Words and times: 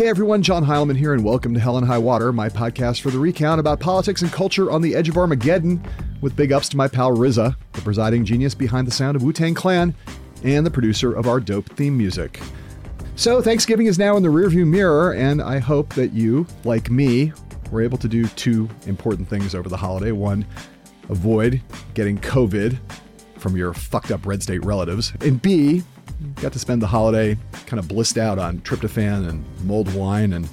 Hey 0.00 0.08
everyone, 0.08 0.40
John 0.40 0.64
Heilemann 0.64 0.96
here, 0.96 1.12
and 1.12 1.22
welcome 1.22 1.52
to 1.52 1.60
Hell 1.60 1.76
and 1.76 1.86
High 1.86 1.98
Water, 1.98 2.32
my 2.32 2.48
podcast 2.48 3.02
for 3.02 3.10
the 3.10 3.18
recount 3.18 3.60
about 3.60 3.80
politics 3.80 4.22
and 4.22 4.32
culture 4.32 4.70
on 4.70 4.80
the 4.80 4.96
edge 4.96 5.10
of 5.10 5.18
Armageddon, 5.18 5.86
with 6.22 6.34
big 6.34 6.52
ups 6.52 6.70
to 6.70 6.78
my 6.78 6.88
pal 6.88 7.14
RZA, 7.14 7.54
the 7.72 7.82
presiding 7.82 8.24
genius 8.24 8.54
behind 8.54 8.86
the 8.86 8.92
sound 8.92 9.14
of 9.14 9.22
Wu 9.22 9.34
Tang 9.34 9.52
Clan, 9.52 9.94
and 10.42 10.64
the 10.64 10.70
producer 10.70 11.12
of 11.12 11.28
our 11.28 11.38
dope 11.38 11.68
theme 11.76 11.98
music. 11.98 12.40
So, 13.14 13.42
Thanksgiving 13.42 13.88
is 13.88 13.98
now 13.98 14.16
in 14.16 14.22
the 14.22 14.30
rearview 14.30 14.66
mirror, 14.66 15.12
and 15.12 15.42
I 15.42 15.58
hope 15.58 15.92
that 15.96 16.14
you, 16.14 16.46
like 16.64 16.90
me, 16.90 17.34
were 17.70 17.82
able 17.82 17.98
to 17.98 18.08
do 18.08 18.26
two 18.28 18.70
important 18.86 19.28
things 19.28 19.54
over 19.54 19.68
the 19.68 19.76
holiday. 19.76 20.12
One, 20.12 20.46
avoid 21.10 21.60
getting 21.92 22.16
COVID 22.16 22.78
from 23.36 23.54
your 23.54 23.74
fucked 23.74 24.12
up 24.12 24.24
red 24.24 24.42
state 24.42 24.64
relatives, 24.64 25.12
and 25.20 25.42
B, 25.42 25.82
got 26.36 26.52
to 26.52 26.58
spend 26.58 26.82
the 26.82 26.86
holiday 26.86 27.36
kind 27.66 27.78
of 27.78 27.88
blissed 27.88 28.18
out 28.18 28.38
on 28.38 28.60
tryptophan 28.60 29.28
and 29.28 29.44
mulled 29.64 29.92
wine 29.94 30.32
and 30.32 30.48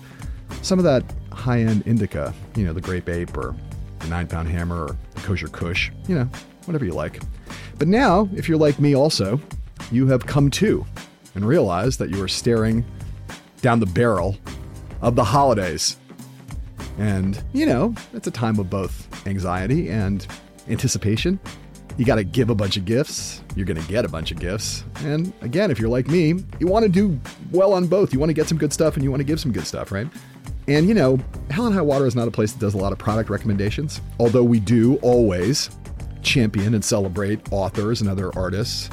some 0.62 0.80
of 0.80 0.86
that 0.86 1.04
high 1.32 1.60
end 1.60 1.84
indica, 1.86 2.34
you 2.56 2.66
know, 2.66 2.74
the 2.74 2.82
grape 2.82 3.10
ape 3.10 3.38
or 3.38 3.56
the 4.00 4.08
nine 4.08 4.28
pound 4.28 4.48
hammer 4.48 4.86
or 4.86 4.98
the 5.14 5.22
kosher 5.22 5.48
kush, 5.48 5.92
you 6.08 6.16
know, 6.16 6.30
whatever 6.66 6.86
you 6.86 6.94
like. 6.94 7.22
But 7.78 7.88
now, 7.88 8.30
if 8.36 8.50
you're 8.50 8.58
like 8.58 8.80
me 8.80 8.96
also, 8.96 9.40
you 9.92 10.08
have 10.08 10.26
come 10.26 10.50
to 10.52 10.86
and 11.36 11.48
realized 11.48 12.00
that 12.00 12.10
you 12.10 12.22
are 12.24 12.28
staring 12.28 12.84
down 13.62 13.80
the 13.80 13.86
barrel 13.86 14.36
of 15.02 15.16
the 15.16 15.24
holidays. 15.24 15.98
And, 16.98 17.42
you 17.54 17.66
know, 17.66 17.94
it's 18.14 18.28
a 18.28 18.32
time 18.32 18.60
of 18.60 18.70
both 18.70 19.28
anxiety 19.28 19.90
and 19.90 20.26
anticipation. 20.68 21.40
You 21.98 22.06
got 22.06 22.16
to 22.16 22.24
give 22.24 22.50
a 22.52 22.56
bunch 22.56 22.78
of 22.78 22.86
gifts. 22.86 23.42
You're 23.56 23.66
going 23.66 23.82
to 23.82 23.88
get 23.88 24.06
a 24.06 24.08
bunch 24.08 24.32
of 24.32 24.40
gifts. 24.40 24.84
And 25.00 25.34
again, 25.42 25.72
if 25.72 25.80
you're 25.80 25.90
like 25.90 26.08
me, 26.08 26.44
you 26.60 26.68
want 26.68 26.84
to 26.84 26.90
do 26.90 27.20
well 27.52 27.74
on 27.74 27.88
both. 27.88 28.14
You 28.14 28.20
want 28.20 28.30
to 28.30 28.36
get 28.36 28.48
some 28.48 28.58
good 28.58 28.72
stuff 28.72 28.96
and 28.96 29.04
you 29.04 29.10
want 29.10 29.20
to 29.22 29.26
give 29.26 29.40
some 29.40 29.52
good 29.52 29.66
stuff, 29.66 29.92
right? 29.92 30.08
And 30.68 30.88
you 30.88 30.94
know, 30.94 31.18
Hell 31.50 31.66
and 31.66 31.74
High 31.74 31.82
Water 31.82 32.06
is 32.06 32.16
not 32.16 32.28
a 32.28 32.32
place 32.32 32.52
that 32.52 32.60
does 32.60 32.76
a 32.76 32.78
lot 32.78 32.92
of 32.92 33.00
product 33.00 33.30
recommendations, 33.30 34.00
although 34.20 34.44
we 34.44 34.60
do 34.60 34.98
always 34.98 35.72
champion 36.22 36.76
and 36.76 36.84
celebrate 36.86 37.52
authors 37.52 38.02
and 38.02 38.10
other 38.10 38.36
artists 38.38 38.90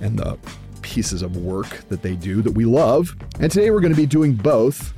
and 0.00 0.18
the 0.18 0.36
pieces 0.82 1.22
of 1.22 1.36
work 1.36 1.68
that 1.88 2.02
they 2.02 2.16
do 2.16 2.42
that 2.42 2.52
we 2.52 2.64
love. 2.64 3.16
And 3.40 3.50
today 3.50 3.70
we're 3.70 3.80
going 3.80 3.92
to 3.92 4.00
be 4.00 4.06
doing 4.06 4.34
both, 4.34 4.92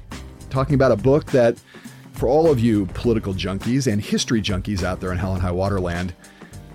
talking 0.50 0.74
about 0.74 0.92
a 0.92 0.96
book 0.96 1.26
that, 1.26 1.60
for 2.12 2.28
all 2.28 2.50
of 2.50 2.58
you 2.58 2.86
political 2.94 3.32
junkies 3.32 3.90
and 3.90 4.02
history 4.02 4.42
junkies 4.42 4.82
out 4.82 5.00
there 5.00 5.12
in 5.12 5.18
Hell 5.18 5.34
and 5.34 5.42
High 5.42 5.52
Water 5.52 5.78
land, 5.78 6.14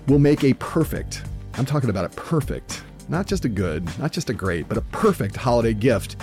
will 0.06 0.18
make 0.18 0.44
a 0.44 0.54
perfect, 0.54 1.22
I'm 1.54 1.64
talking 1.64 1.90
about 1.90 2.04
a 2.04 2.08
perfect, 2.10 2.82
not 3.08 3.26
just 3.26 3.44
a 3.44 3.48
good, 3.48 3.86
not 3.98 4.12
just 4.12 4.30
a 4.30 4.34
great, 4.34 4.68
but 4.68 4.76
a 4.76 4.82
perfect 4.82 5.36
holiday 5.36 5.74
gift 5.74 6.16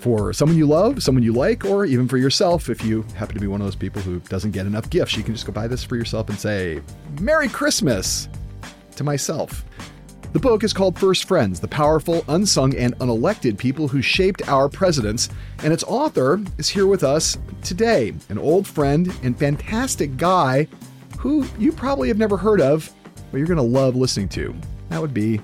for 0.00 0.32
someone 0.32 0.58
you 0.58 0.66
love, 0.66 1.02
someone 1.02 1.22
you 1.22 1.32
like, 1.32 1.64
or 1.64 1.86
even 1.86 2.06
for 2.06 2.18
yourself 2.18 2.68
if 2.68 2.84
you 2.84 3.02
happen 3.16 3.34
to 3.34 3.40
be 3.40 3.46
one 3.46 3.60
of 3.60 3.66
those 3.66 3.76
people 3.76 4.02
who 4.02 4.20
doesn't 4.20 4.50
get 4.50 4.66
enough 4.66 4.90
gifts. 4.90 5.16
You 5.16 5.22
can 5.22 5.34
just 5.34 5.46
go 5.46 5.52
buy 5.52 5.66
this 5.66 5.82
for 5.82 5.96
yourself 5.96 6.28
and 6.28 6.38
say, 6.38 6.82
Merry 7.20 7.48
Christmas 7.48 8.28
to 8.96 9.04
myself. 9.04 9.64
The 10.34 10.40
book 10.40 10.64
is 10.64 10.72
called 10.72 10.98
First 10.98 11.28
Friends 11.28 11.60
The 11.60 11.68
Powerful, 11.68 12.24
Unsung, 12.28 12.74
and 12.76 12.98
Unelected 12.98 13.56
People 13.56 13.86
Who 13.86 14.02
Shaped 14.02 14.46
Our 14.48 14.68
Presidents, 14.68 15.28
and 15.62 15.72
its 15.72 15.84
author 15.84 16.40
is 16.58 16.68
here 16.68 16.86
with 16.86 17.04
us 17.04 17.38
today, 17.62 18.12
an 18.28 18.38
old 18.38 18.66
friend 18.66 19.16
and 19.22 19.38
fantastic 19.38 20.16
guy 20.16 20.66
who 21.18 21.46
you 21.56 21.72
probably 21.72 22.08
have 22.08 22.18
never 22.18 22.36
heard 22.36 22.60
of, 22.60 22.92
but 23.34 23.38
you're 23.38 23.48
going 23.48 23.56
to 23.56 23.62
love 23.64 23.96
listening 23.96 24.28
to. 24.28 24.54
That 24.90 25.00
would 25.00 25.12
be 25.12 25.40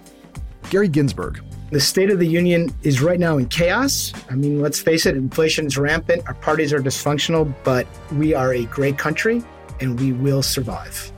Gary 0.71 0.87
Ginsberg. 0.87 1.43
The 1.73 1.81
State 1.81 2.09
of 2.11 2.21
the 2.21 2.27
Union 2.27 2.73
is 2.85 3.03
right 3.03 3.19
now 3.19 3.37
in 3.39 3.49
chaos. 3.49 4.13
I 4.31 4.37
mean, 4.37 4.61
let's 4.61 4.79
face 4.79 5.07
it, 5.07 5.17
inflation 5.17 5.67
is 5.67 5.77
rampant, 5.77 6.23
our 6.29 6.35
parties 6.35 6.73
are 6.73 6.79
dysfunctional, 6.79 7.53
but 7.65 7.89
we 8.13 8.33
are 8.33 8.55
a 8.55 8.65
great 8.67 8.97
country 8.97 9.43
and 9.81 9.99
we 9.99 10.13
will 10.13 10.41
survive. 10.41 11.11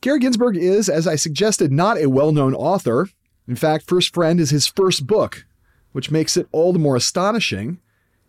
Gary 0.00 0.18
Ginsberg 0.18 0.56
is, 0.56 0.88
as 0.88 1.06
I 1.06 1.14
suggested, 1.14 1.70
not 1.70 1.98
a 1.98 2.06
well 2.08 2.32
known 2.32 2.56
author. 2.56 3.08
In 3.46 3.54
fact, 3.54 3.88
First 3.88 4.12
Friend 4.14 4.40
is 4.40 4.50
his 4.50 4.66
first 4.66 5.06
book, 5.06 5.46
which 5.92 6.10
makes 6.10 6.36
it 6.36 6.48
all 6.50 6.72
the 6.72 6.80
more 6.80 6.96
astonishing 6.96 7.78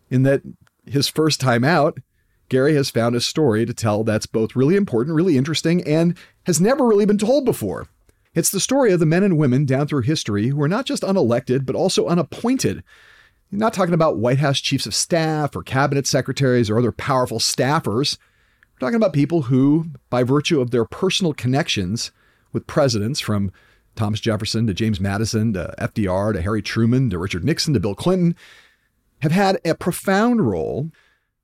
in 0.08 0.22
that 0.22 0.42
his 0.86 1.08
first 1.08 1.40
time 1.40 1.64
out, 1.64 1.98
Gary 2.48 2.74
has 2.74 2.90
found 2.90 3.14
a 3.14 3.20
story 3.20 3.66
to 3.66 3.74
tell 3.74 4.04
that's 4.04 4.26
both 4.26 4.56
really 4.56 4.76
important, 4.76 5.14
really 5.14 5.36
interesting, 5.36 5.82
and 5.84 6.16
has 6.46 6.60
never 6.60 6.86
really 6.86 7.06
been 7.06 7.18
told 7.18 7.44
before. 7.44 7.88
It's 8.34 8.50
the 8.50 8.60
story 8.60 8.92
of 8.92 9.00
the 9.00 9.06
men 9.06 9.22
and 9.22 9.36
women 9.36 9.64
down 9.64 9.86
through 9.86 10.02
history 10.02 10.48
who 10.48 10.62
are 10.62 10.68
not 10.68 10.84
just 10.84 11.02
unelected, 11.02 11.66
but 11.66 11.74
also 11.74 12.06
unappointed. 12.06 12.82
Not 13.50 13.72
talking 13.72 13.94
about 13.94 14.18
White 14.18 14.38
House 14.38 14.60
chiefs 14.60 14.86
of 14.86 14.94
staff 14.94 15.56
or 15.56 15.62
cabinet 15.62 16.06
secretaries 16.06 16.68
or 16.68 16.78
other 16.78 16.92
powerful 16.92 17.38
staffers. 17.38 18.18
We're 18.74 18.86
talking 18.86 18.96
about 18.96 19.12
people 19.12 19.42
who, 19.42 19.86
by 20.10 20.22
virtue 20.22 20.60
of 20.60 20.70
their 20.70 20.84
personal 20.84 21.32
connections 21.32 22.12
with 22.52 22.66
presidents 22.66 23.20
from 23.20 23.50
Thomas 23.96 24.20
Jefferson 24.20 24.66
to 24.66 24.74
James 24.74 25.00
Madison 25.00 25.52
to 25.54 25.74
FDR 25.78 26.32
to 26.34 26.42
Harry 26.42 26.62
Truman 26.62 27.10
to 27.10 27.18
Richard 27.18 27.44
Nixon 27.44 27.74
to 27.74 27.80
Bill 27.80 27.94
Clinton, 27.94 28.36
have 29.22 29.32
had 29.32 29.58
a 29.64 29.74
profound 29.74 30.46
role 30.46 30.90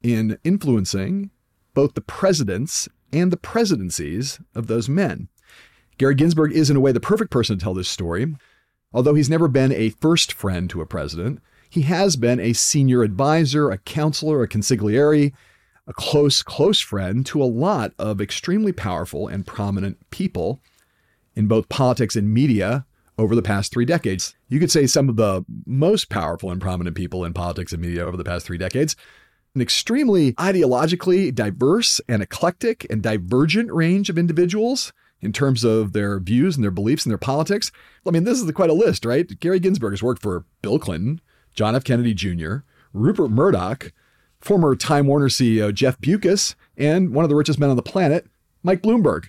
in 0.04 0.38
influencing 0.44 1.30
both 1.72 1.94
the 1.94 2.00
presidents 2.00 2.88
and 3.12 3.32
the 3.32 3.36
presidencies 3.36 4.38
of 4.54 4.68
those 4.68 4.88
men. 4.88 5.28
Gary 5.96 6.14
Ginsberg 6.14 6.52
is, 6.52 6.70
in 6.70 6.76
a 6.76 6.80
way, 6.80 6.92
the 6.92 7.00
perfect 7.00 7.30
person 7.30 7.58
to 7.58 7.62
tell 7.62 7.74
this 7.74 7.88
story. 7.88 8.36
Although 8.92 9.14
he's 9.14 9.30
never 9.30 9.48
been 9.48 9.72
a 9.72 9.88
first 9.88 10.32
friend 10.32 10.68
to 10.70 10.82
a 10.82 10.86
president, 10.86 11.40
he 11.70 11.82
has 11.82 12.16
been 12.16 12.38
a 12.38 12.52
senior 12.52 13.02
advisor, 13.02 13.70
a 13.70 13.78
counselor, 13.78 14.42
a 14.42 14.48
consigliere, 14.48 15.32
a 15.86 15.92
close, 15.94 16.42
close 16.42 16.80
friend 16.80 17.24
to 17.26 17.42
a 17.42 17.44
lot 17.44 17.92
of 17.98 18.20
extremely 18.20 18.72
powerful 18.72 19.26
and 19.26 19.46
prominent 19.46 19.98
people 20.10 20.60
in 21.34 21.48
both 21.48 21.68
politics 21.68 22.14
and 22.14 22.32
media 22.32 22.84
over 23.16 23.34
the 23.34 23.42
past 23.42 23.72
three 23.72 23.84
decades. 23.84 24.34
You 24.48 24.60
could 24.60 24.70
say 24.70 24.86
some 24.86 25.08
of 25.08 25.16
the 25.16 25.44
most 25.66 26.10
powerful 26.10 26.50
and 26.50 26.60
prominent 26.60 26.94
people 26.94 27.24
in 27.24 27.32
politics 27.32 27.72
and 27.72 27.80
media 27.80 28.04
over 28.04 28.16
the 28.16 28.24
past 28.24 28.46
three 28.46 28.58
decades 28.58 28.96
an 29.54 29.60
extremely 29.60 30.32
ideologically 30.34 31.34
diverse 31.34 32.00
and 32.08 32.22
eclectic 32.22 32.86
and 32.90 33.02
divergent 33.02 33.72
range 33.72 34.10
of 34.10 34.18
individuals 34.18 34.92
in 35.20 35.32
terms 35.32 35.64
of 35.64 35.92
their 35.92 36.18
views 36.18 36.56
and 36.56 36.64
their 36.64 36.70
beliefs 36.70 37.04
and 37.04 37.10
their 37.10 37.18
politics. 37.18 37.70
I 38.06 38.10
mean, 38.10 38.24
this 38.24 38.40
is 38.40 38.50
quite 38.52 38.70
a 38.70 38.74
list, 38.74 39.04
right? 39.04 39.26
Gary 39.40 39.60
Ginsberg 39.60 39.92
has 39.92 40.02
worked 40.02 40.22
for 40.22 40.44
Bill 40.60 40.78
Clinton, 40.78 41.20
John 41.54 41.74
F. 41.74 41.84
Kennedy 41.84 42.14
Jr., 42.14 42.56
Rupert 42.92 43.30
Murdoch, 43.30 43.92
former 44.40 44.76
Time 44.76 45.06
Warner 45.06 45.28
CEO 45.28 45.72
Jeff 45.72 45.98
Bewkes, 45.98 46.54
and 46.76 47.14
one 47.14 47.24
of 47.24 47.28
the 47.28 47.36
richest 47.36 47.58
men 47.58 47.70
on 47.70 47.76
the 47.76 47.82
planet, 47.82 48.26
Mike 48.62 48.82
Bloomberg. 48.82 49.26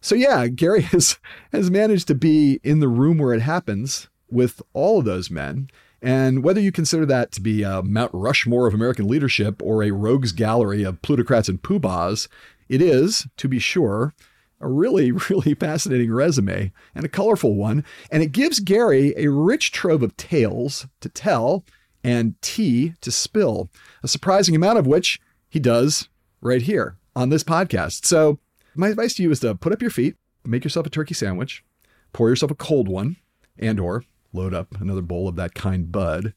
So 0.00 0.14
yeah, 0.14 0.46
Gary 0.48 0.82
has 0.92 1.18
has 1.52 1.70
managed 1.70 2.08
to 2.08 2.14
be 2.14 2.60
in 2.62 2.80
the 2.80 2.88
room 2.88 3.18
where 3.18 3.34
it 3.34 3.42
happens 3.42 4.08
with 4.30 4.62
all 4.72 4.98
of 4.98 5.04
those 5.04 5.30
men 5.30 5.70
and 6.00 6.44
whether 6.44 6.60
you 6.60 6.70
consider 6.70 7.04
that 7.06 7.32
to 7.32 7.40
be 7.40 7.62
a 7.62 7.82
Mount 7.82 8.10
Rushmore 8.14 8.66
of 8.66 8.74
American 8.74 9.08
leadership 9.08 9.60
or 9.62 9.82
a 9.82 9.90
rogues 9.90 10.32
gallery 10.32 10.84
of 10.84 11.02
plutocrats 11.02 11.48
and 11.48 11.60
poobahs, 11.60 12.28
it 12.68 12.80
is, 12.80 13.26
to 13.36 13.48
be 13.48 13.58
sure, 13.58 14.14
a 14.60 14.68
really, 14.68 15.10
really 15.30 15.54
fascinating 15.54 16.12
resume 16.12 16.72
and 16.94 17.04
a 17.04 17.08
colorful 17.08 17.54
one. 17.54 17.84
And 18.12 18.22
it 18.22 18.32
gives 18.32 18.60
Gary 18.60 19.12
a 19.16 19.28
rich 19.28 19.72
trove 19.72 20.02
of 20.02 20.16
tales 20.16 20.86
to 21.00 21.08
tell 21.08 21.64
and 22.04 22.40
tea 22.42 22.94
to 23.00 23.10
spill, 23.10 23.68
a 24.02 24.08
surprising 24.08 24.54
amount 24.54 24.78
of 24.78 24.86
which 24.86 25.20
he 25.48 25.58
does 25.58 26.08
right 26.40 26.62
here 26.62 26.96
on 27.16 27.30
this 27.30 27.42
podcast. 27.42 28.06
So, 28.06 28.38
my 28.76 28.88
advice 28.88 29.14
to 29.14 29.24
you 29.24 29.30
is 29.32 29.40
to 29.40 29.56
put 29.56 29.72
up 29.72 29.82
your 29.82 29.90
feet, 29.90 30.14
make 30.44 30.62
yourself 30.62 30.86
a 30.86 30.90
turkey 30.90 31.14
sandwich, 31.14 31.64
pour 32.12 32.28
yourself 32.28 32.52
a 32.52 32.54
cold 32.54 32.86
one, 32.86 33.16
and 33.58 33.80
or 33.80 34.04
load 34.32 34.54
up 34.54 34.80
another 34.80 35.02
bowl 35.02 35.28
of 35.28 35.36
that 35.36 35.54
kind 35.54 35.90
bud, 35.90 36.34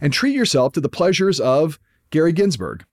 and 0.00 0.12
treat 0.12 0.34
yourself 0.34 0.72
to 0.72 0.80
the 0.80 0.88
pleasures 0.88 1.40
of 1.40 1.78
Gary 2.10 2.32
Ginsberg, 2.32 2.84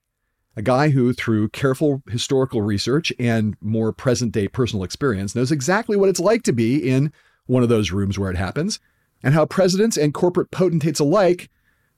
a 0.56 0.62
guy 0.62 0.90
who, 0.90 1.14
through 1.14 1.50
careful 1.50 2.02
historical 2.10 2.62
research 2.62 3.14
and 3.20 3.56
more 3.62 3.94
present 3.94 4.32
day 4.32 4.48
personal 4.48 4.84
experience, 4.84 5.36
knows 5.36 5.52
exactly 5.52 5.96
what 5.96 6.10
it's 6.10 6.20
like 6.20 6.44
to 6.44 6.54
be 6.54 6.90
in 6.90 7.12
one 7.46 7.64
of 7.64 7.70
those 7.70 7.92
rooms 7.92 8.18
where 8.18 8.32
it 8.32 8.38
happens, 8.38 8.80
and 9.24 9.34
how 9.34 9.46
presidents 9.46 9.98
and 9.98 10.14
corporate 10.14 10.52
potentates 10.52 11.00
alike 11.00 11.50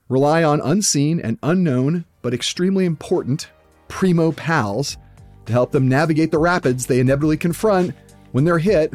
rely 0.09 0.43
on 0.43 0.61
unseen 0.61 1.19
and 1.19 1.37
unknown, 1.43 2.05
but 2.21 2.33
extremely 2.33 2.85
important 2.85 3.49
primo 3.87 4.31
pals 4.31 4.97
to 5.45 5.53
help 5.53 5.71
them 5.71 5.87
navigate 5.87 6.31
the 6.31 6.39
rapids 6.39 6.85
they 6.85 6.99
inevitably 6.99 7.37
confront 7.37 7.93
when 8.31 8.43
they're 8.43 8.57
hit 8.57 8.93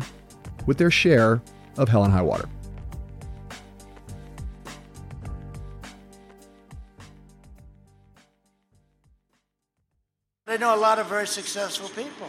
with 0.67 0.79
their 0.79 0.91
share 0.91 1.41
of 1.77 1.89
hell 1.89 2.05
and 2.05 2.13
high 2.13 2.23
water. 2.23 2.49
Know 10.59 10.75
a 10.75 10.77
lot 10.77 10.99
of 10.99 11.07
very 11.07 11.27
successful 11.27 11.89
people, 11.91 12.29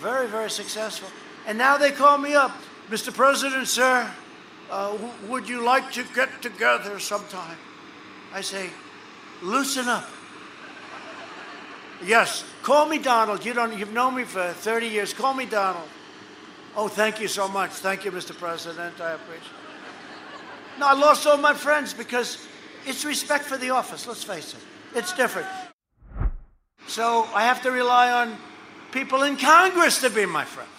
very, 0.00 0.26
very 0.26 0.50
successful. 0.50 1.08
And 1.46 1.56
now 1.56 1.76
they 1.76 1.90
call 1.90 2.18
me 2.18 2.34
up, 2.34 2.52
Mr. 2.90 3.14
President, 3.14 3.68
sir, 3.68 4.10
uh, 4.70 4.96
would 5.28 5.48
you 5.48 5.62
like 5.62 5.92
to 5.92 6.04
get 6.14 6.42
together 6.42 6.98
sometime? 6.98 7.56
I 8.32 8.40
say, 8.40 8.70
loosen 9.42 9.88
up. 9.88 10.08
Yes, 12.04 12.44
call 12.62 12.86
me 12.86 12.98
Donald. 12.98 13.44
You 13.44 13.52
don't, 13.52 13.76
you've 13.76 13.92
known 13.92 14.14
me 14.14 14.24
for 14.24 14.52
30 14.52 14.86
years. 14.86 15.12
Call 15.12 15.34
me 15.34 15.44
Donald. 15.44 15.88
Oh, 16.76 16.88
thank 16.88 17.20
you 17.20 17.28
so 17.28 17.48
much. 17.48 17.70
Thank 17.70 18.04
you, 18.04 18.12
Mr. 18.12 18.36
President. 18.36 19.00
I 19.00 19.12
appreciate 19.12 19.44
it. 19.44 20.78
No, 20.78 20.86
I 20.86 20.94
lost 20.94 21.26
all 21.26 21.36
my 21.36 21.52
friends 21.52 21.92
because 21.92 22.46
it's 22.86 23.04
respect 23.04 23.44
for 23.44 23.58
the 23.58 23.70
office, 23.70 24.06
let's 24.06 24.24
face 24.24 24.54
it. 24.54 24.60
It's 24.96 25.12
different. 25.12 25.46
So 26.90 27.28
I 27.32 27.44
have 27.44 27.62
to 27.62 27.70
rely 27.70 28.10
on 28.10 28.36
people 28.90 29.22
in 29.22 29.36
Congress 29.36 30.00
to 30.00 30.10
be 30.10 30.26
my 30.26 30.44
friends. 30.44 30.70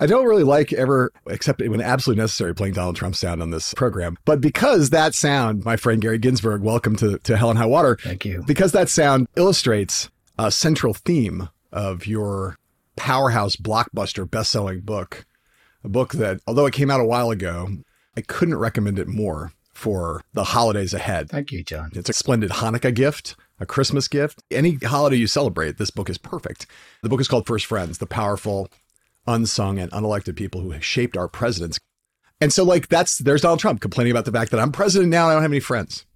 I 0.00 0.06
don't 0.06 0.24
really 0.24 0.42
like 0.42 0.72
ever, 0.72 1.12
except 1.26 1.60
when 1.60 1.82
absolutely 1.82 2.22
necessary, 2.22 2.54
playing 2.54 2.72
Donald 2.72 2.96
Trump 2.96 3.14
sound 3.14 3.42
on 3.42 3.50
this 3.50 3.74
program. 3.74 4.16
But 4.24 4.40
because 4.40 4.88
that 4.88 5.14
sound, 5.14 5.66
my 5.66 5.76
friend 5.76 6.00
Gary 6.00 6.16
Ginsberg, 6.16 6.62
welcome 6.62 6.96
to, 6.96 7.18
to 7.18 7.36
Hell 7.36 7.50
and 7.50 7.58
High 7.58 7.66
Water. 7.66 7.98
Thank 8.02 8.24
you. 8.24 8.42
Because 8.46 8.72
that 8.72 8.88
sound 8.88 9.28
illustrates 9.36 10.08
a 10.38 10.50
central 10.50 10.94
theme 10.94 11.50
of 11.72 12.06
your 12.06 12.56
powerhouse 12.96 13.54
blockbuster 13.54 14.28
best-selling 14.28 14.80
book, 14.80 15.26
a 15.84 15.90
book 15.90 16.14
that, 16.14 16.40
although 16.46 16.64
it 16.64 16.72
came 16.72 16.90
out 16.90 17.00
a 17.00 17.04
while 17.04 17.30
ago, 17.30 17.68
I 18.16 18.22
couldn't 18.22 18.56
recommend 18.56 18.98
it 18.98 19.08
more 19.08 19.52
for 19.74 20.22
the 20.32 20.44
holidays 20.44 20.94
ahead. 20.94 21.28
Thank 21.28 21.52
you, 21.52 21.62
John. 21.62 21.90
It's 21.94 22.08
a 22.08 22.14
splendid 22.14 22.50
Hanukkah 22.50 22.94
gift, 22.94 23.36
a 23.60 23.66
Christmas 23.66 24.08
gift. 24.08 24.42
Any 24.50 24.74
holiday 24.74 25.16
you 25.16 25.26
celebrate, 25.26 25.78
this 25.78 25.90
book 25.90 26.10
is 26.10 26.18
perfect. 26.18 26.66
The 27.02 27.08
book 27.08 27.20
is 27.20 27.28
called 27.28 27.46
First 27.46 27.66
Friends, 27.66 27.98
the 27.98 28.06
powerful, 28.06 28.68
unsung, 29.26 29.78
and 29.78 29.90
unelected 29.92 30.36
people 30.36 30.60
who 30.60 30.70
have 30.70 30.84
shaped 30.84 31.16
our 31.16 31.28
presidents. 31.28 31.78
And 32.40 32.52
so, 32.52 32.64
like, 32.64 32.88
that's 32.88 33.18
there's 33.18 33.42
Donald 33.42 33.60
Trump 33.60 33.80
complaining 33.80 34.10
about 34.10 34.24
the 34.24 34.32
fact 34.32 34.50
that 34.50 34.60
I'm 34.60 34.72
president 34.72 35.10
now 35.10 35.24
and 35.24 35.32
I 35.32 35.34
don't 35.34 35.42
have 35.42 35.52
any 35.52 35.60
friends. 35.60 36.06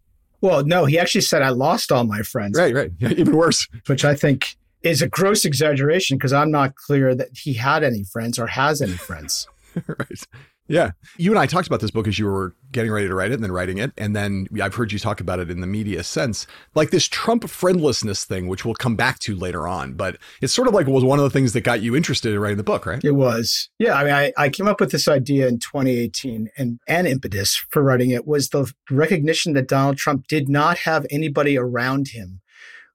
Well, 0.40 0.64
no, 0.64 0.84
he 0.84 0.98
actually 0.98 1.22
said 1.22 1.42
I 1.42 1.50
lost 1.50 1.92
all 1.92 2.04
my 2.04 2.22
friends. 2.22 2.58
Right, 2.58 2.74
right. 2.74 2.90
Yeah, 2.98 3.10
even 3.16 3.36
worse. 3.36 3.68
Which 3.86 4.04
I 4.04 4.14
think 4.14 4.56
is 4.82 5.02
a 5.02 5.08
gross 5.08 5.44
exaggeration 5.44 6.16
because 6.18 6.32
I'm 6.32 6.50
not 6.50 6.74
clear 6.74 7.14
that 7.14 7.28
he 7.32 7.54
had 7.54 7.82
any 7.82 8.04
friends 8.04 8.38
or 8.38 8.46
has 8.46 8.82
any 8.82 8.92
friends. 8.92 9.48
right. 9.86 10.22
Yeah. 10.68 10.92
You 11.16 11.30
and 11.30 11.38
I 11.38 11.46
talked 11.46 11.66
about 11.66 11.80
this 11.80 11.90
book 11.90 12.08
as 12.08 12.18
you 12.18 12.26
were 12.26 12.54
getting 12.72 12.90
ready 12.90 13.06
to 13.06 13.14
write 13.14 13.30
it 13.30 13.34
and 13.34 13.42
then 13.42 13.52
writing 13.52 13.78
it. 13.78 13.92
And 13.96 14.16
then 14.16 14.46
I've 14.60 14.74
heard 14.74 14.92
you 14.92 14.98
talk 14.98 15.20
about 15.20 15.38
it 15.38 15.50
in 15.50 15.60
the 15.60 15.66
media 15.66 16.02
sense, 16.02 16.46
like 16.74 16.90
this 16.90 17.06
Trump 17.06 17.48
friendlessness 17.48 18.24
thing, 18.24 18.48
which 18.48 18.64
we'll 18.64 18.74
come 18.74 18.96
back 18.96 19.18
to 19.20 19.36
later 19.36 19.68
on. 19.68 19.94
But 19.94 20.18
it's 20.40 20.52
sort 20.52 20.68
of 20.68 20.74
like 20.74 20.86
was 20.86 21.04
one 21.04 21.18
of 21.18 21.22
the 21.22 21.30
things 21.30 21.52
that 21.52 21.62
got 21.62 21.82
you 21.82 21.94
interested 21.94 22.32
in 22.32 22.40
writing 22.40 22.56
the 22.56 22.64
book, 22.64 22.86
right? 22.86 23.02
It 23.04 23.12
was. 23.12 23.68
Yeah. 23.78 23.94
I 23.94 24.04
mean, 24.04 24.12
I, 24.12 24.32
I 24.36 24.48
came 24.48 24.68
up 24.68 24.80
with 24.80 24.90
this 24.90 25.08
idea 25.08 25.46
in 25.46 25.58
2018 25.58 26.48
and 26.56 26.80
an 26.88 27.06
impetus 27.06 27.64
for 27.70 27.82
writing 27.82 28.10
it 28.10 28.26
was 28.26 28.48
the 28.48 28.72
recognition 28.90 29.52
that 29.54 29.69
Donald 29.69 29.98
Trump 29.98 30.26
did 30.26 30.48
not 30.48 30.78
have 30.78 31.06
anybody 31.10 31.56
around 31.56 32.08
him 32.08 32.40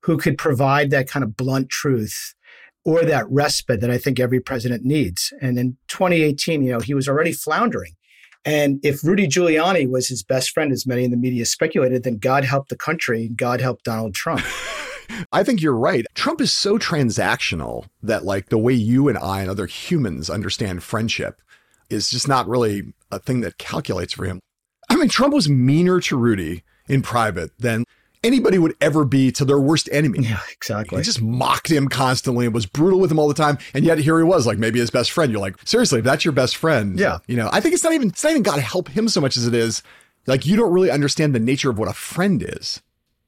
who 0.03 0.17
could 0.17 0.37
provide 0.37 0.89
that 0.89 1.07
kind 1.07 1.23
of 1.23 1.37
blunt 1.37 1.69
truth 1.69 2.33
or 2.83 3.03
that 3.03 3.29
respite 3.29 3.81
that 3.81 3.91
I 3.91 3.97
think 3.97 4.19
every 4.19 4.39
president 4.39 4.83
needs. 4.83 5.31
And 5.41 5.57
in 5.59 5.77
2018, 5.87 6.63
you 6.63 6.71
know, 6.71 6.79
he 6.79 6.93
was 6.93 7.07
already 7.07 7.31
floundering. 7.31 7.93
And 8.43 8.79
if 8.83 9.03
Rudy 9.03 9.27
Giuliani 9.27 9.87
was 9.87 10.07
his 10.07 10.23
best 10.23 10.49
friend, 10.49 10.71
as 10.71 10.87
many 10.87 11.03
in 11.03 11.11
the 11.11 11.17
media 11.17 11.45
speculated, 11.45 12.03
then 12.03 12.17
God 12.17 12.43
help 12.43 12.69
the 12.69 12.75
country, 12.75 13.29
God 13.35 13.61
help 13.61 13.83
Donald 13.83 14.15
Trump. 14.15 14.41
I 15.31 15.43
think 15.43 15.61
you're 15.61 15.75
right. 15.75 16.05
Trump 16.15 16.41
is 16.41 16.51
so 16.51 16.79
transactional 16.79 17.85
that, 18.01 18.25
like, 18.25 18.49
the 18.49 18.57
way 18.57 18.73
you 18.73 19.07
and 19.07 19.17
I 19.17 19.41
and 19.41 19.49
other 19.49 19.67
humans 19.67 20.29
understand 20.29 20.81
friendship 20.81 21.41
is 21.89 22.09
just 22.09 22.27
not 22.27 22.47
really 22.47 22.93
a 23.11 23.19
thing 23.19 23.41
that 23.41 23.57
calculates 23.57 24.13
for 24.13 24.25
him. 24.25 24.39
I 24.89 24.95
mean, 24.95 25.09
Trump 25.09 25.33
was 25.33 25.47
meaner 25.49 25.99
to 26.01 26.17
Rudy 26.17 26.63
in 26.87 27.01
private 27.01 27.51
than 27.59 27.85
anybody 28.23 28.57
would 28.57 28.75
ever 28.81 29.05
be 29.05 29.31
to 29.33 29.45
their 29.45 29.59
worst 29.59 29.89
enemy. 29.91 30.19
Yeah, 30.21 30.39
exactly. 30.51 30.97
He 30.97 31.03
just 31.03 31.21
mocked 31.21 31.71
him 31.71 31.87
constantly 31.87 32.45
and 32.45 32.53
was 32.53 32.65
brutal 32.65 32.99
with 32.99 33.11
him 33.11 33.19
all 33.19 33.27
the 33.27 33.33
time. 33.33 33.57
And 33.73 33.83
yet 33.85 33.97
here 33.97 34.17
he 34.17 34.23
was, 34.23 34.45
like 34.45 34.57
maybe 34.57 34.79
his 34.79 34.91
best 34.91 35.11
friend. 35.11 35.31
You're 35.31 35.41
like, 35.41 35.55
seriously, 35.65 35.99
if 35.99 36.05
that's 36.05 36.25
your 36.25 36.31
best 36.31 36.57
friend. 36.57 36.99
Yeah. 36.99 37.19
You 37.27 37.37
know, 37.37 37.49
I 37.51 37.59
think 37.59 37.73
it's 37.73 37.83
not 37.83 37.93
even, 37.93 38.09
it's 38.09 38.23
not 38.23 38.31
even 38.31 38.43
got 38.43 38.55
to 38.55 38.61
help 38.61 38.89
him 38.89 39.07
so 39.07 39.21
much 39.21 39.37
as 39.37 39.47
it 39.47 39.53
is 39.53 39.81
like 40.27 40.45
you 40.45 40.55
don't 40.55 40.71
really 40.71 40.91
understand 40.91 41.33
the 41.33 41.39
nature 41.39 41.69
of 41.69 41.77
what 41.77 41.87
a 41.87 41.93
friend 41.93 42.43
is. 42.47 42.81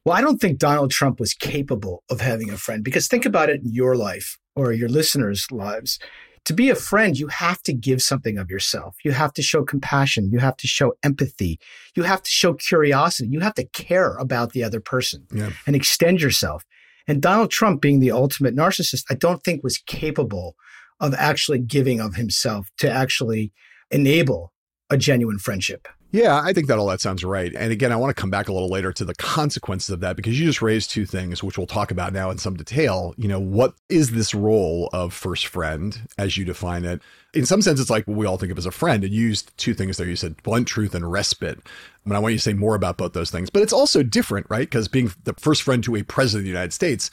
Well, 0.06 0.16
I 0.16 0.22
don't 0.22 0.40
think 0.40 0.60
Donald 0.60 0.92
Trump 0.92 1.19
was 1.19 1.34
capable 1.34 2.04
of 2.10 2.22
having 2.22 2.50
a 2.50 2.57
friend 2.57 2.84
because 2.84 3.07
think 3.07 3.25
about 3.25 3.50
it 3.50 3.62
in 3.62 3.74
your 3.74 3.96
life 3.96 4.38
or 4.56 4.74
your 4.74 4.89
listeners' 4.89 5.48
lives. 5.51 5.98
To 6.45 6.54
be 6.54 6.69
a 6.69 6.75
friend, 6.75 7.18
you 7.18 7.28
have 7.28 7.63
to 7.63 7.74
give 7.74 8.01
something 8.01 8.38
of 8.38 8.50
yourself. 8.50 8.95
You 9.06 9.12
have 9.12 9.31
to 9.34 9.42
show 9.42 9.63
compassion. 9.63 10.30
You 10.31 10.40
have 10.40 10.57
to 10.57 10.68
show 10.68 10.94
empathy. 11.01 11.57
You 11.95 12.04
have 12.04 12.22
to 12.22 12.30
show 12.30 12.54
curiosity. 12.54 13.30
You 13.30 13.40
have 13.40 13.54
to 13.56 13.63
care 13.66 14.16
about 14.18 14.51
the 14.51 14.63
other 14.63 14.81
person 14.81 15.25
Yeah. 15.31 15.51
and 15.66 15.75
extend 15.75 16.22
yourself. 16.22 16.66
And 17.07 17.22
Donald 17.22 17.50
Trump, 17.50 17.81
being 17.81 18.00
the 18.01 18.12
ultimate 18.12 18.56
narcissist, 18.56 19.06
I 19.10 19.16
don't 19.16 19.44
think 19.44 19.63
was 19.63 19.78
capable 19.78 20.56
of 21.00 21.13
actually 21.13 21.60
giving 21.60 22.00
of 22.01 22.16
himself 22.16 22.69
to 22.80 22.89
actually 22.92 23.51
enable 23.92 24.51
a 24.89 24.98
genuine 24.98 25.39
friendship. 25.39 25.88
Yeah, 26.13 26.39
I 26.44 26.54
think 26.54 26.68
that 26.68 26.77
all 26.77 26.86
that 26.88 27.01
sounds 27.01 27.24
right. 27.24 27.51
And 27.56 27.71
again, 27.71 27.92
I 27.92 27.95
want 27.95 28.15
to 28.15 28.21
come 28.21 28.30
back 28.30 28.48
a 28.48 28.54
little 28.54 28.69
later 28.69 28.94
to 28.94 29.04
the 29.04 29.15
consequences 29.15 29.89
of 29.89 30.00
that 30.01 30.15
because 30.15 30.39
you 30.39 30.45
just 30.45 30.62
raised 30.62 30.92
two 30.92 31.07
things, 31.07 31.42
which 31.44 31.57
we'll 31.57 31.65
talk 31.65 31.89
about 31.89 32.13
now 32.13 32.30
in 32.30 32.38
some 32.38 32.56
detail. 32.56 33.15
You 33.18 33.27
know, 33.27 33.39
what 33.39 33.74
is 33.89 34.12
this 34.12 34.36
role 34.36 34.92
of 34.94 35.12
first 35.12 35.48
friend 35.48 36.07
as 36.19 36.38
you 36.38 36.45
define 36.45 36.86
it? 36.86 37.01
In 37.33 37.48
some 37.48 37.63
sense, 37.63 37.80
it's 37.80 37.89
like 37.89 38.07
what 38.07 38.15
we 38.15 38.27
all 38.27 38.38
think 38.38 38.51
of 38.51 38.60
as 38.60 38.68
a 38.68 38.71
friend. 38.71 39.04
And 39.04 39.12
you 39.12 39.24
used 39.27 39.57
two 39.57 39.74
things 39.74 39.98
there. 39.98 40.07
You 40.07 40.15
said 40.15 40.42
blunt 40.44 40.68
truth 40.68 40.94
and 40.94 41.12
respite. 41.12 41.57
I 41.65 42.10
mean, 42.10 42.15
I 42.15 42.19
want 42.19 42.33
you 42.33 42.38
to 42.38 42.44
say 42.44 42.54
more 42.54 42.75
about 42.75 42.98
both 42.98 43.13
those 43.13 43.31
things, 43.31 43.50
but 43.50 43.63
it's 43.63 43.74
also 43.74 44.04
different, 44.04 44.45
right? 44.51 44.69
Because 44.69 44.88
being 44.88 45.12
the 45.24 45.33
first 45.33 45.63
friend 45.63 45.83
to 45.83 45.95
a 45.95 46.04
president 46.04 46.42
of 46.42 46.44
the 46.45 46.50
United 46.51 46.74
States 46.74 47.10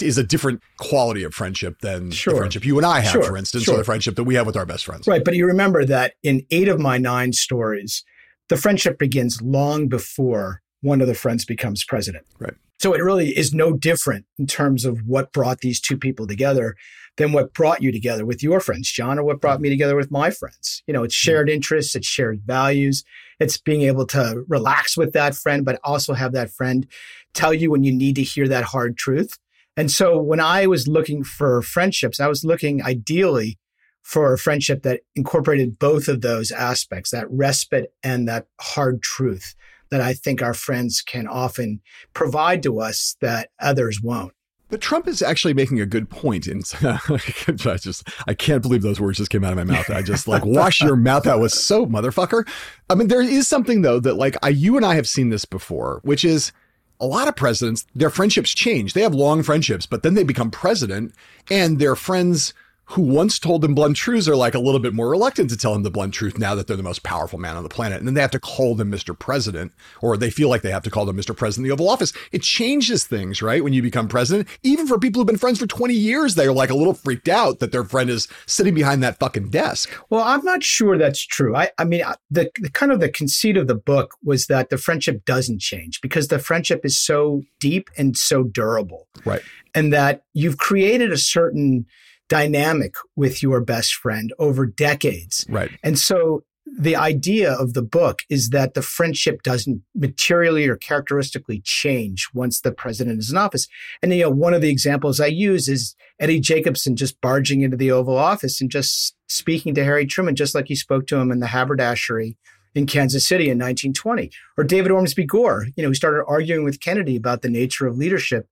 is 0.00 0.16
a 0.16 0.24
different 0.24 0.62
quality 0.78 1.22
of 1.22 1.34
friendship 1.34 1.80
than 1.82 2.10
Sure. 2.12 2.32
the 2.32 2.38
friendship 2.40 2.64
you 2.64 2.78
and 2.78 2.86
I 2.86 3.00
have, 3.00 3.12
Sure. 3.12 3.24
for 3.24 3.36
instance, 3.36 3.64
Sure. 3.64 3.74
or 3.74 3.76
the 3.78 3.84
friendship 3.84 4.14
that 4.16 4.24
we 4.24 4.36
have 4.36 4.46
with 4.46 4.56
our 4.56 4.64
best 4.64 4.86
friends. 4.86 5.06
Right. 5.06 5.22
But 5.22 5.34
you 5.36 5.44
remember 5.44 5.84
that 5.84 6.14
in 6.22 6.46
eight 6.50 6.68
of 6.68 6.80
my 6.80 6.96
nine 6.96 7.34
stories, 7.34 8.04
the 8.48 8.56
friendship 8.56 8.98
begins 8.98 9.40
long 9.42 9.88
before 9.88 10.62
one 10.80 11.00
of 11.00 11.06
the 11.06 11.14
friends 11.14 11.44
becomes 11.44 11.84
president. 11.84 12.24
Right. 12.38 12.54
So 12.80 12.94
it 12.94 13.02
really 13.02 13.36
is 13.36 13.52
no 13.52 13.72
different 13.72 14.24
in 14.38 14.46
terms 14.46 14.84
of 14.84 15.00
what 15.04 15.32
brought 15.32 15.60
these 15.60 15.80
two 15.80 15.96
people 15.96 16.28
together 16.28 16.76
than 17.16 17.32
what 17.32 17.52
brought 17.52 17.82
you 17.82 17.90
together 17.90 18.24
with 18.24 18.42
your 18.42 18.60
friends, 18.60 18.90
John, 18.90 19.18
or 19.18 19.24
what 19.24 19.40
brought 19.40 19.60
me 19.60 19.68
together 19.68 19.96
with 19.96 20.12
my 20.12 20.30
friends. 20.30 20.84
You 20.86 20.94
know, 20.94 21.02
it's 21.02 21.14
mm-hmm. 21.16 21.30
shared 21.30 21.50
interests, 21.50 21.96
it's 21.96 22.06
shared 22.06 22.42
values, 22.46 23.02
it's 23.40 23.58
being 23.58 23.82
able 23.82 24.06
to 24.06 24.44
relax 24.46 24.96
with 24.96 25.12
that 25.14 25.34
friend, 25.34 25.64
but 25.64 25.80
also 25.82 26.14
have 26.14 26.32
that 26.32 26.50
friend 26.50 26.86
tell 27.34 27.52
you 27.52 27.70
when 27.70 27.82
you 27.82 27.92
need 27.92 28.14
to 28.16 28.22
hear 28.22 28.46
that 28.46 28.64
hard 28.64 28.96
truth. 28.96 29.36
And 29.76 29.90
so 29.90 30.18
when 30.18 30.40
I 30.40 30.66
was 30.66 30.86
looking 30.86 31.24
for 31.24 31.60
friendships, 31.62 32.20
I 32.20 32.28
was 32.28 32.44
looking 32.44 32.82
ideally 32.82 33.58
for 34.02 34.32
a 34.32 34.38
friendship 34.38 34.82
that 34.82 35.00
incorporated 35.14 35.78
both 35.78 36.08
of 36.08 36.20
those 36.20 36.50
aspects, 36.50 37.10
that 37.10 37.30
respite 37.30 37.92
and 38.02 38.26
that 38.28 38.46
hard 38.60 39.02
truth 39.02 39.54
that 39.90 40.00
I 40.00 40.14
think 40.14 40.42
our 40.42 40.54
friends 40.54 41.02
can 41.02 41.26
often 41.26 41.80
provide 42.12 42.62
to 42.64 42.80
us 42.80 43.16
that 43.20 43.50
others 43.60 44.00
won't. 44.02 44.32
But 44.70 44.82
Trump 44.82 45.08
is 45.08 45.22
actually 45.22 45.54
making 45.54 45.80
a 45.80 45.86
good 45.86 46.10
point. 46.10 46.46
In 46.46 46.60
I 46.82 47.76
just 47.80 48.06
I 48.26 48.34
can't 48.34 48.62
believe 48.62 48.82
those 48.82 49.00
words 49.00 49.16
just 49.16 49.30
came 49.30 49.42
out 49.42 49.52
of 49.52 49.56
my 49.56 49.64
mouth. 49.64 49.88
I 49.88 50.02
just 50.02 50.28
like 50.28 50.44
wash 50.44 50.82
your 50.82 50.96
mouth 50.96 51.26
out 51.26 51.40
with 51.40 51.52
soap, 51.52 51.88
motherfucker. 51.88 52.46
I 52.90 52.94
mean, 52.94 53.08
there 53.08 53.22
is 53.22 53.48
something 53.48 53.80
though 53.80 53.98
that 54.00 54.14
like 54.14 54.36
I, 54.42 54.50
you 54.50 54.76
and 54.76 54.84
I 54.84 54.94
have 54.94 55.08
seen 55.08 55.30
this 55.30 55.46
before, 55.46 56.00
which 56.02 56.22
is 56.22 56.52
a 57.00 57.06
lot 57.06 57.28
of 57.28 57.36
presidents, 57.36 57.86
their 57.94 58.10
friendships 58.10 58.50
change. 58.50 58.92
They 58.92 59.02
have 59.02 59.14
long 59.14 59.42
friendships, 59.42 59.86
but 59.86 60.02
then 60.02 60.14
they 60.14 60.24
become 60.24 60.50
president, 60.50 61.14
and 61.50 61.78
their 61.78 61.96
friends 61.96 62.52
who 62.90 63.02
once 63.02 63.38
told 63.38 63.60
them 63.60 63.74
blunt 63.74 63.96
truths 63.96 64.28
are 64.28 64.36
like 64.36 64.54
a 64.54 64.58
little 64.58 64.80
bit 64.80 64.94
more 64.94 65.10
reluctant 65.10 65.50
to 65.50 65.56
tell 65.56 65.74
him 65.74 65.82
the 65.82 65.90
blunt 65.90 66.14
truth 66.14 66.38
now 66.38 66.54
that 66.54 66.66
they're 66.66 66.76
the 66.76 66.82
most 66.82 67.02
powerful 67.02 67.38
man 67.38 67.56
on 67.56 67.62
the 67.62 67.68
planet. 67.68 67.98
And 67.98 68.06
then 68.06 68.14
they 68.14 68.20
have 68.20 68.30
to 68.30 68.40
call 68.40 68.74
them 68.74 68.90
Mr. 68.90 69.18
President, 69.18 69.72
or 70.00 70.16
they 70.16 70.30
feel 70.30 70.48
like 70.48 70.62
they 70.62 70.70
have 70.70 70.82
to 70.84 70.90
call 70.90 71.04
them 71.04 71.16
Mr. 71.16 71.36
President 71.36 71.66
in 71.66 71.68
the 71.68 71.72
Oval 71.74 71.90
Office. 71.90 72.12
It 72.32 72.42
changes 72.42 73.04
things, 73.04 73.42
right? 73.42 73.62
When 73.62 73.72
you 73.72 73.82
become 73.82 74.08
president, 74.08 74.48
even 74.62 74.86
for 74.86 74.98
people 74.98 75.20
who've 75.20 75.26
been 75.26 75.36
friends 75.36 75.58
for 75.58 75.66
20 75.66 75.92
years, 75.92 76.34
they're 76.34 76.52
like 76.52 76.70
a 76.70 76.74
little 76.74 76.94
freaked 76.94 77.28
out 77.28 77.58
that 77.58 77.72
their 77.72 77.84
friend 77.84 78.08
is 78.08 78.26
sitting 78.46 78.74
behind 78.74 79.02
that 79.02 79.18
fucking 79.18 79.50
desk. 79.50 79.90
Well, 80.08 80.22
I'm 80.22 80.44
not 80.44 80.62
sure 80.62 80.96
that's 80.96 81.24
true. 81.24 81.54
I, 81.54 81.70
I 81.78 81.84
mean, 81.84 82.02
the, 82.30 82.50
the 82.58 82.70
kind 82.70 82.90
of 82.90 83.00
the 83.00 83.10
conceit 83.10 83.58
of 83.58 83.66
the 83.66 83.74
book 83.74 84.16
was 84.24 84.46
that 84.46 84.70
the 84.70 84.78
friendship 84.78 85.24
doesn't 85.26 85.60
change 85.60 86.00
because 86.00 86.28
the 86.28 86.38
friendship 86.38 86.84
is 86.84 86.98
so 86.98 87.42
deep 87.60 87.90
and 87.98 88.16
so 88.16 88.44
durable. 88.44 89.08
Right. 89.24 89.42
and 89.74 89.92
that 89.92 90.22
you've 90.32 90.58
created 90.58 91.12
a 91.12 91.18
certain 91.18 91.86
dynamic 92.28 92.94
with 93.16 93.42
your 93.42 93.60
best 93.60 93.94
friend 93.94 94.32
over 94.38 94.66
decades. 94.66 95.46
Right. 95.48 95.70
And 95.82 95.98
so 95.98 96.44
the 96.76 96.96
idea 96.96 97.52
of 97.52 97.74
the 97.74 97.82
book 97.82 98.22
is 98.28 98.50
that 98.50 98.74
the 98.74 98.82
friendship 98.82 99.42
doesn't 99.42 99.82
materially 99.94 100.68
or 100.68 100.76
characteristically 100.76 101.60
change 101.64 102.28
once 102.34 102.60
the 102.60 102.72
president 102.72 103.18
is 103.18 103.30
in 103.30 103.36
office. 103.36 103.66
And 104.02 104.12
you 104.12 104.22
know, 104.22 104.30
one 104.30 104.54
of 104.54 104.60
the 104.60 104.70
examples 104.70 105.20
I 105.20 105.26
use 105.26 105.68
is 105.68 105.96
Eddie 106.20 106.40
Jacobson 106.40 106.96
just 106.96 107.20
barging 107.20 107.62
into 107.62 107.76
the 107.76 107.90
Oval 107.90 108.16
Office 108.16 108.60
and 108.60 108.70
just 108.70 109.16
speaking 109.28 109.74
to 109.74 109.84
Harry 109.84 110.06
Truman, 110.06 110.36
just 110.36 110.54
like 110.54 110.68
he 110.68 110.76
spoke 110.76 111.06
to 111.08 111.16
him 111.16 111.30
in 111.30 111.40
the 111.40 111.48
haberdashery 111.48 112.36
in 112.74 112.86
Kansas 112.86 113.26
City 113.26 113.44
in 113.44 113.58
1920. 113.58 114.30
Or 114.56 114.64
David 114.64 114.92
Ormsby 114.92 115.24
Gore, 115.24 115.66
you 115.76 115.82
know, 115.82 115.88
who 115.88 115.94
started 115.94 116.24
arguing 116.26 116.64
with 116.64 116.80
Kennedy 116.80 117.16
about 117.16 117.42
the 117.42 117.50
nature 117.50 117.86
of 117.86 117.96
leadership 117.96 118.46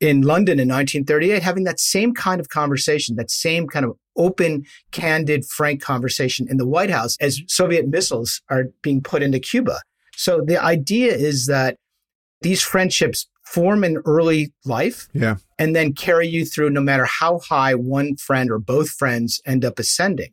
in 0.00 0.22
London 0.22 0.58
in 0.58 0.68
1938, 0.68 1.42
having 1.42 1.64
that 1.64 1.78
same 1.78 2.14
kind 2.14 2.40
of 2.40 2.48
conversation, 2.48 3.16
that 3.16 3.30
same 3.30 3.66
kind 3.66 3.84
of 3.84 3.96
open, 4.16 4.64
candid, 4.92 5.44
frank 5.44 5.82
conversation 5.82 6.46
in 6.48 6.56
the 6.56 6.66
White 6.66 6.90
House 6.90 7.16
as 7.20 7.38
mm-hmm. 7.38 7.44
Soviet 7.48 7.88
missiles 7.88 8.40
are 8.48 8.64
being 8.82 9.02
put 9.02 9.22
into 9.22 9.38
Cuba. 9.38 9.80
So 10.16 10.40
the 10.40 10.62
idea 10.62 11.14
is 11.14 11.46
that 11.46 11.76
these 12.40 12.62
friendships 12.62 13.28
form 13.44 13.84
in 13.84 13.98
early 14.06 14.52
life 14.64 15.08
yeah. 15.12 15.36
and 15.58 15.74
then 15.74 15.92
carry 15.92 16.26
you 16.26 16.44
through 16.44 16.70
no 16.70 16.80
matter 16.80 17.04
how 17.04 17.40
high 17.40 17.74
one 17.74 18.16
friend 18.16 18.50
or 18.50 18.58
both 18.58 18.90
friends 18.90 19.40
end 19.44 19.64
up 19.64 19.78
ascending 19.78 20.32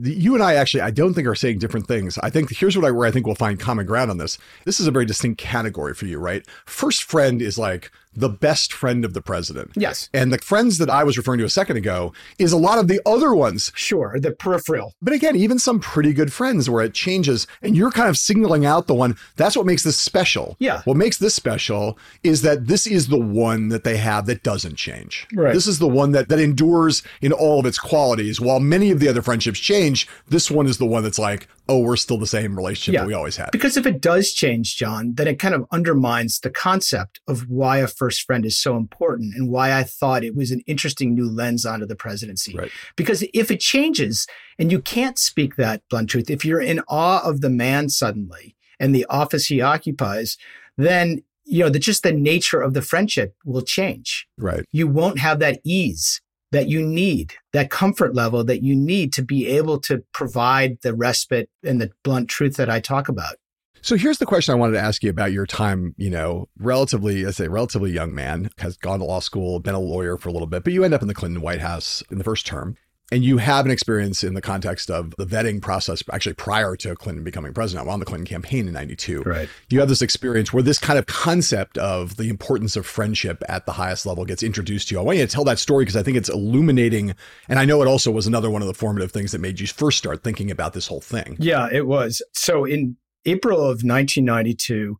you 0.00 0.34
and 0.34 0.42
I 0.42 0.54
actually, 0.54 0.82
I 0.82 0.90
don't 0.90 1.14
think 1.14 1.26
are 1.26 1.34
saying 1.34 1.58
different 1.58 1.88
things. 1.88 2.18
I 2.18 2.30
think 2.30 2.54
here's 2.54 2.76
what 2.76 2.86
I, 2.86 2.90
where 2.90 3.06
I 3.06 3.10
think 3.10 3.26
we'll 3.26 3.34
find 3.34 3.58
common 3.58 3.86
ground 3.86 4.10
on 4.10 4.18
this. 4.18 4.38
This 4.64 4.78
is 4.78 4.86
a 4.86 4.90
very 4.90 5.04
distinct 5.04 5.40
category 5.40 5.94
for 5.94 6.06
you, 6.06 6.18
right? 6.18 6.46
First 6.66 7.04
friend 7.04 7.42
is 7.42 7.58
like 7.58 7.90
the 8.18 8.28
best 8.28 8.72
friend 8.72 9.04
of 9.04 9.14
the 9.14 9.22
president. 9.22 9.70
Yes. 9.76 10.10
And 10.12 10.32
the 10.32 10.38
friends 10.38 10.78
that 10.78 10.90
I 10.90 11.04
was 11.04 11.16
referring 11.16 11.38
to 11.38 11.44
a 11.44 11.50
second 11.50 11.76
ago 11.76 12.12
is 12.38 12.52
a 12.52 12.56
lot 12.56 12.78
of 12.78 12.88
the 12.88 13.00
other 13.06 13.34
ones. 13.34 13.72
Sure, 13.74 14.18
the 14.18 14.32
peripheral. 14.32 14.94
But 15.00 15.12
again, 15.12 15.36
even 15.36 15.58
some 15.58 15.78
pretty 15.78 16.12
good 16.12 16.32
friends 16.32 16.68
where 16.68 16.84
it 16.84 16.94
changes 16.94 17.46
and 17.62 17.76
you're 17.76 17.90
kind 17.90 18.08
of 18.08 18.16
signaling 18.16 18.66
out 18.66 18.86
the 18.86 18.94
one. 18.94 19.16
That's 19.36 19.56
what 19.56 19.66
makes 19.66 19.84
this 19.84 19.96
special. 19.96 20.56
Yeah. 20.58 20.82
What 20.84 20.96
makes 20.96 21.18
this 21.18 21.34
special 21.34 21.98
is 22.22 22.42
that 22.42 22.66
this 22.66 22.86
is 22.86 23.08
the 23.08 23.18
one 23.18 23.68
that 23.68 23.84
they 23.84 23.96
have 23.96 24.26
that 24.26 24.42
doesn't 24.42 24.76
change. 24.76 25.26
Right. 25.32 25.54
This 25.54 25.66
is 25.66 25.78
the 25.78 25.88
one 25.88 26.12
that, 26.12 26.28
that 26.28 26.40
endures 26.40 27.02
in 27.20 27.32
all 27.32 27.60
of 27.60 27.66
its 27.66 27.78
qualities. 27.78 28.40
While 28.40 28.60
many 28.60 28.90
of 28.90 29.00
the 29.00 29.08
other 29.08 29.22
friendships 29.22 29.60
change, 29.60 30.08
this 30.28 30.50
one 30.50 30.66
is 30.66 30.78
the 30.78 30.86
one 30.86 31.02
that's 31.02 31.18
like, 31.18 31.48
oh, 31.68 31.80
we're 31.80 31.96
still 31.96 32.18
the 32.18 32.26
same 32.26 32.56
relationship 32.56 32.94
yeah. 32.94 33.00
that 33.00 33.06
we 33.06 33.14
always 33.14 33.36
had. 33.36 33.50
Because 33.52 33.76
if 33.76 33.86
it 33.86 34.00
does 34.00 34.32
change, 34.32 34.76
John, 34.76 35.14
then 35.14 35.28
it 35.28 35.38
kind 35.38 35.54
of 35.54 35.66
undermines 35.70 36.40
the 36.40 36.50
concept 36.50 37.20
of 37.28 37.48
why 37.48 37.78
a 37.78 37.86
first 37.86 38.22
friend 38.22 38.44
is 38.46 38.58
so 38.58 38.76
important 38.76 39.34
and 39.34 39.50
why 39.50 39.72
I 39.72 39.82
thought 39.82 40.24
it 40.24 40.34
was 40.34 40.50
an 40.50 40.62
interesting 40.66 41.14
new 41.14 41.30
lens 41.30 41.66
onto 41.66 41.86
the 41.86 41.96
presidency. 41.96 42.54
Right. 42.56 42.70
Because 42.96 43.24
if 43.34 43.50
it 43.50 43.60
changes, 43.60 44.26
and 44.58 44.72
you 44.72 44.80
can't 44.80 45.18
speak 45.18 45.56
that 45.56 45.82
blunt 45.90 46.10
truth, 46.10 46.30
if 46.30 46.44
you're 46.44 46.60
in 46.60 46.80
awe 46.88 47.22
of 47.22 47.40
the 47.40 47.50
man 47.50 47.88
suddenly 47.88 48.56
and 48.80 48.94
the 48.94 49.06
office 49.06 49.46
he 49.46 49.60
occupies, 49.60 50.36
then 50.76 51.22
you 51.44 51.64
know, 51.64 51.70
the, 51.70 51.78
just 51.78 52.02
the 52.02 52.12
nature 52.12 52.60
of 52.60 52.74
the 52.74 52.82
friendship 52.82 53.34
will 53.44 53.62
change. 53.62 54.28
Right. 54.36 54.66
You 54.70 54.86
won't 54.86 55.18
have 55.18 55.38
that 55.38 55.60
ease 55.64 56.20
that 56.52 56.68
you 56.68 56.82
need, 56.82 57.34
that 57.52 57.70
comfort 57.70 58.14
level 58.14 58.44
that 58.44 58.62
you 58.62 58.74
need 58.74 59.12
to 59.14 59.22
be 59.22 59.46
able 59.46 59.78
to 59.80 60.02
provide 60.12 60.78
the 60.82 60.94
respite 60.94 61.50
and 61.62 61.80
the 61.80 61.90
blunt 62.02 62.28
truth 62.28 62.56
that 62.56 62.70
I 62.70 62.80
talk 62.80 63.08
about. 63.08 63.36
So 63.80 63.96
here's 63.96 64.18
the 64.18 64.26
question 64.26 64.52
I 64.52 64.56
wanted 64.56 64.72
to 64.72 64.80
ask 64.80 65.04
you 65.04 65.10
about 65.10 65.32
your 65.32 65.46
time, 65.46 65.94
you 65.96 66.10
know, 66.10 66.48
relatively, 66.58 67.24
as 67.24 67.38
a 67.38 67.48
relatively 67.48 67.92
young 67.92 68.12
man, 68.14 68.50
has 68.58 68.76
gone 68.76 68.98
to 68.98 69.04
law 69.04 69.20
school, 69.20 69.60
been 69.60 69.74
a 69.74 69.80
lawyer 69.80 70.18
for 70.18 70.28
a 70.28 70.32
little 70.32 70.48
bit, 70.48 70.64
but 70.64 70.72
you 70.72 70.82
end 70.82 70.94
up 70.94 71.02
in 71.02 71.08
the 71.08 71.14
Clinton 71.14 71.40
White 71.40 71.60
House 71.60 72.02
in 72.10 72.18
the 72.18 72.24
first 72.24 72.46
term 72.46 72.76
and 73.10 73.24
you 73.24 73.38
have 73.38 73.64
an 73.64 73.70
experience 73.70 74.22
in 74.22 74.34
the 74.34 74.42
context 74.42 74.90
of 74.90 75.14
the 75.16 75.24
vetting 75.24 75.62
process 75.62 76.02
actually 76.12 76.34
prior 76.34 76.76
to 76.76 76.94
Clinton 76.94 77.24
becoming 77.24 77.54
president 77.54 77.88
on 77.88 78.00
the 78.00 78.04
Clinton 78.04 78.26
campaign 78.26 78.68
in 78.68 78.74
92. 78.74 79.22
Right. 79.22 79.48
You 79.70 79.80
have 79.80 79.88
this 79.88 80.02
experience 80.02 80.52
where 80.52 80.62
this 80.62 80.78
kind 80.78 80.98
of 80.98 81.06
concept 81.06 81.78
of 81.78 82.16
the 82.16 82.28
importance 82.28 82.76
of 82.76 82.86
friendship 82.86 83.42
at 83.48 83.64
the 83.64 83.72
highest 83.72 84.04
level 84.04 84.24
gets 84.24 84.42
introduced 84.42 84.88
to 84.88 84.94
you. 84.94 85.00
I 85.00 85.02
want 85.02 85.18
you 85.18 85.26
to 85.26 85.32
tell 85.32 85.44
that 85.44 85.58
story 85.58 85.84
because 85.84 85.96
I 85.96 86.02
think 86.02 86.16
it's 86.16 86.28
illuminating. 86.28 87.14
And 87.48 87.58
I 87.58 87.64
know 87.64 87.80
it 87.80 87.88
also 87.88 88.10
was 88.10 88.26
another 88.26 88.50
one 88.50 88.62
of 88.62 88.68
the 88.68 88.74
formative 88.74 89.10
things 89.10 89.32
that 89.32 89.40
made 89.40 89.58
you 89.58 89.66
first 89.66 89.98
start 89.98 90.22
thinking 90.22 90.50
about 90.50 90.74
this 90.74 90.86
whole 90.86 91.00
thing. 91.00 91.36
Yeah, 91.40 91.68
it 91.72 91.86
was. 91.86 92.22
So 92.32 92.64
in 92.64 92.96
April 93.24 93.58
of 93.58 93.82
1992, 93.82 94.98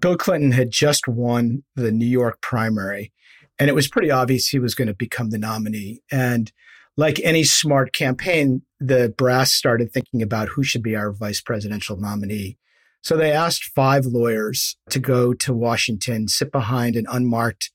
Bill 0.00 0.16
Clinton 0.16 0.52
had 0.52 0.70
just 0.70 1.08
won 1.08 1.64
the 1.74 1.90
New 1.90 2.06
York 2.06 2.40
primary. 2.40 3.12
And 3.58 3.68
it 3.68 3.74
was 3.74 3.88
pretty 3.88 4.10
obvious 4.10 4.48
he 4.48 4.60
was 4.60 4.74
going 4.74 4.88
to 4.88 4.94
become 4.94 5.30
the 5.30 5.38
nominee. 5.38 6.02
And 6.12 6.52
like 6.98 7.20
any 7.22 7.44
smart 7.44 7.92
campaign, 7.92 8.60
the 8.80 9.14
brass 9.16 9.52
started 9.52 9.92
thinking 9.92 10.20
about 10.20 10.48
who 10.48 10.64
should 10.64 10.82
be 10.82 10.96
our 10.96 11.12
vice 11.12 11.40
presidential 11.40 11.96
nominee. 11.96 12.58
So 13.02 13.16
they 13.16 13.30
asked 13.30 13.70
five 13.72 14.04
lawyers 14.04 14.76
to 14.90 14.98
go 14.98 15.32
to 15.32 15.54
Washington, 15.54 16.26
sit 16.26 16.50
behind 16.50 16.96
an 16.96 17.06
unmarked 17.08 17.70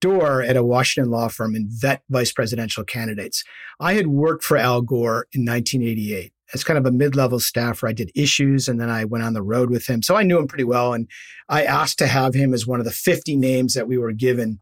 door 0.00 0.40
at 0.40 0.56
a 0.56 0.62
Washington 0.62 1.10
law 1.10 1.26
firm 1.26 1.56
and 1.56 1.68
vet 1.68 2.02
vice 2.08 2.30
presidential 2.30 2.84
candidates. 2.84 3.42
I 3.80 3.94
had 3.94 4.06
worked 4.06 4.44
for 4.44 4.56
Al 4.56 4.82
Gore 4.82 5.26
in 5.32 5.44
1988 5.44 6.32
as 6.54 6.62
kind 6.62 6.78
of 6.78 6.86
a 6.86 6.92
mid-level 6.92 7.40
staffer. 7.40 7.88
I 7.88 7.92
did 7.92 8.12
issues 8.14 8.68
and 8.68 8.80
then 8.80 8.88
I 8.88 9.04
went 9.04 9.24
on 9.24 9.32
the 9.32 9.42
road 9.42 9.68
with 9.68 9.88
him. 9.88 10.00
So 10.00 10.14
I 10.14 10.22
knew 10.22 10.38
him 10.38 10.46
pretty 10.46 10.64
well. 10.64 10.94
And 10.94 11.08
I 11.48 11.64
asked 11.64 11.98
to 11.98 12.06
have 12.06 12.34
him 12.34 12.54
as 12.54 12.68
one 12.68 12.78
of 12.78 12.86
the 12.86 12.92
50 12.92 13.34
names 13.34 13.74
that 13.74 13.88
we 13.88 13.98
were 13.98 14.12
given 14.12 14.60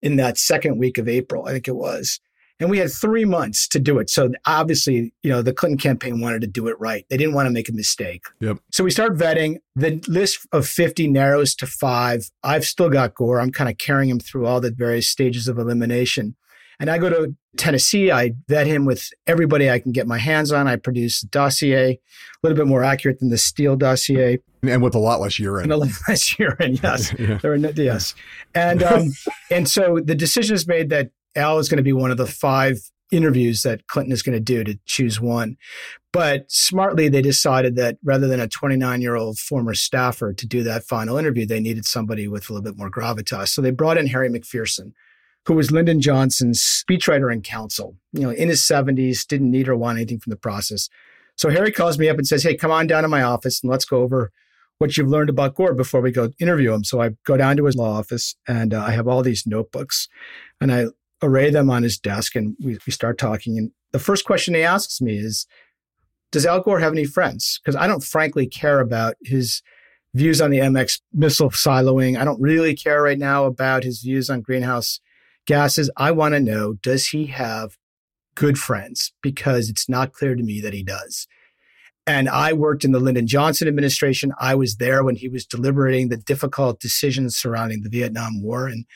in 0.00 0.14
that 0.16 0.38
second 0.38 0.78
week 0.78 0.96
of 0.96 1.08
April, 1.08 1.46
I 1.46 1.50
think 1.50 1.66
it 1.66 1.74
was. 1.74 2.20
And 2.60 2.70
we 2.70 2.78
had 2.78 2.90
three 2.90 3.24
months 3.24 3.68
to 3.68 3.78
do 3.78 3.98
it. 3.98 4.10
So 4.10 4.32
obviously, 4.46 5.12
you 5.22 5.30
know, 5.30 5.42
the 5.42 5.52
Clinton 5.52 5.78
campaign 5.78 6.20
wanted 6.20 6.40
to 6.40 6.48
do 6.48 6.66
it 6.66 6.78
right. 6.80 7.04
They 7.08 7.16
didn't 7.16 7.34
want 7.34 7.46
to 7.46 7.52
make 7.52 7.68
a 7.68 7.72
mistake. 7.72 8.24
Yep. 8.40 8.58
So 8.72 8.82
we 8.82 8.90
start 8.90 9.16
vetting. 9.16 9.58
The 9.76 10.02
list 10.08 10.46
of 10.52 10.66
50 10.66 11.06
narrows 11.08 11.54
to 11.56 11.66
five. 11.66 12.30
I've 12.42 12.64
still 12.64 12.90
got 12.90 13.14
Gore. 13.14 13.40
I'm 13.40 13.52
kind 13.52 13.70
of 13.70 13.78
carrying 13.78 14.10
him 14.10 14.18
through 14.18 14.46
all 14.46 14.60
the 14.60 14.72
various 14.72 15.08
stages 15.08 15.46
of 15.46 15.58
elimination. 15.58 16.34
And 16.80 16.90
I 16.90 16.98
go 16.98 17.10
to 17.10 17.34
Tennessee. 17.56 18.12
I 18.12 18.34
vet 18.48 18.66
him 18.66 18.84
with 18.84 19.10
everybody 19.26 19.68
I 19.68 19.80
can 19.80 19.90
get 19.90 20.06
my 20.06 20.18
hands 20.18 20.52
on. 20.52 20.68
I 20.68 20.76
produce 20.76 21.22
a 21.22 21.26
dossier, 21.26 21.92
a 21.92 21.98
little 22.42 22.56
bit 22.56 22.68
more 22.68 22.84
accurate 22.84 23.18
than 23.18 23.30
the 23.30 23.38
Steele 23.38 23.76
dossier. 23.76 24.38
And 24.62 24.82
with 24.82 24.94
a 24.94 24.98
lot 24.98 25.20
less 25.20 25.38
urine. 25.38 25.64
And 25.64 25.72
a 25.72 25.76
lot 25.76 25.90
less 26.08 26.38
urine, 26.38 26.78
yes. 26.82 27.12
yeah. 27.18 27.38
There 27.38 27.52
are 27.52 27.58
no, 27.58 27.70
yes. 27.74 28.14
And 28.54 28.82
um, 28.82 29.12
and 29.50 29.68
so 29.68 30.00
the 30.04 30.14
decision 30.14 30.54
is 30.54 30.66
made 30.66 30.90
that 30.90 31.10
Al 31.36 31.58
is 31.58 31.68
going 31.68 31.78
to 31.78 31.82
be 31.82 31.92
one 31.92 32.10
of 32.10 32.16
the 32.16 32.26
five 32.26 32.78
interviews 33.10 33.62
that 33.62 33.86
Clinton 33.86 34.12
is 34.12 34.22
going 34.22 34.36
to 34.36 34.40
do 34.40 34.64
to 34.64 34.78
choose 34.84 35.20
one. 35.20 35.56
But 36.12 36.50
smartly, 36.50 37.08
they 37.08 37.22
decided 37.22 37.76
that 37.76 37.98
rather 38.02 38.26
than 38.26 38.40
a 38.40 38.48
29 38.48 39.00
year 39.00 39.16
old 39.16 39.38
former 39.38 39.74
staffer 39.74 40.32
to 40.32 40.46
do 40.46 40.62
that 40.62 40.84
final 40.84 41.16
interview, 41.16 41.46
they 41.46 41.60
needed 41.60 41.86
somebody 41.86 42.28
with 42.28 42.48
a 42.48 42.52
little 42.52 42.64
bit 42.64 42.78
more 42.78 42.90
gravitas. 42.90 43.48
So 43.48 43.62
they 43.62 43.70
brought 43.70 43.98
in 43.98 44.08
Harry 44.08 44.28
McPherson, 44.28 44.92
who 45.46 45.54
was 45.54 45.70
Lyndon 45.70 46.00
Johnson's 46.00 46.60
speechwriter 46.62 47.32
and 47.32 47.42
counsel, 47.42 47.96
you 48.12 48.22
know, 48.22 48.30
in 48.30 48.48
his 48.48 48.62
70s, 48.62 49.26
didn't 49.26 49.50
need 49.50 49.68
or 49.68 49.76
want 49.76 49.98
anything 49.98 50.20
from 50.20 50.30
the 50.30 50.36
process. 50.36 50.88
So 51.36 51.50
Harry 51.50 51.70
calls 51.70 51.98
me 51.98 52.08
up 52.08 52.18
and 52.18 52.26
says, 52.26 52.42
Hey, 52.42 52.56
come 52.56 52.70
on 52.70 52.86
down 52.86 53.04
to 53.04 53.08
my 53.08 53.22
office 53.22 53.62
and 53.62 53.70
let's 53.70 53.84
go 53.84 54.02
over 54.02 54.32
what 54.78 54.96
you've 54.96 55.08
learned 55.08 55.30
about 55.30 55.54
Gore 55.54 55.74
before 55.74 56.00
we 56.00 56.12
go 56.12 56.30
interview 56.38 56.72
him. 56.72 56.84
So 56.84 57.00
I 57.00 57.10
go 57.24 57.36
down 57.36 57.56
to 57.56 57.64
his 57.64 57.76
law 57.76 57.98
office 57.98 58.36
and 58.46 58.72
uh, 58.72 58.82
I 58.82 58.92
have 58.92 59.08
all 59.08 59.22
these 59.22 59.46
notebooks 59.46 60.08
and 60.60 60.72
I 60.72 60.86
array 61.22 61.50
them 61.50 61.70
on 61.70 61.82
his 61.82 61.98
desk 61.98 62.36
and 62.36 62.56
we, 62.60 62.78
we 62.86 62.92
start 62.92 63.18
talking. 63.18 63.58
And 63.58 63.70
the 63.92 63.98
first 63.98 64.24
question 64.24 64.54
he 64.54 64.62
asks 64.62 65.00
me 65.00 65.18
is, 65.18 65.46
does 66.30 66.46
Al 66.46 66.60
Gore 66.60 66.80
have 66.80 66.92
any 66.92 67.04
friends? 67.04 67.60
Because 67.62 67.76
I 67.76 67.86
don't 67.86 68.04
frankly 68.04 68.46
care 68.46 68.80
about 68.80 69.14
his 69.22 69.62
views 70.14 70.40
on 70.40 70.50
the 70.50 70.58
MX 70.58 71.00
missile 71.12 71.50
siloing. 71.50 72.18
I 72.18 72.24
don't 72.24 72.40
really 72.40 72.74
care 72.74 73.02
right 73.02 73.18
now 73.18 73.44
about 73.44 73.84
his 73.84 74.00
views 74.00 74.28
on 74.28 74.42
greenhouse 74.42 75.00
gases. 75.46 75.90
I 75.96 76.10
want 76.12 76.34
to 76.34 76.40
know, 76.40 76.74
does 76.74 77.08
he 77.08 77.26
have 77.26 77.76
good 78.34 78.58
friends? 78.58 79.12
Because 79.22 79.68
it's 79.68 79.88
not 79.88 80.12
clear 80.12 80.34
to 80.34 80.42
me 80.42 80.60
that 80.60 80.74
he 80.74 80.82
does. 80.82 81.26
And 82.06 82.28
I 82.28 82.54
worked 82.54 82.84
in 82.84 82.92
the 82.92 83.00
Lyndon 83.00 83.26
Johnson 83.26 83.68
administration. 83.68 84.32
I 84.40 84.54
was 84.54 84.76
there 84.76 85.04
when 85.04 85.16
he 85.16 85.28
was 85.28 85.44
deliberating 85.44 86.08
the 86.08 86.16
difficult 86.16 86.80
decisions 86.80 87.36
surrounding 87.36 87.82
the 87.82 87.90
Vietnam 87.90 88.42
War. 88.42 88.66
And 88.66 88.86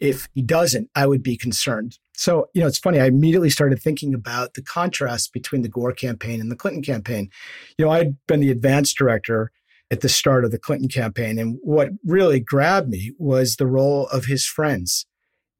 if 0.00 0.28
he 0.34 0.42
doesn't, 0.42 0.90
I 0.94 1.06
would 1.06 1.22
be 1.22 1.36
concerned. 1.36 1.98
So, 2.14 2.48
you 2.54 2.60
know, 2.60 2.66
it's 2.66 2.78
funny. 2.78 3.00
I 3.00 3.06
immediately 3.06 3.50
started 3.50 3.80
thinking 3.80 4.14
about 4.14 4.54
the 4.54 4.62
contrast 4.62 5.32
between 5.32 5.62
the 5.62 5.68
Gore 5.68 5.92
campaign 5.92 6.40
and 6.40 6.50
the 6.50 6.56
Clinton 6.56 6.82
campaign. 6.82 7.30
You 7.78 7.84
know, 7.84 7.90
I'd 7.90 8.16
been 8.26 8.40
the 8.40 8.50
advance 8.50 8.92
director 8.92 9.52
at 9.90 10.00
the 10.00 10.08
start 10.08 10.44
of 10.44 10.50
the 10.50 10.58
Clinton 10.58 10.88
campaign. 10.88 11.38
And 11.38 11.58
what 11.62 11.90
really 12.04 12.40
grabbed 12.40 12.88
me 12.88 13.12
was 13.18 13.56
the 13.56 13.66
role 13.66 14.08
of 14.08 14.24
his 14.24 14.46
friends 14.46 15.06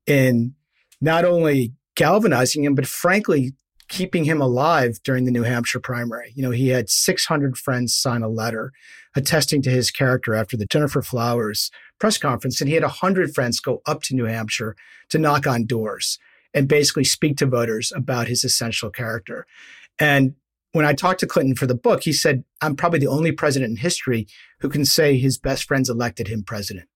in 0.07 0.55
not 1.01 1.25
only 1.25 1.75
galvanizing 1.95 2.65
him, 2.65 2.75
but 2.75 2.87
frankly, 2.87 3.53
keeping 3.89 4.25
him 4.25 4.41
alive 4.41 4.99
during 5.05 5.25
the 5.25 5.31
New 5.31 5.43
Hampshire 5.43 5.81
primary. 5.81 6.33
You 6.35 6.43
know, 6.43 6.51
he 6.51 6.69
had 6.69 6.91
600 6.91 7.57
friends 7.57 7.95
sign 7.95 8.23
a 8.23 8.29
letter 8.29 8.73
attesting 9.15 9.63
to 9.63 9.71
his 9.71 9.91
character 9.91 10.35
after 10.35 10.57
the 10.57 10.67
Gennifer 10.67 11.03
Flowers 11.03 11.71
press 11.99 12.19
conference. 12.19 12.61
And 12.61 12.69
he 12.69 12.75
had 12.75 12.83
100 12.83 13.35
friends 13.35 13.61
go 13.61 13.83
up 13.87 14.03
to 14.05 14.15
New 14.15 14.25
Hampshire 14.25 14.77
to 15.11 15.19
knock 15.19 15.47
on 15.47 15.67
doors 15.67 16.19
and 16.53 16.69
basically 16.69 17.05
speak 17.05 17.37
to 17.39 17.47
voters 17.47 17.93
about 17.95 18.29
his 18.29 18.45
essential 18.45 18.91
character. 18.91 19.47
And 19.99 20.35
when 20.73 20.85
I 20.85 20.93
talked 20.93 21.21
to 21.21 21.27
Clinton 21.27 21.55
for 21.55 21.67
the 21.67 21.75
book, 21.75 22.03
he 22.03 22.13
said, 22.13 22.45
I'm 22.61 22.77
probably 22.77 22.99
the 22.99 23.07
only 23.07 23.33
president 23.33 23.71
in 23.71 23.77
history 23.77 24.27
who 24.61 24.69
can 24.69 24.85
say 24.85 25.17
his 25.17 25.39
best 25.39 25.65
friends 25.65 25.89
elected 25.89 26.29
him 26.29 26.43
president. 26.43 26.89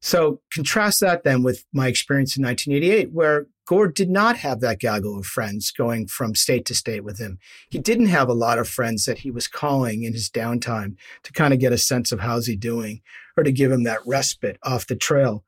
So 0.00 0.40
contrast 0.50 1.00
that 1.00 1.24
then 1.24 1.42
with 1.42 1.66
my 1.72 1.88
experience 1.88 2.36
in 2.36 2.44
1988, 2.44 3.12
where 3.12 3.46
Gore 3.70 3.86
did 3.86 4.10
not 4.10 4.38
have 4.38 4.58
that 4.60 4.80
gaggle 4.80 5.16
of 5.16 5.26
friends 5.26 5.70
going 5.70 6.08
from 6.08 6.34
state 6.34 6.64
to 6.64 6.74
state 6.74 7.04
with 7.04 7.20
him. 7.20 7.38
He 7.68 7.78
didn't 7.78 8.06
have 8.06 8.28
a 8.28 8.34
lot 8.34 8.58
of 8.58 8.68
friends 8.68 9.04
that 9.04 9.18
he 9.18 9.30
was 9.30 9.46
calling 9.46 10.02
in 10.02 10.12
his 10.12 10.28
downtime 10.28 10.96
to 11.22 11.32
kind 11.32 11.54
of 11.54 11.60
get 11.60 11.72
a 11.72 11.78
sense 11.78 12.10
of 12.10 12.18
how's 12.18 12.48
he 12.48 12.56
doing 12.56 13.00
or 13.36 13.44
to 13.44 13.52
give 13.52 13.70
him 13.70 13.84
that 13.84 14.00
respite 14.04 14.58
off 14.64 14.88
the 14.88 14.96
trail. 14.96 15.44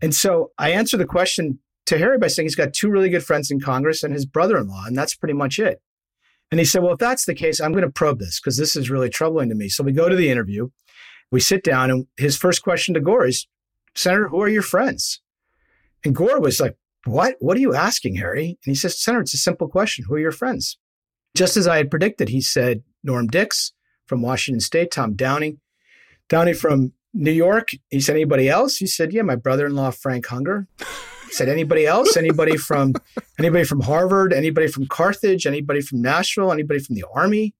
And 0.00 0.14
so 0.14 0.52
I 0.56 0.70
answer 0.70 0.96
the 0.96 1.04
question 1.04 1.58
to 1.84 1.98
Harry 1.98 2.16
by 2.16 2.28
saying 2.28 2.46
he's 2.46 2.54
got 2.54 2.72
two 2.72 2.88
really 2.88 3.10
good 3.10 3.22
friends 3.22 3.50
in 3.50 3.60
Congress 3.60 4.02
and 4.02 4.14
his 4.14 4.24
brother 4.24 4.56
in 4.56 4.68
law, 4.68 4.84
and 4.86 4.96
that's 4.96 5.14
pretty 5.14 5.34
much 5.34 5.58
it. 5.58 5.82
And 6.50 6.58
he 6.58 6.64
said, 6.64 6.82
Well, 6.82 6.94
if 6.94 6.98
that's 6.98 7.26
the 7.26 7.34
case, 7.34 7.60
I'm 7.60 7.72
going 7.72 7.84
to 7.84 7.90
probe 7.90 8.20
this 8.20 8.40
because 8.40 8.56
this 8.56 8.74
is 8.74 8.88
really 8.88 9.10
troubling 9.10 9.50
to 9.50 9.54
me. 9.54 9.68
So 9.68 9.84
we 9.84 9.92
go 9.92 10.08
to 10.08 10.16
the 10.16 10.30
interview, 10.30 10.70
we 11.30 11.40
sit 11.40 11.62
down, 11.62 11.90
and 11.90 12.06
his 12.16 12.38
first 12.38 12.62
question 12.62 12.94
to 12.94 13.00
Gore 13.00 13.26
is, 13.26 13.46
Senator, 13.94 14.28
who 14.28 14.40
are 14.40 14.48
your 14.48 14.62
friends? 14.62 15.20
And 16.06 16.14
Gore 16.14 16.40
was 16.40 16.58
like, 16.58 16.78
What? 17.06 17.36
What 17.38 17.56
are 17.56 17.60
you 17.60 17.74
asking, 17.74 18.16
Harry? 18.16 18.58
And 18.64 18.72
he 18.72 18.74
says, 18.74 19.00
Senator, 19.00 19.22
it's 19.22 19.34
a 19.34 19.38
simple 19.38 19.68
question. 19.68 20.04
Who 20.06 20.14
are 20.14 20.20
your 20.20 20.32
friends? 20.32 20.78
Just 21.36 21.56
as 21.56 21.66
I 21.66 21.76
had 21.76 21.90
predicted, 21.90 22.28
he 22.28 22.40
said, 22.40 22.82
Norm 23.04 23.28
Dicks 23.28 23.72
from 24.06 24.22
Washington 24.22 24.60
State, 24.60 24.90
Tom 24.90 25.14
Downey. 25.14 25.58
Downey 26.28 26.54
from 26.54 26.92
New 27.14 27.32
York. 27.32 27.70
He 27.90 28.00
said, 28.00 28.16
Anybody 28.16 28.48
else? 28.48 28.76
He 28.76 28.86
said, 28.86 29.12
Yeah, 29.12 29.22
my 29.22 29.36
brother 29.36 29.66
in 29.66 29.74
law, 29.74 29.90
Frank 29.90 30.26
Hunger. 30.26 30.66
Said, 31.30 31.48
Anybody 31.48 31.86
else? 31.86 32.16
Anybody 32.16 32.56
from 32.56 32.94
anybody 33.38 33.64
from 33.64 33.80
Harvard? 33.80 34.32
Anybody 34.32 34.68
from 34.68 34.86
Carthage? 34.86 35.46
Anybody 35.46 35.80
from 35.80 36.02
Nashville? 36.02 36.52
Anybody 36.52 36.80
from 36.80 36.96
the 36.96 37.04
Army? 37.14 37.54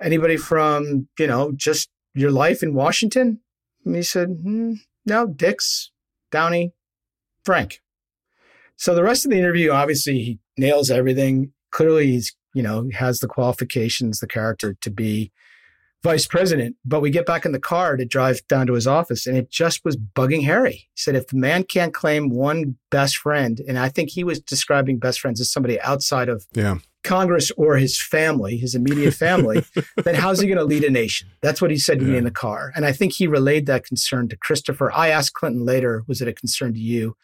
Anybody 0.00 0.36
from, 0.36 1.08
you 1.18 1.26
know, 1.26 1.52
just 1.52 1.88
your 2.14 2.30
life 2.30 2.62
in 2.62 2.74
Washington? 2.74 3.40
And 3.84 3.94
he 3.94 4.02
said, 4.02 4.28
hmm, 4.42 4.74
No, 5.06 5.26
Dicks, 5.26 5.90
Downey, 6.30 6.72
Frank. 7.44 7.80
So 8.76 8.94
the 8.94 9.02
rest 9.02 9.24
of 9.24 9.30
the 9.30 9.38
interview, 9.38 9.70
obviously, 9.70 10.18
he 10.22 10.38
nails 10.56 10.90
everything. 10.90 11.52
Clearly, 11.70 12.08
he's, 12.08 12.34
you 12.54 12.62
know, 12.62 12.88
has 12.94 13.18
the 13.18 13.28
qualifications, 13.28 14.20
the 14.20 14.26
character 14.26 14.76
to 14.80 14.90
be 14.90 15.32
vice 16.02 16.26
president. 16.26 16.76
But 16.84 17.00
we 17.00 17.10
get 17.10 17.26
back 17.26 17.44
in 17.44 17.52
the 17.52 17.58
car 17.58 17.96
to 17.96 18.04
drive 18.04 18.46
down 18.48 18.66
to 18.68 18.74
his 18.74 18.86
office, 18.86 19.26
and 19.26 19.36
it 19.36 19.50
just 19.50 19.84
was 19.84 19.96
bugging 19.96 20.44
Harry. 20.44 20.72
He 20.72 20.88
said, 20.96 21.16
if 21.16 21.26
the 21.28 21.36
man 21.36 21.64
can't 21.64 21.92
claim 21.92 22.28
one 22.30 22.76
best 22.90 23.16
friend, 23.16 23.60
and 23.66 23.78
I 23.78 23.88
think 23.88 24.10
he 24.10 24.22
was 24.24 24.40
describing 24.40 24.98
best 24.98 25.20
friends 25.20 25.40
as 25.40 25.50
somebody 25.50 25.80
outside 25.80 26.28
of 26.28 26.46
Yeah. 26.54 26.78
Congress 27.02 27.52
or 27.56 27.76
his 27.76 28.00
family, 28.00 28.56
his 28.56 28.74
immediate 28.74 29.14
family, 29.14 29.64
then 30.04 30.16
how's 30.16 30.40
he 30.40 30.48
going 30.48 30.58
to 30.58 30.64
lead 30.64 30.82
a 30.82 30.90
nation? 30.90 31.28
That's 31.40 31.62
what 31.62 31.70
he 31.70 31.78
said 31.78 32.00
to 32.00 32.04
me 32.04 32.16
in 32.16 32.24
the 32.24 32.32
car. 32.32 32.72
And 32.74 32.84
I 32.84 32.90
think 32.90 33.12
he 33.12 33.28
relayed 33.28 33.66
that 33.66 33.84
concern 33.84 34.28
to 34.28 34.36
Christopher. 34.36 34.90
I 34.92 35.08
asked 35.08 35.32
Clinton 35.34 35.64
later, 35.64 36.02
was 36.08 36.20
it 36.20 36.26
a 36.26 36.32
concern 36.32 36.74
to 36.74 36.80
you? 36.80 37.16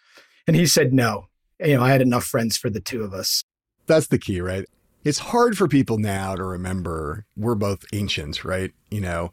And 0.46 0.54
he 0.54 0.66
said, 0.66 0.92
no. 0.92 1.26
You 1.60 1.76
know, 1.76 1.82
I 1.82 1.90
had 1.90 2.02
enough 2.02 2.24
friends 2.24 2.56
for 2.56 2.70
the 2.70 2.80
two 2.80 3.02
of 3.02 3.12
us. 3.12 3.42
That's 3.86 4.08
the 4.08 4.18
key, 4.18 4.40
right? 4.40 4.64
It's 5.04 5.18
hard 5.18 5.58
for 5.58 5.66
people 5.66 5.98
now 5.98 6.36
to 6.36 6.44
remember 6.44 7.24
we're 7.36 7.54
both 7.54 7.84
ancients, 7.92 8.44
right? 8.44 8.72
You 8.90 9.00
know, 9.00 9.32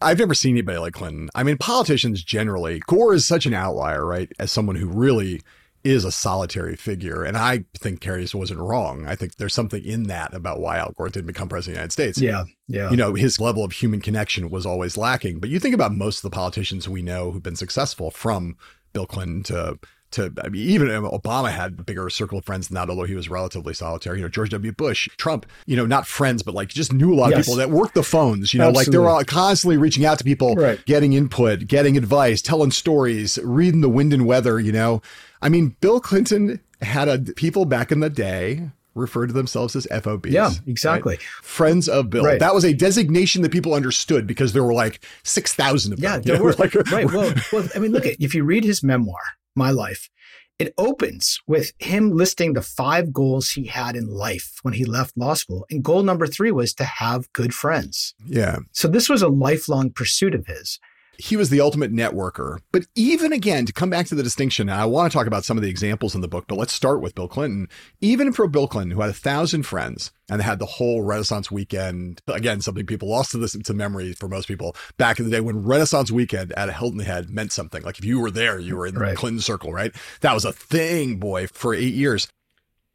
I've 0.00 0.18
never 0.18 0.34
seen 0.34 0.54
anybody 0.54 0.78
like 0.78 0.94
Clinton. 0.94 1.30
I 1.34 1.42
mean, 1.42 1.56
politicians 1.58 2.22
generally, 2.22 2.80
Gore 2.86 3.14
is 3.14 3.26
such 3.26 3.46
an 3.46 3.54
outlier, 3.54 4.04
right? 4.04 4.30
As 4.38 4.52
someone 4.52 4.76
who 4.76 4.88
really 4.88 5.40
is 5.84 6.04
a 6.04 6.12
solitary 6.12 6.76
figure. 6.76 7.22
And 7.22 7.36
I 7.36 7.64
think 7.76 8.02
Harris 8.02 8.34
wasn't 8.34 8.60
wrong. 8.60 9.06
I 9.06 9.14
think 9.14 9.36
there's 9.36 9.54
something 9.54 9.82
in 9.84 10.04
that 10.04 10.34
about 10.34 10.60
why 10.60 10.78
Al 10.78 10.92
Gore 10.92 11.08
didn't 11.08 11.28
become 11.28 11.48
president 11.48 11.74
of 11.74 11.74
the 11.74 11.80
United 11.80 11.92
States. 11.92 12.20
Yeah. 12.20 12.44
Yeah. 12.66 12.90
You 12.90 12.96
know, 12.96 13.14
his 13.14 13.40
level 13.40 13.64
of 13.64 13.72
human 13.72 14.00
connection 14.00 14.50
was 14.50 14.66
always 14.66 14.96
lacking. 14.96 15.38
But 15.38 15.50
you 15.50 15.60
think 15.60 15.74
about 15.74 15.94
most 15.94 16.18
of 16.18 16.22
the 16.22 16.34
politicians 16.34 16.88
we 16.88 17.02
know 17.02 17.30
who've 17.30 17.42
been 17.42 17.56
successful 17.56 18.10
from 18.10 18.56
Bill 18.92 19.06
Clinton 19.06 19.42
to 19.44 19.78
to 20.12 20.32
I 20.42 20.48
mean, 20.48 20.62
even 20.62 20.88
Obama 20.88 21.50
had 21.50 21.78
a 21.78 21.82
bigger 21.82 22.08
circle 22.10 22.38
of 22.38 22.44
friends 22.44 22.68
than 22.68 22.74
that, 22.76 22.88
although 22.88 23.04
he 23.04 23.14
was 23.14 23.28
relatively 23.28 23.74
solitary. 23.74 24.18
You 24.18 24.22
know, 24.24 24.28
George 24.28 24.50
W. 24.50 24.72
Bush, 24.72 25.08
Trump, 25.16 25.46
you 25.66 25.76
know, 25.76 25.86
not 25.86 26.06
friends, 26.06 26.42
but 26.42 26.54
like 26.54 26.68
just 26.68 26.92
knew 26.92 27.12
a 27.12 27.16
lot 27.16 27.32
of 27.32 27.38
people 27.38 27.56
that 27.56 27.70
worked 27.70 27.94
the 27.94 28.02
phones. 28.02 28.54
You 28.54 28.60
know, 28.60 28.70
like 28.70 28.86
they 28.86 28.98
were 28.98 29.08
all 29.08 29.22
constantly 29.24 29.76
reaching 29.76 30.04
out 30.04 30.18
to 30.18 30.24
people, 30.24 30.54
Right. 30.54 30.84
getting 30.86 31.12
input, 31.12 31.66
getting 31.66 31.96
advice, 31.96 32.40
telling 32.42 32.70
stories, 32.70 33.38
reading 33.42 33.80
the 33.80 33.88
wind 33.88 34.12
and 34.12 34.26
weather. 34.26 34.58
You 34.58 34.72
know, 34.72 35.02
I 35.42 35.48
mean, 35.48 35.76
Bill 35.80 36.00
Clinton 36.00 36.60
had 36.80 37.08
a 37.08 37.18
people 37.18 37.64
back 37.64 37.90
in 37.92 38.00
the 38.00 38.10
day 38.10 38.70
referred 38.94 39.28
to 39.28 39.32
themselves 39.32 39.76
as 39.76 39.86
FOBs. 39.92 40.30
Yeah, 40.32 40.48
right? 40.48 40.60
exactly. 40.66 41.18
Friends 41.42 41.88
of 41.88 42.10
Bill. 42.10 42.24
Right. 42.24 42.40
That 42.40 42.52
was 42.54 42.64
a 42.64 42.72
designation 42.72 43.42
that 43.42 43.52
people 43.52 43.74
understood 43.74 44.26
because 44.26 44.52
there 44.54 44.64
were 44.64 44.72
like 44.74 45.04
6,000 45.22 45.92
of 45.92 46.00
them. 46.00 46.04
Yeah, 46.04 46.16
you 46.16 46.22
there 46.22 46.36
know, 46.38 46.42
were, 46.42 46.52
like- 46.58 46.74
right. 46.90 47.06
Well, 47.06 47.32
well, 47.52 47.68
I 47.76 47.78
mean, 47.78 47.92
look 47.92 48.06
at 48.06 48.16
if 48.20 48.34
you 48.34 48.42
read 48.42 48.64
his 48.64 48.82
memoir, 48.82 49.20
My 49.58 49.70
Life, 49.70 50.08
it 50.58 50.74
opens 50.76 51.38
with 51.46 51.72
him 51.78 52.10
listing 52.10 52.52
the 52.54 52.62
five 52.62 53.12
goals 53.12 53.50
he 53.50 53.66
had 53.66 53.94
in 53.94 54.08
life 54.08 54.54
when 54.62 54.74
he 54.74 54.84
left 54.84 55.16
law 55.16 55.34
school, 55.34 55.64
and 55.70 55.84
goal 55.84 56.02
number 56.02 56.26
three 56.26 56.50
was 56.50 56.74
to 56.74 56.84
have 56.84 57.32
good 57.32 57.54
friends. 57.54 58.14
yeah. 58.26 58.56
So 58.72 58.88
this 58.88 59.08
was 59.08 59.22
a 59.22 59.28
lifelong 59.28 59.90
pursuit 59.90 60.34
of 60.34 60.46
his. 60.46 60.80
He 61.18 61.36
was 61.36 61.50
the 61.50 61.60
ultimate 61.60 61.92
networker. 61.92 62.58
But 62.70 62.86
even 62.94 63.32
again, 63.32 63.66
to 63.66 63.72
come 63.72 63.90
back 63.90 64.06
to 64.06 64.14
the 64.14 64.22
distinction, 64.22 64.68
and 64.68 64.80
I 64.80 64.86
want 64.86 65.10
to 65.10 65.16
talk 65.16 65.26
about 65.26 65.44
some 65.44 65.58
of 65.58 65.64
the 65.64 65.68
examples 65.68 66.14
in 66.14 66.20
the 66.20 66.28
book, 66.28 66.44
but 66.46 66.56
let's 66.56 66.72
start 66.72 67.00
with 67.00 67.16
Bill 67.16 67.26
Clinton. 67.26 67.68
Even 68.00 68.32
for 68.32 68.46
Bill 68.46 68.68
Clinton, 68.68 68.92
who 68.92 69.00
had 69.00 69.10
a 69.10 69.14
thousand 69.14 69.64
friends 69.64 70.12
and 70.30 70.40
had 70.40 70.60
the 70.60 70.66
whole 70.66 71.02
Renaissance 71.02 71.50
weekend, 71.50 72.22
again, 72.28 72.60
something 72.60 72.86
people 72.86 73.08
lost 73.08 73.32
to 73.32 73.38
this 73.38 73.52
to 73.52 73.74
memory 73.74 74.12
for 74.12 74.28
most 74.28 74.46
people 74.46 74.76
back 74.96 75.18
in 75.18 75.24
the 75.24 75.30
day 75.30 75.40
when 75.40 75.64
Renaissance 75.64 76.12
weekend 76.12 76.52
at 76.52 76.68
a 76.68 76.72
Hilton 76.72 77.00
Head 77.00 77.30
meant 77.30 77.50
something. 77.52 77.82
Like 77.82 77.98
if 77.98 78.04
you 78.04 78.20
were 78.20 78.30
there, 78.30 78.60
you 78.60 78.76
were 78.76 78.86
in 78.86 78.94
the 78.94 79.00
Right. 79.00 79.16
Clinton 79.16 79.40
circle, 79.40 79.72
right? 79.72 79.92
That 80.20 80.34
was 80.34 80.44
a 80.44 80.52
thing, 80.52 81.16
boy, 81.16 81.48
for 81.48 81.74
eight 81.74 81.94
years. 81.94 82.28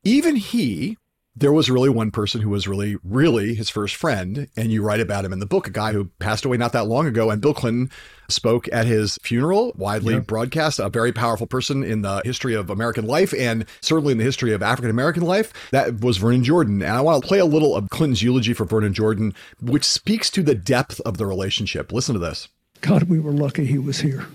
Even 0.06 0.36
he, 0.38 0.98
there 1.36 1.52
was 1.52 1.70
really 1.70 1.90
one 1.90 2.12
person 2.12 2.42
who 2.42 2.50
was 2.50 2.68
really, 2.68 2.96
really 3.04 3.56
his 3.56 3.70
first 3.70 3.96
friend. 3.96 4.48
And 4.56 4.72
you 4.72 4.84
write 4.84 5.00
about 5.00 5.26
him 5.26 5.34
in 5.34 5.40
the 5.40 5.48
book, 5.48 5.68
a 5.68 5.72
guy 5.72 5.92
who 5.92 6.06
passed 6.20 6.46
away 6.46 6.58
not 6.58 6.74
that 6.74 6.86
long 6.86 7.08
ago. 7.08 7.32
And 7.32 7.42
Bill 7.42 7.56
Clinton 7.56 7.90
spoke 8.30 8.70
at 8.72 8.86
his 8.86 9.18
funeral, 9.24 9.74
widely 9.76 10.14
Yeah. 10.14 10.20
broadcast, 10.20 10.78
a 10.80 10.90
very 10.90 11.12
powerful 11.12 11.48
person 11.48 11.84
in 11.84 12.04
the 12.04 12.22
history 12.24 12.54
of 12.54 12.70
American 12.70 13.06
life 13.08 13.34
and 13.38 13.66
certainly 13.82 14.12
in 14.12 14.20
the 14.20 14.24
history 14.24 14.54
of 14.54 14.62
African 14.62 14.92
American 14.92 15.24
life. 15.24 15.52
That 15.72 16.02
was 16.02 16.18
Vernon 16.18 16.44
Jordan. 16.44 16.82
And 16.84 16.92
I 16.92 17.02
want 17.02 17.22
to 17.24 17.28
play 17.28 17.40
a 17.40 17.46
little 17.46 17.76
of 17.76 17.90
Clinton's 17.90 18.22
eulogy 18.22 18.54
for 18.54 18.66
Vernon 18.66 18.94
Jordan, 18.94 19.34
which 19.60 19.84
speaks 19.86 20.30
to 20.32 20.44
the 20.44 20.56
depth 20.56 21.02
of 21.02 21.18
the 21.18 21.26
relationship. 21.26 21.92
Listen 21.92 22.14
to 22.14 22.20
this. 22.20 22.48
God, 22.82 23.04
we 23.04 23.20
were 23.20 23.32
lucky 23.32 23.66
he 23.66 23.78
was 23.80 24.02
here. 24.02 24.28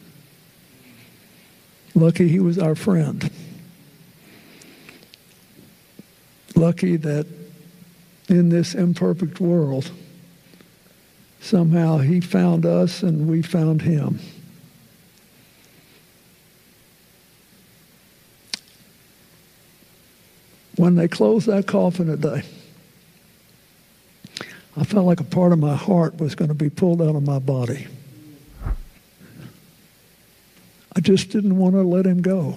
Lucky 1.95 2.29
he 2.29 2.41
was 2.41 2.59
our 2.59 2.75
friend. 2.75 3.31
Lucky 6.59 6.97
that 6.97 7.25
in 8.29 8.49
this 8.49 8.75
imperfect 8.75 9.39
world, 9.39 9.93
somehow 11.41 11.99
he 11.99 12.21
found 12.21 12.67
us 12.67 13.05
and 13.05 13.29
we 13.29 13.43
found 13.43 13.83
him. 13.83 14.19
When 20.75 20.97
they 20.97 21.07
closed 21.07 21.47
that 21.47 21.69
coffin 21.69 22.09
today, 22.09 22.43
I 24.77 24.83
felt 24.83 25.07
like 25.07 25.21
a 25.21 25.25
part 25.25 25.53
of 25.53 25.61
my 25.61 25.77
heart 25.77 26.19
was 26.19 26.35
going 26.35 26.49
to 26.49 26.55
be 26.55 26.71
pulled 26.71 27.01
out 27.01 27.15
of 27.15 27.23
my 27.23 27.39
body. 27.39 27.87
I 30.97 30.99
just 31.01 31.31
didn't 31.31 31.57
want 31.57 31.77
to 31.77 31.83
let 31.83 32.05
him 32.05 32.21
go. 32.21 32.57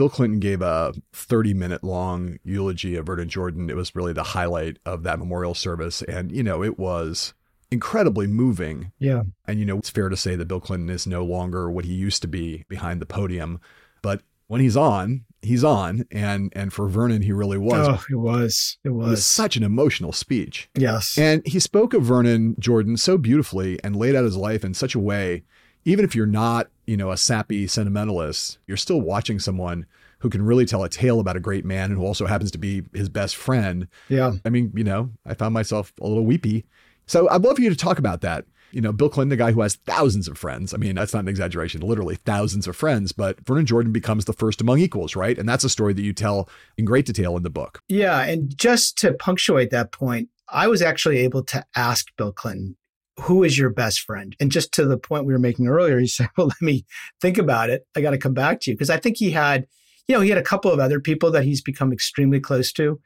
Bill 0.00 0.08
Clinton 0.08 0.40
gave 0.40 0.62
a 0.62 0.94
30 1.12 1.52
minute 1.52 1.84
long 1.84 2.38
eulogy 2.42 2.96
of 2.96 3.04
Vernon 3.04 3.28
Jordan. 3.28 3.68
It 3.68 3.76
was 3.76 3.94
really 3.94 4.14
the 4.14 4.22
highlight 4.22 4.78
of 4.86 5.02
that 5.02 5.18
memorial 5.18 5.54
service. 5.54 6.00
And, 6.00 6.32
you 6.32 6.42
know, 6.42 6.64
it 6.64 6.78
was 6.78 7.34
incredibly 7.70 8.26
moving. 8.26 8.92
Yeah. 8.98 9.24
And, 9.46 9.58
you 9.58 9.66
know, 9.66 9.76
it's 9.76 9.90
fair 9.90 10.08
to 10.08 10.16
say 10.16 10.36
that 10.36 10.48
Bill 10.48 10.58
Clinton 10.58 10.88
is 10.88 11.06
no 11.06 11.22
longer 11.22 11.70
what 11.70 11.84
he 11.84 11.92
used 11.92 12.22
to 12.22 12.28
be 12.28 12.64
behind 12.66 13.02
the 13.02 13.04
podium. 13.04 13.60
But 14.00 14.22
when 14.46 14.62
he's 14.62 14.74
on, 14.74 15.26
he's 15.42 15.64
on. 15.64 16.06
And 16.10 16.50
and 16.56 16.72
for 16.72 16.88
Vernon, 16.88 17.20
he 17.20 17.32
really 17.32 17.58
was. 17.58 17.86
Oh, 17.86 18.02
it 18.08 18.16
was. 18.16 18.78
It 18.82 18.88
it 18.88 18.92
was 18.92 19.10
was. 19.10 19.26
such 19.26 19.58
an 19.58 19.62
emotional 19.62 20.12
speech. 20.12 20.70
yes. 20.74 21.18
And 21.18 21.42
he 21.44 21.60
spoke 21.60 21.92
of 21.92 22.04
Vernon 22.04 22.56
Jordan 22.58 22.96
so 22.96 23.18
beautifully 23.18 23.78
and 23.84 23.94
laid 23.94 24.16
out 24.16 24.24
his 24.24 24.38
life 24.38 24.64
in 24.64 24.72
such 24.72 24.94
a 24.94 24.98
way, 24.98 25.42
even 25.84 26.06
if 26.06 26.14
you're 26.14 26.24
not, 26.24 26.68
you 26.90 26.96
know, 26.96 27.12
a 27.12 27.16
sappy 27.16 27.68
sentimentalist, 27.68 28.58
you're 28.66 28.76
still 28.76 29.00
watching 29.00 29.38
someone 29.38 29.86
who 30.18 30.28
can 30.28 30.42
really 30.42 30.66
tell 30.66 30.82
a 30.82 30.88
tale 30.88 31.20
about 31.20 31.36
a 31.36 31.40
great 31.40 31.64
man 31.64 31.92
and 31.92 32.00
who 32.00 32.04
also 32.04 32.26
happens 32.26 32.50
to 32.50 32.58
be 32.58 32.82
his 32.92 33.08
best 33.08 33.36
friend. 33.36 33.86
yeah. 34.08 34.32
I 34.44 34.48
mean, 34.48 34.72
you 34.74 34.82
know, 34.82 35.10
I 35.24 35.34
found 35.34 35.54
myself 35.54 35.92
a 36.00 36.08
little 36.08 36.26
weepy. 36.26 36.64
So 37.06 37.28
I'd 37.28 37.42
love 37.42 37.54
for 37.54 37.62
you 37.62 37.70
to 37.70 37.76
talk 37.76 38.00
about 38.00 38.22
that. 38.22 38.44
You 38.72 38.80
know, 38.80 38.90
Bill 38.92 39.08
Clinton, 39.08 39.28
the 39.28 39.36
guy 39.36 39.52
who 39.52 39.60
has 39.60 39.76
thousands 39.76 40.26
of 40.26 40.36
friends. 40.36 40.74
I 40.74 40.78
mean, 40.78 40.96
that's 40.96 41.14
not 41.14 41.20
an 41.20 41.28
exaggeration, 41.28 41.80
literally 41.80 42.16
thousands 42.16 42.66
of 42.66 42.74
friends, 42.74 43.12
but 43.12 43.38
Vernon 43.46 43.66
Jordan 43.66 43.92
becomes 43.92 44.24
the 44.24 44.32
first 44.32 44.60
among 44.60 44.80
equals, 44.80 45.14
right? 45.14 45.38
And 45.38 45.48
that's 45.48 45.62
a 45.62 45.68
story 45.68 45.92
that 45.92 46.02
you 46.02 46.12
tell 46.12 46.48
in 46.76 46.86
great 46.86 47.06
detail 47.06 47.36
in 47.36 47.44
the 47.44 47.50
book. 47.50 47.82
Yeah. 47.86 48.20
And 48.22 48.56
just 48.58 48.98
to 48.98 49.12
punctuate 49.12 49.70
that 49.70 49.92
point, 49.92 50.28
I 50.48 50.66
was 50.66 50.82
actually 50.82 51.18
able 51.18 51.44
to 51.44 51.64
ask 51.76 52.06
Bill 52.16 52.32
Clinton, 52.32 52.76
who 53.20 53.44
is 53.44 53.58
your 53.58 53.70
best 53.70 54.00
friend? 54.00 54.34
And 54.40 54.50
just 54.50 54.72
to 54.72 54.84
the 54.84 54.98
point 54.98 55.24
we 55.24 55.32
were 55.32 55.38
making 55.38 55.68
earlier, 55.68 55.98
he 55.98 56.06
said, 56.06 56.28
well, 56.36 56.48
let 56.48 56.62
me 56.62 56.84
think 57.20 57.38
about 57.38 57.70
it. 57.70 57.86
I 57.96 58.00
got 58.00 58.10
to 58.10 58.18
come 58.18 58.34
back 58.34 58.60
to 58.60 58.70
you. 58.70 58.76
Because 58.76 58.90
I 58.90 58.98
think 58.98 59.16
he 59.16 59.30
had, 59.30 59.66
you 60.08 60.14
know, 60.14 60.20
he 60.20 60.30
had 60.30 60.38
a 60.38 60.42
couple 60.42 60.70
of 60.70 60.80
other 60.80 61.00
people 61.00 61.30
that 61.32 61.44
he's 61.44 61.62
become 61.62 61.92
extremely 61.92 62.40
close 62.40 62.72
to 62.72 63.00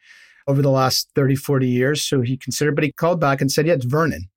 over 0.46 0.62
the 0.62 0.70
last 0.70 1.08
30, 1.14 1.36
40 1.36 1.68
years. 1.68 2.02
So 2.02 2.20
he 2.20 2.36
considered, 2.36 2.74
but 2.74 2.84
he 2.84 2.92
called 2.92 3.20
back 3.20 3.40
and 3.40 3.50
said, 3.50 3.66
yeah, 3.66 3.74
it's 3.74 3.84
Vernon. 3.84 4.28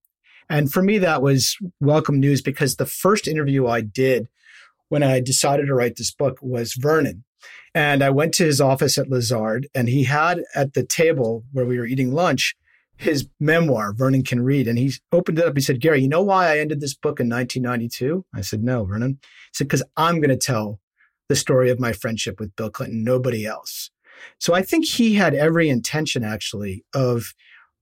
And 0.50 0.72
for 0.72 0.82
me, 0.82 0.98
that 1.00 1.22
was 1.22 1.58
welcome 1.82 2.20
news 2.20 2.42
because 2.42 2.76
the 2.76 2.86
first 2.86 3.28
interview 3.28 3.68
I 3.68 3.82
did 3.82 4.28
when 4.90 5.04
I 5.04 5.20
decided 5.20 5.66
to 5.66 5.74
write 5.74 5.98
this 5.98 6.12
book 6.12 6.38
was 6.42 6.74
Vernon. 6.74 7.26
And 7.76 8.02
I 8.02 8.10
went 8.10 8.34
to 8.36 8.46
his 8.46 8.62
office 8.62 8.98
at 8.98 9.10
Lazard, 9.10 9.68
and 9.76 9.90
he 9.90 10.06
had 10.06 10.44
at 10.56 10.74
the 10.74 10.84
table 10.84 11.44
where 11.52 11.66
we 11.66 11.78
were 11.78 11.86
eating 11.86 12.14
lunch 12.14 12.56
his 12.98 13.28
memoir, 13.40 13.94
Vernon 13.94 14.24
Can 14.24 14.42
Read. 14.42 14.68
And 14.68 14.78
he 14.78 14.94
opened 15.12 15.40
it 15.40 15.46
up. 15.46 15.56
He 15.56 15.62
said, 15.62 15.80
Gary, 15.80 16.02
you 16.02 16.10
know 16.10 16.24
why 16.24 16.52
I 16.52 16.60
ended 16.60 16.82
this 16.82 16.96
book 16.96 17.20
in 17.20 17.30
1992? 17.30 18.26
I 18.34 18.42
said, 18.42 18.64
No, 18.64 18.84
Vernon. 18.84 19.20
He 19.22 19.28
said, 19.54 19.68
Because 19.68 19.84
I'm 19.96 20.20
going 20.20 20.30
to 20.30 20.38
tell 20.38 20.80
the 21.30 21.36
story 21.36 21.70
of 21.70 21.80
my 21.80 21.94
friendship 21.94 22.40
with 22.40 22.56
Bill 22.56 22.70
Clinton, 22.70 23.04
nobody 23.04 23.46
else. 23.46 23.92
So 24.40 24.54
I 24.54 24.62
think 24.62 24.86
he 24.86 25.16
had 25.16 25.36
every 25.36 25.70
intention, 25.70 26.24
actually, 26.24 26.84
of 26.94 27.34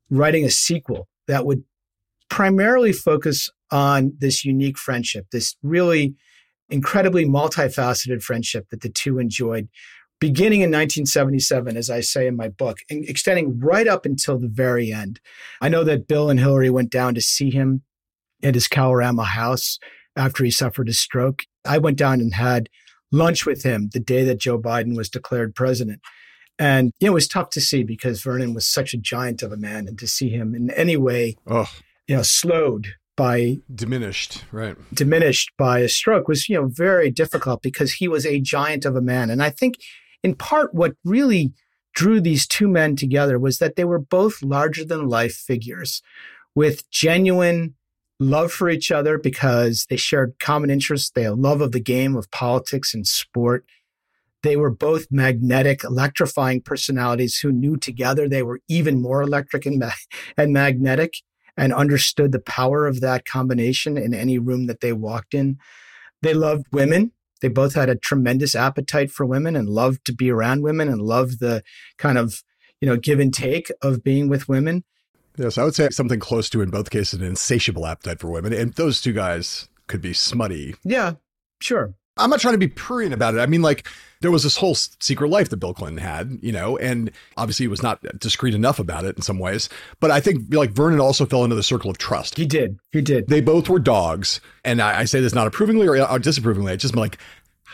writing 0.09 0.43
a 0.43 0.49
sequel 0.49 1.07
that 1.27 1.45
would 1.45 1.63
primarily 2.29 2.91
focus 2.91 3.49
on 3.71 4.13
this 4.19 4.43
unique 4.43 4.77
friendship, 4.77 5.27
this 5.31 5.55
really 5.63 6.15
incredibly 6.69 7.25
multifaceted 7.25 8.23
friendship 8.23 8.67
that 8.71 8.81
the 8.81 8.89
two 8.89 9.19
enjoyed 9.19 9.69
beginning 10.19 10.61
in 10.61 10.69
1977, 10.69 11.77
as 11.77 11.89
I 11.89 12.01
say 12.01 12.27
in 12.27 12.35
my 12.35 12.49
book, 12.49 12.79
and 12.89 13.07
extending 13.07 13.59
right 13.59 13.87
up 13.87 14.05
until 14.05 14.39
the 14.39 14.47
very 14.47 14.91
end. 14.91 15.19
I 15.61 15.69
know 15.69 15.83
that 15.83 16.07
Bill 16.07 16.29
and 16.29 16.39
Hillary 16.39 16.69
went 16.69 16.89
down 16.89 17.15
to 17.15 17.21
see 17.21 17.51
him 17.51 17.83
at 18.43 18.55
his 18.55 18.67
Kalorama 18.67 19.25
house 19.25 19.79
after 20.15 20.43
he 20.43 20.51
suffered 20.51 20.89
a 20.89 20.93
stroke. 20.93 21.43
I 21.65 21.77
went 21.77 21.97
down 21.97 22.21
and 22.21 22.33
had 22.33 22.69
lunch 23.11 23.45
with 23.45 23.63
him 23.63 23.89
the 23.93 23.99
day 23.99 24.23
that 24.23 24.39
Joe 24.39 24.59
Biden 24.59 24.95
was 24.95 25.09
declared 25.09 25.55
president. 25.55 26.01
And 26.57 26.91
you 26.99 27.07
know, 27.07 27.11
it 27.11 27.15
was 27.15 27.27
tough 27.27 27.49
to 27.51 27.61
see 27.61 27.83
because 27.83 28.21
Vernon 28.21 28.53
was 28.53 28.65
such 28.65 28.93
a 28.93 28.97
giant 28.97 29.43
of 29.43 29.51
a 29.51 29.57
man, 29.57 29.87
and 29.87 29.99
to 29.99 30.07
see 30.07 30.29
him 30.29 30.55
in 30.55 30.71
any 30.71 30.95
way, 30.95 31.35
oh. 31.47 31.69
you 32.07 32.15
know, 32.15 32.21
slowed 32.21 32.93
by 33.17 33.57
diminished, 33.73 34.45
right? 34.51 34.77
Diminished 34.93 35.51
by 35.57 35.79
a 35.79 35.89
stroke 35.89 36.27
was, 36.27 36.47
you 36.47 36.55
know, 36.55 36.67
very 36.67 37.09
difficult 37.09 37.61
because 37.61 37.93
he 37.93 38.07
was 38.07 38.25
a 38.25 38.39
giant 38.39 38.85
of 38.85 38.95
a 38.95 39.01
man. 39.01 39.29
And 39.29 39.43
I 39.43 39.49
think 39.49 39.77
in 40.25 40.33
part 40.33 40.73
what 40.73 40.95
really 41.03 41.53
drew 41.93 42.19
these 42.19 42.47
two 42.47 42.67
men 42.67 42.95
together 42.95 43.37
was 43.37 43.59
that 43.59 43.75
they 43.75 43.85
were 43.85 43.99
both 43.99 44.41
larger 44.41 44.83
than 44.83 45.07
life 45.07 45.35
figures 45.35 46.01
with 46.55 46.89
genuine 46.89 47.75
love 48.19 48.51
for 48.51 48.67
each 48.67 48.91
other 48.91 49.19
because 49.19 49.85
they 49.87 49.97
shared 49.97 50.33
common 50.39 50.71
interests. 50.71 51.11
They 51.11 51.21
had 51.21 51.37
love 51.37 51.61
of 51.61 51.73
the 51.73 51.79
game 51.79 52.15
of 52.15 52.31
politics 52.31 52.91
and 52.95 53.05
sport. 53.05 53.65
They 54.41 54.55
were 54.55 54.71
both 54.71 55.11
magnetic, 55.11 55.83
electrifying 55.83 56.61
personalities 56.61 57.37
who 57.37 57.51
knew 57.51 57.77
together 57.77 58.27
they 58.27 58.41
were 58.41 58.61
even 58.67 59.03
more 59.03 59.21
electric 59.21 59.67
and, 59.67 59.77
ma- 59.77 59.91
and 60.37 60.51
magnetic 60.51 61.17
and 61.55 61.71
understood 61.71 62.31
the 62.31 62.39
power 62.39 62.87
of 62.87 62.99
that 63.01 63.25
combination 63.25 63.95
in 63.95 64.15
any 64.15 64.39
room 64.39 64.65
that 64.65 64.81
they 64.81 64.91
walked 64.91 65.35
in. 65.35 65.59
They 66.23 66.33
loved 66.33 66.65
women. 66.71 67.11
They 67.41 67.47
both 67.47 67.75
had 67.75 67.89
a 67.89 67.95
tremendous 67.95 68.55
appetite 68.55 69.11
for 69.11 69.25
women 69.25 69.55
and 69.55 69.69
loved 69.69 70.05
to 70.05 70.13
be 70.13 70.31
around 70.31 70.63
women 70.63 70.87
and 70.87 71.01
loved 71.01 71.39
the 71.39 71.63
kind 71.97 72.17
of, 72.17 72.41
you 72.81 72.87
know, 72.87 72.97
give 72.97 73.19
and 73.19 73.33
take 73.33 73.71
of 73.81 74.03
being 74.03 74.29
with 74.29 74.47
women. 74.47 74.83
Yes, 75.37 75.57
I 75.57 75.63
would 75.65 75.75
say 75.75 75.89
something 75.89 76.19
close 76.19 76.49
to, 76.51 76.61
in 76.61 76.69
both 76.69 76.89
cases, 76.89 77.19
an 77.19 77.25
insatiable 77.25 77.85
appetite 77.85 78.19
for 78.19 78.29
women. 78.29 78.53
And 78.53 78.73
those 78.73 79.01
two 79.01 79.13
guys 79.13 79.67
could 79.87 80.01
be 80.01 80.13
smutty. 80.13 80.75
Yeah, 80.83 81.13
sure. 81.61 81.95
I'm 82.17 82.29
not 82.29 82.39
trying 82.39 82.53
to 82.53 82.59
be 82.59 82.67
prurient 82.67 83.13
about 83.13 83.35
it. 83.35 83.39
I 83.39 83.45
mean, 83.45 83.61
like, 83.61 83.87
there 84.21 84.31
was 84.31 84.43
this 84.43 84.57
whole 84.57 84.75
secret 84.75 85.29
life 85.29 85.49
that 85.49 85.57
Bill 85.57 85.73
Clinton 85.73 85.97
had, 85.97 86.39
you 86.41 86.51
know, 86.51 86.77
and 86.77 87.11
obviously 87.37 87.65
he 87.65 87.67
was 87.67 87.83
not 87.83 88.01
discreet 88.19 88.55
enough 88.55 88.79
about 88.79 89.03
it 89.05 89.15
in 89.17 89.21
some 89.21 89.37
ways. 89.37 89.69
But 89.99 90.11
I 90.11 90.19
think 90.19 90.53
like 90.53 90.71
Vernon 90.71 91.01
also 91.01 91.25
fell 91.25 91.43
into 91.43 91.55
the 91.55 91.63
circle 91.63 91.91
of 91.91 91.97
trust. 91.97 92.37
He 92.37 92.45
did. 92.45 92.79
He 92.91 93.01
did. 93.01 93.27
They 93.27 93.41
both 93.41 93.69
were 93.69 93.79
dogs. 93.79 94.39
And 94.63 94.81
I, 94.81 95.01
I 95.01 95.05
say 95.05 95.19
this 95.19 95.35
not 95.35 95.47
approvingly 95.47 95.87
or, 95.87 96.09
or 96.09 96.19
disapprovingly. 96.19 96.71
I 96.71 96.77
just 96.77 96.95
like, 96.95 97.17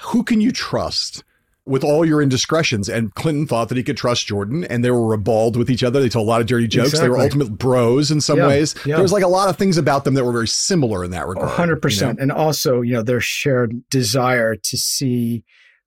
who 0.02 0.24
can 0.24 0.42
you 0.42 0.52
trust? 0.52 1.24
With 1.66 1.84
all 1.84 2.04
your 2.04 2.22
indiscretions. 2.22 2.90
And 2.90 3.14
Clinton 3.14 3.46
thought 3.48 3.70
that 3.70 3.78
he 3.78 3.84
could 3.84 3.98
trust 3.98 4.26
Jordan, 4.26 4.64
and 4.66 4.84
they 4.84 4.92
were 4.92 5.06
ribald 5.06 5.56
with 5.56 5.70
each 5.70 5.84
other. 5.84 6.02
They 6.02 6.10
told 6.10 6.28
a 6.28 6.30
lot 6.30 6.42
of 6.42 6.48
dirty 6.48 6.68
jokes. 6.68 6.90
Exactly. 6.90 7.06
They 7.06 7.10
were 7.10 7.20
ultimate 7.20 7.58
bros 7.58 8.12
in 8.12 8.22
some 8.22 8.40
yeah, 8.40 8.48
ways. 8.48 8.76
Yeah. 8.86 8.96
There 8.96 9.04
was 9.04 9.12
like 9.12 9.24
a 9.24 9.28
lot 9.28 9.50
of 9.50 9.58
things 9.58 9.78
about 9.78 10.04
them 10.04 10.16
that 10.16 10.26
were 10.26 10.32
very 10.32 10.48
similar 10.48 11.04
in 11.04 11.12
that 11.12 11.28
regard. 11.28 11.50
hundred 11.50 11.82
percent. 11.82 12.20
And 12.20 12.32
also, 12.32 12.82
you 12.82 12.94
know, 12.94 13.04
their 13.04 13.22
shared 13.22 13.88
desire 13.90 14.56
to 14.56 14.78
see 14.78 15.44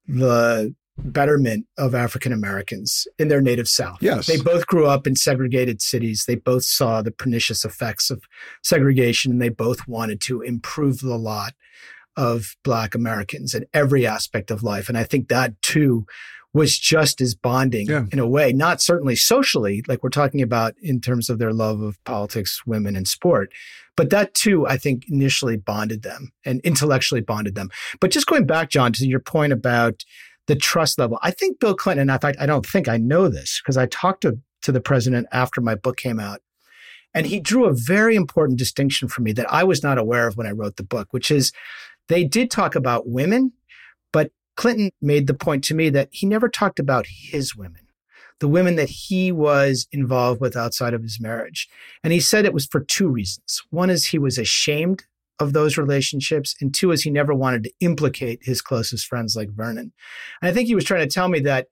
the 0.06 0.74
betterment 0.96 1.66
of 1.76 1.94
African 1.94 2.32
Americans 2.32 3.08
in 3.18 3.28
their 3.28 3.40
native 3.40 3.68
South. 3.68 3.98
Yes. 4.00 4.26
They 4.26 4.40
both 4.40 4.66
grew 4.66 4.86
up 4.86 5.06
in 5.06 5.16
segregated 5.16 5.82
cities. 5.82 6.24
They 6.26 6.36
both 6.36 6.64
saw 6.64 7.02
the 7.02 7.10
pernicious 7.10 7.64
effects 7.64 8.10
of 8.10 8.22
segregation 8.62 9.32
and 9.32 9.42
they 9.42 9.48
both 9.48 9.88
wanted 9.88 10.20
to 10.22 10.40
improve 10.40 11.00
the 11.00 11.18
lot 11.18 11.54
of 12.16 12.56
Black 12.62 12.94
Americans 12.94 13.54
in 13.54 13.66
every 13.74 14.06
aspect 14.06 14.50
of 14.50 14.62
life. 14.62 14.88
And 14.88 14.96
I 14.96 15.04
think 15.04 15.28
that 15.28 15.60
too 15.62 16.06
was 16.54 16.78
just 16.78 17.20
as 17.20 17.34
bonding 17.34 17.88
yeah. 17.88 18.04
in 18.12 18.20
a 18.20 18.28
way, 18.28 18.52
not 18.52 18.80
certainly 18.80 19.16
socially, 19.16 19.82
like 19.88 20.02
we're 20.04 20.08
talking 20.08 20.40
about 20.40 20.74
in 20.80 21.00
terms 21.00 21.28
of 21.28 21.38
their 21.38 21.52
love 21.52 21.80
of 21.80 22.02
politics, 22.04 22.62
women, 22.64 22.94
and 22.94 23.08
sport. 23.08 23.52
But 23.96 24.10
that 24.10 24.34
too, 24.34 24.66
I 24.66 24.76
think, 24.76 25.04
initially 25.08 25.56
bonded 25.56 26.02
them 26.02 26.30
and 26.44 26.60
intellectually 26.60 27.20
bonded 27.20 27.56
them. 27.56 27.70
But 28.00 28.12
just 28.12 28.26
going 28.26 28.46
back, 28.46 28.70
John, 28.70 28.92
to 28.92 29.06
your 29.06 29.20
point 29.20 29.52
about 29.52 30.04
the 30.46 30.54
trust 30.54 30.96
level, 30.96 31.18
I 31.22 31.32
think 31.32 31.58
Bill 31.58 31.74
Clinton, 31.74 32.08
in 32.08 32.18
fact, 32.20 32.38
I 32.40 32.46
don't 32.46 32.66
think 32.66 32.88
I 32.88 32.98
know 32.98 33.28
this 33.28 33.60
because 33.60 33.76
I 33.76 33.86
talked 33.86 34.22
to, 34.22 34.38
to 34.62 34.70
the 34.70 34.80
president 34.80 35.26
after 35.32 35.60
my 35.60 35.74
book 35.74 35.96
came 35.96 36.20
out. 36.20 36.40
And 37.16 37.26
he 37.26 37.38
drew 37.38 37.66
a 37.66 37.72
very 37.72 38.16
important 38.16 38.58
distinction 38.58 39.08
for 39.08 39.22
me 39.22 39.32
that 39.34 39.52
I 39.52 39.62
was 39.62 39.84
not 39.84 39.98
aware 39.98 40.26
of 40.26 40.36
when 40.36 40.48
I 40.48 40.52
wrote 40.52 40.76
the 40.76 40.82
book, 40.82 41.08
which 41.12 41.30
is 41.30 41.52
they 42.08 42.24
did 42.24 42.50
talk 42.50 42.74
about 42.74 43.08
women, 43.08 43.52
but 44.12 44.30
Clinton 44.56 44.90
made 45.00 45.26
the 45.26 45.34
point 45.34 45.64
to 45.64 45.74
me 45.74 45.90
that 45.90 46.08
he 46.12 46.26
never 46.26 46.48
talked 46.48 46.78
about 46.78 47.06
his 47.08 47.56
women, 47.56 47.82
the 48.40 48.48
women 48.48 48.76
that 48.76 48.88
he 48.90 49.32
was 49.32 49.88
involved 49.92 50.40
with 50.40 50.56
outside 50.56 50.94
of 50.94 51.02
his 51.02 51.20
marriage. 51.20 51.68
And 52.02 52.12
he 52.12 52.20
said 52.20 52.44
it 52.44 52.54
was 52.54 52.66
for 52.66 52.80
two 52.80 53.08
reasons. 53.08 53.62
One 53.70 53.90
is 53.90 54.06
he 54.06 54.18
was 54.18 54.38
ashamed 54.38 55.04
of 55.40 55.52
those 55.52 55.76
relationships, 55.76 56.54
and 56.60 56.72
two 56.72 56.92
is 56.92 57.02
he 57.02 57.10
never 57.10 57.34
wanted 57.34 57.64
to 57.64 57.72
implicate 57.80 58.40
his 58.42 58.62
closest 58.62 59.06
friends 59.06 59.34
like 59.34 59.50
Vernon. 59.50 59.92
And 60.40 60.50
I 60.50 60.52
think 60.52 60.68
he 60.68 60.74
was 60.74 60.84
trying 60.84 61.06
to 61.06 61.12
tell 61.12 61.28
me 61.28 61.40
that 61.40 61.66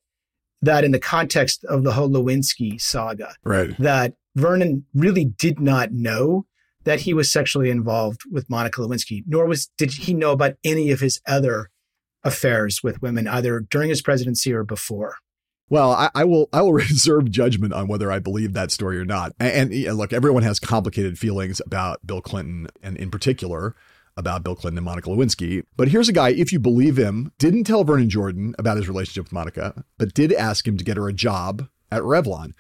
that 0.63 0.85
in 0.85 0.93
the 0.93 0.99
context 0.99 1.65
of 1.65 1.83
the 1.83 1.93
whole 1.93 2.09
Lewinsky 2.09 2.81
saga, 2.81 3.35
right. 3.45 3.77
that 3.79 4.15
Vernon 4.37 4.85
really 4.95 5.25
did 5.25 5.59
not 5.59 5.93
know 5.93 6.47
that 6.85 7.01
he 7.01 7.15
was 7.15 7.31
sexually 7.31 7.71
involved 7.71 8.23
with 8.31 8.51
Monica 8.51 8.81
Lewinsky, 8.81 9.23
nor 9.27 9.47
was 9.47 9.71
did 9.79 9.93
he 9.93 10.15
know 10.15 10.33
about 10.33 10.55
any 10.65 10.91
of 10.91 11.01
his 11.01 11.21
other 11.27 11.71
affairs 12.25 12.83
with 12.83 13.03
women, 13.03 13.27
either 13.29 13.61
during 13.61 13.89
his 13.89 14.03
presidency 14.03 14.53
or 14.53 14.65
before. 14.65 15.17
Well, 15.69 15.93
I, 15.93 16.11
I, 16.15 16.25
will. 16.25 16.49
I 16.53 16.63
will 16.63 16.73
reserve 16.75 17.31
judgment 17.31 17.73
on 17.73 17.89
whether 17.89 18.13
I 18.13 18.19
believe 18.19 18.53
that 18.53 18.71
story 18.71 18.99
or 18.99 19.05
not. 19.05 19.33
And, 19.41 19.73
and 19.73 19.97
look, 19.97 20.13
everyone 20.13 20.43
has 20.43 20.61
complicated 20.61 21.19
feelings 21.19 21.61
about 21.65 22.07
Bill 22.07 22.21
Clinton, 22.21 22.69
and 22.83 22.97
in 22.97 23.11
particular 23.11 23.75
about 24.17 24.45
Bill 24.45 24.55
Clinton 24.55 24.79
and 24.79 24.85
Monica 24.85 25.09
Lewinsky. 25.09 25.65
But 25.77 25.89
here's 25.89 26.09
a 26.09 26.13
guy, 26.13 26.31
if 26.31 26.53
you 26.53 26.59
believe 26.59 26.99
him, 26.99 27.33
didn't 27.39 27.65
tell 27.65 27.85
Vernon 27.85 28.11
Jordan 28.11 28.55
about 28.59 28.77
his 28.77 28.89
relationship 28.89 29.25
with 29.25 29.33
Monica, 29.33 29.85
but 29.97 30.13
did 30.13 30.35
ask 30.35 30.69
him 30.69 30.77
to 30.77 30.85
get 30.85 30.99
her 30.99 31.09
a 31.09 31.15
job 31.15 31.69
at 31.91 32.03
Revlon. 32.03 32.53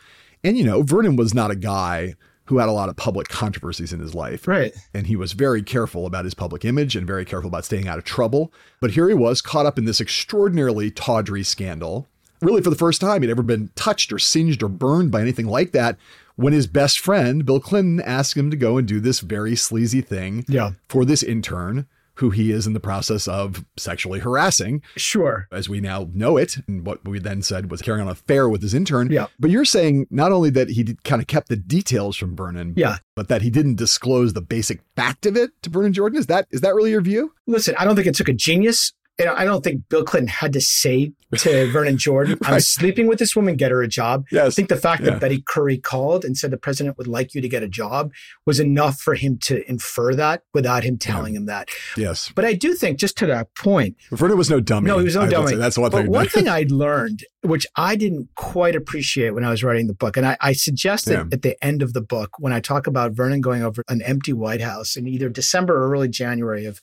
And 0.42 0.56
you 0.56 0.64
know, 0.64 0.82
Vernon 0.82 1.16
was 1.16 1.34
not 1.34 1.50
a 1.50 1.56
guy 1.56 2.14
who 2.52 2.58
had 2.58 2.68
a 2.68 2.72
lot 2.72 2.90
of 2.90 2.96
public 2.96 3.28
controversies 3.28 3.94
in 3.94 4.00
his 4.00 4.14
life. 4.14 4.46
Right. 4.46 4.74
And 4.92 5.06
he 5.06 5.16
was 5.16 5.32
very 5.32 5.62
careful 5.62 6.04
about 6.04 6.26
his 6.26 6.34
public 6.34 6.66
image 6.66 6.94
and 6.94 7.06
very 7.06 7.24
careful 7.24 7.48
about 7.48 7.64
staying 7.64 7.88
out 7.88 7.96
of 7.96 8.04
trouble. 8.04 8.52
But 8.78 8.90
here 8.90 9.08
he 9.08 9.14
was 9.14 9.40
caught 9.40 9.64
up 9.64 9.78
in 9.78 9.86
this 9.86 10.02
extraordinarily 10.02 10.90
tawdry 10.90 11.44
scandal. 11.44 12.08
Really, 12.42 12.60
for 12.60 12.68
the 12.68 12.76
first 12.76 13.00
time, 13.00 13.22
he'd 13.22 13.30
ever 13.30 13.42
been 13.42 13.70
touched 13.74 14.12
or 14.12 14.18
singed 14.18 14.62
or 14.62 14.68
burned 14.68 15.10
by 15.10 15.22
anything 15.22 15.46
like 15.46 15.72
that 15.72 15.96
when 16.36 16.52
his 16.52 16.66
best 16.66 16.98
friend, 16.98 17.46
Bill 17.46 17.58
Clinton, 17.58 18.00
asked 18.00 18.36
him 18.36 18.50
to 18.50 18.56
go 18.56 18.76
and 18.76 18.86
do 18.86 19.00
this 19.00 19.20
very 19.20 19.56
sleazy 19.56 20.02
thing 20.02 20.44
yeah. 20.46 20.72
for 20.88 21.06
this 21.06 21.22
intern 21.22 21.86
who 22.14 22.30
he 22.30 22.52
is 22.52 22.66
in 22.66 22.72
the 22.72 22.80
process 22.80 23.26
of 23.26 23.64
sexually 23.76 24.20
harassing. 24.20 24.82
Sure. 24.96 25.48
As 25.50 25.68
we 25.68 25.80
now 25.80 26.08
know 26.12 26.36
it, 26.36 26.56
and 26.68 26.84
what 26.86 27.06
we 27.06 27.18
then 27.18 27.42
said 27.42 27.70
was 27.70 27.82
carrying 27.82 28.02
on 28.02 28.08
an 28.08 28.12
affair 28.12 28.48
with 28.48 28.62
his 28.62 28.74
intern. 28.74 29.10
Yeah. 29.10 29.26
But 29.38 29.50
you're 29.50 29.64
saying 29.64 30.06
not 30.10 30.32
only 30.32 30.50
that 30.50 30.70
he 30.70 30.96
kind 31.04 31.22
of 31.22 31.28
kept 31.28 31.48
the 31.48 31.56
details 31.56 32.16
from 32.16 32.36
Vernon, 32.36 32.74
yeah. 32.76 32.98
but 33.16 33.28
that 33.28 33.42
he 33.42 33.50
didn't 33.50 33.76
disclose 33.76 34.32
the 34.32 34.42
basic 34.42 34.80
fact 34.96 35.26
of 35.26 35.36
it 35.36 35.50
to 35.62 35.70
Vernon 35.70 35.92
Jordan. 35.92 36.18
Is 36.18 36.26
that 36.26 36.46
is 36.50 36.60
that 36.60 36.74
really 36.74 36.90
your 36.90 37.00
view? 37.00 37.32
Listen, 37.46 37.74
I 37.78 37.84
don't 37.84 37.96
think 37.96 38.06
it 38.06 38.14
took 38.14 38.28
a 38.28 38.34
genius 38.34 38.92
you 39.22 39.28
know, 39.28 39.34
I 39.36 39.44
don't 39.44 39.62
think 39.62 39.88
Bill 39.88 40.04
Clinton 40.04 40.28
had 40.28 40.52
to 40.54 40.60
say 40.60 41.12
to 41.36 41.70
Vernon 41.72 41.96
Jordan, 41.96 42.38
I'm 42.44 42.60
sleeping 42.60 43.06
with 43.06 43.18
this 43.18 43.34
woman, 43.36 43.56
get 43.56 43.70
her 43.70 43.80
a 43.82 43.88
job. 43.88 44.26
I 44.32 44.50
think 44.50 44.68
the 44.68 44.76
fact 44.76 45.02
Yeah. 45.02 45.10
that 45.10 45.20
Betty 45.20 45.42
Currie 45.46 45.78
called 45.78 46.24
and 46.24 46.36
said 46.36 46.50
the 46.50 46.56
president 46.58 46.98
would 46.98 47.06
like 47.06 47.34
you 47.34 47.40
to 47.40 47.48
get 47.48 47.62
a 47.62 47.68
job 47.68 48.12
was 48.44 48.60
enough 48.60 48.98
for 49.00 49.14
him 49.14 49.38
to 49.42 49.68
infer 49.70 50.14
that 50.14 50.42
without 50.52 50.84
him 50.84 50.98
telling 50.98 51.34
him 51.34 51.46
that. 51.46 51.68
Yes. 51.96 52.30
But 52.34 52.44
I 52.44 52.52
do 52.54 52.74
think, 52.74 52.98
just 52.98 53.16
to 53.18 53.26
that 53.26 53.54
point, 53.54 53.96
Vernon 54.10 54.36
was 54.36 54.50
no 54.50 54.60
dummy. 54.60 54.88
no, 54.88 54.98
he 54.98 55.04
was 55.04 55.14
no 55.16 55.22
I 55.22 55.28
dummy. 55.28 55.54
That's 55.54 55.78
one 55.78 55.90
but 55.90 56.02
thing. 56.02 56.10
one 56.10 56.28
thing 56.28 56.48
I'd 56.58 56.70
learned, 56.70 57.24
which 57.42 57.66
I 57.76 57.96
didn't 57.96 58.28
quite 58.34 58.74
appreciate 58.76 59.30
when 59.30 59.44
I 59.44 59.50
was 59.50 59.62
writing 59.64 59.86
the 59.86 59.94
book, 59.94 60.16
and 60.16 60.26
I, 60.26 60.36
I 60.40 60.52
suggested 60.52 61.12
Yeah. 61.12 61.24
at 61.32 61.42
the 61.42 61.56
end 61.64 61.80
of 61.82 61.92
the 61.92 62.02
book 62.02 62.32
when 62.38 62.52
I 62.52 62.60
talk 62.60 62.86
about 62.86 63.12
Vernon 63.12 63.40
going 63.40 63.62
over 63.62 63.82
an 63.88 64.02
empty 64.02 64.32
White 64.32 64.60
House 64.60 64.96
in 64.96 65.06
either 65.06 65.28
December 65.28 65.76
or 65.76 65.90
early 65.92 66.08
January 66.08 66.64
of 66.66 66.80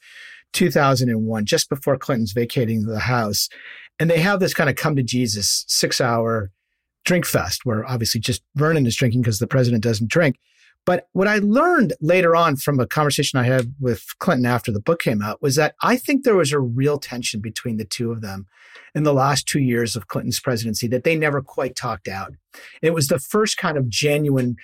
2001, 0.54 1.46
just 1.46 1.70
before 1.70 1.98
Clinton's 1.98 2.32
vacating 2.32 2.86
the 2.86 3.00
House, 3.00 3.50
and 4.00 4.10
they 4.10 4.20
have 4.20 4.40
this 4.40 4.54
kind 4.54 4.70
of 4.70 4.76
come 4.76 4.96
to 4.96 5.04
Jesus 5.04 5.66
six 5.68 6.00
hour 6.00 6.52
drink 7.06 7.26
fest 7.26 7.62
where 7.66 7.86
obviously 7.86 8.22
just 8.22 8.44
Vernon 8.56 8.86
is 8.86 8.96
drinking 8.96 9.22
because 9.22 9.40
the 9.40 9.48
president 9.48 9.84
doesn't 9.84 10.10
drink. 10.10 10.38
But 10.86 11.08
what 11.12 11.28
I 11.28 11.40
learned 11.40 11.94
later 12.02 12.36
on 12.36 12.56
from 12.56 12.80
a 12.80 12.88
conversation 12.88 13.38
I 13.38 13.44
had 13.44 13.74
with 13.80 14.06
Clinton 14.20 14.46
after 14.46 14.72
the 14.72 14.80
book 14.80 15.02
came 15.02 15.22
out 15.22 15.42
was 15.42 15.56
that 15.56 15.76
I 15.82 15.98
think 15.98 16.24
there 16.24 16.36
was 16.36 16.52
a 16.52 16.60
real 16.60 16.98
tension 16.98 17.42
between 17.42 17.78
the 17.78 17.86
two 17.86 18.12
of 18.12 18.22
them 18.22 18.48
in 18.96 19.04
the 19.04 19.14
last 19.14 19.48
two 19.48 19.60
years 19.60 19.96
of 19.96 20.08
Clinton's 20.08 20.40
presidency 20.40 20.88
that 20.88 21.04
they 21.04 21.16
never 21.16 21.42
quite 21.42 21.76
talked 21.76 22.08
out. 22.08 22.34
It 22.82 22.94
was 22.94 23.08
the 23.08 23.20
first 23.20 23.58
kind 23.58 23.78
of 23.78 23.90
genuine 23.90 24.56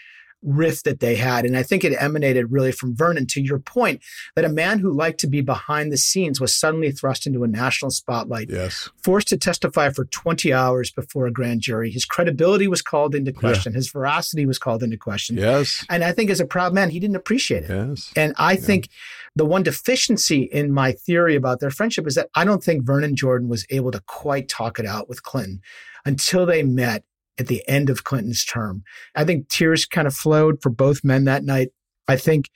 rift 0.45 0.85
that 0.85 0.99
they 0.99 1.15
had. 1.15 1.45
And 1.45 1.57
I 1.57 1.63
think 1.63 1.83
it 1.83 1.95
emanated 1.99 2.51
really 2.51 2.71
from 2.71 2.95
Vernon, 2.95 3.25
to 3.27 3.41
your 3.41 3.59
point, 3.59 4.01
that 4.35 4.45
a 4.45 4.49
man 4.49 4.79
who 4.79 4.91
liked 4.91 5.19
to 5.21 5.27
be 5.27 5.41
behind 5.41 5.91
the 5.91 5.97
scenes 5.97 6.39
was 6.39 6.55
suddenly 6.55 6.91
thrust 6.91 7.27
into 7.27 7.43
a 7.43 7.47
national 7.47 7.91
spotlight 7.91 8.49
yes. 8.49 8.89
forced 9.03 9.27
to 9.29 9.37
testify 9.37 9.89
for 9.89 10.05
20 10.05 10.53
hours 10.53 10.91
before 10.91 11.25
a 11.25 11.31
grand 11.31 11.61
jury. 11.61 11.91
His 11.91 12.05
credibility 12.05 12.67
was 12.67 12.81
called 12.81 13.15
into 13.15 13.33
question. 13.33 13.73
His 13.73 13.89
veracity 13.89 14.45
was 14.45 14.59
called 14.59 14.83
into 14.83 14.97
question. 14.97 15.37
Yes. 15.37 15.85
And 15.89 16.03
I 16.03 16.11
think 16.11 16.29
as 16.29 16.39
a 16.39 16.45
proud 16.45 16.73
man, 16.73 16.89
he 16.89 16.99
didn't 16.99 17.15
appreciate 17.15 17.63
it. 17.63 17.69
Yes. 17.69 18.11
And 18.15 18.33
I 18.37 18.55
think 18.55 18.89
the 19.35 19.45
one 19.45 19.63
deficiency 19.63 20.43
in 20.43 20.71
my 20.71 20.93
theory 20.93 21.35
about 21.35 21.59
their 21.59 21.71
friendship 21.71 22.07
is 22.07 22.15
that 22.15 22.29
I 22.35 22.45
don't 22.45 22.63
think 22.63 22.85
Vernon 22.85 23.15
Jordan 23.15 23.49
was 23.49 23.65
able 23.69 23.91
to 23.91 24.01
quite 24.01 24.47
talk 24.47 24.79
it 24.79 24.85
out 24.85 25.09
with 25.09 25.23
Clinton 25.23 25.61
until 26.05 26.45
they 26.45 26.63
met 26.63 27.03
at 27.37 27.47
the 27.47 27.67
end 27.67 27.89
of 27.89 28.03
Clinton's 28.03 28.45
term. 28.45 28.83
I 29.15 29.23
think 29.23 29.49
tears 29.49 29.85
kind 29.85 30.07
of 30.07 30.15
flowed 30.15 30.61
for 30.61 30.69
both 30.69 31.03
men 31.03 31.25
that 31.25 31.43
night. 31.43 31.69
I 32.07 32.15
think 32.15 32.49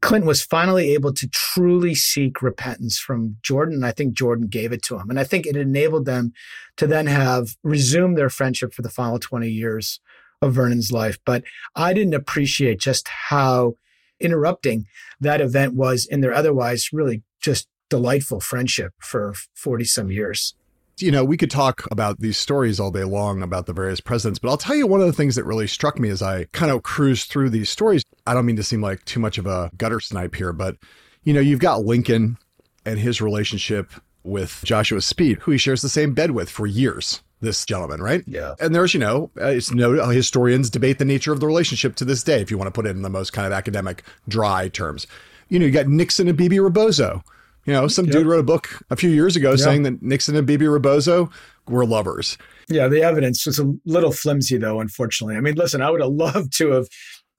Clinton 0.00 0.26
was 0.26 0.42
finally 0.42 0.92
able 0.94 1.12
to 1.14 1.28
truly 1.28 1.94
seek 1.94 2.42
repentance 2.42 2.98
from 2.98 3.36
Jordan. 3.42 3.76
And 3.76 3.86
I 3.86 3.92
think 3.92 4.14
Jordan 4.14 4.48
gave 4.48 4.72
it 4.72 4.82
to 4.84 4.98
him. 4.98 5.08
And 5.08 5.18
I 5.18 5.24
think 5.24 5.46
it 5.46 5.56
enabled 5.56 6.04
them 6.04 6.32
to 6.76 6.86
then 6.86 7.06
have 7.06 7.56
resumed 7.62 8.18
their 8.18 8.28
friendship 8.28 8.74
for 8.74 8.82
the 8.82 8.90
final 8.90 9.18
20 9.18 9.48
years 9.48 10.00
of 10.42 10.54
Vernon's 10.54 10.90
life. 10.90 11.18
But 11.24 11.44
I 11.76 11.94
didn't 11.94 12.14
appreciate 12.14 12.80
just 12.80 13.08
how 13.28 13.74
interrupting 14.18 14.86
that 15.20 15.40
event 15.40 15.74
was 15.74 16.04
in 16.04 16.20
their 16.20 16.34
otherwise 16.34 16.92
really 16.92 17.22
just 17.40 17.68
delightful 17.88 18.40
friendship 18.40 18.92
for 18.98 19.34
40 19.54 19.84
some 19.84 20.10
years. 20.10 20.54
You 21.02 21.10
know, 21.10 21.24
we 21.24 21.36
could 21.36 21.50
talk 21.50 21.84
about 21.90 22.20
these 22.20 22.36
stories 22.36 22.78
all 22.78 22.92
day 22.92 23.02
long 23.02 23.42
about 23.42 23.66
the 23.66 23.72
various 23.72 24.00
presidents, 24.00 24.38
but 24.38 24.48
I'll 24.48 24.56
tell 24.56 24.76
you 24.76 24.86
one 24.86 25.00
of 25.00 25.06
the 25.06 25.12
things 25.12 25.34
that 25.34 25.44
really 25.44 25.66
struck 25.66 25.98
me 25.98 26.08
as 26.08 26.22
I 26.22 26.44
kind 26.52 26.70
of 26.70 26.84
cruised 26.84 27.28
through 27.28 27.50
these 27.50 27.68
stories. 27.68 28.04
I 28.24 28.34
don't 28.34 28.46
mean 28.46 28.56
to 28.56 28.62
seem 28.62 28.80
like 28.80 29.04
too 29.04 29.18
much 29.18 29.36
of 29.36 29.46
a 29.46 29.72
gutter 29.76 29.98
snipe 29.98 30.36
here, 30.36 30.52
but 30.52 30.76
you 31.24 31.32
know, 31.32 31.40
you've 31.40 31.60
got 31.60 31.84
Lincoln 31.84 32.38
and 32.84 33.00
his 33.00 33.20
relationship 33.20 33.90
with 34.22 34.62
Joshua 34.64 35.00
Speed, 35.00 35.38
who 35.40 35.50
he 35.50 35.58
shares 35.58 35.82
the 35.82 35.88
same 35.88 36.14
bed 36.14 36.30
with 36.30 36.48
for 36.48 36.66
years. 36.66 37.22
This 37.40 37.66
gentleman, 37.66 38.00
right? 38.00 38.22
Yeah. 38.24 38.54
And 38.60 38.72
there's, 38.72 38.94
you 38.94 39.00
know, 39.00 39.32
uh, 39.40 39.46
it's 39.46 39.72
no 39.72 39.98
uh, 39.98 40.10
historians 40.10 40.70
debate 40.70 41.00
the 41.00 41.04
nature 41.04 41.32
of 41.32 41.40
the 41.40 41.46
relationship 41.48 41.96
to 41.96 42.04
this 42.04 42.22
day, 42.22 42.40
if 42.40 42.52
you 42.52 42.56
want 42.56 42.68
to 42.68 42.72
put 42.72 42.86
it 42.86 42.90
in 42.90 43.02
the 43.02 43.10
most 43.10 43.32
kind 43.32 43.48
of 43.48 43.52
academic, 43.52 44.04
dry 44.28 44.68
terms. 44.68 45.08
You 45.48 45.58
know, 45.58 45.66
you 45.66 45.72
got 45.72 45.88
Nixon 45.88 46.28
and 46.28 46.38
Bebe 46.38 46.60
Rebozo. 46.60 47.24
You 47.64 47.72
know, 47.72 47.86
some 47.86 48.06
dude 48.06 48.26
wrote 48.26 48.40
a 48.40 48.44
book 48.44 48.82
a 48.90 48.96
few 48.96 49.10
years 49.10 49.36
ago 49.36 49.54
saying 49.54 49.84
that 49.84 50.02
Nixon 50.02 50.34
and 50.34 50.46
Bebe 50.46 50.66
Rebozo 50.66 51.30
were 51.68 51.86
lovers. 51.86 52.36
Yeah, 52.68 52.88
the 52.88 53.02
evidence 53.02 53.46
was 53.46 53.58
a 53.58 53.72
little 53.84 54.12
flimsy, 54.12 54.56
though, 54.56 54.80
unfortunately. 54.80 55.36
I 55.36 55.40
mean, 55.40 55.54
listen, 55.54 55.80
I 55.80 55.90
would 55.90 56.00
have 56.00 56.10
loved 56.12 56.56
to 56.58 56.70
have 56.72 56.88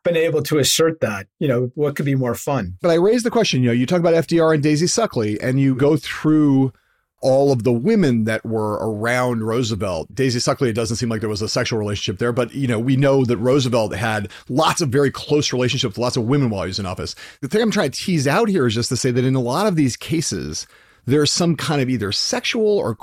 been 0.04 0.16
able 0.16 0.42
to 0.44 0.60
assert 0.60 1.02
that. 1.02 1.28
You 1.40 1.48
know, 1.48 1.72
what 1.76 1.96
could 1.96 2.06
be 2.06 2.16
more 2.16 2.36
fun? 2.36 2.78
But 2.82 2.92
I 2.92 2.96
raised 2.96 3.26
the 3.26 3.32
question, 3.32 3.64
you 3.64 3.68
know, 3.68 3.74
you 3.74 3.86
talk 3.86 4.00
about 4.00 4.14
FDR 4.14 4.54
and 4.54 4.64
Daisy 4.64 4.86
Suckley, 4.86 5.38
and 5.42 5.60
you 5.60 5.76
go 5.76 5.98
through 5.98 6.72
all 7.24 7.52
of 7.52 7.64
the 7.64 7.72
women 7.72 8.26
that 8.26 8.46
were 8.46 8.74
around 8.74 9.44
Roosevelt. 9.46 10.14
Daisy 10.14 10.40
Suckley, 10.40 10.68
it 10.68 10.74
doesn't 10.74 10.98
seem 10.98 11.08
like 11.10 11.22
there 11.22 11.30
was 11.30 11.42
a 11.42 11.48
sexual 11.50 11.80
relationship 11.80 12.20
there, 12.20 12.34
but 12.34 12.54
you 12.54 12.68
know, 12.68 12.78
we 12.80 12.96
know 12.98 13.24
that 13.26 13.38
Roosevelt 13.38 13.96
had 13.96 14.30
lots 14.50 14.82
of 14.82 14.90
very 14.90 15.10
close 15.10 15.54
relationships 15.54 15.94
with 15.96 15.98
lots 16.04 16.18
of 16.18 16.26
women 16.26 16.50
while 16.50 16.64
he 16.64 16.68
was 16.68 16.80
in 16.80 16.86
office. 16.86 17.16
The 17.42 17.48
thing 17.48 17.62
I'm 17.62 17.72
trying 17.72 17.92
to 17.92 18.00
tease 18.00 18.28
out 18.28 18.50
here 18.50 18.68
is 18.68 18.76
just 18.76 18.90
to 18.90 18.98
say 18.98 19.10
that 19.12 19.24
in 19.26 19.36
a 19.36 19.40
lot 19.42 19.68
of 19.68 19.76
these 19.78 19.96
cases, 19.96 20.68
there's 21.06 21.32
some 21.32 21.56
kind 21.56 21.82
of 21.82 21.90
either 21.90 22.12
sexual 22.12 22.78
or 22.78 22.94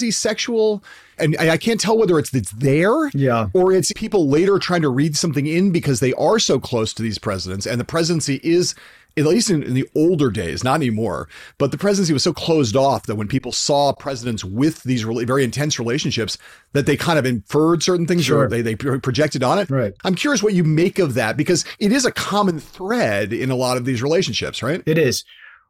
quasi-sexual, 0.00 0.82
and 1.18 1.36
I 1.38 1.50
I 1.50 1.56
can't 1.56 1.80
tell 1.80 1.96
whether 1.96 2.18
it's 2.18 2.34
it's 2.34 2.50
there 2.52 3.08
Yeah. 3.14 3.48
or 3.54 3.72
it's 3.72 3.92
people 3.94 4.28
later 4.28 4.58
trying 4.58 4.82
to 4.82 4.88
read 4.90 5.16
something 5.16 5.46
in 5.46 5.70
because 5.70 6.00
they 6.00 6.12
are 6.14 6.38
so 6.38 6.58
close 6.60 6.92
to 6.94 7.02
these 7.02 7.18
presidents 7.18 7.66
and 7.66 7.80
the 7.80 7.84
presidency 7.84 8.40
is 8.42 8.74
at 9.18 9.24
least 9.24 9.50
in, 9.50 9.62
in 9.62 9.74
the 9.74 9.88
older 9.94 10.30
days 10.30 10.62
not 10.62 10.74
anymore 10.76 11.28
but 11.58 11.70
the 11.70 11.78
presidency 11.78 12.12
was 12.12 12.22
so 12.22 12.32
closed 12.32 12.76
off 12.76 13.04
that 13.06 13.14
when 13.16 13.28
people 13.28 13.52
saw 13.52 13.92
presidents 13.92 14.44
with 14.44 14.82
these 14.82 15.04
really 15.04 15.24
very 15.24 15.42
intense 15.44 15.78
relationships 15.78 16.36
that 16.72 16.86
they 16.86 16.96
kind 16.96 17.18
of 17.18 17.24
inferred 17.26 17.82
certain 17.82 18.06
things 18.06 18.24
Sure. 18.24 18.44
or 18.44 18.48
they, 18.48 18.62
they 18.62 18.74
projected 18.76 19.42
on 19.42 19.58
it 19.58 19.70
Right. 19.70 19.94
i'm 20.04 20.14
curious 20.14 20.42
what 20.42 20.54
you 20.54 20.64
make 20.64 20.98
of 20.98 21.14
that 21.14 21.36
because 21.36 21.64
it 21.78 21.92
is 21.92 22.04
a 22.04 22.12
common 22.12 22.58
thread 22.60 23.32
in 23.32 23.50
a 23.50 23.56
lot 23.56 23.76
of 23.76 23.84
these 23.84 24.02
relationships 24.02 24.62
right 24.62 24.82
It 24.86 24.98
is. 24.98 25.24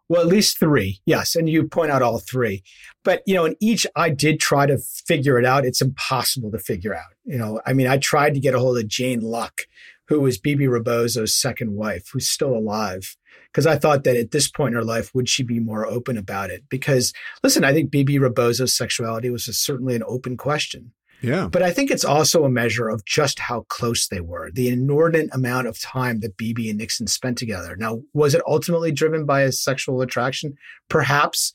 Well, 0.09 0.20
at 0.20 0.28
least 0.28 0.61
three. 0.61 1.00
Yes. 1.04 1.35
And 1.35 1.50
you 1.50 1.66
point 1.66 1.90
out 1.90 2.00
all 2.00 2.20
three. 2.20 2.62
But, 3.02 3.22
you 3.26 3.35
know, 3.35 3.44
in 3.44 3.56
each, 3.61 3.85
I 3.96 4.09
did 4.11 4.38
try 4.38 4.64
to 4.64 4.78
figure 4.78 5.37
it 5.37 5.44
out. 5.44 5.64
It's 5.64 5.80
impossible 5.82 6.52
to 6.52 6.61
figure 6.61 6.94
out. 6.94 7.11
You 7.24 7.38
know, 7.38 7.61
I 7.66 7.72
mean, 7.72 7.88
I 7.88 7.96
tried 7.98 8.35
to 8.35 8.40
get 8.40 8.54
a 8.54 8.61
hold 8.61 8.78
of 8.78 8.87
Jane 8.87 9.20
Lucke, 9.20 9.62
who 10.06 10.20
was 10.20 10.38
Bebe 10.38 10.68
Rebozo's 10.68 11.35
second 11.35 11.74
wife, 11.74 12.09
who's 12.12 12.28
still 12.28 12.54
alive. 12.56 13.16
Because 13.57 13.66
I 13.66 13.79
thought 13.79 14.05
that 14.05 14.19
at 14.19 14.33
this 14.33 14.51
point 14.51 14.75
in 14.75 14.75
her 14.75 14.85
life, 14.85 15.14
would 15.14 15.31
she 15.31 15.42
be 15.42 15.61
more 15.61 15.87
open 15.87 16.19
about 16.19 16.51
it? 16.51 16.64
Because, 16.69 17.14
listen, 17.42 17.64
I 17.64 17.73
think 17.73 17.90
Bebe 17.90 18.19
Rebozo's 18.19 18.77
sexuality 18.77 19.31
was 19.31 19.47
certainly 19.47 19.95
an 19.95 20.03
open 20.07 20.37
question. 20.37 20.92
yeah 21.23 21.49
But 21.51 21.62
I 21.62 21.71
think 21.71 21.90
it's 21.90 22.05
also 22.05 22.45
a 22.45 22.51
measure 22.51 22.90
of 22.90 23.07
just 23.07 23.38
how 23.38 23.62
close 23.71 24.09
they 24.09 24.21
were, 24.21 24.51
the 24.53 24.69
inordinate 24.69 25.31
amount 25.33 25.69
of 25.69 25.81
time 25.81 26.21
that 26.21 26.37
Bebe 26.37 26.69
and 26.69 26.79
Nixon 26.79 27.07
spent 27.07 27.38
together. 27.38 27.77
Now, 27.77 28.03
was 28.12 28.35
it 28.35 28.42
ultimately 28.47 28.92
driven 28.92 29.25
by 29.25 29.40
a 29.40 29.53
sexual 29.53 30.03
attraction? 30.03 30.59
Perhaps, 30.90 31.55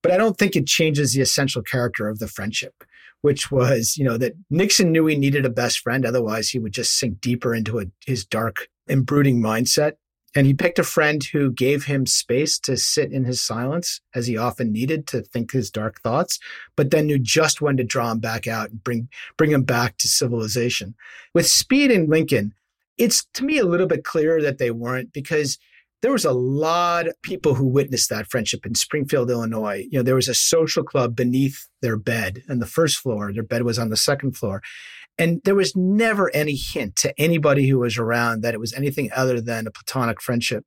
but 0.00 0.10
I 0.10 0.16
don't 0.16 0.38
think 0.38 0.56
it 0.56 0.66
changes 0.66 1.12
the 1.12 1.20
essential 1.20 1.60
character 1.60 2.08
of 2.08 2.18
the 2.18 2.28
friendship, 2.28 2.82
which 3.20 3.50
was, 3.50 3.98
you 3.98 4.06
know, 4.06 4.16
that 4.16 4.32
Nixon 4.48 4.90
knew 4.90 5.04
he 5.04 5.16
needed 5.16 5.44
a 5.44 5.50
best 5.50 5.80
friend. 5.80 6.06
Otherwise, 6.06 6.48
he 6.48 6.58
would 6.58 6.72
just 6.72 6.98
sink 6.98 7.20
deeper 7.20 7.54
into 7.54 7.78
a, 7.78 7.84
his 8.06 8.24
dark 8.24 8.68
and 8.88 9.04
brooding 9.04 9.42
mindset. 9.42 9.96
And 10.34 10.46
he 10.46 10.54
picked 10.54 10.78
a 10.78 10.84
friend 10.84 11.22
who 11.22 11.52
gave 11.52 11.84
him 11.84 12.06
space 12.06 12.58
to 12.60 12.76
sit 12.76 13.12
in 13.12 13.24
his 13.24 13.40
silence, 13.40 14.00
as 14.14 14.26
he 14.26 14.36
often 14.36 14.72
needed 14.72 15.06
to 15.08 15.20
think 15.20 15.52
his 15.52 15.70
dark 15.70 16.00
thoughts, 16.00 16.38
but 16.76 16.90
then 16.90 17.06
knew 17.06 17.18
just 17.18 17.60
when 17.60 17.76
to 17.76 17.84
draw 17.84 18.10
him 18.10 18.18
back 18.18 18.46
out 18.46 18.70
and 18.70 18.82
bring 18.82 19.08
bring 19.36 19.50
him 19.50 19.64
back 19.64 19.98
to 19.98 20.08
civilization. 20.08 20.94
With 21.34 21.46
Speed 21.46 21.90
and 21.90 22.08
Lincoln, 22.08 22.54
it's 22.96 23.26
to 23.34 23.44
me 23.44 23.58
a 23.58 23.66
little 23.66 23.86
bit 23.86 24.04
clearer 24.04 24.40
that 24.42 24.58
they 24.58 24.70
weren't 24.70 25.12
because 25.12 25.58
there 26.02 26.12
was 26.12 26.24
a 26.24 26.32
lot 26.32 27.06
of 27.06 27.22
people 27.22 27.54
who 27.54 27.64
witnessed 27.64 28.10
that 28.10 28.26
friendship 28.28 28.66
in 28.66 28.74
Springfield, 28.74 29.30
Illinois. 29.30 29.86
You 29.88 29.98
know, 29.98 30.02
there 30.02 30.16
was 30.16 30.28
a 30.28 30.34
social 30.34 30.82
club 30.82 31.14
beneath 31.14 31.68
their 31.80 31.96
bed 31.96 32.42
on 32.50 32.58
the 32.58 32.66
first 32.66 32.98
floor. 32.98 33.32
Their 33.32 33.44
bed 33.44 33.62
was 33.62 33.78
on 33.78 33.88
the 33.88 33.96
second 33.96 34.36
floor. 34.36 34.62
And 35.18 35.40
there 35.44 35.54
was 35.54 35.76
never 35.76 36.34
any 36.34 36.54
hint 36.54 36.96
to 36.96 37.18
anybody 37.20 37.68
who 37.68 37.78
was 37.78 37.98
around 37.98 38.42
that 38.42 38.54
it 38.54 38.60
was 38.60 38.72
anything 38.72 39.10
other 39.14 39.40
than 39.40 39.66
a 39.66 39.70
platonic 39.70 40.20
friendship. 40.20 40.64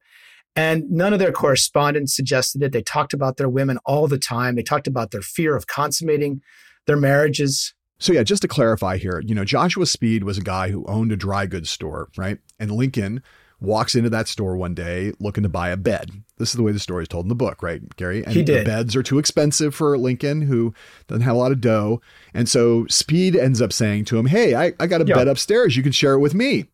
And 0.56 0.90
none 0.90 1.12
of 1.12 1.20
their 1.20 1.32
correspondence 1.32 2.16
suggested 2.16 2.64
it. 2.64 2.72
They 2.72 2.82
talked 2.82 3.14
about 3.14 3.38
their 3.38 3.50
women 3.50 3.78
all 3.86 4.08
the 4.08 4.18
time. 4.18 4.56
They 4.56 4.64
talked 4.64 4.88
about 4.88 5.12
their 5.12 5.22
fear 5.22 5.56
of 5.56 5.68
consummating 5.68 6.42
their 6.88 6.96
marriages. 6.96 7.74
So 8.00 8.14
yeah, 8.14 8.24
just 8.24 8.42
to 8.44 8.48
clarify 8.48 8.98
here, 8.98 9.22
you 9.26 9.36
know, 9.36 9.44
Joshua 9.46 9.86
Speed 9.86 10.24
was 10.24 10.38
a 10.38 10.44
guy 10.44 10.70
who 10.70 10.86
owned 10.86 11.12
a 11.12 11.18
dry 11.18 11.46
goods 11.46 11.70
store, 11.70 12.10
right? 12.18 12.38
And 12.60 12.72
Lincoln 12.72 13.22
walks 13.62 13.96
into 13.96 14.10
that 14.10 14.28
store 14.28 14.56
one 14.58 14.74
day 14.74 15.14
looking 15.20 15.44
to 15.44 15.50
buy 15.50 15.70
a 15.70 15.78
bed. 15.78 16.12
This 16.38 16.50
is 16.50 16.56
the 16.56 16.64
way 16.64 16.72
the 16.72 16.80
story 16.80 17.04
is 17.04 17.08
told 17.08 17.26
in 17.26 17.30
the 17.30 17.36
book, 17.36 17.64
right, 17.64 17.82
Gary? 17.96 18.24
And 18.26 18.34
He 18.34 18.44
did. 18.44 18.62
the 18.62 18.70
beds 18.70 18.96
are 18.96 19.04
too 19.04 19.18
expensive 19.20 19.74
for 19.74 19.98
Lincoln, 19.98 20.42
who 20.42 20.74
doesn't 21.08 21.22
have 21.24 21.36
a 21.36 21.40
lot 21.40 21.52
of 21.54 21.62
dough. 21.62 22.02
And 22.34 22.50
so 22.50 22.86
Speed 22.88 23.36
ends 23.36 23.62
up 23.62 23.72
saying 23.72 24.06
to 24.06 24.18
him, 24.18 24.26
Hey, 24.26 24.54
I, 24.56 24.74
I 24.80 24.88
got 24.88 25.02
a 25.02 25.06
Yeah. 25.06 25.16
bed 25.16 25.28
upstairs. 25.30 25.78
You 25.78 25.84
can 25.84 25.94
share 25.94 26.14
it 26.14 26.20
with 26.20 26.34
me. 26.34 26.66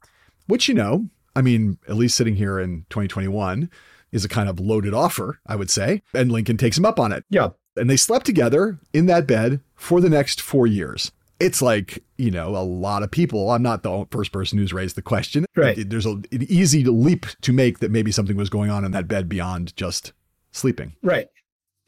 Which, 0.48 0.68
you 0.68 0.74
know, 0.74 1.08
I 1.36 1.42
mean, 1.42 1.78
at 1.88 1.96
least 1.96 2.16
sitting 2.18 2.36
here 2.36 2.60
in 2.60 2.86
2021 2.90 3.70
is 4.12 4.26
a 4.26 4.30
kind 4.30 4.50
of 4.50 4.60
loaded 4.60 4.94
offer, 4.94 5.40
I 5.46 5.56
would 5.56 5.70
say. 5.70 6.02
And 6.14 6.32
Lincoln 6.32 6.58
takes 6.58 6.78
him 6.78 6.86
up 6.86 7.00
on 7.00 7.12
it. 7.14 7.24
Yeah. 7.30 7.50
And 7.78 7.90
they 7.90 7.96
slept 7.98 8.26
together 8.26 8.80
in 8.92 9.06
that 9.06 9.28
bed 9.28 9.62
for 9.76 10.02
the 10.02 10.10
next 10.10 10.42
four 10.42 10.68
years. 10.68 11.12
It's 11.42 11.62
like, 11.62 12.04
you 12.18 12.32
know, 12.32 12.56
a 12.56 12.64
lot 12.64 13.04
of 13.04 13.12
people. 13.12 13.50
I'm 13.52 13.64
not 13.64 13.84
the 13.84 14.06
first 14.12 14.32
person 14.32 14.58
who's 14.58 14.72
raised 14.74 14.96
the 14.96 15.02
question. 15.02 15.46
Right. 15.56 15.78
It- 15.78 15.90
there's 15.90 16.06
a, 16.06 16.12
an 16.12 16.46
easy 16.50 16.84
leap 16.84 17.26
to 17.42 17.52
make 17.54 17.80
that 17.80 17.92
maybe 17.92 18.12
something 18.12 18.38
was 18.38 18.50
going 18.50 18.70
on 18.70 18.86
in 18.86 18.92
that 18.92 19.08
bed 19.08 19.28
beyond 19.28 19.76
just 19.76 20.14
sleeping. 20.52 20.96
Right. 21.02 21.28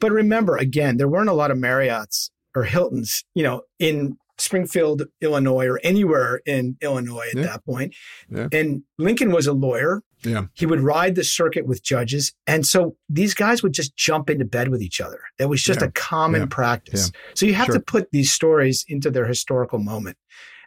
But 0.00 0.12
remember, 0.12 0.56
again, 0.56 0.96
there 0.96 1.08
weren't 1.08 1.28
a 1.30 1.34
lot 1.34 1.50
of 1.50 1.56
Marriotts 1.58 2.30
or 2.54 2.64
Hiltons, 2.64 3.24
you 3.34 3.42
know, 3.42 3.62
in 3.78 4.16
Springfield, 4.38 5.02
Illinois, 5.20 5.66
or 5.66 5.78
anywhere 5.84 6.40
in 6.44 6.76
Illinois 6.80 7.28
at 7.30 7.36
Yeah. 7.38 7.42
that 7.44 7.64
point. 7.64 7.94
Yeah. 8.28 8.48
And 8.52 8.82
Lincoln 8.98 9.30
was 9.30 9.46
a 9.46 9.52
lawyer. 9.52 10.02
Yeah. 10.24 10.46
He 10.54 10.66
would 10.66 10.80
ride 10.80 11.14
the 11.14 11.24
circuit 11.24 11.66
with 11.66 11.82
judges. 11.82 12.32
And 12.46 12.66
so 12.66 12.96
these 13.08 13.34
guys 13.34 13.62
would 13.62 13.72
just 13.74 13.96
jump 13.96 14.30
into 14.30 14.44
bed 14.44 14.68
with 14.68 14.82
each 14.82 15.00
other. 15.00 15.20
That 15.38 15.48
was 15.48 15.62
just 15.62 15.80
Yeah. 15.80 15.88
a 15.88 15.90
common 15.92 16.42
Yeah. 16.42 16.46
practice. 16.50 17.12
So 17.34 17.46
you 17.46 17.54
have 17.54 17.66
Sure. 17.66 17.74
to 17.76 17.80
put 17.80 18.10
these 18.10 18.32
stories 18.32 18.84
into 18.88 19.10
their 19.10 19.26
historical 19.26 19.78
moment. 19.78 20.16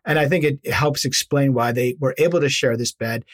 And 0.05 0.17
I 0.17 0.29
think 0.29 0.45
it 0.45 0.71
helps 0.71 1.03
explain 1.03 1.53
why 1.53 1.71
they 1.73 1.95
were 1.99 2.15
able 2.17 2.39
to 2.39 2.49
share 2.49 2.77
this 2.77 2.93
bed 2.93 3.25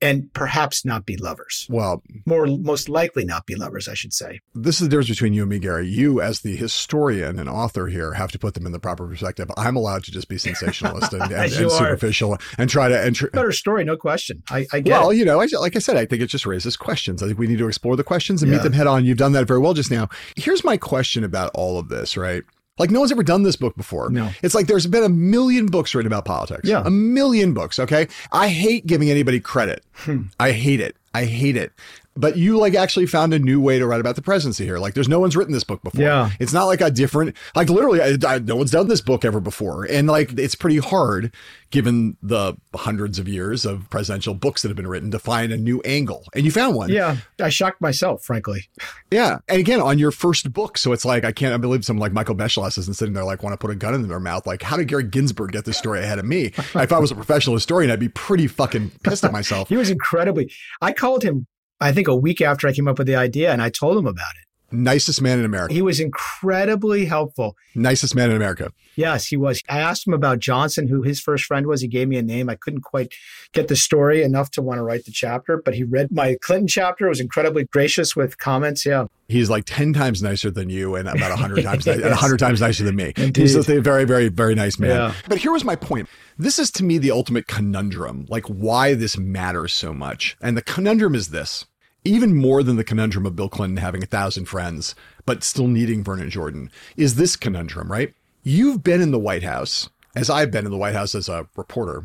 and 0.00 0.32
perhaps 0.34 0.84
not 0.84 1.06
be 1.06 1.16
lovers. 1.16 1.66
Well, 1.70 2.02
More 2.26 2.46
most 2.46 2.88
likely 2.88 3.24
not 3.24 3.46
be 3.46 3.54
lovers, 3.54 3.88
I 3.88 3.94
should 3.94 4.12
say. 4.12 4.40
this 4.54 4.76
is 4.80 4.82
the 4.82 4.88
difference 4.88 5.08
between 5.08 5.32
you 5.32 5.42
and 5.42 5.50
me, 5.50 5.58
Gary. 5.58 5.86
You, 5.88 6.20
as 6.20 6.40
the 6.40 6.56
historian 6.56 7.38
and 7.38 7.48
author 7.48 7.86
here, 7.86 8.12
have 8.14 8.30
to 8.32 8.38
put 8.38 8.54
them 8.54 8.66
in 8.66 8.72
the 8.72 8.78
proper 8.80 9.06
perspective. 9.06 9.50
I'm 9.56 9.76
allowed 9.76 10.04
to 10.04 10.10
just 10.12 10.28
be 10.28 10.36
sensationalist 10.38 11.12
and, 11.12 11.22
and, 11.32 11.32
and 11.32 11.70
superficial 11.72 12.36
and 12.58 12.68
try 12.68 12.88
to. 12.88 13.00
And 13.00 13.14
tr- 13.16 13.28
Better 13.28 13.52
story, 13.52 13.84
no 13.84 13.96
question. 13.96 14.42
I, 14.50 14.66
I 14.72 14.80
get 14.80 14.90
well, 14.90 15.10
it. 15.10 15.16
you 15.16 15.24
know, 15.24 15.40
I, 15.40 15.46
like 15.58 15.76
I 15.76 15.78
said, 15.78 15.96
I 15.96 16.04
think 16.06 16.20
it 16.22 16.26
just 16.26 16.44
raises 16.46 16.76
questions. 16.76 17.22
I 17.22 17.26
think 17.26 17.38
we 17.38 17.46
need 17.46 17.58
to 17.58 17.68
explore 17.68 17.96
the 17.96 18.04
questions 18.04 18.42
and 18.42 18.50
Yeah. 18.50 18.58
meet 18.58 18.64
them 18.64 18.72
head 18.74 18.86
on. 18.86 19.04
You've 19.04 19.18
done 19.18 19.32
that 19.32 19.46
very 19.46 19.60
well 19.60 19.74
just 19.74 19.90
now. 19.90 20.08
Here's 20.36 20.64
my 20.64 20.76
question 20.76 21.24
about 21.24 21.50
all 21.54 21.78
of 21.78 21.88
this, 21.88 22.16
right? 22.16 22.42
Like 22.78 22.90
no 22.90 23.00
one's 23.00 23.12
ever 23.12 23.22
done 23.22 23.44
this 23.44 23.56
book 23.56 23.76
before. 23.76 24.10
No. 24.10 24.30
It's 24.42 24.54
like 24.54 24.66
there's 24.66 24.86
been 24.86 25.04
a 25.04 25.08
million 25.08 25.66
books 25.66 25.94
written 25.94 26.08
about 26.10 26.24
politics. 26.24 26.68
Yeah. 26.68 26.82
A 26.84 26.90
million 26.90 27.54
books. 27.54 27.78
Okay. 27.78 28.08
I 28.32 28.48
hate 28.48 28.86
giving 28.86 29.10
anybody 29.10 29.38
credit. 29.38 29.84
Hmm. 29.92 30.22
I 30.40 30.50
hate 30.52 30.80
it. 30.80 30.96
I 31.14 31.24
hate 31.24 31.56
it. 31.56 31.72
But 32.16 32.36
you 32.36 32.58
like 32.58 32.74
actually 32.74 33.06
found 33.06 33.34
a 33.34 33.38
new 33.38 33.60
way 33.60 33.78
to 33.78 33.86
write 33.86 34.00
about 34.00 34.16
the 34.16 34.22
presidency 34.22 34.64
here. 34.64 34.78
Like 34.78 34.94
there's 34.94 35.08
no 35.08 35.20
one's 35.20 35.36
written 35.36 35.52
this 35.52 35.64
book 35.64 35.82
before. 35.82 36.02
Yeah. 36.02 36.30
It's 36.38 36.52
not 36.52 36.64
like 36.64 36.80
a 36.80 36.90
different, 36.90 37.36
like 37.56 37.68
literally, 37.68 38.00
I, 38.00 38.34
I, 38.34 38.38
no 38.38 38.56
one's 38.56 38.70
done 38.70 38.88
this 38.88 39.00
book 39.00 39.24
ever 39.24 39.40
before. 39.40 39.84
And 39.84 40.06
like 40.06 40.38
it's 40.38 40.54
pretty 40.54 40.78
hard 40.78 41.34
given 41.70 42.16
the 42.22 42.54
hundreds 42.72 43.18
of 43.18 43.26
years 43.26 43.64
of 43.64 43.90
presidential 43.90 44.32
books 44.32 44.62
that 44.62 44.68
have 44.68 44.76
been 44.76 44.86
written 44.86 45.10
to 45.10 45.18
find 45.18 45.52
a 45.52 45.56
new 45.56 45.80
angle. 45.80 46.24
And 46.32 46.44
you 46.44 46.52
found 46.52 46.76
one. 46.76 46.88
Yeah, 46.88 47.16
I 47.40 47.48
shocked 47.48 47.80
myself, 47.80 48.22
frankly. 48.22 48.68
Yeah. 49.10 49.38
And 49.48 49.58
again, 49.58 49.80
on 49.80 49.98
your 49.98 50.12
first 50.12 50.52
book. 50.52 50.78
So 50.78 50.92
it's 50.92 51.04
like, 51.04 51.24
I 51.24 51.32
can't 51.32 51.52
I 51.52 51.56
believe 51.56 51.84
someone 51.84 52.00
like 52.00 52.12
Michael 52.12 52.36
Beschloss 52.36 52.78
isn't 52.78 52.94
sitting 52.94 53.14
there 53.14 53.24
like, 53.24 53.42
want 53.42 53.54
to 53.54 53.58
put 53.58 53.72
a 53.72 53.74
gun 53.74 53.94
in 53.94 54.06
their 54.06 54.20
mouth. 54.20 54.46
Like, 54.46 54.62
how 54.62 54.76
did 54.76 54.86
Gary 54.86 55.02
Ginsberg 55.02 55.50
get 55.52 55.64
this 55.64 55.76
story 55.76 56.00
ahead 56.00 56.18
of 56.20 56.24
me? 56.24 56.44
if 56.56 56.92
I 56.92 56.98
was 56.98 57.10
a 57.10 57.16
professional 57.16 57.56
historian, 57.56 57.90
I'd 57.90 57.98
be 57.98 58.08
pretty 58.08 58.46
fucking 58.46 58.92
pissed 59.02 59.24
at 59.24 59.32
myself. 59.32 59.68
He 59.74 59.76
was 59.76 59.90
incredibly. 59.90 60.52
I 60.80 60.92
called 60.92 61.24
him, 61.24 61.48
I 61.80 61.92
think, 61.92 62.08
a 62.08 62.16
week 62.16 62.40
after 62.40 62.68
I 62.68 62.72
came 62.72 62.88
up 62.88 62.98
with 62.98 63.06
the 63.06 63.16
idea, 63.16 63.52
and 63.52 63.60
I 63.60 63.70
told 63.70 63.98
him 63.98 64.06
about 64.06 64.32
it. 64.40 64.46
Nicest 64.74 65.22
man 65.22 65.38
in 65.38 65.44
America. 65.44 65.72
He 65.74 65.82
was 65.82 66.00
incredibly 66.00 67.04
helpful. 67.04 67.56
Nicest 67.74 68.14
man 68.14 68.30
in 68.30 68.36
America. 68.36 68.72
Yes, 68.96 69.26
he 69.26 69.36
was. 69.36 69.60
I 69.68 69.80
asked 69.80 70.06
him 70.06 70.14
about 70.14 70.38
Johnson, 70.38 70.86
who 70.88 71.02
his 71.02 71.20
first 71.20 71.44
friend 71.44 71.66
was. 71.66 71.80
He 71.80 71.88
gave 71.88 72.08
me 72.08 72.16
a 72.16 72.22
name. 72.22 72.48
I 72.48 72.54
couldn't 72.54 72.82
quite 72.82 73.12
get 73.52 73.68
the 73.68 73.76
story 73.76 74.22
enough 74.22 74.50
to 74.52 74.62
want 74.62 74.78
to 74.78 74.82
write 74.82 75.04
the 75.04 75.10
chapter, 75.10 75.60
but 75.64 75.74
he 75.74 75.82
read 75.82 76.12
my 76.12 76.36
Clinton 76.40 76.68
chapter. 76.68 77.08
Was 77.08 77.20
incredibly 77.20 77.64
gracious 77.64 78.14
with 78.14 78.38
comments. 78.38 78.86
Yeah, 78.86 79.06
He's 79.28 79.48
like 79.48 79.64
10 79.64 79.94
times 79.94 80.22
nicer 80.22 80.50
than 80.50 80.68
you 80.68 80.96
and 80.96 81.08
about 81.08 81.30
100 81.30 81.64
times, 81.64 81.86
Yes. 81.86 82.00
100 82.02 82.38
times 82.38 82.60
nicer 82.60 82.84
than 82.84 82.94
me. 82.96 83.14
Indeed. 83.16 83.36
He's 83.40 83.54
a 83.56 83.80
very, 83.80 84.04
very, 84.04 84.28
very 84.28 84.54
nice 84.54 84.78
man. 84.78 84.90
Yeah. 84.90 85.14
But 85.28 85.38
here 85.38 85.50
was 85.50 85.64
my 85.64 85.76
point. 85.76 86.08
This 86.36 86.58
is 86.58 86.70
to 86.72 86.84
me 86.84 86.98
the 86.98 87.10
ultimate 87.10 87.46
conundrum, 87.46 88.26
like 88.28 88.44
why 88.46 88.94
this 88.94 89.16
matters 89.16 89.72
so 89.72 89.94
much. 89.94 90.36
And 90.42 90.56
the 90.56 90.62
conundrum 90.62 91.14
is 91.14 91.28
this 91.28 91.64
even 92.04 92.34
more 92.34 92.62
than 92.62 92.76
the 92.76 92.84
conundrum 92.84 93.24
of 93.26 93.34
Bill 93.34 93.48
Clinton 93.48 93.78
having 93.78 94.02
a 94.02 94.06
thousand 94.06 94.44
friends, 94.44 94.94
but 95.24 95.42
still 95.42 95.66
needing 95.66 96.04
Vernon 96.04 96.30
Jordan, 96.30 96.70
is 96.96 97.14
this 97.16 97.34
conundrum, 97.34 97.90
right? 97.90 98.14
You've 98.42 98.84
been 98.84 99.00
in 99.00 99.10
the 99.10 99.18
White 99.18 99.42
House, 99.42 99.88
as 100.14 100.28
I've 100.28 100.50
been 100.50 100.66
in 100.66 100.70
the 100.70 100.76
White 100.76 100.94
House 100.94 101.14
as 101.14 101.28
a 101.28 101.48
reporter, 101.56 102.04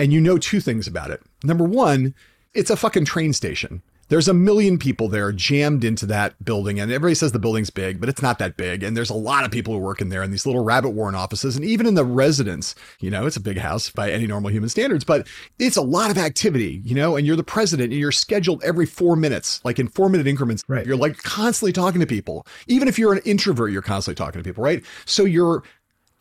and 0.00 0.12
you 0.12 0.20
know 0.20 0.38
two 0.38 0.60
things 0.60 0.86
about 0.86 1.10
it. 1.10 1.22
Number 1.44 1.64
one, 1.64 2.14
it's 2.54 2.70
a 2.70 2.76
fucking 2.76 3.04
train 3.04 3.34
station. 3.34 3.82
There's 4.08 4.28
a 4.28 4.34
million 4.34 4.78
people 4.78 5.08
there 5.08 5.32
jammed 5.32 5.84
into 5.84 6.06
that 6.06 6.44
building, 6.44 6.78
and 6.78 6.92
everybody 6.92 7.14
says 7.14 7.32
the 7.32 7.38
building's 7.38 7.70
big, 7.70 8.00
but 8.00 8.08
it's 8.08 8.22
not 8.22 8.38
that 8.38 8.56
big. 8.56 8.82
And 8.82 8.96
there's 8.96 9.10
a 9.10 9.14
lot 9.14 9.44
of 9.44 9.50
people 9.50 9.74
who 9.74 9.80
work 9.80 10.00
in 10.00 10.10
there 10.10 10.22
in 10.22 10.30
these 10.30 10.46
little 10.46 10.62
rabbit 10.64 10.90
warren 10.90 11.14
offices, 11.14 11.56
and 11.56 11.64
even 11.64 11.86
in 11.86 11.94
the 11.94 12.04
residence, 12.04 12.74
you 13.00 13.10
know, 13.10 13.26
it's 13.26 13.36
a 13.36 13.40
big 13.40 13.58
house 13.58 13.90
by 13.90 14.10
any 14.10 14.26
normal 14.26 14.50
human 14.50 14.68
standards, 14.68 15.04
but 15.04 15.26
it's 15.58 15.76
a 15.76 15.82
lot 15.82 16.10
of 16.10 16.18
activity, 16.18 16.80
you 16.84 16.94
know, 16.94 17.16
and 17.16 17.26
you're 17.26 17.36
the 17.36 17.44
president 17.44 17.92
and 17.92 18.00
you're 18.00 18.12
scheduled 18.12 18.62
every 18.62 18.86
four 18.86 19.16
minutes, 19.16 19.60
like 19.64 19.78
in 19.78 19.88
four 19.88 20.08
minute 20.08 20.26
increments. 20.26 20.62
Right. 20.68 20.86
You're 20.86 20.96
like 20.96 21.18
constantly 21.18 21.72
talking 21.72 22.00
to 22.00 22.06
people. 22.06 22.46
Even 22.68 22.88
if 22.88 22.98
you're 22.98 23.12
an 23.12 23.22
introvert, 23.24 23.72
you're 23.72 23.82
constantly 23.82 24.16
talking 24.16 24.40
to 24.40 24.48
people, 24.48 24.62
right? 24.62 24.84
So 25.04 25.24
you're 25.24 25.62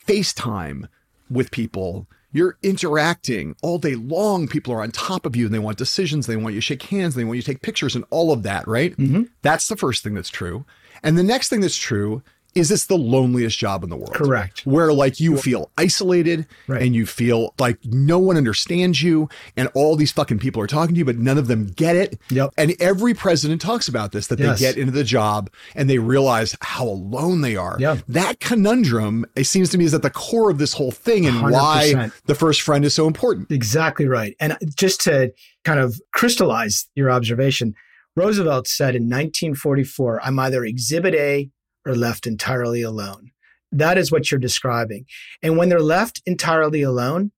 FaceTime 0.07 0.87
with 1.29 1.51
people. 1.51 2.07
You're 2.35 2.57
interacting 2.61 3.55
all 3.61 3.77
day 3.77 3.95
long. 3.95 4.49
People 4.49 4.73
are 4.73 4.81
on 4.81 4.91
top 4.91 5.25
of 5.25 5.37
you 5.37 5.45
and 5.45 5.53
they 5.53 5.59
want 5.59 5.77
decisions. 5.77 6.27
They 6.27 6.35
want 6.35 6.53
you 6.53 6.59
to 6.59 6.65
shake 6.65 6.83
hands. 6.83 7.15
They 7.15 7.23
want 7.23 7.37
you 7.37 7.41
to 7.41 7.49
take 7.49 7.61
pictures 7.61 7.95
and 7.95 8.03
all 8.09 8.33
of 8.33 8.43
that, 8.43 8.67
right? 8.67 8.91
Mm-hmm. 8.97 9.23
That's 9.41 9.69
the 9.69 9.77
first 9.77 10.03
thing 10.03 10.15
that's 10.15 10.29
true. 10.29 10.65
And 11.01 11.17
the 11.17 11.23
next 11.23 11.47
thing 11.47 11.61
that's 11.61 11.77
true 11.77 12.23
is 12.55 12.69
this 12.69 12.85
the 12.85 12.97
loneliest 12.97 13.57
job 13.59 13.83
in 13.83 13.89
the 13.89 13.97
world. 13.97 14.13
Correct. 14.13 14.65
Where 14.65 14.93
like 14.93 15.19
you 15.19 15.37
feel 15.37 15.71
isolated 15.77 16.47
Right. 16.67 16.81
and 16.81 16.95
you 16.95 17.05
feel 17.05 17.53
like 17.59 17.77
no 17.83 18.17
one 18.17 18.37
understands 18.37 19.03
you 19.03 19.27
and 19.57 19.67
all 19.73 19.95
these 19.97 20.13
fucking 20.13 20.39
people 20.39 20.61
are 20.61 20.67
talking 20.67 20.95
to 20.95 20.99
you, 20.99 21.05
but 21.05 21.17
none 21.17 21.37
of 21.37 21.47
them 21.47 21.67
get 21.67 21.95
it. 21.97 22.17
Yep. 22.29 22.51
And 22.57 22.73
every 22.79 23.13
president 23.13 23.59
talks 23.61 23.87
about 23.89 24.13
this 24.13 24.27
that 24.27 24.39
Yes. 24.39 24.57
they 24.59 24.65
get 24.65 24.77
into 24.77 24.93
the 24.93 25.03
job 25.03 25.49
and 25.75 25.89
they 25.89 25.99
realize 25.99 26.55
how 26.61 26.85
alone 26.87 27.41
they 27.41 27.57
are. 27.57 27.75
Yeah. 27.79 27.97
That 28.07 28.39
conundrum, 28.39 29.25
it 29.35 29.43
seems 29.43 29.69
to 29.71 29.77
me, 29.77 29.83
is 29.85 29.93
at 29.93 30.01
the 30.01 30.09
core 30.09 30.49
of 30.49 30.57
this 30.57 30.73
whole 30.73 30.91
thing 30.91 31.25
and 31.25 31.41
why 31.41 31.91
100%. 31.93 32.11
the 32.25 32.35
first 32.35 32.61
friend 32.61 32.85
is 32.85 32.93
so 32.93 33.05
important. 33.05 33.51
exactly 33.51 34.07
right. 34.07 34.33
And 34.39 34.57
just 34.77 35.01
to 35.01 35.31
kind 35.65 35.79
of 35.79 35.99
crystallize 36.13 36.87
your 36.95 37.11
observation, 37.11 37.73
Roosevelt 38.15 38.65
said 38.67 38.95
in 38.95 39.09
1944, 39.09 40.21
"I'm 40.23 40.39
either 40.39 40.63
Exhibit 40.63 41.13
A 41.15 41.49
or 41.85 41.95
left 41.95 42.27
entirely 42.27 42.81
alone." 42.81 43.31
That 43.71 43.97
is 43.97 44.11
what 44.11 44.31
you're 44.31 44.39
describing. 44.39 45.05
And 45.41 45.57
when 45.57 45.69
they're 45.69 45.81
left 45.81 46.21
entirely 46.25 46.81
alone, 46.81 47.31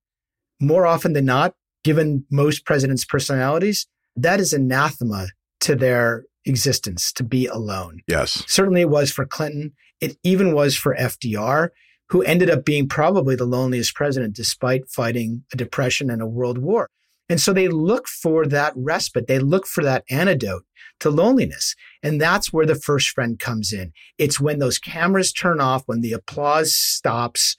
more 0.60 0.86
often 0.86 1.12
than 1.12 1.24
not, 1.24 1.54
given 1.84 2.24
most 2.30 2.64
presidents' 2.64 3.04
personalities, 3.04 3.86
that 4.16 4.40
is 4.40 4.52
anathema 4.52 5.28
to 5.60 5.74
their 5.74 6.24
existence 6.44 7.12
to 7.12 7.24
be 7.24 7.46
alone. 7.46 8.00
Yes. 8.06 8.44
Certainly 8.46 8.82
it 8.82 8.90
was 8.90 9.10
for 9.10 9.26
Clinton. 9.26 9.72
It 10.00 10.16
even 10.22 10.52
was 10.52 10.76
for 10.76 10.94
FDR, 10.96 11.70
who 12.10 12.22
ended 12.22 12.50
up 12.50 12.64
being 12.64 12.88
probably 12.88 13.36
the 13.36 13.44
loneliest 13.44 13.94
president 13.94 14.34
despite 14.34 14.88
fighting 14.88 15.44
a 15.52 15.56
depression 15.56 16.10
and 16.10 16.22
a 16.22 16.26
world 16.26 16.58
war. 16.58 16.88
And 17.28 17.40
so 17.40 17.52
they 17.52 17.68
look 17.68 18.08
for 18.08 18.46
that 18.46 18.72
respite. 18.74 19.26
They 19.26 19.38
look 19.38 19.66
for 19.66 19.84
that 19.84 20.04
antidote 20.08 20.64
to 21.00 21.10
loneliness. 21.10 21.74
And 22.02 22.20
that's 22.20 22.52
where 22.52 22.66
the 22.66 22.74
first 22.74 23.10
friend 23.10 23.38
comes 23.38 23.72
in. 23.72 23.92
It's 24.18 24.40
when 24.40 24.58
those 24.58 24.78
cameras 24.78 25.32
turn 25.32 25.60
off, 25.60 25.82
when 25.86 26.00
the 26.00 26.12
applause 26.12 26.74
stops, 26.74 27.56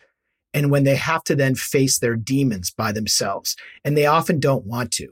and 0.53 0.71
when 0.71 0.83
they 0.83 0.95
have 0.95 1.23
to 1.25 1.35
then 1.35 1.55
face 1.55 1.99
their 1.99 2.15
demons 2.15 2.71
by 2.71 2.91
themselves. 2.91 3.55
And 3.83 3.95
they 3.95 4.05
often 4.05 4.39
don't 4.39 4.65
want 4.65 4.91
to. 4.93 5.09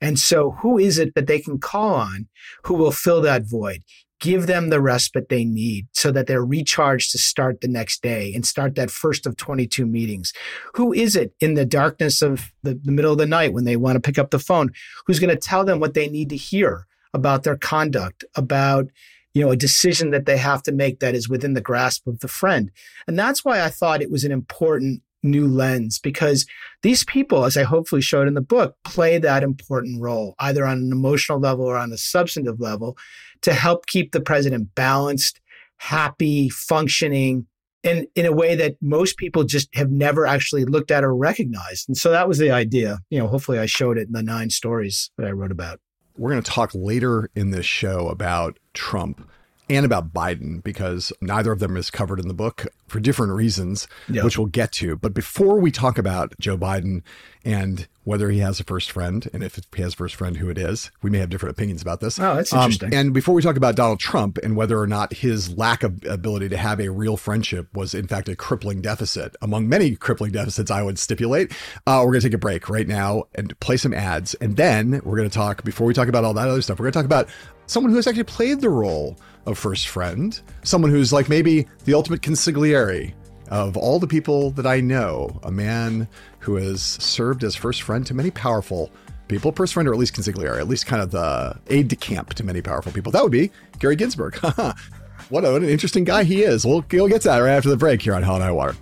And 0.00 0.18
so 0.18 0.52
who 0.62 0.78
is 0.78 0.98
it 0.98 1.14
that 1.14 1.28
they 1.28 1.38
can 1.38 1.58
call 1.58 1.94
on 1.94 2.28
who 2.64 2.74
will 2.74 2.90
fill 2.90 3.20
that 3.22 3.44
void? 3.44 3.82
Give 4.18 4.46
them 4.46 4.70
the 4.70 4.80
respite 4.80 5.28
they 5.28 5.44
need 5.44 5.88
so 5.92 6.12
that 6.12 6.26
they're 6.26 6.44
recharged 6.44 7.10
to 7.12 7.18
start 7.18 7.60
the 7.60 7.68
next 7.68 8.02
day 8.02 8.32
and 8.34 8.46
start 8.46 8.74
that 8.76 8.90
first 8.90 9.26
of 9.26 9.36
22 9.36 9.84
meetings. 9.86 10.32
Who 10.74 10.92
is 10.92 11.16
it 11.16 11.34
in 11.40 11.54
the 11.54 11.64
darkness 11.64 12.22
of 12.22 12.52
the, 12.62 12.74
the 12.74 12.92
middle 12.92 13.12
of 13.12 13.18
the 13.18 13.26
night 13.26 13.52
when 13.52 13.64
they 13.64 13.76
want 13.76 13.96
to 13.96 14.00
pick 14.00 14.18
up 14.18 14.30
the 14.30 14.38
phone 14.38 14.70
who's 15.06 15.18
going 15.18 15.34
to 15.34 15.36
tell 15.36 15.64
them 15.64 15.80
what 15.80 15.94
they 15.94 16.08
need 16.08 16.28
to 16.30 16.36
hear 16.36 16.86
about 17.14 17.42
their 17.42 17.56
conduct, 17.56 18.24
about 18.34 18.86
you 19.34 19.42
know 19.42 19.50
a 19.50 19.56
decision 19.56 20.10
that 20.10 20.26
they 20.26 20.36
have 20.36 20.62
to 20.64 20.72
make 20.72 21.00
that 21.00 21.14
is 21.14 21.28
within 21.28 21.54
the 21.54 21.60
grasp 21.60 22.06
of 22.06 22.20
the 22.20 22.28
friend. 22.28 22.70
And 23.06 23.18
that's 23.18 23.44
why 23.44 23.62
I 23.62 23.68
thought 23.68 24.02
it 24.02 24.10
was 24.10 24.24
an 24.24 24.32
important 24.32 25.02
new 25.22 25.46
lens 25.46 25.98
because 25.98 26.46
these 26.82 27.04
people, 27.04 27.44
as 27.44 27.56
I 27.56 27.62
hopefully 27.62 28.02
showed 28.02 28.28
in 28.28 28.34
the 28.34 28.40
book, 28.40 28.76
play 28.84 29.18
that 29.18 29.42
important 29.42 30.00
role, 30.00 30.34
either 30.38 30.66
on 30.66 30.78
an 30.78 30.92
emotional 30.92 31.38
level 31.38 31.64
or 31.64 31.76
on 31.76 31.92
a 31.92 31.98
substantive 31.98 32.60
level, 32.60 32.96
to 33.42 33.54
help 33.54 33.86
keep 33.86 34.12
the 34.12 34.20
president 34.20 34.74
balanced, 34.74 35.40
happy, 35.78 36.48
functioning, 36.48 37.46
and 37.84 38.06
in 38.14 38.26
a 38.26 38.32
way 38.32 38.54
that 38.54 38.76
most 38.80 39.16
people 39.16 39.44
just 39.44 39.68
have 39.74 39.90
never 39.90 40.26
actually 40.26 40.64
looked 40.64 40.90
at 40.90 41.04
or 41.04 41.14
recognized. 41.14 41.88
And 41.88 41.96
so 41.96 42.10
that 42.10 42.28
was 42.28 42.38
the 42.38 42.50
idea. 42.50 42.98
You 43.10 43.18
know, 43.18 43.26
hopefully 43.26 43.58
I 43.58 43.66
showed 43.66 43.98
it 43.98 44.06
in 44.06 44.12
the 44.12 44.22
nine 44.22 44.50
stories 44.50 45.10
that 45.18 45.26
I 45.26 45.32
wrote 45.32 45.50
about. 45.50 45.80
We're 46.16 46.30
going 46.30 46.42
to 46.42 46.50
talk 46.50 46.70
later 46.74 47.30
in 47.34 47.50
this 47.50 47.66
show 47.66 48.08
about 48.08 48.58
Trump 48.74 49.28
and 49.70 49.84
about 49.86 50.12
Biden 50.12 50.62
because 50.62 51.12
neither 51.20 51.52
of 51.52 51.58
them 51.60 51.76
is 51.76 51.90
covered 51.90 52.20
in 52.20 52.28
the 52.28 52.34
book 52.34 52.66
for 52.88 53.00
different 53.00 53.32
reasons, 53.32 53.86
Yeah. 54.08 54.24
which 54.24 54.36
we'll 54.36 54.48
get 54.48 54.72
to. 54.72 54.96
But 54.96 55.14
before 55.14 55.58
we 55.60 55.70
talk 55.70 55.96
about 55.98 56.34
Joe 56.38 56.58
Biden 56.58 57.02
and 57.44 57.86
whether 58.04 58.30
he 58.30 58.40
has 58.40 58.58
a 58.60 58.64
first 58.64 58.90
friend, 58.90 59.28
and 59.32 59.42
if 59.44 59.58
he 59.74 59.82
has 59.82 59.94
a 59.94 59.96
first 59.96 60.16
friend, 60.16 60.36
who 60.36 60.50
it 60.50 60.58
is, 60.58 60.90
we 61.02 61.10
may 61.10 61.18
have 61.18 61.30
different 61.30 61.56
opinions 61.56 61.80
about 61.80 62.00
this. 62.00 62.18
Oh, 62.18 62.34
that's 62.34 62.52
Um, 62.52 62.58
interesting. 62.64 62.92
and 62.94 63.14
before 63.14 63.34
we 63.34 63.40
talk 63.42 63.56
about 63.56 63.76
Donald 63.76 64.00
Trump 64.00 64.38
and 64.42 64.56
whether 64.56 64.78
or 64.78 64.86
not 64.88 65.12
his 65.14 65.56
lack 65.56 65.82
of 65.84 66.04
ability 66.04 66.48
to 66.50 66.56
have 66.56 66.80
a 66.80 66.88
real 66.90 67.16
friendship 67.16 67.68
was, 67.72 67.94
in 67.94 68.08
fact, 68.08 68.28
a 68.28 68.34
crippling 68.36 68.80
deficit, 68.82 69.36
among 69.40 69.68
many 69.68 69.94
crippling 69.94 70.32
deficits, 70.32 70.70
I 70.70 70.82
would 70.82 70.98
stipulate, 70.98 71.52
uh, 71.86 72.02
we're 72.04 72.10
going 72.12 72.20
to 72.20 72.26
take 72.28 72.34
a 72.34 72.38
break 72.38 72.68
right 72.68 72.88
now 72.88 73.24
and 73.36 73.58
play 73.60 73.76
some 73.76 73.94
ads. 73.94 74.34
And 74.34 74.56
then 74.56 75.00
we're 75.04 75.16
going 75.16 75.30
to 75.30 75.34
talk, 75.34 75.62
before 75.64 75.86
we 75.86 75.94
talk 75.94 76.08
about 76.08 76.24
all 76.24 76.34
that 76.34 76.48
other 76.48 76.62
stuff, 76.62 76.78
we're 76.80 76.90
going 76.90 76.92
to 76.92 76.98
talk 76.98 77.06
about 77.06 77.28
someone 77.66 77.90
who 77.90 77.96
has 77.96 78.06
actually 78.06 78.24
played 78.24 78.60
the 78.60 78.70
role 78.70 79.16
of 79.46 79.58
first 79.58 79.88
friend, 79.88 80.40
someone 80.62 80.90
who's 80.90 81.12
like 81.12 81.28
maybe 81.28 81.66
the 81.84 81.94
ultimate 81.94 82.22
consigliere 82.22 83.12
of 83.48 83.76
all 83.76 83.98
the 83.98 84.06
people 84.06 84.50
that 84.52 84.66
I 84.66 84.80
know, 84.80 85.38
a 85.42 85.50
man 85.50 86.08
who 86.38 86.56
has 86.56 86.82
served 86.82 87.44
as 87.44 87.54
first 87.54 87.82
friend 87.82 88.06
to 88.06 88.14
many 88.14 88.30
powerful 88.30 88.90
people, 89.28 89.52
first 89.52 89.74
friend 89.74 89.88
or 89.88 89.92
at 89.92 89.98
least 89.98 90.14
consigliere, 90.14 90.58
at 90.58 90.68
least 90.68 90.86
kind 90.86 91.02
of 91.02 91.10
the 91.10 91.58
aide 91.68 91.88
de 91.88 91.96
camp 91.96 92.34
to 92.34 92.44
many 92.44 92.62
powerful 92.62 92.92
people. 92.92 93.12
That 93.12 93.22
would 93.22 93.32
be 93.32 93.50
Gary 93.78 93.96
Ginsberg. 93.96 94.36
what, 95.28 95.44
an 95.44 95.64
interesting 95.64 96.04
guy 96.04 96.24
he 96.24 96.42
is. 96.42 96.64
We'll, 96.64 96.84
we'll 96.92 97.08
get 97.08 97.22
to 97.22 97.28
that 97.28 97.38
right 97.38 97.52
after 97.52 97.68
the 97.68 97.76
break 97.76 98.00
here 98.00 98.14
on 98.14 98.22
Hell 98.22 98.36
and 98.36 98.44
High 98.44 98.52
Water. 98.52 98.76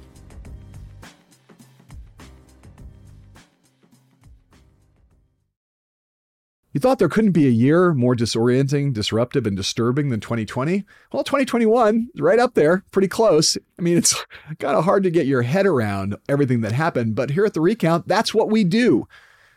You 6.80 6.82
thought 6.82 6.98
there 6.98 7.10
couldn't 7.10 7.32
be 7.32 7.46
a 7.46 7.50
year 7.50 7.92
more 7.92 8.16
disorienting, 8.16 8.94
disruptive, 8.94 9.46
and 9.46 9.54
disturbing 9.54 10.08
than 10.08 10.18
2020? 10.20 10.86
Well, 11.12 11.22
2021 11.22 12.08
is 12.14 12.22
right 12.22 12.38
up 12.38 12.54
there, 12.54 12.84
pretty 12.90 13.06
close. 13.06 13.58
I 13.78 13.82
mean, 13.82 13.98
it's 13.98 14.14
kind 14.58 14.78
of 14.78 14.86
hard 14.86 15.02
to 15.02 15.10
get 15.10 15.26
your 15.26 15.42
head 15.42 15.66
around 15.66 16.16
everything 16.26 16.62
that 16.62 16.72
happened, 16.72 17.16
but 17.16 17.32
here 17.32 17.44
at 17.44 17.52
the 17.52 17.60
Recount, 17.60 18.08
that's 18.08 18.32
what 18.32 18.48
we 18.48 18.64
do. 18.64 19.06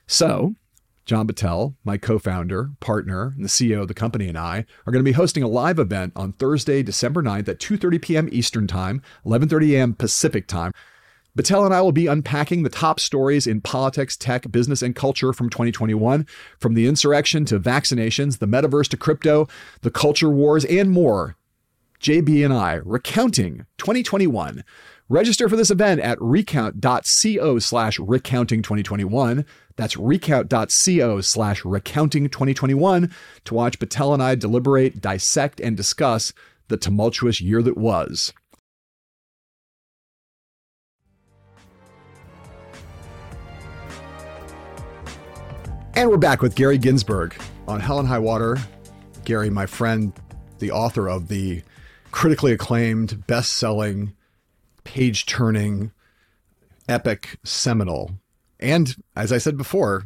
So, 0.05 0.55
John 1.05 1.26
Battelle, 1.26 1.76
my 1.86 1.97
co-founder, 1.97 2.71
partner, 2.82 3.32
and 3.38 3.45
the 3.45 3.49
CEO 3.49 3.84
of 3.84 3.88
the 3.88 3.93
company 3.93 4.28
and 4.28 4.38
I 4.38 4.65
are 4.86 4.91
going 4.91 4.99
to 4.99 5.09
be 5.09 5.13
hosting 5.13 5.43
a 5.43 5.47
live 5.47 5.80
event 5.80 6.11
on 6.17 6.34
Thursday, 6.34 6.84
December 6.84 7.24
9th 7.24 7.47
at 7.47 7.59
2:30 7.59 8.01
p.m. 8.01 8.30
Eastern 8.34 8.67
Time, 8.67 9.01
11:30 9.26 9.76
a.m. 9.76 9.93
Pacific 9.93 10.45
Time. 10.45 10.74
Battelle 11.36 11.65
and 11.65 11.73
I 11.73 11.81
will 11.81 11.91
be 11.91 12.05
unpacking 12.05 12.61
the 12.61 12.69
top 12.69 12.99
stories 12.99 13.47
in 13.47 13.59
politics, 13.59 14.15
tech, 14.15 14.51
business, 14.51 14.84
and 14.84 14.95
culture 14.95 15.34
from 15.34 15.49
2021, 15.49 16.27
from 16.59 16.75
the 16.75 16.86
insurrection 16.86 17.43
to 17.45 17.59
vaccinations, 17.59 18.38
the 18.38 18.47
metaverse 18.47 18.88
to 18.89 18.97
crypto, 18.97 19.47
the 19.81 19.89
culture 19.89 20.29
wars, 20.29 20.63
and 20.65 20.91
more. 20.91 21.36
JB 21.99 22.45
and 22.45 22.53
I 22.53 22.73
recounting 22.86 23.65
2021. 23.79 24.63
Register 25.09 25.49
for 25.49 25.55
this 25.55 25.71
event 25.71 26.01
at 26.01 26.21
recount.co 26.21 27.59
slash 27.59 27.97
recounting 27.97 28.61
2021. 28.61 29.45
That's 29.75 29.97
recount.co 29.97 31.21
slash 31.21 31.65
recounting 31.65 32.29
2021 32.29 33.11
to 33.45 33.53
watch 33.53 33.79
Battelle 33.79 34.13
and 34.13 34.21
I 34.21 34.36
deliberate, 34.36 35.01
dissect, 35.01 35.59
and 35.59 35.75
discuss 35.75 36.31
the 36.67 36.77
tumultuous 36.77 37.41
year 37.41 37.63
that 37.63 37.77
was. 37.77 38.34
And 45.95 46.09
we're 46.09 46.17
back 46.17 46.41
with 46.41 46.55
Gary 46.55 46.77
Ginsberg 46.77 47.35
on 47.67 47.79
Hell 47.79 47.99
and 47.99 48.07
High 48.07 48.19
Water. 48.19 48.57
Gary, 49.25 49.49
my 49.49 49.65
friend, 49.65 50.11
the 50.59 50.71
author 50.71 51.07
of 51.07 51.27
the 51.27 51.61
critically 52.11 52.51
acclaimed, 52.51 53.25
best 53.27 53.53
selling, 53.53 54.13
page 54.83 55.25
turning, 55.25 55.91
epic, 56.89 57.37
seminal, 57.43 58.11
and 58.59 58.95
as 59.15 59.31
I 59.31 59.37
said 59.37 59.57
before, 59.57 60.05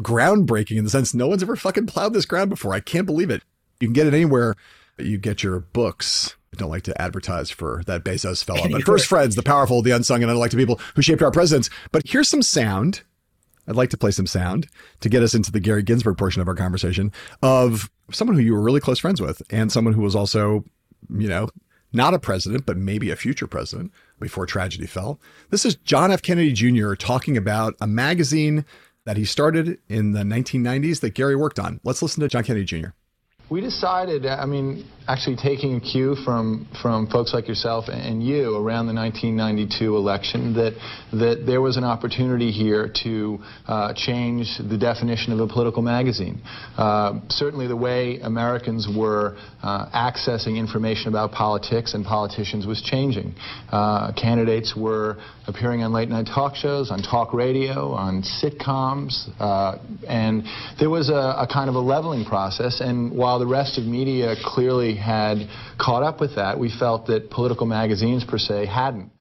groundbreaking 0.00 0.78
in 0.78 0.84
the 0.84 0.90
sense 0.90 1.14
no 1.14 1.28
one's 1.28 1.42
ever 1.42 1.56
fucking 1.56 1.86
plowed 1.86 2.14
this 2.14 2.26
ground 2.26 2.50
before. 2.50 2.72
I 2.72 2.80
can't 2.80 3.06
believe 3.06 3.30
it. 3.30 3.42
You 3.80 3.88
can 3.88 3.92
get 3.92 4.06
it 4.06 4.14
anywhere 4.14 4.54
you 4.98 5.18
get 5.18 5.42
your 5.42 5.60
books. 5.60 6.36
I 6.54 6.56
don't 6.56 6.70
like 6.70 6.84
to 6.84 7.00
advertise 7.00 7.50
for 7.50 7.82
that 7.86 8.04
Bezos 8.04 8.42
fella, 8.42 8.68
but 8.70 8.84
First 8.84 9.06
Friends, 9.06 9.34
the 9.34 9.42
powerful, 9.42 9.82
the 9.82 9.90
unsung, 9.90 10.22
and 10.22 10.32
unelected 10.32 10.56
people 10.56 10.80
who 10.94 11.02
shaped 11.02 11.22
our 11.22 11.30
presidents. 11.30 11.70
But 11.92 12.02
here's 12.06 12.28
some 12.28 12.42
sound 12.42 13.02
I'd 13.68 13.76
like 13.76 13.90
to 13.90 13.96
play 13.96 14.10
some 14.10 14.26
sound 14.26 14.68
to 15.00 15.08
get 15.08 15.22
us 15.22 15.34
into 15.34 15.50
the 15.50 15.60
Gary 15.60 15.82
Ginsberg 15.82 16.16
portion 16.16 16.42
of 16.42 16.48
our 16.48 16.54
conversation 16.54 17.12
of 17.42 17.90
someone 18.10 18.36
who 18.36 18.42
you 18.42 18.54
were 18.54 18.62
really 18.62 18.80
close 18.80 18.98
friends 18.98 19.20
with 19.20 19.42
and 19.50 19.72
someone 19.72 19.94
who 19.94 20.02
was 20.02 20.14
also, 20.14 20.64
you 21.10 21.28
know, 21.28 21.48
not 21.92 22.14
a 22.14 22.18
president, 22.18 22.66
but 22.66 22.76
maybe 22.76 23.10
a 23.10 23.16
future 23.16 23.46
president 23.46 23.92
before 24.20 24.46
tragedy 24.46 24.86
fell. 24.86 25.20
This 25.50 25.64
is 25.64 25.76
John 25.76 26.10
F. 26.10 26.22
Kennedy 26.22 26.52
Jr. 26.52 26.94
talking 26.94 27.36
about 27.36 27.74
a 27.80 27.86
magazine 27.86 28.64
that 29.04 29.16
he 29.16 29.24
started 29.24 29.78
in 29.88 30.12
the 30.12 30.22
1990s 30.22 31.00
that 31.00 31.14
Gary 31.14 31.36
worked 31.36 31.58
on. 31.58 31.80
Let's 31.84 32.02
listen 32.02 32.20
to 32.22 32.28
John 32.28 32.44
Kennedy 32.44 32.64
Jr. 32.64 32.88
We 33.48 33.60
decided, 33.60 34.26
I 34.26 34.44
mean, 34.46 34.84
actually 35.08 35.36
taking 35.36 35.76
a 35.76 35.80
cue 35.80 36.16
from, 36.24 36.66
from 36.82 37.06
folks 37.08 37.32
like 37.32 37.46
yourself 37.46 37.84
and 37.88 38.22
you 38.26 38.56
around 38.56 38.86
the 38.86 38.94
1992 38.94 39.96
election, 39.96 40.54
that, 40.54 40.72
that 41.12 41.44
there 41.46 41.60
was 41.60 41.76
an 41.76 41.84
opportunity 41.84 42.50
here 42.50 42.92
to 43.02 43.38
uh, 43.68 43.92
change 43.94 44.58
the 44.58 44.76
definition 44.76 45.32
of 45.32 45.38
a 45.38 45.46
political 45.46 45.82
magazine. 45.82 46.40
Uh, 46.76 47.20
certainly 47.28 47.68
the 47.68 47.76
way 47.76 48.18
Americans 48.20 48.88
were 48.96 49.36
uh, 49.62 49.88
accessing 49.94 50.58
information 50.58 51.08
about 51.08 51.30
politics 51.30 51.94
and 51.94 52.04
politicians 52.04 52.66
was 52.66 52.82
changing. 52.82 53.34
Uh, 53.70 54.12
candidates 54.12 54.74
were 54.76 55.16
appearing 55.46 55.82
on 55.82 55.92
late 55.92 56.08
night 56.08 56.26
talk 56.26 56.56
shows, 56.56 56.90
on 56.90 57.00
talk 57.02 57.32
radio, 57.32 57.92
on 57.92 58.22
sitcoms, 58.22 59.28
uh, 59.40 59.78
and 60.08 60.42
there 60.80 60.90
was 60.90 61.08
a, 61.08 61.12
a 61.12 61.48
kind 61.52 61.68
of 61.70 61.76
a 61.76 61.80
leveling 61.80 62.24
process. 62.24 62.80
And 62.80 63.16
while 63.16 63.38
the 63.38 63.46
rest 63.46 63.78
of 63.78 63.84
media 63.84 64.34
clearly 64.44 64.95
had 64.96 65.48
caught 65.78 66.02
up 66.02 66.20
with 66.20 66.34
that, 66.34 66.58
we 66.58 66.68
felt 66.68 67.06
that 67.06 67.30
political 67.30 67.66
magazines 67.66 68.24
per 68.24 68.38
se 68.38 68.66
hadn't. 68.66 69.12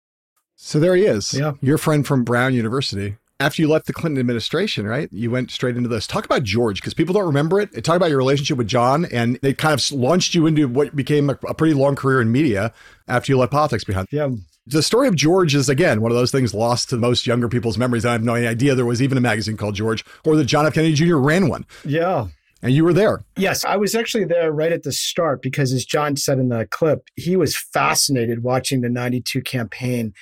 So 0.56 0.80
there 0.80 0.96
he 0.96 1.06
is. 1.06 1.34
Yeah. 1.34 1.54
Your 1.62 1.78
friend 1.78 2.06
from 2.06 2.24
Brown 2.24 2.54
University. 2.54 3.18
After 3.38 3.62
you 3.62 3.68
left 3.68 3.86
the 3.86 3.94
Clinton 3.94 4.18
administration, 4.18 4.88
right? 4.88 5.10
You 5.12 5.30
went 5.30 5.52
straight 5.52 5.76
into 5.76 5.90
this. 5.90 6.08
Talk 6.08 6.24
about 6.24 6.44
George, 6.44 6.80
because 6.80 6.94
people 6.94 7.14
don't 7.14 7.26
remember 7.26 7.60
it. 7.60 7.84
Talk 7.84 7.98
about 7.98 8.08
your 8.08 8.18
relationship 8.18 8.58
with 8.58 8.68
John, 8.68 9.04
and 9.12 9.38
they 9.42 9.54
kind 9.54 9.74
of 9.74 9.92
launched 9.92 10.34
you 10.34 10.48
into 10.48 10.70
what 10.70 10.96
became 10.96 11.30
a, 11.30 11.38
a 11.46 11.54
pretty 11.54 11.74
long 11.74 11.98
career 11.98 12.22
in 12.22 12.32
media 12.32 12.72
after 13.10 13.34
you 13.34 13.38
left 13.38 13.52
politics 13.52 13.84
behind. 13.84 14.08
Yeah. 14.10 14.30
The 14.68 14.82
story 14.82 15.10
of 15.10 15.16
George 15.16 15.54
is, 15.54 15.68
again, 15.68 16.02
one 16.02 16.12
of 16.12 16.18
those 16.18 16.32
things 16.32 16.54
lost 16.54 16.90
to 16.90 16.98
most 16.98 17.28
younger 17.28 17.50
people's 17.50 17.78
memories. 17.78 18.06
I 18.06 18.14
have 18.14 18.24
no 18.24 18.36
idea 18.36 18.74
there 18.74 18.86
was 18.86 19.02
even 19.02 19.18
a 19.18 19.22
magazine 19.22 19.58
called 19.58 19.76
George 19.76 20.06
or 20.24 20.38
that 20.38 20.46
John 20.46 20.66
F. 20.66 20.74
Kennedy 20.74 20.94
Jr. 20.94 21.18
ran 21.18 21.50
one. 21.50 21.66
Yeah. 21.84 22.28
And 22.66 22.74
you 22.74 22.84
were 22.84 22.94
there. 22.94 23.24
Yes, 23.38 23.64
I 23.64 23.78
was 23.78 23.94
actually 23.94 24.26
there 24.26 24.52
right 24.52 24.72
at 24.72 24.82
the 24.82 24.92
start 24.92 25.44
because, 25.44 25.72
as 25.72 25.86
John 25.86 26.16
said 26.16 26.40
in 26.40 26.50
the 26.50 26.66
clip, 26.66 27.10
he 27.16 27.36
was 27.36 27.56
fascinated 27.56 28.42
watching 28.42 28.82
the 28.82 28.90
92 28.90 29.44
campaign 29.44 30.16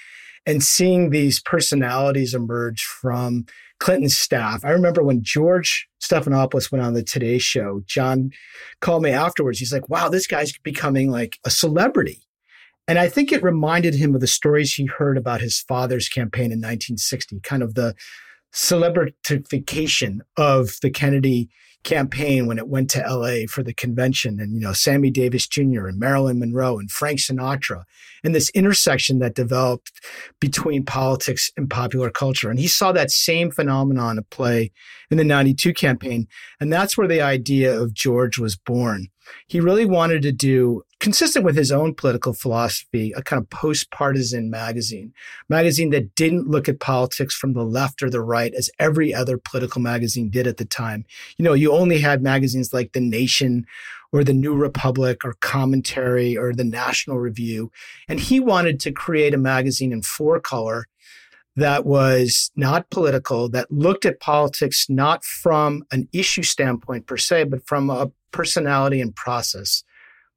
and 0.45 0.61
seeing 0.61 1.09
these 1.09 1.39
personalities 1.39 2.33
emerge 2.33 2.83
from 2.83 3.45
Clinton's 3.79 4.17
staff. 4.17 4.65
I 4.65 4.71
remember 4.71 5.01
when 5.01 5.23
George 5.23 5.87
Stephanopoulos 6.01 6.69
went 6.69 6.83
on 6.83 6.95
the 6.95 7.01
Today 7.01 7.37
Show, 7.37 7.81
John 7.85 8.31
called 8.81 9.03
me 9.03 9.11
afterwards. 9.11 9.59
He's 9.59 9.71
like, 9.71 9.87
wow, 9.87 10.09
this 10.09 10.27
guy's 10.27 10.51
becoming 10.57 11.09
like 11.09 11.39
a 11.45 11.49
celebrity. 11.49 12.27
And 12.89 12.99
I 12.99 13.07
think 13.07 13.31
it 13.31 13.41
reminded 13.41 13.95
him 13.95 14.15
of 14.15 14.19
the 14.19 14.27
stories 14.27 14.73
he 14.73 14.87
heard 14.87 15.17
about 15.17 15.39
his 15.39 15.61
father's 15.61 16.09
campaign 16.09 16.51
in 16.51 16.59
1960, 16.59 17.39
kind 17.39 17.63
of 17.63 17.75
the 17.75 17.95
celebritification 18.53 20.19
of 20.35 20.75
the 20.81 20.89
Kennedy 20.89 21.49
campaign 21.83 22.47
when 22.47 22.57
it 22.57 22.67
went 22.67 22.89
to 22.91 22.99
LA 22.99 23.45
for 23.47 23.61
the 23.63 23.73
convention 23.73 24.39
and 24.39 24.53
you 24.53 24.59
know 24.59 24.73
Sammy 24.73 25.09
Davis 25.09 25.47
Jr. 25.47 25.87
and 25.87 25.99
Marilyn 25.99 26.39
Monroe 26.39 26.79
and 26.79 26.89
Frank 26.89 27.19
Sinatra 27.19 27.83
and 28.23 28.33
this 28.33 28.49
intersection 28.51 29.19
that 29.19 29.35
developed 29.35 29.91
between 30.39 30.85
politics 30.85 31.51
and 31.57 31.69
popular 31.69 32.09
culture 32.09 32.49
and 32.49 32.59
he 32.59 32.67
saw 32.67 32.91
that 32.91 33.11
same 33.11 33.51
phenomenon 33.51 34.17
at 34.17 34.29
play 34.29 34.71
in 35.11 35.17
the 35.17 35.23
92 35.23 35.73
campaign 35.73 36.27
and 36.59 36.71
that's 36.71 36.97
where 36.97 37.07
the 37.07 37.21
idea 37.21 37.77
of 37.79 37.93
George 37.93 38.37
was 38.37 38.55
born 38.55 39.07
he 39.47 39.59
really 39.59 39.85
wanted 39.85 40.21
to 40.21 40.31
do 40.31 40.83
consistent 41.03 41.43
with 41.43 41.57
his 41.57 41.69
own 41.69 41.93
political 41.93 42.31
philosophy 42.31 43.11
a 43.17 43.21
kind 43.21 43.41
of 43.41 43.49
post-partisan 43.49 44.49
magazine 44.49 45.13
magazine 45.49 45.89
that 45.89 46.15
didn't 46.15 46.47
look 46.47 46.69
at 46.69 46.79
politics 46.79 47.35
from 47.35 47.51
the 47.51 47.65
left 47.65 48.01
or 48.01 48.09
the 48.09 48.21
right 48.21 48.53
as 48.53 48.71
every 48.79 49.13
other 49.13 49.37
political 49.37 49.81
magazine 49.81 50.29
did 50.29 50.47
at 50.47 50.55
the 50.55 50.63
time. 50.63 51.03
You 51.35 51.43
know 51.43 51.51
you 51.51 51.73
only 51.73 51.99
had 51.99 52.23
magazines 52.23 52.73
like 52.73 52.93
the 52.93 53.01
nation 53.01 53.65
or 54.13 54.23
the 54.23 54.33
new 54.33 54.55
republic 54.55 55.25
or 55.25 55.33
commentary 55.41 56.37
or 56.37 56.53
the 56.53 56.63
national 56.63 57.19
review. 57.19 57.69
And 58.07 58.21
he 58.21 58.39
wanted 58.39 58.79
to 58.81 58.93
create 58.93 59.33
a 59.33 59.37
magazine 59.37 59.91
in 59.91 60.03
four 60.03 60.39
color 60.39 60.85
that 61.57 61.85
was 61.85 62.49
not 62.55 62.89
political, 62.91 63.49
that 63.49 63.69
looked 63.69 64.05
at 64.05 64.21
politics 64.21 64.85
not 64.87 65.25
from 65.25 65.83
an 65.91 66.07
issue 66.13 66.43
standpoint 66.43 67.07
per 67.07 67.17
se, 67.17 67.43
but 67.45 67.67
from 67.67 67.89
a 67.89 68.09
personality 68.31 69.01
and 69.01 69.13
process 69.15 69.83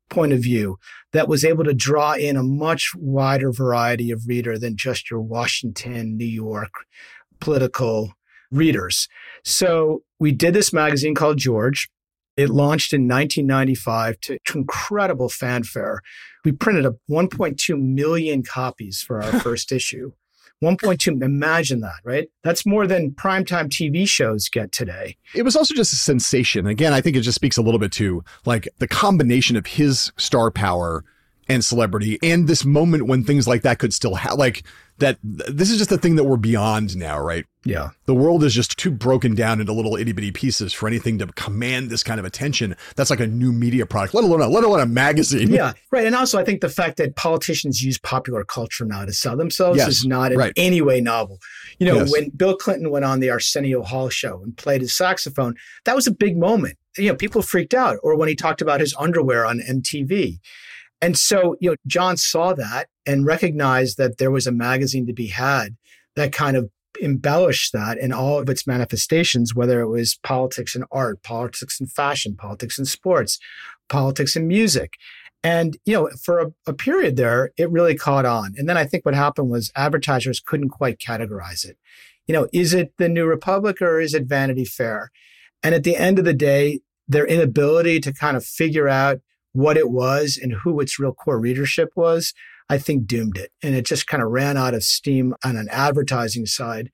point 0.09 0.33
of 0.33 0.41
view 0.41 0.79
that 1.13 1.29
was 1.29 1.45
able 1.45 1.65
to 1.65 1.75
draw 1.75 2.15
in 2.15 2.37
a 2.37 2.43
much 2.43 2.93
wider 2.97 3.53
variety 3.53 4.11
of 4.11 4.27
reader 4.27 4.59
than 4.59 4.77
just 4.77 5.11
your 5.11 5.21
Washington, 5.21 6.17
New 6.17 6.25
York 6.25 6.73
political 7.41 8.13
readers. 8.51 9.09
So 9.45 10.03
we 10.19 10.33
did 10.33 10.55
this 10.55 10.73
magazine 10.73 11.15
called 11.15 11.39
George. 11.39 11.91
It 12.37 12.51
launched 12.51 12.93
in 12.93 13.09
1995 13.09 14.21
to 14.21 14.39
incredible 14.55 15.29
fanfare. 15.29 16.01
We 16.45 16.53
printed 16.53 16.87
up 16.87 16.97
1.2 17.11 17.81
million 17.81 18.43
copies 18.43 19.03
for 19.03 19.23
our 19.23 19.41
first 19.41 19.73
issue. 19.73 20.13
1.2, 20.63 21.23
imagine 21.23 21.81
that, 21.81 22.01
right? 22.05 22.29
That's 22.43 22.65
more 22.65 22.87
than 22.87 23.11
primetime 23.13 23.69
TV 23.69 24.09
shows 24.09 24.49
get 24.49 24.73
today. 24.73 25.17
It 25.35 25.43
was 25.43 25.55
also 25.57 25.75
just 25.75 25.93
a 25.93 25.97
sensation. 25.97 26.67
Again, 26.67 26.93
I 26.93 27.01
think 27.01 27.17
it 27.17 27.21
just 27.21 27.35
speaks 27.35 27.57
a 27.57 27.63
little 27.63 27.81
bit 27.81 27.93
to 27.93 28.25
like 28.45 28.69
the 28.79 28.89
combination 28.89 29.57
of 29.57 29.67
his 29.67 30.13
star 30.17 30.51
power 30.51 31.05
and 31.49 31.65
celebrity 31.65 32.19
and 32.23 32.49
this 32.49 32.65
moment 32.65 33.07
when 33.07 33.23
things 33.25 33.47
like 33.47 33.63
that 33.63 33.79
could 33.79 33.95
still 33.95 34.15
have 34.17 34.35
like 34.35 34.65
that 34.99 35.19
this 35.23 35.71
is 35.71 35.77
just 35.79 35.93
a 35.93 35.99
thing 35.99 36.17
that 36.17 36.25
we're 36.25 36.39
beyond 36.39 36.97
now, 36.97 37.21
right? 37.21 37.45
Yeah. 37.65 37.91
The 38.07 38.15
world 38.15 38.43
is 38.45 38.55
just 38.55 38.79
too 38.79 38.91
broken 38.91 39.35
down 39.35 39.61
into 39.61 39.73
little 39.73 39.95
itty 39.97 40.13
bitty 40.13 40.33
pieces 40.33 40.73
for 40.73 40.87
anything 40.87 41.19
to 41.19 41.27
command 41.27 41.91
this 41.91 42.03
kind 42.03 42.19
of 42.19 42.25
attention. 42.25 42.75
That's 42.95 43.11
like 43.11 43.21
a 43.21 43.27
new 43.27 43.53
media 43.53 43.85
product, 43.85 44.15
let 44.15 44.25
alone 44.25 44.41
a, 44.41 44.49
let 44.49 44.65
alone 44.65 44.81
a 44.81 44.87
magazine. 44.87 45.49
Yeah, 45.51 45.75
right. 45.91 46.07
And 46.07 46.15
also, 46.17 46.39
I 46.39 46.45
think 46.45 46.63
the 46.63 46.71
fact 46.71 46.97
that 46.97 47.15
politicians 47.15 47.83
use 47.83 47.99
popular 47.99 48.43
culture 48.43 48.87
now 48.87 49.05
to 49.05 49.13
sell 49.13 49.37
themselves 49.37 49.77
Yes, 49.77 49.89
is 49.89 50.07
not 50.07 50.33
in 50.33 50.39
right. 50.39 50.53
any 50.57 50.81
way 50.81 51.03
novel. 51.03 51.41
You 51.79 51.87
know, 51.89 51.97
Yes. 51.97 52.13
when 52.13 52.31
Bill 52.31 52.57
Clinton 52.57 52.91
went 52.91 53.05
on 53.05 53.21
the 53.21 53.29
Arsenio 53.29 53.83
Hall 53.83 54.09
show 54.09 54.41
and 54.43 54.57
played 54.57 54.81
his 54.81 54.97
saxophone, 54.97 55.57
that 55.85 55.95
was 55.95 56.07
a 56.07 56.13
big 56.13 56.39
moment. 56.39 56.79
You 56.97 57.09
know, 57.11 57.17
people 57.17 57.43
freaked 57.43 57.75
out. 57.75 57.99
Or 58.03 58.17
when 58.17 58.31
he 58.31 58.35
talked 58.35 58.63
about 58.63 58.81
his 58.81 58.95
underwear 58.99 59.45
on 59.45 59.61
MTV. 59.61 60.39
And 61.01 61.17
so, 61.17 61.57
you 61.61 61.71
know, 61.71 61.77
John 61.87 62.17
saw 62.17 62.55
that 62.55 62.89
and 63.05 63.27
recognized 63.27 63.99
that 63.99 64.19
there 64.19 64.31
was 64.31 64.47
a 64.47 64.53
magazine 64.53 65.07
to 65.07 65.13
be 65.13 65.29
had 65.29 65.77
that 66.15 66.33
kind 66.33 66.57
of 66.57 66.71
embellished 67.03 67.73
that 67.73 67.99
in 67.99 68.13
all 68.13 68.39
of 68.39 68.49
its 68.49 68.67
manifestations, 68.67 69.55
whether 69.55 69.81
it 69.81 69.89
was 69.89 70.19
politics 70.23 70.75
and 70.75 70.85
art, 70.91 71.23
politics 71.23 71.79
and 71.79 71.93
fashion, 71.93 72.35
politics 72.35 72.79
and 72.79 72.89
sports, 72.89 73.39
politics 73.89 74.37
and 74.37 74.49
music. 74.49 74.95
And, 75.43 75.77
you 75.85 75.93
know, 75.93 76.11
for 76.23 76.41
a, 76.41 76.53
a 76.67 76.73
period 76.73 77.17
there, 77.17 77.53
it 77.57 77.71
really 77.71 77.95
caught 77.95 78.25
on. 78.25 78.55
And 78.57 78.69
then 78.69 78.77
I 78.77 78.85
think 78.85 79.05
what 79.05 79.15
happened 79.15 79.51
was 79.51 79.71
advertisers 79.77 80.41
couldn't 80.41 80.71
quite 80.71 80.99
categorize 80.99 81.65
it. 81.65 81.77
You 82.27 82.33
know, 82.33 82.49
is 82.53 82.75
it 82.75 82.95
the 82.97 83.09
New 83.09 83.27
Republic 83.27 83.81
or 83.81 84.01
is 84.01 84.15
it 84.15 84.25
Vanity 84.25 84.65
Fair? 84.65 85.13
And 85.63 85.75
at 85.75 85.85
the 85.85 85.97
end 85.97 86.19
of 86.19 86.25
the 86.25 86.35
day, 86.35 86.81
their 87.07 87.27
inability 87.27 88.01
to 88.01 88.13
kind 88.13 88.37
of 88.37 88.45
figure 88.45 88.89
out 88.89 89.21
what 89.57 89.77
it 89.77 89.91
was 89.91 90.39
and 90.41 90.53
who 90.53 90.81
its 90.81 90.99
real 90.99 91.13
core 91.13 91.41
readership 91.41 91.91
was, 91.97 92.35
I 92.69 92.79
think 92.79 93.07
doomed 93.07 93.39
it. 93.39 93.53
And 93.63 93.75
it 93.75 93.87
just 93.87 94.07
kind 94.07 94.23
of 94.23 94.31
ran 94.31 94.57
out 94.57 94.75
of 94.75 94.83
steam 94.85 95.35
on 95.45 95.57
an 95.57 95.69
advertising 95.71 96.47
side. 96.47 96.91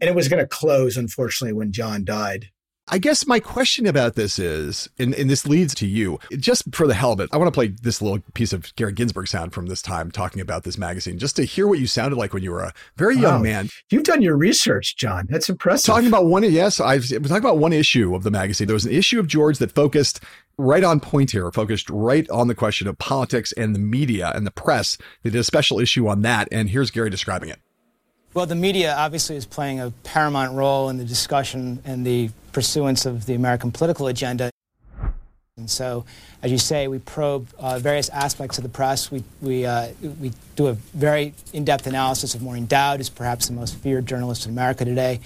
And 0.00 0.08
it 0.08 0.16
was 0.16 0.28
going 0.28 0.42
to 0.42 0.48
close, 0.48 0.96
unfortunately, 0.96 1.52
when 1.52 1.72
John 1.72 2.04
died. 2.04 2.50
I 2.92 2.98
guess 2.98 3.24
my 3.24 3.38
question 3.38 3.86
about 3.86 4.16
this 4.16 4.36
is, 4.36 4.88
and, 4.98 5.14
and 5.14 5.30
this 5.30 5.46
leads 5.46 5.76
to 5.76 5.86
you, 5.86 6.18
just 6.38 6.74
for 6.74 6.88
the 6.88 6.94
hell 6.94 7.12
of 7.12 7.20
it, 7.20 7.28
I 7.32 7.36
want 7.36 7.46
to 7.46 7.52
play 7.52 7.68
this 7.68 8.02
little 8.02 8.18
piece 8.34 8.52
of 8.52 8.74
Gary 8.74 8.92
Ginsberg 8.92 9.28
sound 9.28 9.52
from 9.52 9.66
this 9.66 9.80
time 9.80 10.10
talking 10.10 10.40
about 10.40 10.64
this 10.64 10.76
magazine, 10.76 11.16
just 11.16 11.36
to 11.36 11.44
hear 11.44 11.68
what 11.68 11.78
you 11.78 11.86
sounded 11.86 12.16
like 12.16 12.34
when 12.34 12.42
you 12.42 12.50
were 12.50 12.64
a 12.64 12.72
very 12.96 13.14
young 13.14 13.34
Wow. 13.34 13.42
man. 13.42 13.68
You've 13.90 14.02
done 14.02 14.22
your 14.22 14.36
research, 14.36 14.96
John. 14.96 15.28
That's 15.28 15.48
impressive. 15.48 15.86
Talking 15.86 16.08
about 16.08 16.26
one, 16.26 16.42
yes, 16.42 16.80
I've 16.80 17.06
talking 17.08 17.36
about 17.36 17.58
one 17.58 17.72
issue 17.72 18.12
of 18.16 18.24
the 18.24 18.30
magazine. 18.32 18.66
There 18.66 18.74
was 18.74 18.86
an 18.86 18.92
issue 18.92 19.20
of 19.20 19.28
George 19.28 19.58
that 19.58 19.70
focused 19.70 20.18
right 20.60 20.84
on 20.84 21.00
point 21.00 21.30
here, 21.30 21.50
focused 21.50 21.88
right 21.90 22.28
on 22.30 22.48
the 22.48 22.54
question 22.54 22.86
of 22.86 22.98
politics 22.98 23.52
and 23.52 23.74
the 23.74 23.78
media 23.78 24.32
and 24.34 24.46
the 24.46 24.50
press. 24.50 24.98
They 25.22 25.30
did 25.30 25.38
a 25.38 25.44
special 25.44 25.80
issue 25.80 26.06
on 26.08 26.22
that, 26.22 26.48
and 26.52 26.70
here's 26.70 26.90
Gary 26.90 27.10
describing 27.10 27.48
it. 27.48 27.58
Well, 28.32 28.46
the 28.46 28.54
media 28.54 28.94
obviously 28.96 29.34
is 29.34 29.44
playing 29.44 29.80
a 29.80 29.90
paramount 30.04 30.54
role 30.54 30.88
in 30.88 30.98
the 30.98 31.04
discussion 31.04 31.82
and 31.84 32.06
the 32.06 32.30
pursuance 32.52 33.04
of 33.04 33.26
the 33.26 33.34
American 33.34 33.72
political 33.72 34.06
agenda. 34.06 34.50
And 35.56 35.68
so, 35.68 36.04
as 36.42 36.52
you 36.52 36.58
say, 36.58 36.86
we 36.86 37.00
probe 37.00 37.48
uh, 37.58 37.78
various 37.80 38.08
aspects 38.10 38.56
of 38.56 38.62
the 38.62 38.70
press. 38.70 39.10
We, 39.10 39.24
we, 39.42 39.66
uh, 39.66 39.88
we 40.20 40.32
do 40.56 40.68
a 40.68 40.74
very 40.94 41.34
in 41.52 41.64
depth 41.64 41.86
analysis 41.86 42.34
of 42.34 42.40
Maureen 42.40 42.66
Dowd, 42.66 42.98
who's 42.98 43.10
perhaps 43.10 43.48
the 43.48 43.52
most 43.52 43.74
feared 43.76 44.06
journalist 44.06 44.46
in 44.46 44.52
America 44.52 44.84
today. 44.84 45.20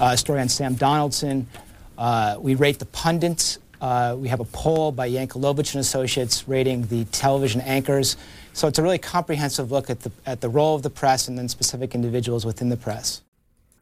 Uh, 0.00 0.10
a 0.12 0.16
story 0.16 0.40
on 0.40 0.48
Sam 0.48 0.74
Donaldson. 0.74 1.48
Uh, 1.96 2.36
we 2.38 2.54
rate 2.54 2.78
the 2.78 2.86
pundits. 2.86 3.58
Uh, 3.82 4.14
we 4.18 4.28
have 4.28 4.38
a 4.40 4.44
poll 4.44 4.92
by 4.92 5.10
Yankelovich 5.10 5.74
and 5.74 5.80
Associates 5.80 6.46
rating 6.48 6.86
the 6.86 7.04
television 7.06 7.60
anchors. 7.62 8.16
So 8.52 8.68
it's 8.68 8.78
a 8.78 8.82
really 8.82 8.98
comprehensive 8.98 9.72
look 9.72 9.90
at 9.90 10.00
the, 10.00 10.12
at 10.24 10.40
the 10.40 10.48
role 10.48 10.76
of 10.76 10.82
the 10.82 10.90
press 10.90 11.26
and 11.26 11.36
then 11.36 11.48
specific 11.48 11.94
individuals 11.94 12.46
within 12.46 12.68
the 12.68 12.76
press. 12.76 13.22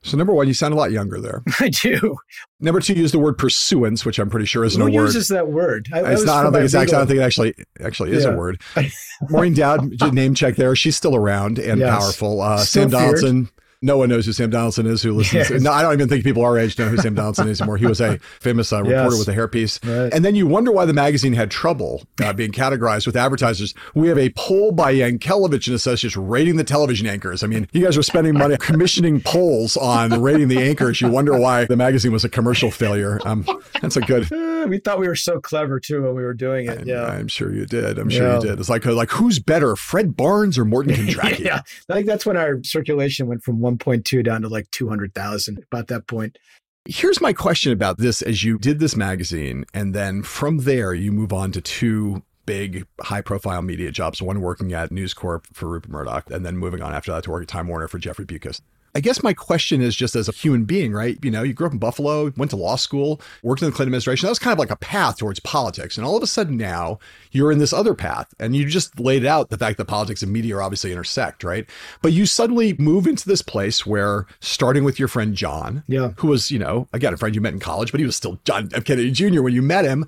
So, 0.03 0.17
number 0.17 0.33
one, 0.33 0.49
you 0.49 0.55
sound 0.55 0.73
a 0.73 0.79
lot 0.79 0.91
younger 0.93 1.21
there. 1.21 1.43
I 1.61 1.69
do. 1.69 2.17
Number 2.59 2.81
two, 2.81 2.95
use 2.95 3.13
the 3.13 3.19
word 3.19 3.37
pursuance, 3.37 4.07
which 4.07 4.19
I'm 4.19 4.31
pretty 4.31 4.47
sure 4.47 4.65
isn't 4.65 4.81
Who 4.81 4.87
a 4.89 4.91
word. 4.91 5.01
Who 5.01 5.05
uses 5.09 5.29
that 5.29 5.49
word? 5.49 5.89
I, 5.93 6.01
that 6.01 6.13
It's 6.13 6.21
was 6.23 6.27
not. 6.27 6.39
I 6.39 6.43
don't 6.45 6.53
think 6.55 6.65
it's 6.65 6.75
actually. 6.75 6.95
I 6.97 6.99
don't 7.01 7.07
think 7.09 7.19
it 7.19 7.23
actually 7.23 7.55
actually 7.85 8.13
is 8.13 8.25
Yeah. 8.25 8.31
a 8.31 8.37
word. 8.39 8.63
Maureen 9.29 9.53
Dowd, 9.53 10.15
name 10.15 10.35
check 10.35 10.57
there. 10.57 10.75
She's 10.75 10.97
still 10.97 11.15
around 11.15 11.59
and 11.59 11.81
Yes. 11.81 11.91
powerful. 12.03 12.41
Uh, 12.41 12.57
Still 12.65 12.85
Sam 12.89 12.91
feared. 12.91 13.03
Donaldson. 13.21 13.51
No 13.83 13.97
one 13.97 14.11
knows 14.11 14.27
who 14.27 14.33
Sam 14.35 14.51
Donaldson 14.51 14.85
is. 14.87 15.03
Who 15.03 15.13
listens? 15.13 15.49
Yes. 15.49 15.63
No, 15.63 15.73
I 15.73 15.81
don't 15.81 15.95
even 15.95 16.07
think 16.07 16.23
people 16.23 16.43
our 16.45 16.59
age 16.59 16.79
know 16.79 16.89
who 16.89 16.99
Sam 16.99 17.15
Donaldson 17.15 17.49
is 17.49 17.63
anymore. 17.63 17.79
He 17.79 17.87
was 17.87 17.99
a 17.99 18.19
famous 18.41 18.75
uh, 18.75 18.83
reporter 18.83 19.17
Yes. 19.17 19.19
with 19.27 19.29
a 19.29 19.33
hairpiece. 19.33 19.83
Right. 20.03 20.13
And 20.13 20.23
then 20.23 20.35
you 20.35 20.47
wonder 20.47 20.71
why 20.71 20.85
the 20.85 20.93
magazine 20.93 21.33
had 21.33 21.51
trouble 21.51 22.03
uh, 22.23 22.35
being 22.35 22.53
categorized 22.53 23.07
with 23.07 23.17
advertisers. 23.17 23.73
We 23.95 24.09
have 24.09 24.19
a 24.19 24.29
poll 24.37 24.73
by 24.73 24.93
Yankelovich 24.95 25.67
and 25.67 25.75
Associates 25.75 26.15
rating 26.15 26.57
the 26.57 26.65
television 26.65 27.07
anchors. 27.07 27.43
I 27.43 27.47
mean, 27.47 27.69
you 27.73 27.83
guys 27.83 27.97
are 27.97 28.03
spending 28.03 28.35
money 28.37 28.57
commissioning 28.61 29.23
polls 29.23 29.79
on 29.79 30.21
rating 30.21 30.49
the 30.49 30.59
anchors. 30.59 31.01
You 31.01 31.09
wonder 31.09 31.39
why 31.39 31.65
the 31.65 31.77
magazine 31.77 32.13
was 32.13 32.23
a 32.23 32.29
commercial 32.29 32.71
failure. 32.71 33.19
Um, 33.25 33.47
that's 33.81 33.97
a 33.97 34.03
good. 34.03 34.29
We 34.61 34.77
thought 34.77 35.01
we 35.01 35.09
were 35.09 35.17
so 35.17 35.41
clever 35.41 35.81
too 35.81 36.03
when 36.03 36.15
we 36.15 36.23
were 36.23 36.35
doing 36.35 36.69
it. 36.69 36.87
Yeah. 36.87 37.07
I'm 37.07 37.29
sure 37.29 37.51
you 37.51 37.65
did. 37.65 37.99
I'm 37.99 38.11
sure 38.11 38.27
Yeah. 38.27 38.35
you 38.35 38.41
did. 38.43 38.61
It's 38.61 38.69
like 38.69 38.85
like 38.85 39.11
who's 39.11 39.39
better, 39.39 39.75
Fred 39.75 40.15
Barnes 40.19 40.59
or 40.59 40.67
Morton 40.67 40.93
Kondracke? 40.95 41.39
yeah. 41.39 41.63
I 41.89 41.95
think 41.95 42.07
that's 42.07 42.27
when 42.27 42.37
our 42.37 42.63
circulation 42.63 43.27
went 43.27 43.43
from 43.43 43.59
1.2 43.79 44.25
down 44.25 44.43
to 44.43 44.49
like 44.49 44.71
200,000 44.71 45.59
about 45.71 45.89
that 45.89 46.07
point. 46.07 46.39
Here's 46.87 47.21
my 47.21 47.33
question 47.33 47.73
about 47.73 47.99
this: 47.99 48.23
as 48.23 48.43
you 48.43 48.59
did 48.59 48.79
this 48.79 48.97
magazine, 48.97 49.65
and 49.75 49.95
then 49.95 50.23
from 50.23 50.59
there 50.59 50.95
you 50.95 51.13
move 51.13 51.33
on 51.33 51.53
to 51.53 51.61
two 51.61 52.23
big 52.47 52.87
high-profile 53.01 53.63
media 53.63 53.93
jobs. 53.93 54.21
One 54.21 54.41
working 54.41 54.73
at 54.73 54.91
News 54.91 55.15
Corp 55.15 55.47
for 55.53 55.69
Rupert 55.69 55.91
Murdoch, 55.91 56.31
and 56.31 56.45
then 56.45 56.57
moving 56.57 56.83
on 56.83 56.93
after 56.93 57.13
that 57.13 57.25
to 57.25 57.31
work 57.31 57.43
at 57.43 57.49
Time 57.49 57.69
Warner 57.69 57.87
for 57.87 57.99
Jeffrey 57.99 58.25
Bewkes. 58.25 58.61
I 58.95 59.01
guess 59.01 59.23
my 59.23 59.33
question 59.33 59.81
is 59.81 59.95
just 59.95 60.17
as 60.17 60.29
a 60.29 60.33
human 60.33 60.65
being, 60.65 60.93
right? 60.93 61.17
You 61.23 61.31
know, 61.31 61.43
you 61.43 61.53
grew 61.53 61.67
up 61.69 61.73
in 61.73 61.79
Buffalo, 61.79 62.33
went 62.37 62.51
to 62.51 62.57
law 62.57 62.77
school, 62.77 63.21
worked 63.43 63.63
in 63.63 63.67
the 63.67 63.73
Clinton 63.73 63.89
administration. 63.91 64.27
That 64.27 64.31
was 64.31 64.39
kind 64.41 64.53
of 64.53 64.59
like 64.59 64.71
a 64.71 64.77
path 64.77 65.19
towards 65.19 65.39
politics. 65.41 65.97
And 65.97 66.05
all 66.07 66.17
of 66.17 66.23
a 66.23 66.27
sudden 66.27 66.57
now 66.57 66.99
you're 67.31 67.53
in 67.53 67.59
this 67.59 67.73
other 67.73 67.95
path 67.95 68.33
and 68.41 68.57
you 68.57 68.67
just 68.67 68.99
laid 68.99 69.25
out 69.25 69.51
the 69.51 69.59
fact 69.59 69.79
that 69.79 69.85
politics 69.85 70.23
and 70.23 70.33
media 70.33 70.57
are 70.57 70.63
obviously 70.63 70.91
intersect, 70.91 71.45
right? 71.45 71.67
But 72.03 72.13
you 72.13 72.27
suddenly 72.27 72.75
move 72.79 73.07
into 73.07 73.29
this 73.29 73.43
place 73.43 73.87
where 73.87 74.27
starting 74.41 74.83
with 74.85 74.99
your 74.99 75.09
friend 75.09 75.35
John, 75.35 75.85
Yeah. 75.87 76.11
who 76.17 76.29
was, 76.29 76.51
you 76.51 76.59
know, 76.59 76.89
again, 76.93 77.15
a 77.15 77.17
friend 77.17 77.35
you 77.35 77.41
met 77.41 77.53
in 77.53 77.61
college, 77.61 77.93
but 77.93 78.01
he 78.01 78.07
was 78.07 78.17
still 78.17 78.41
John 78.45 78.71
F. 78.75 78.85
Kennedy 78.85 79.11
Jr. 79.13 79.43
when 79.43 79.55
you 79.55 79.63
met 79.63 79.85
him, 79.85 80.05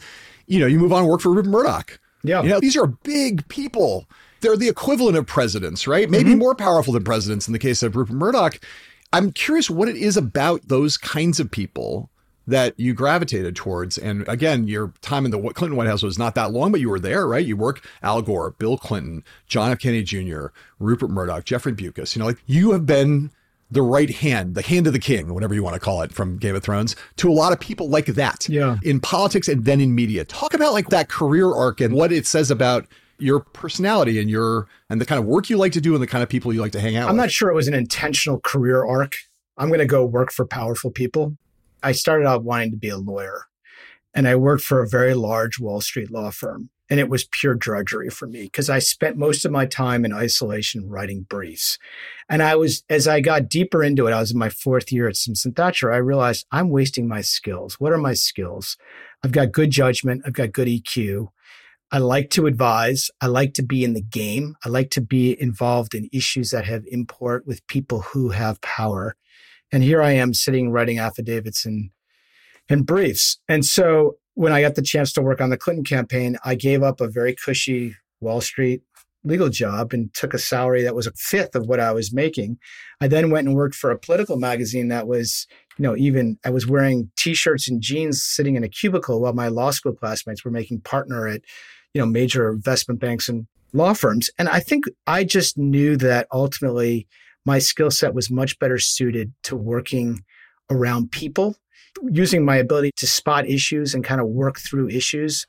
you 0.46 0.58
know, 0.58 0.66
you 0.66 0.78
move 0.80 0.92
on 0.92 1.00
and 1.02 1.08
work 1.08 1.20
for 1.20 1.30
Rupert 1.30 1.50
Murdoch. 1.50 2.00
Yeah. 2.24 2.42
You 2.42 2.48
know, 2.48 2.60
these 2.60 2.76
are 2.76 2.86
big 2.86 3.46
people. 3.48 4.08
They're 4.42 4.56
the 4.56 4.68
equivalent 4.68 5.16
of 5.16 5.26
presidents, 5.26 5.86
right? 5.86 6.10
Maybe 6.10 6.30
mm-hmm. 6.30 6.38
more 6.38 6.54
powerful 6.54 6.92
than 6.92 7.04
presidents 7.04 7.46
in 7.46 7.52
the 7.52 7.58
case 7.58 7.82
of 7.82 7.96
Rupert 7.96 8.16
Murdoch. 8.16 8.60
I'm 9.12 9.32
curious 9.32 9.70
what 9.70 9.88
it 9.88 9.96
is 9.96 10.16
about 10.16 10.68
those 10.68 10.96
kinds 10.96 11.40
of 11.40 11.50
people 11.50 12.10
that 12.46 12.78
you 12.78 12.92
gravitated 12.92 13.54
towards. 13.54 13.98
And 13.98 14.26
again, 14.28 14.66
your 14.66 14.92
time 15.00 15.24
in 15.24 15.30
the 15.30 15.38
Clinton 15.38 15.76
White 15.76 15.86
House 15.86 16.02
was 16.02 16.18
not 16.18 16.34
that 16.34 16.50
long, 16.50 16.72
but 16.72 16.80
you 16.80 16.90
were 16.90 16.98
there, 16.98 17.26
right? 17.26 17.44
You 17.44 17.56
worked 17.56 17.86
Al 18.02 18.20
Gore, 18.20 18.50
Bill 18.58 18.76
Clinton, 18.76 19.22
John 19.46 19.70
F. 19.70 19.78
Kennedy 19.78 20.02
Jr., 20.02 20.46
Rupert 20.80 21.10
Murdoch, 21.10 21.44
Jeffrey 21.44 21.72
Bewkes. 21.72 22.16
You 22.16 22.20
know, 22.20 22.26
like 22.26 22.42
you 22.46 22.72
have 22.72 22.84
been 22.84 23.30
the 23.70 23.82
right 23.82 24.10
hand, 24.10 24.54
the 24.54 24.62
hand 24.62 24.86
of 24.86 24.92
the 24.92 24.98
king, 24.98 25.32
whatever 25.32 25.54
you 25.54 25.62
want 25.62 25.74
to 25.74 25.80
call 25.80 26.02
it 26.02 26.12
from 26.12 26.36
Game 26.36 26.54
of 26.54 26.62
Thrones, 26.62 26.94
to 27.16 27.30
a 27.30 27.32
lot 27.32 27.52
of 27.52 27.60
people 27.60 27.88
like 27.88 28.06
that 28.06 28.46
Yeah. 28.48 28.76
in 28.82 29.00
politics 29.00 29.48
and 29.48 29.64
then 29.64 29.80
in 29.80 29.94
media. 29.94 30.24
Talk 30.24 30.52
about 30.52 30.74
like 30.74 30.88
that 30.88 31.08
career 31.08 31.50
arc 31.54 31.80
and 31.80 31.94
what 31.94 32.12
it 32.12 32.26
says 32.26 32.50
about 32.50 32.86
your 33.22 33.40
personality 33.40 34.20
and 34.20 34.28
your 34.28 34.68
and 34.90 35.00
the 35.00 35.06
kind 35.06 35.18
of 35.18 35.24
work 35.26 35.48
you 35.48 35.56
like 35.56 35.72
to 35.72 35.80
do 35.80 35.94
and 35.94 36.02
the 36.02 36.06
kind 36.06 36.22
of 36.22 36.28
people 36.28 36.52
you 36.52 36.60
like 36.60 36.72
to 36.72 36.80
hang 36.80 36.96
out 36.96 37.08
I'm 37.08 37.14
with. 37.14 37.22
not 37.22 37.30
sure 37.30 37.50
it 37.50 37.54
was 37.54 37.68
an 37.68 37.74
intentional 37.74 38.40
career 38.40 38.84
arc. 38.84 39.16
I'm 39.56 39.68
going 39.68 39.80
to 39.80 39.86
go 39.86 40.04
work 40.04 40.32
for 40.32 40.46
powerful 40.46 40.90
people. 40.90 41.36
I 41.82 41.92
started 41.92 42.26
out 42.26 42.44
wanting 42.44 42.70
to 42.72 42.76
be 42.76 42.88
a 42.88 42.96
lawyer 42.96 43.46
and 44.14 44.28
I 44.28 44.36
worked 44.36 44.64
for 44.64 44.82
a 44.82 44.88
very 44.88 45.14
large 45.14 45.58
Wall 45.58 45.80
Street 45.80 46.10
law 46.10 46.30
firm. 46.30 46.70
And 46.90 47.00
it 47.00 47.08
was 47.08 47.24
pure 47.24 47.54
drudgery 47.54 48.10
for 48.10 48.26
me 48.26 48.42
because 48.42 48.68
I 48.68 48.78
spent 48.78 49.16
most 49.16 49.46
of 49.46 49.52
my 49.52 49.64
time 49.64 50.04
in 50.04 50.12
isolation 50.12 50.90
writing 50.90 51.22
briefs. 51.22 51.78
And 52.28 52.42
I 52.42 52.54
was, 52.54 52.84
as 52.90 53.08
I 53.08 53.20
got 53.20 53.48
deeper 53.48 53.82
into 53.82 54.06
it, 54.06 54.12
I 54.12 54.20
was 54.20 54.32
in 54.32 54.38
my 54.38 54.50
fourth 54.50 54.92
year 54.92 55.08
at 55.08 55.16
Simpson 55.16 55.52
Thacher. 55.52 55.90
I 55.90 55.96
realized 55.96 56.44
I'm 56.52 56.68
wasting 56.68 57.08
my 57.08 57.22
skills. 57.22 57.80
What 57.80 57.92
are 57.92 57.98
my 57.98 58.12
skills? 58.12 58.76
I've 59.24 59.32
got 59.32 59.52
good 59.52 59.70
judgment. 59.70 60.22
I've 60.26 60.34
got 60.34 60.52
good 60.52 60.68
EQ. 60.68 61.28
I 61.92 61.98
like 61.98 62.30
to 62.30 62.46
advise. 62.46 63.10
I 63.20 63.26
like 63.26 63.52
to 63.54 63.62
be 63.62 63.84
in 63.84 63.92
the 63.92 64.02
game. 64.02 64.56
I 64.64 64.70
like 64.70 64.88
to 64.92 65.02
be 65.02 65.40
involved 65.40 65.94
in 65.94 66.08
issues 66.10 66.50
that 66.50 66.64
have 66.64 66.84
import 66.86 67.46
with 67.46 67.66
people 67.66 68.00
who 68.00 68.30
have 68.30 68.62
power. 68.62 69.14
And 69.70 69.82
here 69.82 70.00
I 70.02 70.12
am 70.12 70.32
sitting 70.32 70.70
writing 70.70 70.98
affidavits 70.98 71.66
and, 71.66 71.90
and 72.68 72.86
briefs. 72.86 73.38
And 73.46 73.62
so 73.64 74.16
when 74.34 74.52
I 74.52 74.62
got 74.62 74.74
the 74.74 74.82
chance 74.82 75.12
to 75.12 75.22
work 75.22 75.42
on 75.42 75.50
the 75.50 75.58
Clinton 75.58 75.84
campaign, 75.84 76.38
I 76.44 76.54
gave 76.54 76.82
up 76.82 77.02
a 77.02 77.08
very 77.08 77.34
cushy 77.34 77.94
Wall 78.20 78.40
Street 78.40 78.82
legal 79.24 79.50
job 79.50 79.92
and 79.92 80.12
took 80.14 80.34
a 80.34 80.38
salary 80.38 80.82
that 80.82 80.94
was 80.94 81.06
a 81.06 81.12
fifth 81.12 81.54
of 81.54 81.66
what 81.66 81.78
I 81.78 81.92
was 81.92 82.12
making. 82.12 82.58
I 83.00 83.08
then 83.08 83.30
went 83.30 83.46
and 83.46 83.56
worked 83.56 83.74
for 83.74 83.90
a 83.90 83.98
political 83.98 84.36
magazine 84.36 84.88
that 84.88 85.06
was, 85.06 85.46
you 85.78 85.82
know, 85.82 85.96
even 85.96 86.38
I 86.44 86.50
was 86.50 86.66
wearing 86.66 87.10
t-shirts 87.16 87.68
and 87.68 87.80
jeans 87.80 88.22
sitting 88.22 88.56
in 88.56 88.64
a 88.64 88.68
cubicle 88.68 89.20
while 89.20 89.32
my 89.32 89.48
law 89.48 89.70
school 89.70 89.92
classmates 89.92 90.44
were 90.44 90.50
making 90.50 90.80
partner 90.80 91.28
at, 91.28 91.42
you 91.94 92.00
know, 92.00 92.06
major 92.06 92.50
investment 92.50 93.00
banks 93.00 93.28
and 93.28 93.46
law 93.72 93.92
firms. 93.92 94.30
And 94.38 94.48
I 94.48 94.60
think 94.60 94.84
I 95.06 95.24
just 95.24 95.56
knew 95.58 95.96
that 95.98 96.26
ultimately 96.32 97.06
my 97.44 97.58
skill 97.58 97.90
set 97.90 98.14
was 98.14 98.30
much 98.30 98.58
better 98.58 98.78
suited 98.78 99.32
to 99.44 99.56
working 99.56 100.24
around 100.70 101.10
people, 101.10 101.56
using 102.10 102.44
my 102.44 102.56
ability 102.56 102.92
to 102.96 103.06
spot 103.06 103.46
issues 103.46 103.94
and 103.94 104.04
kind 104.04 104.20
of 104.20 104.28
work 104.28 104.58
through 104.58 104.88
issues 104.88 105.46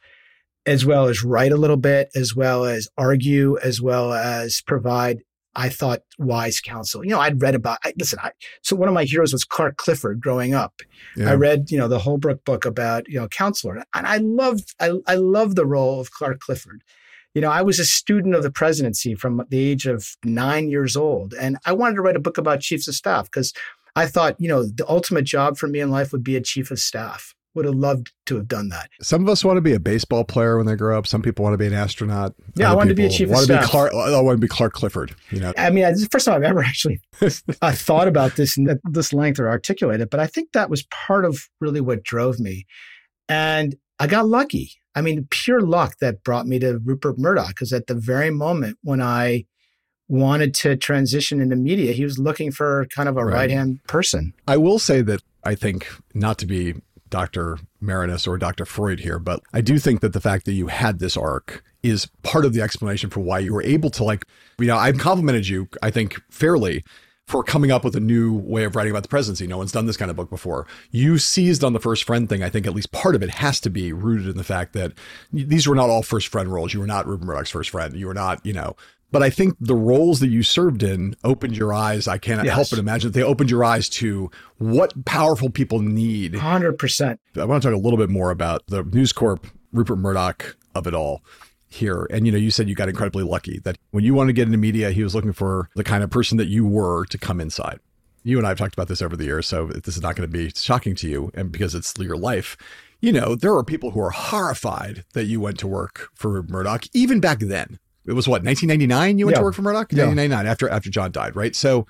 as 0.66 0.86
well 0.86 1.08
as 1.08 1.24
write 1.24 1.52
a 1.52 1.58
little 1.58 1.78
bit, 1.78 2.10
as 2.16 2.36
well 2.36 2.66
as 2.66 2.88
argue, 2.98 3.58
as 3.60 3.82
well 3.82 4.14
as 4.14 4.62
provide, 4.62 5.20
I 5.56 5.70
thought, 5.70 6.02
wise 6.18 6.60
counsel. 6.60 7.04
You 7.04 7.12
know, 7.12 7.20
I'd 7.20 7.42
read 7.42 7.56
about, 7.56 7.78
I, 7.84 7.94
listen, 7.98 8.20
I, 8.22 8.32
so 8.62 8.76
one 8.76 8.88
of 8.88 8.94
my 8.94 9.04
heroes 9.04 9.34
was 9.34 9.44
Clark 9.44 9.78
Clifford 9.78 10.20
growing 10.20 10.54
up. 10.54 10.82
Yeah. 11.16 11.32
I 11.32 11.36
read, 11.36 11.70
you 11.70 11.78
know, 11.78 11.88
the 11.88 12.00
Holbrooke 12.00 12.44
book 12.44 12.66
about, 12.66 13.08
you 13.08 13.20
know, 13.20 13.28
counselor. 13.28 13.84
And 13.94 14.08
I 14.08 14.18
loved, 14.18 14.74
I, 14.80 14.94
I 15.08 15.16
loved 15.16 15.56
the 15.56 15.66
role 15.66 16.00
of 16.00 16.12
Clark 16.12 16.40
Clifford. 16.40 16.84
You 17.36 17.42
know, 17.42 17.52
I 17.52 17.62
was 17.62 17.80
a 17.80 17.86
student 17.86 18.36
of 18.36 18.44
the 18.44 18.52
presidency 18.52 19.16
from 19.16 19.44
the 19.50 19.60
age 19.60 19.86
of 19.86 20.16
nine 20.24 20.70
years 20.70 20.96
old. 20.96 21.34
And 21.34 21.58
I 21.66 21.74
wanted 21.74 21.96
to 21.96 22.02
write 22.02 22.16
a 22.16 22.20
book 22.20 22.38
about 22.38 22.62
chiefs 22.62 22.88
of 22.88 22.96
staff 22.96 23.26
because 23.26 23.54
I 23.96 24.08
thought, 24.08 24.40
you 24.40 24.48
know, 24.48 24.64
the 24.64 24.88
ultimate 24.90 25.26
job 25.26 25.58
for 25.58 25.68
me 25.68 25.80
in 25.80 25.92
life 25.92 26.12
would 26.12 26.24
be 26.24 26.36
a 26.36 26.42
chief 26.42 26.72
of 26.72 26.80
staff 26.80 27.36
would 27.56 27.66
have 27.66 27.76
loved 27.76 28.12
to 28.26 28.36
have 28.36 28.48
done 28.48 28.70
that. 28.70 28.90
Some 29.02 29.22
of 29.22 29.30
us 29.30 29.44
want 29.44 29.58
to 29.58 29.62
be 29.62 29.74
a 29.74 29.80
baseball 29.80 30.24
player 30.24 30.58
when 30.58 30.66
they 30.66 30.76
grow 30.76 30.98
up. 30.98 31.08
Some 31.08 31.22
people 31.22 31.44
want 31.44 31.54
to 31.54 31.58
be 31.58 31.68
an 31.68 31.74
astronaut. 31.74 32.34
Yeah, 32.56 32.68
Other 32.68 32.74
I 32.74 32.78
want 32.78 32.90
to 32.90 32.96
be 32.96 33.06
a 33.06 33.10
chief 33.10 33.30
want 33.30 33.44
of 33.44 33.48
to 33.48 33.54
staff. 33.54 33.66
Be 33.66 33.70
Clark, 33.70 33.94
I 33.94 34.22
want 34.22 34.38
to 34.38 34.42
be 34.42 34.48
Clark 34.48 34.74
Clifford. 34.74 35.16
You 35.30 35.40
know, 35.40 35.54
I 35.58 35.70
mean, 35.70 35.84
this 35.86 35.98
is 35.98 36.04
the 36.04 36.10
first 36.10 36.26
time 36.26 36.36
I've 36.36 36.44
ever 36.44 36.64
actually 36.64 37.02
I 37.62 37.72
thought 37.72 38.08
about 38.08 38.36
this 38.36 38.58
in 38.58 38.80
this 38.84 39.14
length 39.14 39.40
or 39.40 39.50
articulated, 39.50 40.10
but 40.10 40.20
I 40.20 40.28
think 40.28 40.52
that 40.54 40.70
was 40.70 40.84
part 40.84 41.26
of 41.26 41.48
really 41.60 41.82
what 41.82 42.04
drove 42.04 42.40
me. 42.40 42.66
And 43.30 43.76
I 44.00 44.08
got 44.08 44.28
lucky. 44.28 44.72
I 44.96 45.02
mean, 45.02 45.28
pure 45.30 45.62
luck 45.62 45.98
that 46.02 46.24
brought 46.24 46.46
me 46.46 46.60
to 46.60 46.80
Rupert 46.80 47.18
Murdoch, 47.18 47.50
because 47.50 47.74
at 47.74 47.88
the 47.88 47.96
very 47.96 48.30
moment 48.30 48.78
when 48.84 49.02
I 49.02 49.46
wanted 50.08 50.54
to 50.54 50.76
transition 50.76 51.42
into 51.42 51.56
media, 51.56 51.94
he 51.94 52.04
was 52.04 52.20
looking 52.20 52.52
for 52.52 52.86
kind 52.94 53.10
of 53.10 53.18
a 53.18 53.26
right 53.26 53.50
hand 53.50 53.80
person. 53.88 54.34
I 54.48 54.58
will 54.58 54.78
say 54.78 55.02
that 55.02 55.24
I 55.44 55.56
think 55.56 55.88
not 56.14 56.38
to 56.40 56.46
be 56.46 56.76
Dr. 57.14 57.60
Marinus 57.80 58.26
or 58.28 58.40
Dr. 58.40 58.66
Freud 58.66 59.02
here, 59.02 59.20
but 59.20 59.40
I 59.54 59.62
do 59.62 59.78
think 59.78 60.02
that 60.02 60.14
the 60.14 60.20
fact 60.20 60.46
that 60.46 60.54
you 60.54 60.66
had 60.66 60.98
this 60.98 61.16
arc 61.16 61.64
is 61.84 62.08
part 62.24 62.44
of 62.44 62.54
the 62.54 62.62
explanation 62.64 63.12
for 63.12 63.20
why 63.20 63.38
you 63.38 63.54
were 63.54 63.62
able 63.62 63.92
to 63.92 64.04
like, 64.04 64.26
you 64.58 64.66
know, 64.66 64.78
I've 64.78 64.98
complimented 64.98 65.48
you, 65.48 65.68
I 65.84 65.92
think, 65.92 66.20
fairly 66.32 66.84
for 67.28 67.44
coming 67.44 67.70
up 67.70 67.84
with 67.84 67.96
a 67.96 68.00
new 68.00 68.34
way 68.34 68.64
of 68.64 68.76
writing 68.76 68.90
about 68.90 69.04
the 69.04 69.10
presidency. 69.10 69.46
No 69.46 69.60
one's 69.60 69.72
done 69.72 69.86
this 69.86 69.96
kind 69.96 70.10
of 70.10 70.18
book 70.18 70.32
before. 70.32 70.66
You 70.90 71.20
seized 71.20 71.64
on 71.64 71.74
the 71.74 71.80
first 71.80 72.04
friend 72.04 72.28
thing. 72.28 72.42
I 72.42 72.50
think 72.50 72.66
at 72.66 72.74
least 72.74 72.92
part 72.92 73.14
of 73.14 73.22
it 73.22 73.30
has 73.30 73.60
to 73.62 73.70
be 73.70 73.94
rooted 73.94 74.28
in 74.28 74.38
the 74.38 74.44
fact 74.44 74.74
that 74.74 74.94
these 75.32 75.68
were 75.68 75.76
not 75.76 75.92
all 75.92 76.02
first 76.02 76.30
friend 76.30 76.52
roles. 76.52 76.74
You 76.74 76.80
were 76.80 76.88
not 76.88 77.06
Rupert 77.06 77.28
Murdoch's 77.28 77.52
first 77.52 77.70
friend. 77.70 77.94
You 77.96 78.08
were 78.08 78.14
not, 78.16 78.44
you 78.44 78.54
know, 78.54 78.76
but 79.14 79.22
I 79.22 79.30
think 79.30 79.56
the 79.62 79.76
roles 79.76 80.20
that 80.22 80.30
you 80.30 80.42
served 80.42 80.82
in 80.82 81.16
opened 81.24 81.56
your 81.56 81.72
eyes. 81.72 82.08
I 82.08 82.18
cannot 82.18 82.46
yes. 82.46 82.56
help 82.56 82.70
but 82.72 82.80
imagine 82.80 83.12
that 83.12 83.18
they 83.18 83.24
opened 83.24 83.52
your 83.52 83.64
eyes 83.64 83.88
to 83.90 84.32
what 84.58 85.06
powerful 85.06 85.52
people 85.52 85.80
need. 85.80 86.34
100%. 86.34 87.20
I 87.38 87.46
want 87.46 87.62
to 87.62 87.70
talk 87.70 87.76
a 87.78 87.80
little 87.80 88.00
bit 88.00 88.10
more 88.10 88.32
about 88.32 88.64
the 88.68 88.84
News 88.84 89.14
Corp, 89.14 89.46
Rupert 89.72 90.00
Murdoch 90.00 90.58
of 90.74 90.88
it 90.88 90.96
all 90.96 91.22
here. 91.70 92.08
And 92.10 92.26
you 92.26 92.32
know, 92.32 92.40
you 92.40 92.50
said 92.50 92.68
you 92.68 92.74
got 92.74 92.90
incredibly 92.90 93.24
lucky 93.24 93.60
that 93.60 93.78
when 93.92 94.04
you 94.04 94.16
wanted 94.16 94.30
to 94.30 94.34
get 94.34 94.48
into 94.48 94.58
media, 94.58 94.90
he 94.90 95.04
was 95.04 95.14
looking 95.14 95.32
for 95.32 95.70
the 95.76 95.84
kind 95.84 96.04
of 96.04 96.10
person 96.10 96.40
that 96.40 96.48
you 96.48 96.66
were 96.66 97.06
to 97.06 97.18
come 97.20 97.40
inside. 97.40 97.80
You 98.24 98.40
and 98.40 98.48
I 98.48 98.50
have 98.50 98.58
talked 98.58 98.74
about 98.74 98.88
this 98.88 99.02
over 99.04 99.16
the 99.16 99.26
years, 99.26 99.46
so 99.46 99.68
this 99.68 99.96
is 99.96 100.02
not 100.02 100.16
going 100.16 100.28
to 100.28 100.32
be 100.32 100.50
shocking 100.56 100.96
to 100.96 101.08
you, 101.08 101.30
and 101.36 101.52
because 101.52 101.76
it's 101.76 101.94
your 102.00 102.18
life. 102.18 102.58
You 103.00 103.12
know, 103.12 103.36
there 103.36 103.54
are 103.54 103.64
people 103.64 103.92
who 103.92 104.00
are 104.00 104.12
horrified 104.12 105.04
that 105.14 105.26
you 105.26 105.42
went 105.42 105.60
to 105.60 105.68
work 105.68 106.10
for 106.16 106.42
Murdoch, 106.44 106.86
even 106.94 107.20
back 107.20 107.40
then 107.40 107.80
it 108.06 108.14
was 108.14 108.28
what 108.28 108.44
1999 108.44 109.18
you 109.18 109.26
went 109.26 109.36
yeah. 109.36 109.40
to 109.40 109.44
work 109.44 109.56
for 109.56 109.62
Murdoch. 109.62 109.92
1999 109.92 110.46
yeah. 110.46 110.52
after 110.52 110.70
after 110.70 110.90
John 110.90 111.12
died, 111.12 111.36
right? 111.36 111.56
So 111.56 111.88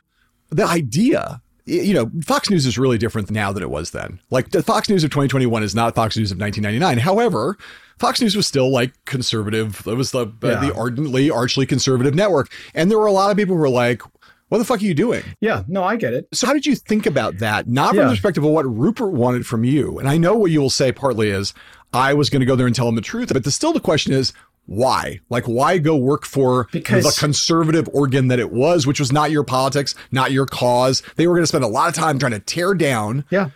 the 0.50 0.66
idea 0.66 1.42
you 1.66 1.94
know, 1.94 2.12
Fox 2.26 2.50
News 2.50 2.66
is 2.66 2.78
really 2.78 2.98
different 2.98 3.32
now 3.32 3.54
than 3.54 3.64
it 3.64 3.70
was 3.70 3.92
then. 3.92 4.20
Like 4.30 4.52
the 4.52 4.62
Fox 4.62 4.90
News 4.90 5.04
of 5.04 5.12
2021 5.12 5.64
is 5.64 5.74
not 5.74 5.96
Fox 5.96 6.18
News 6.18 6.32
of 6.32 6.38
1999. 6.38 7.02
However, 7.02 7.58
Fox 8.00 8.22
News 8.22 8.36
was 8.36 8.48
still 8.48 8.70
like 8.72 8.94
conservative. 9.06 9.86
It 9.88 9.96
was 9.96 10.12
the 10.12 10.26
uh, 10.26 10.32
yeah. 10.42 10.60
the 10.60 10.74
ardently, 10.76 11.30
archly 11.30 11.66
conservative 11.66 12.16
network, 12.16 12.52
and 12.74 12.92
there 12.92 13.00
were 13.00 13.06
a 13.06 13.14
lot 13.14 13.32
of 13.32 13.38
people 13.38 13.56
who 13.56 13.62
were 13.62 13.70
like, 13.70 14.02
"What 14.50 14.58
the 14.58 14.66
fuck 14.66 14.82
are 14.82 14.86
you 14.86 14.94
doing?" 14.94 15.24
Yeah, 15.40 15.64
no, 15.68 15.84
I 15.84 15.96
get 15.96 16.14
it. 16.14 16.28
So, 16.34 16.48
how 16.48 16.54
did 16.54 16.66
you 16.66 16.76
think 16.76 17.06
about 17.06 17.38
that? 17.38 17.68
Not 17.70 17.90
from 17.90 18.00
yeah. 18.00 18.04
the 18.06 18.12
perspective 18.12 18.44
of 18.44 18.52
what 18.52 18.66
Rupert 18.66 19.14
wanted 19.14 19.46
from 19.46 19.64
you, 19.64 20.00
and 20.00 20.10
I 20.10 20.18
know 20.18 20.36
what 20.36 20.52
you 20.52 20.60
will 20.60 20.70
say. 20.70 20.92
Partly 20.92 21.30
is 21.30 21.54
I 21.94 22.14
was 22.14 22.30
going 22.30 22.42
to 22.42 22.46
go 22.46 22.56
there 22.56 22.68
and 22.68 22.76
tell 22.76 22.90
him 22.90 22.96
the 22.96 23.02
truth, 23.02 23.32
but 23.32 23.44
the, 23.44 23.52
still 23.52 23.72
the 23.72 23.80
question 23.80 24.12
is, 24.12 24.34
why? 24.66 25.20
Like, 25.30 25.46
why 25.46 25.78
go 25.78 25.96
work 25.96 26.26
for 26.26 26.68
because, 26.72 27.04
the 27.04 27.20
conservative 27.20 27.90
organ 27.94 28.30
that 28.30 28.40
it 28.40 28.52
was, 28.52 28.88
which 28.88 29.00
was 29.00 29.12
not 29.12 29.32
your 29.32 29.44
politics, 29.44 29.94
not 30.12 30.32
your 30.32 30.46
cause? 30.46 31.04
They 31.16 31.28
were 31.28 31.34
going 31.34 31.44
to 31.44 31.48
spend 31.48 31.64
a 31.64 31.68
lot 31.68 31.90
of 31.90 31.96
time 31.96 32.18
trying 32.18 32.32
to 32.32 32.40
tear 32.40 32.74
down 32.74 33.26
yeah. 33.30 33.50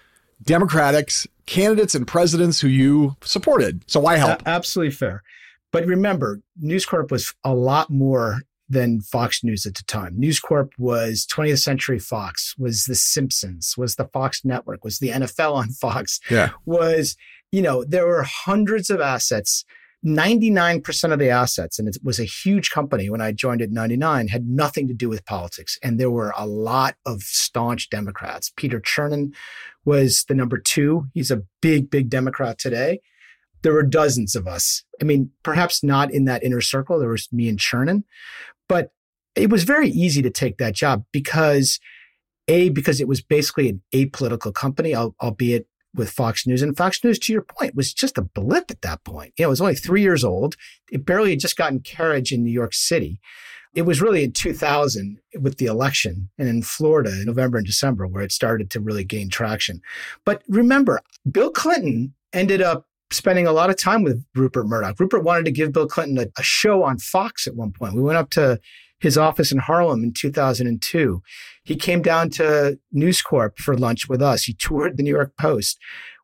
Democrats, 0.44 1.26
candidates, 1.46 1.96
and 1.96 2.06
presidents 2.06 2.60
who 2.60 2.68
you 2.68 3.16
supported. 3.22 3.84
So 3.90 4.00
why 4.00 4.18
help? 4.18 4.42
A- 4.42 4.50
absolutely 4.50 4.92
fair. 4.92 5.24
But 5.72 5.86
remember, 5.86 6.42
News 6.58 6.86
Corp 6.86 7.12
was 7.12 7.34
a 7.44 7.54
lot 7.54 7.90
more 7.90 8.42
than 8.70 9.00
Fox 9.02 9.44
News 9.44 9.66
at 9.66 9.76
the 9.76 9.84
time. 9.84 10.18
News 10.18 10.40
Corp 10.40 10.74
was 10.78 11.26
20th 11.32 11.60
Century 11.60 12.00
Fox, 12.00 12.54
was 12.58 12.84
The 12.86 12.96
Simpsons, 12.96 13.76
was 13.78 13.96
the 13.96 14.06
Fox 14.06 14.44
Network, 14.44 14.84
was 14.84 15.00
the 15.00 15.10
NFL 15.10 15.54
on 15.54 15.70
Fox. 15.82 16.20
Yeah. 16.30 16.50
Was, 16.66 17.16
you 17.52 17.62
know, 17.62 17.86
there 17.86 18.06
were 18.06 18.24
hundreds 18.24 18.90
of 18.90 19.00
assets 19.00 19.64
99% 20.06 21.12
of 21.12 21.20
the 21.20 21.30
assets, 21.30 21.80
and 21.80 21.88
it 21.88 21.98
was 22.04 22.20
a 22.20 22.24
huge 22.24 22.70
company 22.70 23.10
when 23.10 23.22
I 23.22 23.32
joined 23.32 23.62
it 23.62 23.70
in 23.70 23.74
99, 23.74 24.28
had 24.28 24.48
nothing 24.48 24.88
to 24.88 24.94
do 24.94 25.10
with 25.10 25.26
politics. 25.26 25.78
And 25.82 26.00
there 26.00 26.12
were 26.12 26.34
a 26.38 26.46
lot 26.46 26.96
of 27.06 27.24
staunch 27.24 27.90
Democrats. 27.90 28.52
Peter 28.56 28.80
Chernin 28.80 29.34
was 29.86 30.24
the 30.28 30.36
number 30.36 30.60
two. 30.60 31.08
He's 31.14 31.32
a 31.32 31.44
big, 31.62 31.90
big 31.90 32.10
Democrat 32.10 32.60
today. 32.60 33.00
There 33.64 33.74
were 33.74 33.84
dozens 33.84 34.36
of 34.36 34.48
us. 34.48 34.84
I 35.02 35.04
mean, 35.04 35.32
perhaps 35.44 35.84
not 35.84 36.12
in 36.12 36.26
that 36.26 36.44
inner 36.44 36.62
circle. 36.62 37.00
There 37.00 37.10
was 37.10 37.28
me 37.32 37.50
and 37.50 37.58
Chernin, 37.58 38.04
but 38.70 38.92
it 39.36 39.50
was 39.50 39.64
very 39.64 39.90
easy 39.90 40.22
to 40.22 40.30
take 40.30 40.58
that 40.58 40.76
job 40.76 41.06
because 41.12 41.80
a 42.48 42.70
because 42.70 43.02
it 43.02 43.08
was 43.08 43.22
basically 43.22 43.70
an 43.70 43.82
apolitical 43.94 44.54
company, 44.54 44.96
albeit 44.96 45.68
with 45.98 46.10
Fox 46.10 46.46
News. 46.46 46.62
And 46.62 46.78
Fox 46.78 47.04
News, 47.04 47.20
to 47.20 47.34
your 47.34 47.42
point, 47.42 47.76
was 47.76 47.94
just 47.94 48.18
a 48.18 48.22
blip 48.22 48.72
at 48.72 48.82
that 48.82 49.04
point. 49.04 49.34
You 49.38 49.44
know, 49.44 49.50
it 49.50 49.52
was 49.52 49.62
only 49.62 49.76
three 49.76 50.02
years 50.02 50.24
old. 50.24 50.56
It 50.92 51.06
barely 51.06 51.32
had 51.32 51.40
just 51.40 51.58
gotten 51.58 51.80
carriage 51.80 52.32
in 52.32 52.44
New 52.44 52.52
York 52.52 52.74
City. 52.74 53.20
It 53.74 53.82
was 53.84 54.02
really 54.02 54.24
in 54.24 54.32
2000 54.32 55.20
with 55.40 55.58
the 55.58 55.66
election 55.66 56.30
and 56.38 56.48
in 56.48 56.64
Florida 56.64 57.12
in 57.12 57.26
November 57.26 57.58
and 57.58 57.68
December 57.68 58.08
where 58.08 58.24
it 58.24 58.32
started 58.32 58.72
to 58.72 58.80
really 58.80 59.04
gain 59.04 59.30
traction. 59.30 59.82
But 60.26 60.42
remember, 60.48 61.02
Bill 61.30 61.52
Clinton 61.52 62.14
ended 62.34 62.62
up 62.62 62.88
spending 63.12 63.48
a 63.48 63.52
lot 63.52 63.70
of 63.70 63.78
time 63.78 64.04
with 64.04 64.26
Rupert 64.36 64.68
Murdoch. 64.68 65.00
Rupert 65.00 65.24
wanted 65.24 65.46
to 65.46 65.52
give 65.52 65.72
Bill 65.72 65.88
Clinton 65.88 66.18
a, 66.18 66.28
a 66.40 66.44
show 66.44 66.84
on 66.84 66.98
Fox 66.98 67.48
at 67.48 67.56
one 67.56 67.72
point. 67.72 67.94
We 67.94 68.02
went 68.02 68.18
up 68.18 68.30
to 68.32 68.60
his 69.00 69.18
office 69.18 69.52
in 69.52 69.60
Harlem 69.60 70.04
in 70.04 70.14
2002. 70.14 71.22
He 71.64 71.76
came 71.76 72.02
down 72.02 72.30
to 72.32 72.80
News 72.92 73.22
Corp 73.22 73.60
for 73.60 73.78
lunch 73.78 74.10
with 74.10 74.22
us. 74.22 74.44
He 74.44 74.54
toured 74.54 74.98
the 74.98 75.04
New 75.04 75.14
York 75.14 75.34
Post. 75.38 75.78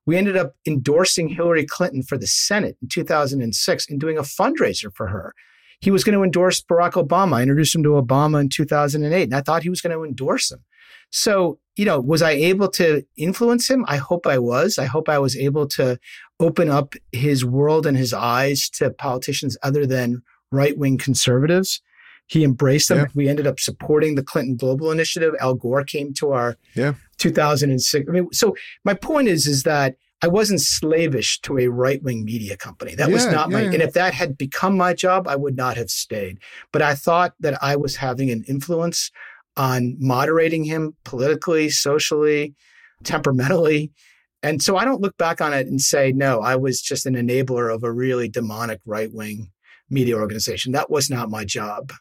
We 0.05 0.17
ended 0.17 0.35
up 0.35 0.55
endorsing 0.65 1.29
Hillary 1.29 1.65
Clinton 1.65 2.03
for 2.03 2.17
the 2.17 2.27
Senate 2.27 2.77
in 2.81 2.89
2006 2.89 3.89
and 3.89 3.99
doing 3.99 4.17
a 4.17 4.21
fundraiser 4.21 4.93
for 4.93 5.07
her. 5.07 5.33
He 5.79 5.91
was 5.91 6.03
going 6.03 6.17
to 6.17 6.23
endorse 6.23 6.61
Barack 6.61 6.93
Obama. 6.93 7.35
I 7.35 7.41
introduced 7.41 7.75
him 7.75 7.83
to 7.83 7.89
Obama 7.89 8.39
in 8.41 8.49
2008, 8.49 9.23
and 9.23 9.35
I 9.35 9.41
thought 9.41 9.63
he 9.63 9.69
was 9.69 9.81
going 9.81 9.95
to 9.95 10.03
endorse 10.03 10.51
him. 10.51 10.63
So, 11.09 11.59
you 11.75 11.85
know, 11.85 11.99
was 11.99 12.21
I 12.21 12.31
able 12.31 12.69
to 12.69 13.03
influence 13.17 13.69
him? 13.69 13.85
I 13.87 13.97
hope 13.97 14.25
I 14.25 14.39
was. 14.39 14.79
I 14.79 14.85
hope 14.85 15.09
I 15.09 15.19
was 15.19 15.37
able 15.37 15.67
to 15.69 15.99
open 16.39 16.69
up 16.69 16.95
his 17.11 17.45
world 17.45 17.85
and 17.85 17.97
his 17.97 18.13
eyes 18.13 18.69
to 18.71 18.91
politicians 18.91 19.57
other 19.61 19.85
than 19.85 20.23
right 20.51 20.77
wing 20.77 20.97
conservatives. 20.97 21.81
He 22.27 22.43
embraced 22.43 22.89
them. 22.89 22.99
Yeah. 22.99 23.05
We 23.13 23.27
ended 23.27 23.47
up 23.47 23.59
supporting 23.59 24.15
the 24.15 24.23
Clinton 24.23 24.55
Global 24.55 24.91
Initiative. 24.91 25.35
Al 25.39 25.55
Gore 25.55 25.83
came 25.83 26.13
to 26.15 26.31
our 26.31 26.57
yeah. 26.73 26.93
2006. 27.17 28.05
I 28.07 28.11
mean, 28.11 28.31
so 28.31 28.55
my 28.85 28.93
point 28.93 29.27
is, 29.27 29.45
is 29.45 29.63
that 29.63 29.95
I 30.23 30.27
wasn't 30.27 30.61
slavish 30.61 31.41
to 31.41 31.59
a 31.59 31.67
right 31.67 32.01
wing 32.01 32.23
media 32.23 32.55
company. 32.55 32.95
That 32.95 33.11
was 33.11 33.25
Yeah, 33.25 33.31
not 33.31 33.51
my, 33.51 33.63
yeah. 33.63 33.71
and 33.71 33.81
if 33.81 33.93
that 33.93 34.13
had 34.13 34.37
become 34.37 34.77
my 34.77 34.93
job, 34.93 35.27
I 35.27 35.35
would 35.35 35.57
not 35.57 35.75
have 35.75 35.89
stayed. 35.89 36.39
But 36.71 36.81
I 36.81 36.95
thought 36.95 37.33
that 37.41 37.61
I 37.61 37.75
was 37.75 37.97
having 37.97 38.31
an 38.31 38.45
influence 38.47 39.11
on 39.57 39.97
moderating 39.99 40.63
him 40.63 40.95
politically, 41.03 41.69
socially, 41.69 42.55
temperamentally. 43.03 43.91
And 44.41 44.61
so 44.61 44.77
I 44.77 44.85
don't 44.85 45.01
look 45.01 45.17
back 45.17 45.41
on 45.41 45.53
it 45.53 45.67
and 45.67 45.81
say, 45.81 46.13
no, 46.13 46.39
I 46.39 46.55
was 46.55 46.81
just 46.81 47.05
an 47.05 47.15
enabler 47.15 47.73
of 47.73 47.83
a 47.83 47.91
really 47.91 48.29
demonic 48.29 48.79
right 48.85 49.13
wing 49.13 49.51
media 49.89 50.15
organization. 50.17 50.71
That 50.71 50.89
was 50.89 51.09
not 51.09 51.29
my 51.29 51.45
job. 51.45 51.91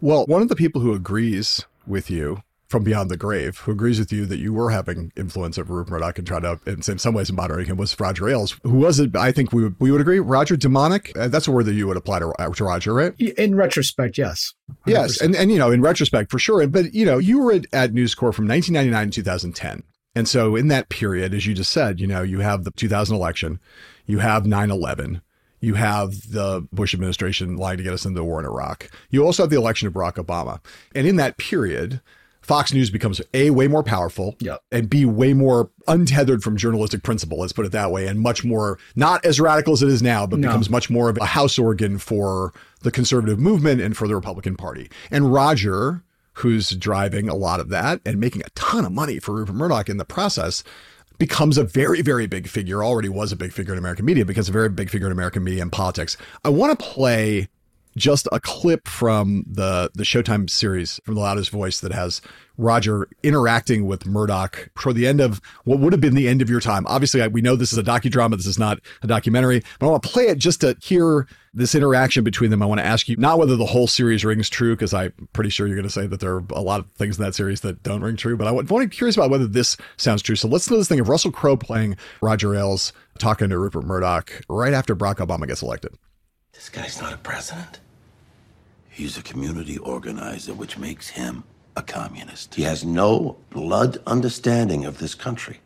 Well, 0.00 0.26
one 0.26 0.42
of 0.42 0.48
the 0.48 0.56
people 0.56 0.80
who 0.80 0.92
agrees 0.92 1.64
with 1.86 2.10
you 2.10 2.42
from 2.68 2.82
beyond 2.82 3.08
the 3.10 3.16
grave, 3.16 3.58
who 3.58 3.70
agrees 3.70 3.98
with 4.00 4.12
you 4.12 4.26
that 4.26 4.38
you 4.38 4.52
were 4.52 4.70
having 4.70 5.12
influence 5.16 5.56
over 5.56 5.72
Rupert 5.72 5.92
Murdoch 5.92 6.18
and 6.18 6.26
trying 6.26 6.42
to, 6.42 6.58
in 6.66 6.82
some- 6.82 7.14
ways, 7.14 7.32
moderating 7.32 7.66
him, 7.70 7.76
was 7.76 7.98
Roger 7.98 8.28
Ailes, 8.28 8.56
who 8.64 8.70
was, 8.78 8.98
it? 8.98 9.14
I 9.14 9.30
think 9.30 9.52
we 9.52 9.62
would, 9.62 9.76
we 9.78 9.92
would 9.92 10.00
agree, 10.00 10.18
Roger 10.18 10.56
demonic. 10.56 11.12
Uh, 11.16 11.28
That's 11.28 11.46
a 11.46 11.52
word 11.52 11.66
that 11.66 11.74
you 11.74 11.86
would 11.86 11.96
apply 11.96 12.18
to, 12.18 12.30
uh, 12.40 12.50
to 12.52 12.64
Roger, 12.64 12.92
right? 12.92 13.14
In 13.20 13.54
retrospect, 13.54 14.18
yes. 14.18 14.52
Yes, 14.84 15.18
100%. 15.18 15.24
and 15.24 15.36
and 15.36 15.52
you 15.52 15.58
know, 15.58 15.70
in 15.70 15.80
retrospect, 15.80 16.30
for 16.32 16.40
sure. 16.40 16.66
But 16.66 16.92
you 16.92 17.06
know, 17.06 17.18
you 17.18 17.38
were 17.38 17.52
at, 17.52 17.66
at 17.72 17.92
News 17.94 18.16
Corp 18.16 18.34
from 18.34 18.48
1999 18.48 19.10
to 19.12 19.14
2010, 19.22 19.82
and 20.16 20.28
so 20.28 20.56
in 20.56 20.66
that 20.68 20.88
period, 20.88 21.34
as 21.34 21.46
you 21.46 21.54
just 21.54 21.70
said, 21.70 22.00
you 22.00 22.08
know, 22.08 22.22
you 22.22 22.40
have 22.40 22.64
the 22.64 22.72
2000 22.72 23.14
election, 23.14 23.60
you 24.06 24.18
have 24.18 24.42
9/11, 24.42 25.20
you 25.60 25.74
have 25.74 26.30
the 26.32 26.66
Bush 26.72 26.94
administration 26.94 27.56
lying 27.56 27.78
to 27.78 27.82
get 27.84 27.92
us 27.92 28.04
into 28.04 28.18
the 28.20 28.24
war 28.24 28.38
in 28.40 28.46
Iraq. 28.46 28.90
You 29.10 29.24
also 29.24 29.42
have 29.42 29.50
the 29.50 29.56
election 29.56 29.88
of 29.88 29.94
Barack 29.94 30.14
Obama, 30.14 30.60
and 30.94 31.06
in 31.06 31.16
that 31.16 31.36
period. 31.38 32.00
Fox 32.42 32.72
News 32.72 32.90
becomes 32.90 33.20
a 33.34 33.50
way 33.50 33.66
more 33.66 33.82
powerful, 33.82 34.36
Yep. 34.38 34.60
and 34.70 34.88
b 34.88 35.04
way 35.04 35.32
more 35.32 35.68
untethered 35.88 36.44
from 36.44 36.56
journalistic 36.56 37.02
principle. 37.02 37.40
Let's 37.40 37.52
put 37.52 37.66
it 37.66 37.72
that 37.72 37.90
way, 37.90 38.06
and 38.06 38.20
much 38.20 38.44
more 38.44 38.78
not 38.94 39.24
as 39.24 39.40
radical 39.40 39.72
as 39.72 39.82
it 39.82 39.88
is 39.88 40.00
now, 40.00 40.28
but 40.28 40.38
No. 40.38 40.46
becomes 40.46 40.70
much 40.70 40.88
more 40.88 41.08
of 41.08 41.18
a 41.18 41.24
house 41.26 41.58
organ 41.58 41.98
for 41.98 42.52
the 42.82 42.92
conservative 42.92 43.40
movement 43.40 43.80
and 43.80 43.96
for 43.96 44.06
the 44.06 44.14
Republican 44.14 44.54
Party. 44.54 44.88
And 45.10 45.32
Roger, 45.32 46.04
who's 46.34 46.68
driving 46.70 47.28
a 47.28 47.34
lot 47.34 47.58
of 47.58 47.68
that 47.70 48.00
and 48.06 48.20
making 48.20 48.42
a 48.42 48.50
ton 48.54 48.84
of 48.84 48.92
money 48.92 49.18
for 49.18 49.34
Rupert 49.34 49.56
Murdoch 49.56 49.88
in 49.88 49.96
the 49.96 50.04
process, 50.04 50.62
becomes 51.18 51.58
a 51.58 51.64
very, 51.64 52.02
very 52.02 52.26
big 52.26 52.48
figure. 52.48 52.84
Already 52.84 53.08
was 53.08 53.32
a 53.32 53.36
big 53.36 53.52
figure 53.52 53.72
in 53.72 53.78
American 53.78 54.04
media, 54.04 54.24
becomes 54.24 54.48
a 54.48 54.52
very 54.52 54.68
big 54.68 54.90
figure 54.90 55.06
in 55.06 55.12
American 55.12 55.44
media 55.44 55.62
and 55.62 55.72
politics. 55.72 56.16
I 56.44 56.50
want 56.50 56.78
to 56.78 56.84
play 56.84 57.48
just 57.96 58.28
a 58.30 58.38
clip 58.40 58.86
from 58.88 59.44
the 59.50 59.90
the 59.94 60.04
Showtime 60.04 60.48
series 60.50 61.00
from 61.04 61.14
the 61.14 61.20
loudest 61.20 61.50
voice 61.50 61.80
that 61.80 61.92
has 61.92 62.20
Roger 62.58 63.08
interacting 63.22 63.86
with 63.86 64.06
Murdoch 64.06 64.70
toward 64.76 64.96
the 64.96 65.06
end 65.06 65.20
of 65.20 65.40
what 65.64 65.78
would 65.78 65.92
have 65.92 66.00
been 66.00 66.14
the 66.14 66.28
end 66.28 66.40
of 66.40 66.48
your 66.48 66.60
time. 66.60 66.86
Obviously, 66.86 67.20
I- 67.20 67.28
we 67.28 67.42
know 67.42 67.54
this 67.56 67.72
is 67.72 67.78
a 67.78 67.82
docudrama. 67.82 68.36
This 68.36 68.46
is 68.46 68.58
not 68.58 68.78
a 69.02 69.06
documentary, 69.06 69.62
but 69.78 69.86
I 69.86 69.90
want 69.90 70.02
to 70.02 70.08
play 70.08 70.28
it 70.28 70.38
just 70.38 70.62
to 70.62 70.74
hear 70.80 71.26
this 71.52 71.74
interaction 71.74 72.24
between 72.24 72.50
them. 72.50 72.62
I 72.62 72.66
want 72.66 72.80
to 72.80 72.86
ask 72.86 73.08
you 73.08 73.16
not 73.16 73.38
whether 73.38 73.56
the 73.56 73.66
whole 73.66 73.86
series 73.86 74.24
rings 74.24 74.48
true, 74.48 74.74
because 74.74 74.94
I'm 74.94 75.12
pretty 75.34 75.50
sure 75.50 75.66
you're 75.66 75.76
going 75.76 75.88
to 75.88 75.92
say 75.92 76.06
that 76.06 76.20
there 76.20 76.36
are 76.36 76.44
a 76.50 76.60
lot 76.62 76.80
of 76.80 76.86
things 76.92 77.18
in 77.18 77.24
that 77.24 77.34
series 77.34 77.60
that 77.62 77.82
don't 77.82 78.02
ring 78.02 78.16
true, 78.16 78.36
but 78.36 78.46
I 78.46 78.50
want, 78.52 78.70
I'm 78.70 78.88
curious 78.90 79.16
about 79.16 79.30
whether 79.30 79.46
this 79.46 79.76
sounds 79.98 80.22
true. 80.22 80.36
So 80.36 80.48
let's 80.48 80.66
do 80.66 80.76
this 80.76 80.88
thing 80.88 81.00
of 81.00 81.08
Russell 81.10 81.32
Crowe 81.32 81.56
playing 81.58 81.96
Roger 82.22 82.54
Ailes 82.54 82.92
talking 83.18 83.48
to 83.50 83.58
Rupert 83.58 83.84
Murdoch 83.84 84.30
right 84.48 84.72
after 84.72 84.94
Barack 84.96 85.16
Obama 85.16 85.46
gets 85.46 85.62
elected. 85.62 85.94
This 86.54 86.68
guy's 86.70 87.00
not 87.02 87.12
a 87.12 87.18
president. 87.18 87.80
He's 88.96 89.18
a 89.18 89.22
community 89.22 89.76
organizer, 89.76 90.54
which 90.54 90.78
makes 90.78 91.08
him 91.10 91.44
a 91.76 91.82
communist. 91.82 92.54
He 92.54 92.62
has 92.62 92.82
no 92.82 93.36
blood 93.50 93.98
understanding 94.06 94.86
of 94.86 94.96
this 94.96 95.14
country. 95.14 95.58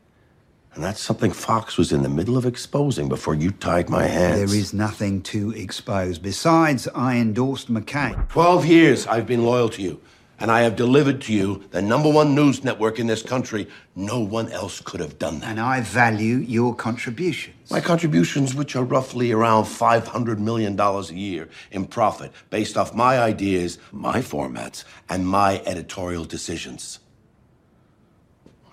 And 0.75 0.83
that's 0.83 1.01
something 1.01 1.31
Fox 1.31 1.79
was 1.79 1.93
in 1.93 2.03
the 2.03 2.09
middle 2.09 2.37
of 2.37 2.45
exposing 2.45 3.09
before 3.09 3.37
you 3.37 3.53
tied 3.53 3.89
my 3.89 4.03
hands. 4.03 4.51
There 4.51 4.59
is 4.59 4.75
nothing 4.75 5.23
to 5.23 5.53
expose. 5.53 6.19
Besides, 6.19 6.89
I 6.89 7.19
endorsed 7.19 7.73
McCain. 7.73 8.29
Twelve 8.31 8.67
years 8.67 9.07
I've 9.07 9.29
been 9.29 9.45
loyal 9.45 9.69
to 9.69 9.81
you, 9.83 10.01
and 10.41 10.51
I 10.51 10.63
have 10.63 10.75
delivered 10.75 11.21
to 11.23 11.33
you 11.35 11.65
the 11.71 11.83
number 11.83 12.11
one 12.11 12.35
news 12.35 12.65
network 12.65 12.99
in 12.99 13.07
this 13.07 13.23
country. 13.23 13.69
No 13.95 14.21
one 14.21 14.51
else 14.51 14.81
could 14.81 15.01
have 15.01 15.19
done 15.19 15.41
that. 15.41 15.51
And 15.51 15.61
I 15.61 15.83
value 15.83 16.37
your 16.37 16.75
contributions. 16.75 17.71
My 17.71 17.81
contributions, 17.81 18.55
which 18.55 18.75
are 18.75 18.83
roughly 18.85 19.33
around 19.33 19.65
$500 19.65 20.39
million 20.39 20.81
a 20.81 21.03
year 21.13 21.49
in 21.71 21.85
profit, 21.85 22.33
based 22.49 22.79
off 22.79 22.95
my 22.95 23.19
ideas, 23.21 23.79
my 23.93 24.21
formats, 24.21 24.85
and 25.11 25.27
my 25.29 25.61
editorial 25.67 26.25
decisions. 26.25 27.01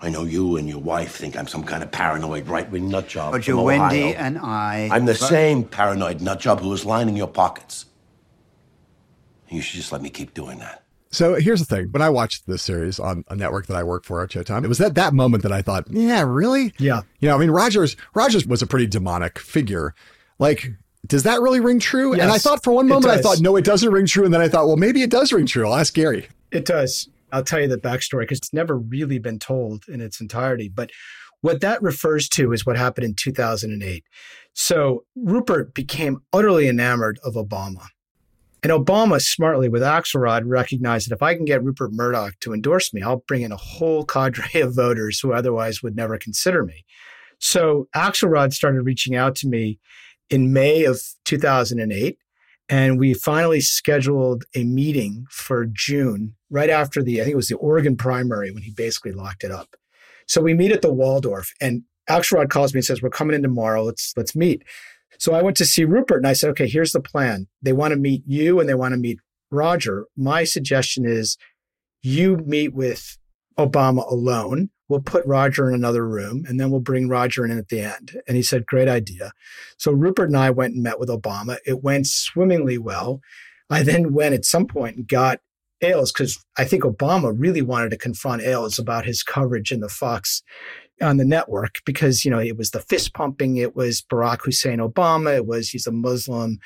I 0.00 0.08
know 0.08 0.22
you 0.24 0.56
and 0.56 0.68
your 0.68 0.78
wife 0.78 1.16
think 1.16 1.36
I'm 1.36 1.48
some 1.48 1.64
kind 1.64 1.82
of 1.82 1.90
paranoid 1.90 2.46
right-wing 2.46 2.88
nutjob. 2.88 3.32
Roger, 3.32 3.52
from 3.52 3.64
Wendy 3.64 4.14
and 4.14 4.38
I. 4.38 4.88
I'm 4.90 5.04
the 5.06 5.12
But- 5.12 5.28
same 5.28 5.64
paranoid 5.64 6.20
nutjob 6.20 6.60
who 6.60 6.72
is 6.72 6.84
lining 6.84 7.16
your 7.16 7.26
pockets. 7.26 7.84
You 9.50 9.60
should 9.60 9.76
just 9.80 9.92
let 9.92 10.00
me 10.00 10.08
keep 10.08 10.34
doing 10.34 10.60
that. 10.60 10.84
So 11.10 11.36
here's 11.36 11.60
the 11.60 11.76
thing. 11.76 11.88
When 11.90 12.02
I 12.02 12.10
watched 12.10 12.46
this 12.46 12.62
series 12.62 13.00
on 13.00 13.24
a 13.28 13.36
network 13.36 13.66
that 13.66 13.76
I 13.76 13.82
work 13.82 14.04
for 14.04 14.22
at 14.22 14.30
Showtime, 14.30 14.64
it 14.64 14.68
was 14.68 14.80
at 14.80 14.94
that 14.96 15.14
moment 15.14 15.42
that 15.42 15.52
I 15.52 15.62
thought, 15.62 15.86
yeah, 15.90 16.22
really? 16.22 16.74
Yeah. 16.78 17.02
You 17.20 17.28
know, 17.28 17.36
I 17.36 17.38
mean, 17.38 17.50
Rogers, 17.50 17.96
Rogers 18.14 18.46
was 18.46 18.60
a 18.60 18.66
pretty 18.66 18.86
demonic 18.86 19.38
figure. 19.38 19.94
Like, 20.38 20.72
does 21.06 21.22
that 21.22 21.40
really 21.40 21.60
ring 21.60 21.78
true? 21.78 22.12
and 22.12 22.22
I 22.22 22.38
thought 22.38 22.62
for 22.62 22.72
one 22.72 22.88
moment, 22.88 23.06
I 23.06 23.20
thought, 23.20 23.40
no, 23.40 23.56
it 23.56 23.64
doesn't 23.64 23.90
ring 23.90 24.06
true. 24.06 24.24
And 24.24 24.34
then 24.34 24.40
I 24.40 24.48
thought, 24.48 24.66
well, 24.66 24.76
maybe 24.76 25.02
it 25.02 25.10
does 25.10 25.32
ring 25.32 25.46
true. 25.46 25.66
I'll 25.66 25.76
ask 25.76 25.94
Gary. 25.94 26.28
It 26.50 26.66
does. 26.66 27.08
I'll 27.32 27.44
tell 27.44 27.60
you 27.60 27.68
the 27.68 27.78
backstory 27.78 28.20
because 28.20 28.38
it's 28.38 28.52
never 28.52 28.76
really 28.76 29.18
been 29.18 29.38
told 29.38 29.84
in 29.88 30.00
its 30.00 30.20
entirety. 30.20 30.68
But 30.68 30.90
what 31.40 31.60
that 31.60 31.82
refers 31.82 32.28
to 32.30 32.52
is 32.52 32.66
what 32.66 32.76
happened 32.76 33.04
in 33.06 33.14
2008. 33.14 34.04
So 34.54 35.04
Rupert 35.14 35.74
became 35.74 36.22
utterly 36.32 36.68
enamored 36.68 37.20
of 37.24 37.34
Obama. 37.34 37.86
And 38.62 38.72
Obama, 38.72 39.20
smartly 39.20 39.68
with 39.68 39.82
Axelrod, 39.82 40.42
recognized 40.44 41.08
that 41.08 41.14
if 41.14 41.22
I 41.22 41.34
can 41.34 41.44
get 41.44 41.62
Rupert 41.62 41.92
Murdoch 41.92 42.34
to 42.40 42.52
endorse 42.52 42.92
me, 42.92 43.02
I'll 43.02 43.24
bring 43.28 43.42
in 43.42 43.52
a 43.52 43.56
whole 43.56 44.04
cadre 44.04 44.60
of 44.60 44.74
voters 44.74 45.20
who 45.20 45.32
otherwise 45.32 45.82
would 45.82 45.96
never 45.96 46.18
consider 46.18 46.64
me. 46.64 46.84
So 47.38 47.88
Axelrod 47.94 48.52
started 48.52 48.82
reaching 48.82 49.14
out 49.14 49.36
to 49.36 49.48
me 49.48 49.78
in 50.28 50.52
May 50.52 50.84
of 50.84 51.00
2008. 51.24 52.18
And 52.70 52.98
we 52.98 53.14
finally 53.14 53.60
scheduled 53.60 54.44
a 54.54 54.62
meeting 54.64 55.24
for 55.30 55.64
June, 55.64 56.34
right 56.50 56.68
after 56.68 57.02
the, 57.02 57.20
I 57.20 57.24
think 57.24 57.32
it 57.32 57.36
was 57.36 57.48
the 57.48 57.56
Oregon 57.56 57.96
primary 57.96 58.50
when 58.50 58.62
he 58.62 58.70
basically 58.70 59.12
locked 59.12 59.42
it 59.42 59.50
up. 59.50 59.74
So 60.26 60.42
we 60.42 60.52
meet 60.52 60.72
at 60.72 60.82
the 60.82 60.92
Waldorf 60.92 61.50
and 61.62 61.84
Axelrod 62.08 62.50
calls 62.50 62.74
me 62.74 62.78
and 62.78 62.84
says, 62.84 63.02
We're 63.02 63.10
coming 63.10 63.34
in 63.34 63.42
tomorrow. 63.42 63.82
Let's 63.84 64.12
let's 64.16 64.34
meet. 64.34 64.64
So 65.18 65.34
I 65.34 65.42
went 65.42 65.56
to 65.58 65.64
see 65.64 65.84
Rupert 65.84 66.18
and 66.18 66.26
I 66.26 66.32
said, 66.32 66.50
Okay, 66.50 66.68
here's 66.68 66.92
the 66.92 67.00
plan. 67.00 67.48
They 67.60 67.72
want 67.72 67.92
to 67.92 67.98
meet 67.98 68.22
you 68.26 68.60
and 68.60 68.68
they 68.68 68.74
want 68.74 68.92
to 68.92 68.98
meet 68.98 69.18
Roger. 69.50 70.06
My 70.16 70.44
suggestion 70.44 71.04
is 71.04 71.36
you 72.02 72.38
meet 72.38 72.74
with 72.74 73.18
Obama 73.58 74.10
alone. 74.10 74.70
We'll 74.88 75.00
put 75.00 75.26
Roger 75.26 75.68
in 75.68 75.74
another 75.74 76.06
room 76.06 76.44
and 76.48 76.58
then 76.58 76.70
we'll 76.70 76.80
bring 76.80 77.08
Roger 77.08 77.44
in 77.44 77.58
at 77.58 77.68
the 77.68 77.80
end. 77.80 78.20
And 78.26 78.36
he 78.36 78.42
said, 78.42 78.66
Great 78.66 78.88
idea. 78.88 79.32
So 79.76 79.92
Rupert 79.92 80.28
and 80.28 80.38
I 80.38 80.50
went 80.50 80.74
and 80.74 80.82
met 80.82 80.98
with 80.98 81.08
Obama. 81.08 81.58
It 81.66 81.82
went 81.82 82.06
swimmingly 82.06 82.78
well. 82.78 83.20
I 83.70 83.82
then 83.82 84.14
went 84.14 84.34
at 84.34 84.46
some 84.46 84.66
point 84.66 84.96
and 84.96 85.06
got 85.06 85.40
Ailes 85.82 86.10
because 86.10 86.42
I 86.56 86.64
think 86.64 86.84
Obama 86.84 87.34
really 87.36 87.62
wanted 87.62 87.90
to 87.90 87.98
confront 87.98 88.42
Ailes 88.42 88.78
about 88.78 89.04
his 89.04 89.22
coverage 89.22 89.70
in 89.70 89.80
the 89.80 89.88
Fox 89.88 90.42
on 91.00 91.16
the 91.16 91.24
network 91.24 91.76
because 91.84 92.24
you 92.24 92.30
know 92.30 92.38
it 92.38 92.56
was 92.56 92.70
the 92.70 92.80
fist 92.80 93.14
pumping, 93.14 93.56
it 93.56 93.76
was 93.76 94.02
Barack 94.02 94.42
Hussein 94.42 94.78
Obama, 94.78 95.36
it 95.36 95.46
was 95.46 95.70
he's 95.70 95.86
a 95.86 95.92
Muslim, 95.92 96.58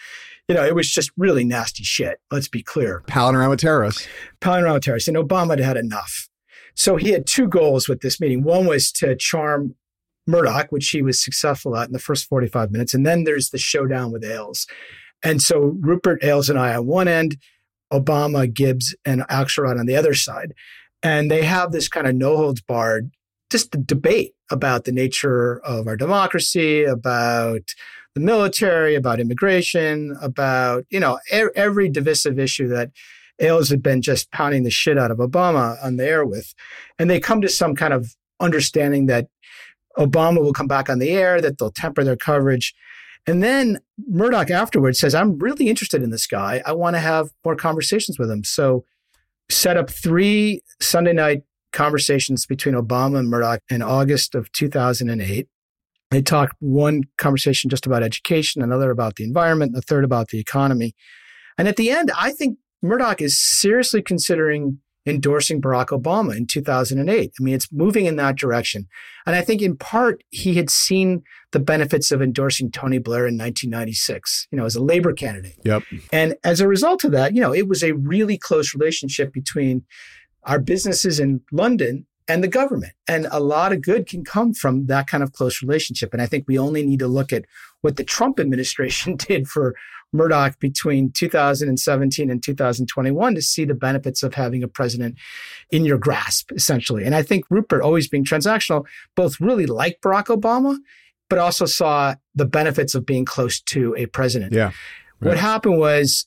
you 0.48 0.54
know, 0.54 0.64
it 0.64 0.74
was 0.74 0.90
just 0.90 1.10
really 1.16 1.44
nasty 1.44 1.84
shit. 1.84 2.20
Let's 2.30 2.48
be 2.48 2.62
clear 2.62 3.02
Palling 3.06 3.36
around 3.36 3.50
with 3.50 3.60
terrorists. 3.60 4.06
palling 4.40 4.64
around 4.64 4.74
with 4.74 4.84
terrorists. 4.84 5.08
And 5.08 5.16
Obama 5.16 5.50
had 5.50 5.60
had 5.60 5.76
enough. 5.76 6.28
So 6.74 6.96
he 6.96 7.10
had 7.10 7.26
two 7.26 7.48
goals 7.48 7.88
with 7.88 8.00
this 8.00 8.20
meeting. 8.20 8.42
One 8.42 8.66
was 8.66 8.90
to 8.92 9.14
charm 9.16 9.74
Murdoch, 10.26 10.70
which 10.70 10.88
he 10.88 11.02
was 11.02 11.22
successful 11.22 11.76
at 11.76 11.86
in 11.86 11.92
the 11.92 11.98
first 11.98 12.26
45 12.26 12.70
minutes. 12.70 12.94
And 12.94 13.06
then 13.06 13.24
there's 13.24 13.50
the 13.50 13.58
showdown 13.58 14.12
with 14.12 14.24
Ailes. 14.24 14.66
And 15.22 15.40
so 15.40 15.76
Rupert 15.80 16.22
Ailes 16.24 16.50
and 16.50 16.58
I 16.58 16.74
on 16.74 16.86
one 16.86 17.08
end, 17.08 17.36
Obama, 17.92 18.52
Gibbs, 18.52 18.94
and 19.04 19.22
Axelrod 19.28 19.78
on 19.78 19.86
the 19.86 19.96
other 19.96 20.14
side. 20.14 20.54
And 21.02 21.30
they 21.30 21.42
have 21.42 21.72
this 21.72 21.88
kind 21.88 22.06
of 22.06 22.14
no 22.14 22.36
holds 22.36 22.60
barred, 22.60 23.10
just 23.52 23.70
the 23.70 23.78
debate 23.78 24.34
about 24.50 24.84
the 24.84 24.92
nature 24.92 25.60
of 25.60 25.86
our 25.86 25.96
democracy, 25.96 26.82
about 26.84 27.62
the 28.14 28.20
military, 28.20 28.94
about 28.94 29.20
immigration, 29.20 30.16
about, 30.20 30.84
you 30.90 30.98
know, 30.98 31.18
e- 31.32 31.44
every 31.54 31.88
divisive 31.88 32.38
issue 32.38 32.66
that 32.68 32.90
Ailes 33.38 33.70
had 33.70 33.82
been 33.82 34.02
just 34.02 34.30
pounding 34.30 34.64
the 34.64 34.70
shit 34.70 34.98
out 34.98 35.10
of 35.10 35.18
Obama 35.18 35.82
on 35.84 35.96
the 35.96 36.04
air 36.04 36.24
with. 36.24 36.54
And 36.98 37.08
they 37.08 37.20
come 37.20 37.40
to 37.42 37.48
some 37.48 37.74
kind 37.74 37.92
of 37.92 38.14
understanding 38.40 39.06
that 39.06 39.28
Obama 39.98 40.42
will 40.42 40.52
come 40.52 40.66
back 40.66 40.90
on 40.90 40.98
the 40.98 41.10
air, 41.10 41.40
that 41.40 41.58
they'll 41.58 41.70
temper 41.70 42.04
their 42.04 42.16
coverage. 42.16 42.74
And 43.26 43.42
then 43.42 43.78
Murdoch 44.08 44.50
afterwards 44.50 44.98
says, 44.98 45.14
I'm 45.14 45.38
really 45.38 45.68
interested 45.68 46.02
in 46.02 46.10
this 46.10 46.26
guy. 46.26 46.62
I 46.66 46.72
want 46.72 46.96
to 46.96 47.00
have 47.00 47.30
more 47.44 47.56
conversations 47.56 48.18
with 48.18 48.30
him. 48.30 48.44
So 48.44 48.84
set 49.48 49.76
up 49.76 49.90
three 49.90 50.62
Sunday 50.80 51.12
night 51.12 51.42
conversations 51.72 52.46
between 52.46 52.74
Obama 52.74 53.18
and 53.18 53.28
Murdoch 53.28 53.60
in 53.70 53.82
August 53.82 54.34
of 54.34 54.50
2008. 54.52 55.48
They 56.10 56.22
talked 56.22 56.54
one 56.60 57.04
conversation 57.16 57.70
just 57.70 57.86
about 57.86 58.02
education, 58.02 58.62
another 58.62 58.90
about 58.90 59.16
the 59.16 59.24
environment, 59.24 59.72
the 59.74 59.80
third 59.80 60.04
about 60.04 60.28
the 60.28 60.38
economy. 60.38 60.94
And 61.56 61.68
at 61.68 61.76
the 61.76 61.90
end, 61.90 62.10
I 62.18 62.32
think 62.32 62.58
Murdoch 62.82 63.22
is 63.22 63.40
seriously 63.40 64.02
considering 64.02 64.78
endorsing 65.04 65.60
Barack 65.60 65.86
Obama 65.86 66.36
in 66.36 66.46
2008. 66.46 67.32
I 67.38 67.42
mean, 67.42 67.54
it's 67.54 67.72
moving 67.72 68.06
in 68.06 68.16
that 68.16 68.36
direction. 68.36 68.86
And 69.26 69.34
I 69.34 69.40
think 69.40 69.60
in 69.60 69.76
part, 69.76 70.22
he 70.30 70.54
had 70.54 70.70
seen 70.70 71.22
the 71.50 71.58
benefits 71.58 72.12
of 72.12 72.22
endorsing 72.22 72.70
Tony 72.70 72.98
Blair 72.98 73.26
in 73.26 73.36
1996, 73.36 74.48
you 74.50 74.58
know, 74.58 74.64
as 74.64 74.76
a 74.76 74.82
labor 74.82 75.12
candidate. 75.12 75.56
Yep. 75.64 75.82
And 76.12 76.36
as 76.44 76.60
a 76.60 76.68
result 76.68 77.04
of 77.04 77.12
that, 77.12 77.34
you 77.34 77.40
know, 77.40 77.52
it 77.52 77.68
was 77.68 77.82
a 77.82 77.92
really 77.92 78.38
close 78.38 78.74
relationship 78.74 79.32
between 79.32 79.84
our 80.44 80.58
businesses 80.58 81.20
in 81.20 81.40
London 81.52 82.06
and 82.28 82.42
the 82.42 82.48
government. 82.48 82.92
And 83.08 83.26
a 83.30 83.40
lot 83.40 83.72
of 83.72 83.82
good 83.82 84.06
can 84.06 84.24
come 84.24 84.54
from 84.54 84.86
that 84.86 85.06
kind 85.06 85.22
of 85.22 85.32
close 85.32 85.62
relationship. 85.62 86.12
And 86.12 86.22
I 86.22 86.26
think 86.26 86.44
we 86.46 86.58
only 86.58 86.86
need 86.86 87.00
to 87.00 87.08
look 87.08 87.32
at 87.32 87.44
what 87.80 87.96
the 87.96 88.04
Trump 88.04 88.38
administration 88.40 89.16
did 89.16 89.48
for 89.48 89.74
Murdoch 90.12 90.58
between 90.60 91.10
2017 91.10 92.30
and 92.30 92.42
2021 92.42 93.34
to 93.34 93.42
see 93.42 93.64
the 93.64 93.74
benefits 93.74 94.22
of 94.22 94.34
having 94.34 94.62
a 94.62 94.68
president 94.68 95.16
in 95.70 95.84
your 95.84 95.98
grasp, 95.98 96.52
essentially. 96.52 97.04
And 97.04 97.14
I 97.14 97.22
think 97.22 97.44
Rupert, 97.50 97.82
always 97.82 98.08
being 98.08 98.24
transactional, 98.24 98.86
both 99.16 99.40
really 99.40 99.66
liked 99.66 100.02
Barack 100.02 100.26
Obama, 100.26 100.76
but 101.30 101.38
also 101.38 101.64
saw 101.64 102.14
the 102.34 102.44
benefits 102.44 102.94
of 102.94 103.06
being 103.06 103.24
close 103.24 103.60
to 103.60 103.94
a 103.96 104.06
president. 104.06 104.52
Yeah. 104.52 104.72
What 105.20 105.38
happened 105.38 105.78
was 105.78 106.26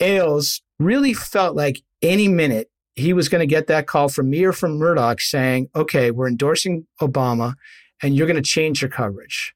Ailes 0.00 0.62
really 0.78 1.12
felt 1.12 1.56
like 1.56 1.82
any 2.00 2.28
minute 2.28 2.70
he 2.96 3.12
was 3.12 3.28
going 3.28 3.40
to 3.40 3.46
get 3.46 3.66
that 3.66 3.86
call 3.86 4.08
from 4.08 4.30
me 4.30 4.42
or 4.44 4.52
from 4.52 4.78
Murdoch 4.78 5.20
saying, 5.20 5.68
okay, 5.76 6.10
we're 6.10 6.28
endorsing 6.28 6.86
Obama 7.00 7.54
and 8.02 8.16
you're 8.16 8.26
going 8.26 8.42
to 8.42 8.42
change 8.42 8.80
your 8.82 8.90
coverage. 8.90 9.54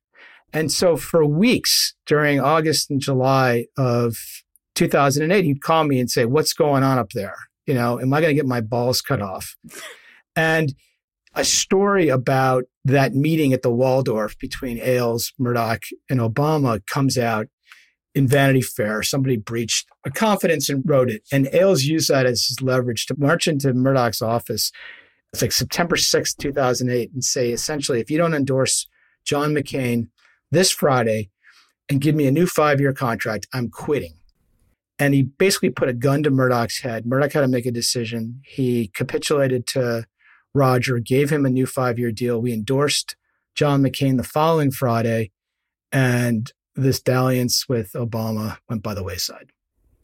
And 0.52 0.70
so 0.70 0.96
for 0.96 1.24
weeks 1.24 1.94
during 2.06 2.38
August 2.38 2.90
and 2.90 3.00
July 3.00 3.66
of 3.78 4.16
2008, 4.74 5.44
he'd 5.44 5.62
call 5.62 5.84
me 5.84 5.98
and 5.98 6.10
say, 6.10 6.26
what's 6.26 6.52
going 6.52 6.82
on 6.82 6.98
up 6.98 7.10
there? 7.10 7.36
You 7.66 7.74
know, 7.74 7.98
am 7.98 8.12
I 8.12 8.20
going 8.20 8.30
to 8.30 8.34
get 8.34 8.46
my 8.46 8.60
balls 8.60 9.00
cut 9.00 9.22
off? 9.22 9.56
And 10.36 10.74
a 11.34 11.44
story 11.44 12.08
about 12.08 12.64
that 12.84 13.14
meeting 13.14 13.52
at 13.52 13.62
the 13.62 13.70
Waldorf 13.70 14.38
between 14.38 14.78
Ailes, 14.78 15.32
Murdoch, 15.38 15.82
and 16.08 16.20
Obama 16.20 16.84
comes 16.86 17.16
out 17.16 17.46
in 18.14 18.26
Vanity 18.26 18.62
Fair. 18.62 19.02
Somebody 19.02 19.36
breached 19.36 19.88
a 20.04 20.10
confidence 20.10 20.68
and 20.68 20.82
wrote 20.84 21.10
it. 21.10 21.22
And 21.30 21.48
Ailes 21.52 21.84
used 21.84 22.08
that 22.08 22.26
as 22.26 22.46
his 22.46 22.62
leverage 22.62 23.06
to 23.06 23.14
march 23.18 23.46
into 23.46 23.72
Murdoch's 23.72 24.22
office. 24.22 24.72
It's 25.32 25.42
like 25.42 25.52
September 25.52 25.96
6, 25.96 26.34
2008, 26.34 27.12
and 27.12 27.24
say, 27.24 27.50
essentially, 27.50 28.00
if 28.00 28.10
you 28.10 28.18
don't 28.18 28.34
endorse 28.34 28.86
John 29.24 29.54
McCain 29.54 30.08
this 30.50 30.70
Friday 30.70 31.30
and 31.88 32.00
give 32.00 32.14
me 32.14 32.26
a 32.26 32.32
new 32.32 32.46
five 32.46 32.80
year 32.80 32.92
contract, 32.92 33.46
I'm 33.52 33.68
quitting. 33.68 34.14
And 34.98 35.14
he 35.14 35.22
basically 35.22 35.70
put 35.70 35.88
a 35.88 35.94
gun 35.94 36.22
to 36.24 36.30
Murdoch's 36.30 36.80
head. 36.80 37.06
Murdoch 37.06 37.32
had 37.32 37.40
to 37.40 37.48
make 37.48 37.64
a 37.64 37.70
decision. 37.70 38.42
He 38.44 38.88
capitulated 38.88 39.66
to 39.68 40.06
Roger, 40.52 40.98
gave 40.98 41.30
him 41.30 41.46
a 41.46 41.50
new 41.50 41.66
five 41.66 41.98
year 41.98 42.10
deal. 42.10 42.40
We 42.42 42.52
endorsed 42.52 43.16
John 43.54 43.82
McCain 43.82 44.16
the 44.16 44.24
following 44.24 44.70
Friday. 44.70 45.30
And 45.92 46.52
this 46.74 47.00
dalliance 47.00 47.68
with 47.68 47.92
Obama 47.92 48.58
went 48.68 48.82
by 48.82 48.94
the 48.94 49.02
wayside. 49.02 49.50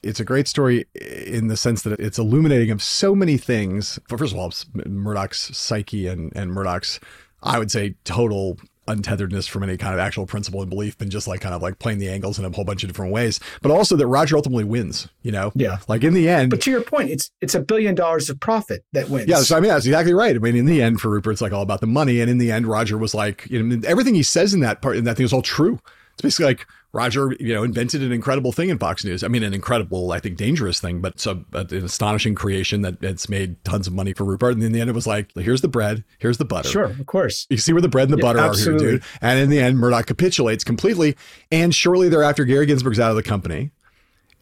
It's 0.02 0.20
a 0.20 0.24
great 0.24 0.46
story 0.46 0.86
in 0.94 1.48
the 1.48 1.56
sense 1.56 1.82
that 1.82 1.98
it's 1.98 2.18
illuminating 2.18 2.70
of 2.70 2.82
so 2.82 3.14
many 3.14 3.36
things. 3.36 3.98
First 4.08 4.32
of 4.32 4.38
all, 4.38 4.52
Murdoch's 4.86 5.56
psyche 5.56 6.06
and, 6.06 6.32
and 6.36 6.52
Murdoch's, 6.52 7.00
I 7.42 7.58
would 7.58 7.70
say, 7.70 7.96
total 8.04 8.58
untetheredness 8.86 9.48
from 9.48 9.62
any 9.62 9.76
kind 9.76 9.94
of 9.94 10.00
actual 10.00 10.26
principle 10.26 10.60
and 10.60 10.70
belief 10.70 11.00
and 11.00 11.10
just 11.10 11.26
like 11.26 11.40
kind 11.40 11.54
of 11.54 11.62
like 11.62 11.78
playing 11.78 11.98
the 11.98 12.08
angles 12.08 12.38
in 12.38 12.44
a 12.44 12.50
whole 12.50 12.64
bunch 12.64 12.82
of 12.82 12.88
different 12.88 13.12
ways. 13.12 13.40
But 13.62 13.70
also 13.70 13.96
that 13.96 14.06
roger 14.06 14.36
ultimately 14.36 14.64
wins 14.64 15.08
you 15.22 15.32
know? 15.32 15.52
Yeah. 15.54 15.78
Like 15.88 16.04
in 16.04 16.14
the 16.14 16.28
end 16.28 16.50
but 16.50 16.60
to 16.62 16.70
your 16.70 16.82
point 16.82 17.10
it's 17.10 17.30
it's 17.40 17.54
a 17.54 17.60
billion 17.60 17.94
dollars 17.94 18.30
of 18.30 18.38
profit 18.40 18.84
that 18.92 19.08
wins. 19.08 19.28
Yeah 19.28 19.38
so 19.38 19.56
i 19.56 19.60
mean 19.60 19.70
that's 19.70 19.86
exactly 19.86 20.14
right. 20.14 20.36
I 20.36 20.38
mean 20.38 20.56
in 20.56 20.66
the 20.66 20.82
end 20.82 21.00
for 21.00 21.10
rupert 21.10 21.32
it's 21.32 21.42
like 21.42 21.52
all 21.52 21.62
about 21.62 21.80
the 21.80 21.86
money. 21.86 22.20
And 22.20 22.30
in 22.30 22.38
the 22.38 22.52
end 22.52 22.66
roger 22.66 22.96
was 22.96 23.14
like 23.14 23.46
you 23.50 23.62
know 23.62 23.80
everything 23.86 24.14
he 24.14 24.22
says 24.22 24.54
in 24.54 24.60
that 24.60 24.82
part 24.82 24.96
in 24.96 25.04
that 25.04 25.16
thing 25.16 25.24
is 25.24 25.32
all 25.32 25.42
true 25.42 25.80
it's 26.16 26.22
basically 26.22 26.46
like 26.46 26.66
Roger, 26.94 27.36
you 27.38 27.52
know, 27.52 27.62
invented 27.62 28.02
an 28.02 28.10
incredible 28.10 28.52
thing 28.52 28.70
in 28.70 28.78
Fox 28.78 29.04
News. 29.04 29.22
I 29.22 29.28
mean, 29.28 29.42
an 29.42 29.52
incredible, 29.52 30.12
I 30.12 30.18
think, 30.18 30.38
dangerous 30.38 30.80
thing, 30.80 31.02
but 31.02 31.20
so 31.20 31.44
an 31.52 31.84
astonishing 31.84 32.34
creation 32.34 32.80
that 32.80 33.04
it's 33.04 33.28
made 33.28 33.62
tons 33.64 33.86
of 33.86 33.92
money 33.92 34.14
for 34.14 34.24
Rupert. 34.24 34.54
And 34.54 34.62
in 34.62 34.72
the 34.72 34.80
end, 34.80 34.88
it 34.88 34.94
was 34.94 35.06
like, 35.06 35.30
here's 35.34 35.60
the 35.60 35.68
bread, 35.68 36.04
here's 36.18 36.38
the 36.38 36.46
butter. 36.46 36.70
Sure, 36.70 36.84
of 36.84 37.04
course. 37.04 37.46
You 37.50 37.58
see 37.58 37.74
where 37.74 37.82
the 37.82 37.88
bread 37.88 38.08
and 38.08 38.14
the 38.14 38.24
yeah, 38.24 38.32
butter 38.32 38.38
absolutely. 38.38 38.86
are 38.86 38.88
here, 38.88 38.98
dude. 38.98 39.06
And 39.20 39.38
in 39.38 39.50
the 39.50 39.58
end, 39.58 39.78
Murdoch 39.78 40.06
capitulates 40.06 40.64
completely. 40.64 41.16
And 41.52 41.74
shortly 41.74 42.08
thereafter, 42.08 42.46
Gary 42.46 42.64
Ginsberg's 42.64 42.98
out 42.98 43.10
of 43.10 43.16
the 43.16 43.22
company, 43.22 43.72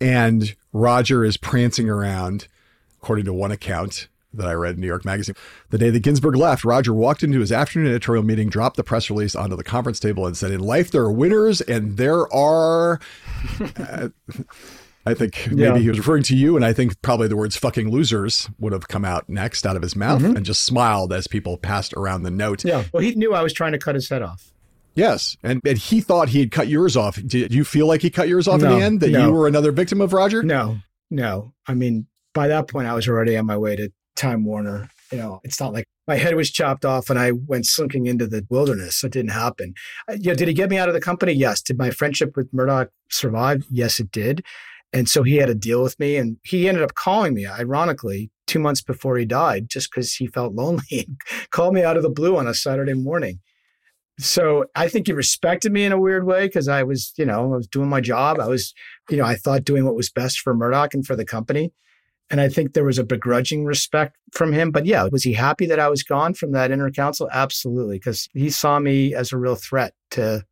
and 0.01 0.55
Roger 0.73 1.25
is 1.25 1.37
prancing 1.37 1.91
around, 1.91 2.47
according 3.03 3.25
to 3.25 3.33
one 3.33 3.51
account, 3.51 4.07
that 4.37 4.47
I 4.47 4.53
read 4.53 4.75
in 4.75 4.81
New 4.81 4.87
York 4.87 5.05
Magazine. 5.05 5.35
The 5.71 5.79
day 5.79 5.91
that 5.91 6.01
Ginsberg 6.01 6.37
left, 6.37 6.65
Roger 6.65 6.93
walked 6.93 7.23
into 7.23 7.41
his 7.41 7.53
afternoon 7.53 7.89
editorial 7.89 8.25
meeting, 8.25 8.49
dropped 8.49 8.77
the 8.77 8.85
press 8.85 9.11
release 9.11 9.35
onto 9.35 9.57
the 9.57 9.65
conference 9.65 10.01
table, 10.01 10.27
and 10.27 10.37
said, 10.37 10.51
In 10.51 10.61
life, 10.61 10.91
there 10.91 11.03
are 11.03 11.13
winners 11.13 11.61
and 11.61 11.97
there 11.97 12.33
are. 12.33 13.01
Uh, 13.77 14.09
I 15.07 15.13
think 15.13 15.49
maybe 15.49 15.63
yeah. 15.63 15.79
he 15.79 15.89
was 15.89 15.99
referring 15.99 16.23
to 16.25 16.37
you, 16.37 16.57
and 16.57 16.65
I 16.65 16.73
think 16.73 17.01
probably 17.03 17.29
the 17.29 17.37
words 17.37 17.57
fucking 17.57 17.91
losers 17.91 18.49
would 18.59 18.73
have 18.73 18.89
come 18.89 19.05
out 19.05 19.29
next 19.29 19.67
out 19.67 19.77
of 19.77 19.83
his 19.83 19.95
mouth 19.95 20.23
mm-hmm. 20.23 20.37
and 20.37 20.47
just 20.47 20.63
smiled 20.63 21.13
as 21.13 21.27
people 21.27 21.59
passed 21.59 21.93
around 21.93 22.23
the 22.23 22.31
note. 22.31 22.65
Yeah. 22.65 22.85
Well, 22.91 23.03
he 23.03 23.15
knew 23.15 23.35
I 23.35 23.43
was 23.43 23.53
trying 23.53 23.73
to 23.73 23.79
cut 23.79 23.97
his 23.97 24.09
head 24.09 24.23
off. 24.23 24.55
Yes. 24.95 25.37
And, 25.43 25.61
and 25.67 25.77
he 25.77 26.01
thought 26.01 26.29
he 26.29 26.41
had 26.41 26.51
cut 26.51 26.69
yours 26.69 26.97
off. 26.97 27.21
Did 27.27 27.53
you 27.53 27.65
feel 27.65 27.87
like 27.87 28.01
he 28.01 28.11
cut 28.11 28.29
yours 28.29 28.49
off 28.49 28.61
no, 28.61 28.73
in 28.73 28.79
the 28.79 28.85
end? 28.85 29.01
That 29.01 29.11
no. 29.11 29.27
you 29.27 29.33
were 29.33 29.47
another 29.47 29.73
victim 29.73 30.01
of 30.01 30.13
Roger? 30.13 30.43
No, 30.43 30.79
no. 31.11 31.53
I 31.67 31.75
mean, 31.75 32.07
by 32.33 32.49
that 32.49 32.69
point, 32.69 32.89
I 32.89 32.95
was 32.95 33.09
already 33.09 33.37
on 33.37 33.47
my 33.47 33.57
way 33.57 33.77
to 33.77 33.93
Time 34.17 34.45
Warner. 34.45 34.89
You 35.13 35.19
know, 35.19 35.41
it's 35.45 35.61
not 35.61 35.73
like 35.73 35.87
my 36.07 36.17
head 36.17 36.35
was 36.35 36.51
chopped 36.51 36.85
off 36.85 37.11
and 37.11 37.19
I 37.19 37.33
went 37.33 37.67
slinking 37.67 38.07
into 38.07 38.27
the 38.27 38.47
wilderness. 38.51 39.05
It 39.05 39.13
didn't 39.13 39.31
happen. 39.31 39.75
Uh, 40.09 40.15
you 40.15 40.31
know, 40.31 40.35
did 40.35 40.49
he 40.49 40.55
get 40.55 40.71
me 40.71 40.79
out 40.79 40.89
of 40.89 40.95
the 40.95 41.01
company? 41.01 41.33
Yes. 41.33 41.63
Did 41.63 41.79
my 41.79 41.91
friendship 41.91 42.37
with 42.37 42.53
Murdoch 42.53 42.91
survive? 43.11 43.65
Yes, 43.71 44.01
it 44.01 44.11
did. 44.11 44.45
And 44.93 45.09
so 45.09 45.23
he 45.23 45.37
had 45.37 45.51
a 45.51 45.55
deal 45.55 45.83
with 45.83 45.99
me 45.99 46.17
and 46.17 46.37
he 46.45 46.69
ended 46.69 46.85
up 46.85 46.95
calling 46.95 47.35
me, 47.35 47.47
ironically, 47.47 48.31
two 48.47 48.61
months 48.61 48.81
before 48.81 49.17
he 49.17 49.25
died, 49.25 49.69
just 49.69 49.91
because 49.91 50.15
he 50.15 50.27
felt 50.27 50.55
lonely 50.55 50.85
and 50.91 51.17
called 51.51 51.75
me 51.75 51.83
out 51.83 51.97
of 51.97 52.03
the 52.03 52.11
blue 52.11 52.37
on 52.37 52.47
a 52.47 52.55
Saturday 52.55 52.95
morning. 52.95 53.41
So 54.19 54.67
I 54.77 54.89
think 54.89 55.09
he 55.09 55.13
respected 55.13 55.73
me 55.73 55.85
in 55.85 55.91
a 55.91 55.99
weird 55.99 56.25
way 56.25 56.47
because 56.47 56.69
I 56.69 56.85
was, 56.85 57.13
you 57.17 57.25
know, 57.25 57.53
I 57.53 57.57
was 57.57 57.67
doing 57.67 57.89
my 57.89 58.01
job. 58.01 58.39
I 58.39 58.47
was, 58.47 58.73
you 59.11 59.17
know, 59.17 59.25
I 59.25 59.35
thought 59.35 59.65
doing 59.65 59.85
what 59.85 59.97
was 59.97 60.11
best 60.11 60.39
for 60.39 60.55
Murdoch 60.55 60.95
and 60.95 61.05
for 61.05 61.17
the 61.17 61.25
company. 61.25 61.73
And 62.31 62.41
I 62.41 62.49
think 62.49 62.73
there 62.73 62.85
was 62.85 62.99
a 62.99 63.05
begrudging 63.05 63.65
respect 63.65 64.17
from 64.33 64.53
him. 64.53 64.71
But 64.71 64.87
yeah, 64.87 65.05
was 65.05 65.23
he 65.23 65.33
happy 65.33 65.67
that 65.67 65.79
I 65.79 65.89
was 65.89 66.03
gone 66.03 66.35
from 66.35 66.53
that 66.53 66.71
inner 66.71 66.91
council? 66.91 67.29
Absolutely, 67.33 67.99
because 67.99 68.29
he 68.33 68.51
saw 68.51 68.79
me 68.79 69.15
as 69.15 69.33
a 69.33 69.37
real 69.37 69.57
threat 69.57 69.95
to 70.13 70.45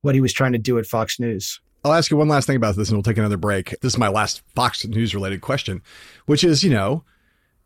what 0.00 0.14
he 0.14 0.20
was 0.20 0.32
trying 0.32 0.52
to 0.52 0.58
do 0.58 0.78
at 0.78 0.86
Fox 0.86 1.20
News. 1.20 1.60
I'll 1.84 1.92
ask 1.92 2.10
you 2.10 2.16
one 2.16 2.28
last 2.28 2.46
thing 2.46 2.56
about 2.56 2.76
this 2.76 2.88
and 2.88 2.96
we'll 2.96 3.02
take 3.02 3.18
another 3.18 3.36
break. 3.36 3.70
This 3.80 3.94
is 3.94 3.98
my 3.98 4.08
last 4.08 4.42
Fox 4.54 4.84
News 4.86 5.14
related 5.14 5.40
question, 5.40 5.82
which 6.26 6.44
is, 6.44 6.62
you 6.62 6.70
know, 6.70 7.04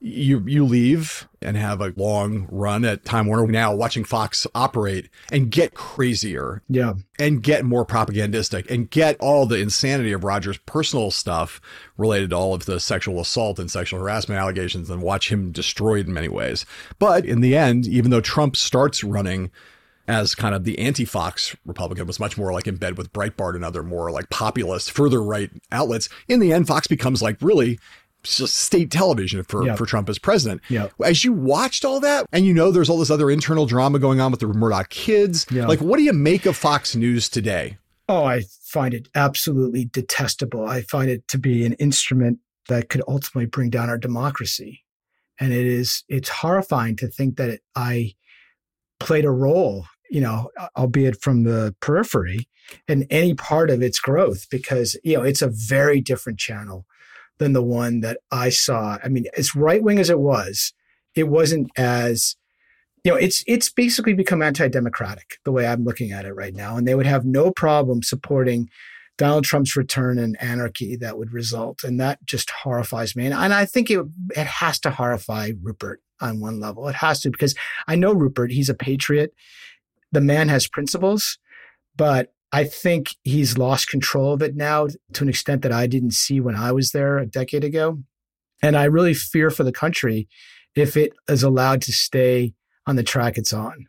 you 0.01 0.43
you 0.47 0.65
leave 0.65 1.29
and 1.41 1.57
have 1.57 1.81
a 1.81 1.93
long 1.97 2.47
run 2.51 2.85
at 2.85 3.05
Time 3.05 3.27
Warner 3.27 3.47
now 3.47 3.75
watching 3.75 4.05
Fox 4.05 4.47
operate 4.55 5.09
and 5.33 5.51
get 5.51 5.75
crazier. 5.75 6.63
Yeah. 6.69 6.95
And 7.19 7.43
get 7.43 7.65
more 7.65 7.85
propagandistic 7.85 8.71
and 8.71 8.91
get 8.91 9.17
all 9.21 9.47
the 9.47 9.61
insanity 9.61 10.13
of 10.13 10.25
Roger's 10.25 10.59
personal 10.59 11.11
stuff 11.11 11.61
related 11.97 12.31
to 12.31 12.37
all 12.37 12.55
of 12.55 12.67
the 12.67 12.81
sexual 12.81 13.21
assault 13.21 13.59
and 13.59 13.71
sexual 13.71 14.01
harassment 14.01 14.41
allegations 14.41 14.91
and 14.91 15.01
watch 15.01 15.31
him 15.31 15.53
destroyed 15.53 16.07
in 16.07 16.13
many 16.13 16.29
ways. 16.29 16.67
But 16.99 17.25
in 17.25 17.41
the 17.41 17.57
end, 17.57 17.87
even 17.87 18.11
though 18.11 18.21
Trump 18.21 18.57
starts 18.57 19.05
running 19.05 19.51
as 20.07 20.35
kind 20.35 20.55
of 20.55 20.65
the 20.65 20.79
anti-Fox 20.79 21.57
Republican 21.65 22.07
was 22.07 22.21
much 22.21 22.37
more 22.37 22.53
like 22.53 22.67
in 22.67 22.77
bed 22.77 22.99
with 22.99 23.13
Breitbart 23.13 23.55
and 23.55 23.65
other 23.65 23.83
more 23.83 24.11
like 24.11 24.29
populist, 24.29 24.91
further 24.91 25.23
right 25.23 25.51
outlets. 25.73 26.09
In 26.29 26.41
the 26.41 26.53
end, 26.53 26.67
Fox 26.67 26.87
becomes 26.87 27.23
like 27.23 27.39
really 27.41 27.79
state 28.27 28.91
television 28.91 29.43
for, 29.45 29.64
yep. 29.64 29.79
for 29.79 29.87
Trump 29.87 30.09
as 30.09 30.18
president. 30.18 30.62
Yep. 30.68 30.93
As 31.05 31.25
you 31.25 31.33
watched 31.33 31.85
all 31.85 32.01
that, 32.01 32.27
and 32.33 32.45
you 32.45 32.55
know 32.55 32.70
there's 32.70 32.91
all 32.91 32.99
this 32.99 33.11
other 33.11 33.31
internal 33.31 33.66
drama 33.66 33.99
going 33.99 34.20
on 34.20 34.31
with 34.31 34.41
the 34.41 34.47
Murdoch 34.47 34.91
kids, 34.91 35.47
yep. 35.51 35.68
like 35.68 35.81
what 35.81 35.97
do 35.97 36.03
you 36.03 36.12
make 36.12 36.47
of 36.47 36.57
Fox 36.57 36.97
News 36.97 37.29
today? 37.29 37.79
Oh, 38.09 38.25
I 38.25 38.43
find 38.62 38.93
it 38.93 39.09
absolutely 39.14 39.87
detestable. 39.87 40.66
I 40.66 40.83
find 40.83 41.09
it 41.09 41.27
to 41.29 41.39
be 41.39 41.64
an 41.64 41.72
instrument 41.75 42.39
that 42.68 42.89
could 42.89 43.03
ultimately 43.09 43.47
bring 43.47 43.70
down 43.70 43.89
our 43.89 43.99
democracy. 43.99 44.83
And 45.39 45.53
it 45.53 45.66
is, 45.66 46.05
it's 46.09 46.29
horrifying 46.29 46.97
to 46.97 47.09
think 47.09 47.37
that 47.37 47.51
it, 47.51 47.61
I 47.75 48.14
played 49.01 49.25
a 49.25 49.31
role, 49.31 49.87
you 50.11 50.20
know, 50.20 50.51
albeit 50.77 51.20
from 51.20 51.45
the 51.45 51.75
periphery 51.81 52.49
in 52.89 53.07
any 53.11 53.35
part 53.35 53.70
of 53.70 53.83
its 53.83 53.99
growth 53.99 54.47
because, 54.51 54.97
you 55.03 55.16
know, 55.16 55.22
it's 55.22 55.43
a 55.43 55.49
very 55.49 56.01
different 56.01 56.39
channel 56.39 56.87
than 57.39 57.53
the 57.53 57.62
one 57.62 58.01
that 58.01 58.18
I 58.30 58.51
saw. 58.51 58.99
I 59.03 59.09
mean, 59.09 59.26
as 59.37 59.55
right 59.55 59.82
wing 59.82 59.99
as 59.99 60.11
it 60.11 60.20
was, 60.20 60.72
it 61.14 61.28
wasn't 61.28 61.70
as 61.76 62.37
you 63.05 63.12
know, 63.12 63.18
it's 63.18 63.45
it's 63.47 63.68
basically 63.68 64.14
become 64.14 64.43
anti-democratic 64.43 65.39
the 65.45 65.53
way 65.53 65.66
I'm 65.66 65.85
looking 65.85 66.11
at 66.11 66.24
it 66.24 66.32
right 66.32 66.55
now, 66.55 66.76
and 66.76 66.89
they 66.89 66.95
would 66.95 67.07
have 67.07 67.24
no 67.24 67.51
problem 67.51 68.03
supporting 68.03 68.70
Donald 69.18 69.45
Trump's 69.45 69.76
return 69.76 70.18
and 70.18 70.41
anarchy 70.43 70.97
that 70.97 71.18
would 71.18 71.32
result, 71.32 71.85
and 71.85 72.01
that 72.01 72.24
just 72.24 72.51
horrifies 72.51 73.14
me. 73.14 73.26
And, 73.26 73.35
and 73.35 73.53
I 73.53 73.66
think 73.66 73.91
it 73.91 74.01
it 74.35 74.47
has 74.47 74.80
to 74.80 74.91
horrify 74.91 75.53
Rupert 75.62 76.01
on 76.20 76.41
one 76.41 76.61
level. 76.61 76.89
It 76.89 76.97
has 76.97 77.20
to 77.20 77.30
because 77.30 77.55
I 77.87 77.95
know 77.95 78.12
Rupert; 78.12 78.51
he's 78.51 78.70
a 78.70 78.74
patriot. 78.74 79.35
The 80.11 80.22
man 80.22 80.49
has 80.49 80.66
principles, 80.66 81.39
but 81.97 82.32
I 82.55 82.63
think 82.63 83.17
he's 83.25 83.59
lost 83.59 83.89
control 83.89 84.33
of 84.33 84.41
it 84.41 84.55
now 84.55 84.87
to 85.15 85.25
an 85.25 85.29
extent 85.29 85.63
that 85.63 85.73
I 85.73 85.89
didn't 85.89 86.13
see 86.13 86.39
when 86.39 86.55
I 86.55 86.71
was 86.71 86.93
there 86.93 87.19
a 87.19 87.27
decade 87.27 87.65
ago. 87.65 87.99
And 88.63 88.77
I 88.77 88.85
really 88.85 89.13
fear 89.13 89.51
for 89.51 89.65
the 89.65 89.73
country 89.73 90.29
if 90.77 90.97
it 90.97 91.15
is 91.29 91.43
allowed 91.43 91.83
to 91.83 91.93
stay 91.93 92.55
on 92.87 92.95
the 92.95 93.03
track 93.03 93.39
it's 93.39 93.53
on. 93.53 93.89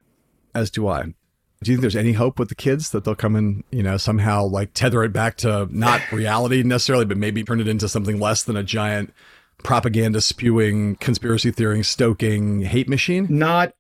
As 0.56 0.72
do 0.72 0.88
I. 0.88 1.04
Do 1.04 1.72
you 1.72 1.76
think 1.76 1.82
there's 1.82 1.96
any 1.96 2.14
hope 2.14 2.40
with 2.40 2.50
the 2.50 2.56
kids 2.56 2.90
that 2.90 3.04
they'll 3.04 3.14
come 3.14 3.36
and, 3.36 3.64
you 3.70 3.84
know, 3.84 3.98
somehow 3.98 4.46
like 4.46 4.74
tether 4.74 5.04
it 5.04 5.14
back 5.14 5.38
to 5.38 5.68
not 5.70 6.02
reality 6.12 6.64
necessarily, 6.64 7.06
but 7.06 7.18
maybe 7.18 7.44
turn 7.44 7.62
it 7.62 7.68
into 7.68 7.88
something 7.88 8.20
less 8.20 8.42
than 8.42 8.58
a 8.58 8.64
giant 8.64 9.14
propaganda 9.60 10.22
spewing, 10.22 10.96
conspiracy 10.96 11.52
theory 11.52 11.84
stoking 11.84 12.62
hate 12.62 12.90
machine? 12.90 13.28
Not 13.30 13.74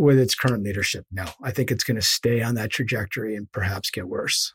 with 0.00 0.18
its 0.18 0.34
current 0.34 0.64
leadership. 0.64 1.04
No, 1.12 1.26
I 1.42 1.50
think 1.50 1.70
it's 1.70 1.84
going 1.84 1.96
to 1.96 2.02
stay 2.02 2.42
on 2.42 2.54
that 2.54 2.70
trajectory 2.70 3.36
and 3.36 3.50
perhaps 3.52 3.90
get 3.90 4.08
worse. 4.08 4.54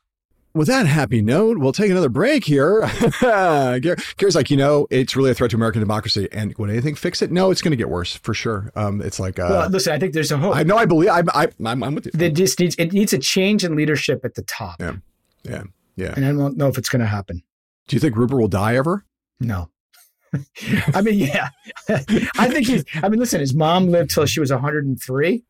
With 0.53 0.67
that 0.67 0.85
happy 0.85 1.21
note, 1.21 1.57
we'll 1.57 1.73
take 1.73 1.91
another 1.91 2.07
break 2.07 2.45
here. 2.45 2.89
Gary's 3.21 4.35
like, 4.35 4.49
you 4.49 4.55
know, 4.55 4.87
it's 4.89 5.13
really 5.15 5.31
a 5.31 5.33
threat 5.33 5.51
to 5.51 5.57
American 5.57 5.81
democracy. 5.81 6.29
And 6.31 6.55
would 6.57 6.69
anything 6.69 6.95
fix 6.95 7.21
it? 7.21 7.29
No, 7.29 7.51
it's 7.51 7.61
going 7.61 7.71
to 7.71 7.77
get 7.77 7.89
worse 7.89 8.15
for 8.15 8.33
sure. 8.33 8.71
Um, 8.73 9.01
it's 9.01 9.19
like, 9.19 9.37
uh, 9.37 9.47
well, 9.49 9.69
listen, 9.69 9.91
I 9.91 9.99
think 9.99 10.13
there's 10.13 10.31
a 10.31 10.37
hope. 10.37 10.55
I 10.55 10.63
know, 10.63 10.77
I 10.77 10.85
believe, 10.85 11.09
I, 11.09 11.23
I, 11.33 11.47
I'm, 11.65 11.83
I'm 11.83 11.95
with 11.95 12.05
you. 12.05 12.11
It 12.17 12.35
just 12.35 12.57
needs, 12.59 12.75
it 12.75 12.93
needs 12.93 13.11
a 13.11 13.19
change 13.19 13.65
in 13.65 13.75
leadership 13.75 14.23
at 14.23 14.35
the 14.35 14.43
top. 14.43 14.77
Yeah. 14.79 14.95
Yeah. 15.43 15.63
Yeah. 15.97 16.13
And 16.15 16.25
I 16.25 16.31
don't 16.31 16.55
know 16.55 16.67
if 16.69 16.77
it's 16.77 16.89
going 16.89 17.01
to 17.01 17.05
happen. 17.05 17.43
Do 17.87 17.95
you 17.95 17.99
think 17.99 18.15
Rupert 18.15 18.39
will 18.39 18.47
die 18.47 18.77
ever? 18.77 19.05
No. 19.41 19.69
I 20.93 21.01
mean, 21.01 21.19
yeah. 21.19 21.49
I 21.89 22.49
think 22.49 22.67
he's, 22.67 22.83
I 23.01 23.09
mean, 23.09 23.19
listen, 23.19 23.39
his 23.39 23.53
mom 23.53 23.89
lived 23.89 24.11
till 24.11 24.25
she 24.25 24.39
was 24.39 24.51
103. 24.51 25.43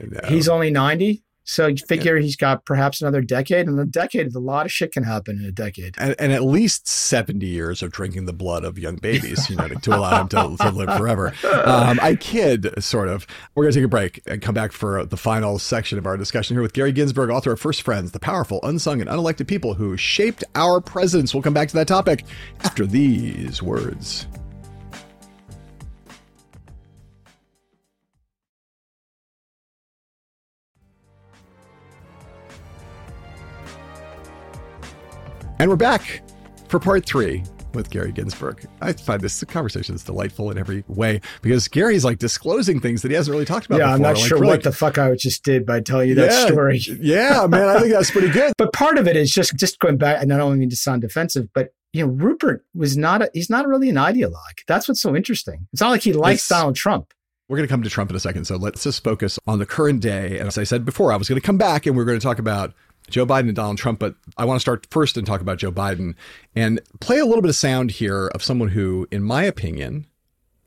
No. 0.00 0.20
He's 0.28 0.48
only 0.48 0.70
90. 0.70 1.22
So 1.44 1.66
you 1.66 1.76
figure 1.88 2.16
yeah. 2.16 2.22
he's 2.22 2.36
got 2.36 2.64
perhaps 2.64 3.00
another 3.00 3.20
decade, 3.20 3.66
and 3.66 3.78
a 3.78 3.84
decade, 3.84 4.34
a 4.34 4.38
lot 4.38 4.66
of 4.66 4.72
shit 4.72 4.92
can 4.92 5.02
happen 5.02 5.38
in 5.38 5.44
a 5.44 5.52
decade. 5.52 5.94
And, 5.98 6.14
and 6.18 6.32
at 6.32 6.44
least 6.44 6.88
70 6.88 7.44
years 7.44 7.82
of 7.82 7.90
drinking 7.90 8.26
the 8.26 8.32
blood 8.32 8.64
of 8.64 8.78
young 8.78 8.96
babies, 8.96 9.50
you 9.50 9.56
know, 9.56 9.68
to, 9.68 9.74
to 9.74 9.96
allow 9.96 10.20
him 10.20 10.28
to, 10.28 10.56
to, 10.60 10.70
live 10.70 10.96
forever. 10.96 11.32
Um, 11.64 11.98
I 12.00 12.16
kid, 12.16 12.82
sort 12.82 13.08
of. 13.08 13.26
We're 13.54 13.64
going 13.64 13.72
to 13.72 13.78
take 13.80 13.84
a 13.84 13.88
break 13.88 14.22
and 14.26 14.40
come 14.40 14.54
back 14.54 14.72
for 14.72 15.04
the 15.04 15.16
final 15.16 15.58
section 15.58 15.98
of 15.98 16.06
our 16.06 16.16
discussion 16.16 16.54
here 16.54 16.62
with 16.62 16.72
Gary 16.72 16.92
Ginsberg, 16.92 17.30
author 17.30 17.52
of 17.52 17.60
First 17.60 17.82
Friends, 17.82 18.12
the 18.12 18.20
powerful, 18.20 18.60
unsung, 18.62 19.00
and 19.00 19.10
unelected 19.10 19.46
people 19.46 19.74
who 19.74 19.96
shaped 19.96 20.44
our 20.54 20.80
presidents. 20.80 21.34
We'll 21.34 21.42
come 21.42 21.54
back 21.54 21.68
to 21.68 21.74
that 21.74 21.88
topic 21.88 22.24
after 22.64 22.86
these 22.86 23.62
words. 23.62 24.26
And 35.62 35.70
we're 35.70 35.76
back 35.76 36.22
for 36.66 36.80
part 36.80 37.06
three 37.06 37.44
with 37.72 37.88
Gary 37.88 38.10
Ginsberg. 38.10 38.66
I 38.80 38.94
find 38.94 39.20
this 39.20 39.44
conversation 39.44 39.94
is 39.94 40.02
delightful 40.02 40.50
in 40.50 40.58
every 40.58 40.82
way 40.88 41.20
because 41.40 41.68
Gary's 41.68 42.04
like 42.04 42.18
disclosing 42.18 42.80
things 42.80 43.00
that 43.02 43.12
he 43.12 43.14
hasn't 43.14 43.32
really 43.32 43.44
talked 43.44 43.66
about. 43.66 43.78
Yeah, 43.78 43.84
before. 43.84 43.94
I'm 43.94 44.02
not 44.02 44.16
like, 44.16 44.28
sure 44.28 44.40
really, 44.40 44.54
what 44.54 44.64
the 44.64 44.72
fuck 44.72 44.98
I 44.98 45.14
just 45.14 45.44
did 45.44 45.64
by 45.64 45.78
telling 45.78 46.08
you 46.08 46.16
that 46.16 46.32
yeah, 46.32 46.46
story. 46.46 46.80
yeah, 47.00 47.46
man, 47.48 47.68
I 47.68 47.78
think 47.78 47.92
that's 47.92 48.10
pretty 48.10 48.30
good. 48.30 48.54
but 48.58 48.72
part 48.72 48.98
of 48.98 49.06
it 49.06 49.14
is 49.14 49.30
just 49.30 49.54
just 49.54 49.78
going 49.78 49.98
back. 49.98 50.20
I 50.20 50.24
not 50.24 50.40
only 50.40 50.58
mean 50.58 50.68
to 50.70 50.74
sound 50.74 51.02
defensive, 51.02 51.46
but 51.54 51.72
you 51.92 52.04
know, 52.04 52.12
Rupert 52.12 52.64
was 52.74 52.96
not 52.96 53.22
a, 53.22 53.30
he's 53.32 53.48
not 53.48 53.68
really 53.68 53.88
an 53.88 53.94
ideologue. 53.94 54.64
That's 54.66 54.88
what's 54.88 55.00
so 55.00 55.14
interesting. 55.14 55.68
It's 55.72 55.80
not 55.80 55.90
like 55.90 56.02
he 56.02 56.12
likes 56.12 56.40
it's, 56.40 56.48
Donald 56.48 56.74
Trump. 56.74 57.14
We're 57.48 57.58
going 57.58 57.68
to 57.68 57.72
come 57.72 57.84
to 57.84 57.90
Trump 57.90 58.10
in 58.10 58.16
a 58.16 58.20
second. 58.20 58.46
So 58.46 58.56
let's 58.56 58.82
just 58.82 59.04
focus 59.04 59.38
on 59.46 59.60
the 59.60 59.66
current 59.66 60.00
day. 60.00 60.40
And 60.40 60.48
as 60.48 60.58
I 60.58 60.64
said 60.64 60.84
before, 60.84 61.12
I 61.12 61.16
was 61.16 61.28
going 61.28 61.40
to 61.40 61.46
come 61.46 61.58
back 61.58 61.86
and 61.86 61.96
we're 61.96 62.04
going 62.04 62.18
to 62.18 62.24
talk 62.24 62.40
about 62.40 62.74
Joe 63.10 63.26
Biden 63.26 63.48
and 63.48 63.56
Donald 63.56 63.78
Trump, 63.78 63.98
but 63.98 64.14
I 64.36 64.44
want 64.44 64.56
to 64.56 64.60
start 64.60 64.86
first 64.90 65.16
and 65.16 65.26
talk 65.26 65.40
about 65.40 65.58
Joe 65.58 65.72
Biden 65.72 66.14
and 66.54 66.80
play 67.00 67.18
a 67.18 67.26
little 67.26 67.42
bit 67.42 67.50
of 67.50 67.56
sound 67.56 67.90
here 67.90 68.28
of 68.28 68.42
someone 68.42 68.68
who, 68.68 69.06
in 69.10 69.22
my 69.22 69.42
opinion, 69.42 70.06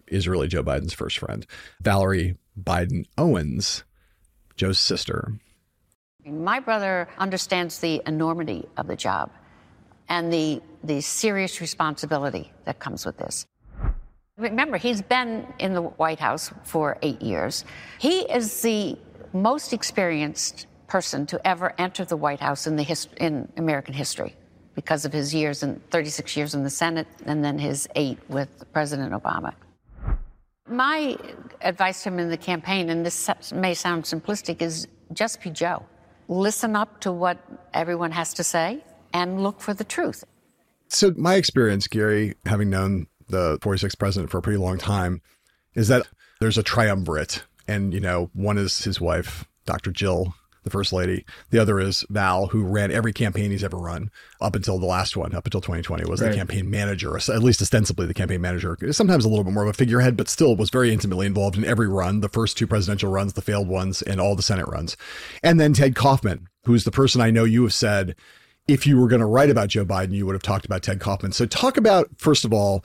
is 0.07 0.27
really 0.27 0.47
Joe 0.47 0.63
Biden's 0.63 0.93
first 0.93 1.17
friend, 1.17 1.45
Valerie 1.81 2.37
Biden 2.61 3.05
Owens, 3.17 3.83
Joe's 4.55 4.79
sister. 4.79 5.33
My 6.25 6.59
brother 6.59 7.07
understands 7.17 7.79
the 7.79 8.01
enormity 8.05 8.67
of 8.77 8.87
the 8.87 8.95
job 8.95 9.31
and 10.09 10.31
the, 10.31 10.61
the 10.83 11.01
serious 11.01 11.61
responsibility 11.61 12.51
that 12.65 12.79
comes 12.79 13.05
with 13.05 13.17
this. 13.17 13.45
Remember, 14.37 14.77
he's 14.77 15.01
been 15.01 15.47
in 15.59 15.73
the 15.73 15.81
White 15.81 16.19
House 16.19 16.51
for 16.63 16.97
eight 17.01 17.21
years. 17.21 17.63
He 17.99 18.19
is 18.21 18.61
the 18.61 18.97
most 19.33 19.71
experienced 19.71 20.67
person 20.87 21.25
to 21.27 21.47
ever 21.47 21.73
enter 21.77 22.05
the 22.05 22.17
White 22.17 22.39
House 22.39 22.67
in, 22.67 22.75
the 22.75 22.83
hist- 22.83 23.13
in 23.17 23.51
American 23.57 23.93
history 23.93 24.35
because 24.75 25.05
of 25.05 25.13
his 25.13 25.33
years 25.33 25.63
and 25.63 25.81
36 25.89 26.35
years 26.35 26.53
in 26.53 26.63
the 26.63 26.69
Senate 26.69 27.07
and 27.25 27.43
then 27.43 27.57
his 27.57 27.87
eight 27.95 28.19
with 28.29 28.49
President 28.73 29.13
Obama. 29.13 29.53
My 30.67 31.17
advice 31.61 32.03
to 32.03 32.09
him 32.09 32.19
in 32.19 32.29
the 32.29 32.37
campaign, 32.37 32.89
and 32.89 33.05
this 33.05 33.29
may 33.53 33.73
sound 33.73 34.03
simplistic, 34.03 34.61
is 34.61 34.87
just 35.13 35.41
be 35.41 35.49
Joe. 35.49 35.83
Listen 36.27 36.75
up 36.75 36.99
to 37.01 37.11
what 37.11 37.37
everyone 37.73 38.11
has 38.11 38.33
to 38.33 38.43
say 38.43 38.83
and 39.13 39.43
look 39.43 39.61
for 39.61 39.73
the 39.73 39.83
truth. 39.83 40.23
So, 40.87 41.13
my 41.15 41.35
experience, 41.35 41.87
Gary, 41.87 42.35
having 42.45 42.69
known 42.69 43.07
the 43.29 43.59
46th 43.59 43.97
president 43.97 44.31
for 44.31 44.39
a 44.39 44.41
pretty 44.41 44.57
long 44.57 44.77
time, 44.77 45.21
is 45.75 45.87
that 45.87 46.07
there's 46.39 46.57
a 46.57 46.63
triumvirate. 46.63 47.43
And, 47.67 47.93
you 47.93 47.99
know, 47.99 48.29
one 48.33 48.57
is 48.57 48.83
his 48.83 48.99
wife, 48.99 49.45
Dr. 49.65 49.91
Jill 49.91 50.33
the 50.65 50.69
first 50.69 50.91
lady. 50.91 51.25
The 51.51 51.59
other 51.59 51.79
is 51.79 52.03
Val, 52.09 52.47
who 52.47 52.65
ran 52.65 52.91
every 52.91 53.13
campaign 53.13 53.51
he's 53.51 53.63
ever 53.63 53.77
run 53.77 54.11
up 54.41 54.55
until 54.55 54.77
the 54.77 54.85
last 54.85 55.15
one, 55.15 55.33
up 55.33 55.45
until 55.45 55.61
2020, 55.61 56.03
was 56.09 56.21
right. 56.21 56.31
the 56.31 56.35
campaign 56.35 56.69
manager, 56.69 57.15
at 57.15 57.43
least 57.43 57.61
ostensibly 57.61 58.05
the 58.05 58.13
campaign 58.13 58.41
manager. 58.41 58.77
Sometimes 58.91 59.23
a 59.23 59.29
little 59.29 59.45
bit 59.45 59.53
more 59.53 59.63
of 59.63 59.69
a 59.69 59.73
figurehead, 59.73 60.17
but 60.17 60.27
still 60.27 60.57
was 60.57 60.69
very 60.69 60.91
intimately 60.91 61.25
involved 61.25 61.57
in 61.57 61.63
every 61.63 61.87
run, 61.87 62.19
the 62.19 62.27
first 62.27 62.57
two 62.57 62.67
presidential 62.67 63.09
runs, 63.09 63.33
the 63.33 63.41
failed 63.41 63.69
ones, 63.69 64.01
and 64.01 64.19
all 64.19 64.35
the 64.35 64.41
Senate 64.41 64.67
runs. 64.67 64.97
And 65.41 65.59
then 65.59 65.73
Ted 65.73 65.95
Kaufman, 65.95 66.49
who's 66.65 66.83
the 66.83 66.91
person 66.91 67.21
I 67.21 67.31
know 67.31 67.45
you 67.45 67.63
have 67.63 67.73
said, 67.73 68.15
if 68.67 68.87
you 68.87 68.99
were 68.99 69.07
going 69.07 69.19
to 69.19 69.27
write 69.27 69.51
about 69.51 69.69
Joe 69.69 69.85
Biden, 69.85 70.13
you 70.13 70.25
would 70.25 70.33
have 70.33 70.41
talked 70.41 70.65
about 70.65 70.81
Ted 70.81 70.99
Kaufman. 70.99 71.31
So 71.31 71.45
talk 71.45 71.77
about, 71.77 72.09
first 72.17 72.43
of 72.43 72.51
all, 72.51 72.83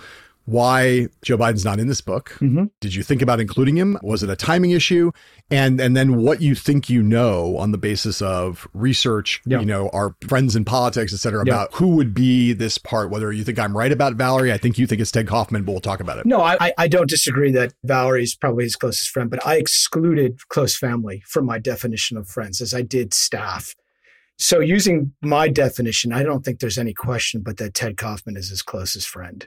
why 0.50 1.06
Joe 1.22 1.38
Biden's 1.38 1.64
not 1.64 1.78
in 1.78 1.86
this 1.86 2.00
book. 2.00 2.30
Mm-hmm. 2.40 2.64
Did 2.80 2.94
you 2.94 3.04
think 3.04 3.22
about 3.22 3.38
including 3.40 3.76
him? 3.76 3.96
Was 4.02 4.24
it 4.24 4.30
a 4.30 4.36
timing 4.36 4.72
issue? 4.72 5.12
And 5.50 5.80
and 5.80 5.96
then 5.96 6.16
what 6.16 6.42
you 6.42 6.54
think 6.54 6.90
you 6.90 7.02
know 7.02 7.56
on 7.56 7.70
the 7.70 7.78
basis 7.78 8.20
of 8.20 8.66
research, 8.74 9.40
yeah. 9.46 9.60
you 9.60 9.66
know, 9.66 9.88
our 9.90 10.16
friends 10.26 10.56
in 10.56 10.64
politics, 10.64 11.12
et 11.12 11.18
cetera, 11.18 11.44
yeah. 11.46 11.52
about 11.52 11.74
who 11.74 11.94
would 11.96 12.14
be 12.14 12.52
this 12.52 12.78
part, 12.78 13.10
whether 13.10 13.30
you 13.32 13.44
think 13.44 13.58
I'm 13.58 13.76
right 13.76 13.92
about 13.92 14.14
Valerie, 14.14 14.52
I 14.52 14.58
think 14.58 14.76
you 14.76 14.86
think 14.86 15.00
it's 15.00 15.12
Ted 15.12 15.28
Kaufman, 15.28 15.64
but 15.64 15.72
we'll 15.72 15.80
talk 15.80 16.00
about 16.00 16.18
it. 16.18 16.26
No, 16.26 16.40
I, 16.40 16.72
I 16.76 16.88
don't 16.88 17.08
disagree 17.08 17.52
that 17.52 17.72
Valerie 17.84 18.24
is 18.24 18.34
probably 18.34 18.64
his 18.64 18.74
closest 18.74 19.10
friend, 19.10 19.30
but 19.30 19.46
I 19.46 19.56
excluded 19.56 20.48
close 20.48 20.76
family 20.76 21.22
from 21.26 21.46
my 21.46 21.58
definition 21.58 22.16
of 22.16 22.28
friends 22.28 22.60
as 22.60 22.74
I 22.74 22.82
did 22.82 23.14
staff. 23.14 23.74
So, 24.40 24.60
using 24.60 25.12
my 25.20 25.48
definition, 25.48 26.14
I 26.14 26.22
don't 26.22 26.42
think 26.42 26.60
there's 26.60 26.78
any 26.78 26.94
question 26.94 27.42
but 27.42 27.58
that 27.58 27.74
Ted 27.74 27.98
Kaufman 27.98 28.38
is 28.38 28.48
his 28.48 28.62
closest 28.62 29.06
friend. 29.06 29.46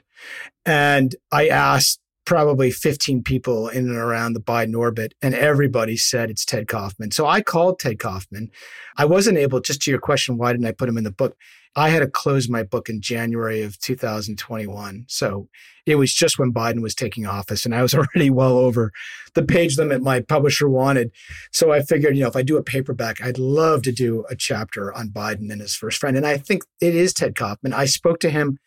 And 0.64 1.16
I 1.32 1.48
asked 1.48 1.98
probably 2.24 2.70
15 2.70 3.24
people 3.24 3.68
in 3.68 3.88
and 3.88 3.96
around 3.96 4.34
the 4.34 4.40
Biden 4.40 4.78
orbit, 4.78 5.12
and 5.20 5.34
everybody 5.34 5.96
said 5.96 6.30
it's 6.30 6.44
Ted 6.44 6.68
Kaufman. 6.68 7.10
So 7.10 7.26
I 7.26 7.42
called 7.42 7.80
Ted 7.80 7.98
Kaufman. 7.98 8.50
I 8.96 9.04
wasn't 9.04 9.36
able, 9.36 9.60
just 9.60 9.82
to 9.82 9.90
your 9.90 9.98
question, 9.98 10.38
why 10.38 10.52
didn't 10.52 10.66
I 10.66 10.72
put 10.72 10.88
him 10.88 10.96
in 10.96 11.04
the 11.04 11.10
book? 11.10 11.36
I 11.76 11.88
had 11.88 12.00
to 12.00 12.06
close 12.06 12.48
my 12.48 12.62
book 12.62 12.88
in 12.88 13.00
January 13.00 13.62
of 13.62 13.78
2021. 13.80 15.04
So 15.08 15.48
it 15.86 15.96
was 15.96 16.14
just 16.14 16.38
when 16.38 16.52
Biden 16.52 16.80
was 16.80 16.94
taking 16.94 17.26
office, 17.26 17.64
and 17.64 17.74
I 17.74 17.82
was 17.82 17.94
already 17.94 18.30
well 18.30 18.56
over 18.56 18.92
the 19.34 19.42
page 19.42 19.76
limit 19.76 20.02
my 20.02 20.20
publisher 20.20 20.68
wanted. 20.68 21.10
So 21.52 21.72
I 21.72 21.82
figured, 21.82 22.16
you 22.16 22.22
know, 22.22 22.28
if 22.28 22.36
I 22.36 22.42
do 22.42 22.56
a 22.56 22.62
paperback, 22.62 23.20
I'd 23.20 23.38
love 23.38 23.82
to 23.82 23.92
do 23.92 24.24
a 24.30 24.36
chapter 24.36 24.92
on 24.94 25.08
Biden 25.08 25.50
and 25.50 25.60
his 25.60 25.74
first 25.74 25.98
friend. 25.98 26.16
And 26.16 26.26
I 26.26 26.36
think 26.36 26.62
it 26.80 26.94
is 26.94 27.12
Ted 27.12 27.34
Kaufman. 27.34 27.72
I 27.72 27.86
spoke 27.86 28.20
to 28.20 28.30
him. 28.30 28.58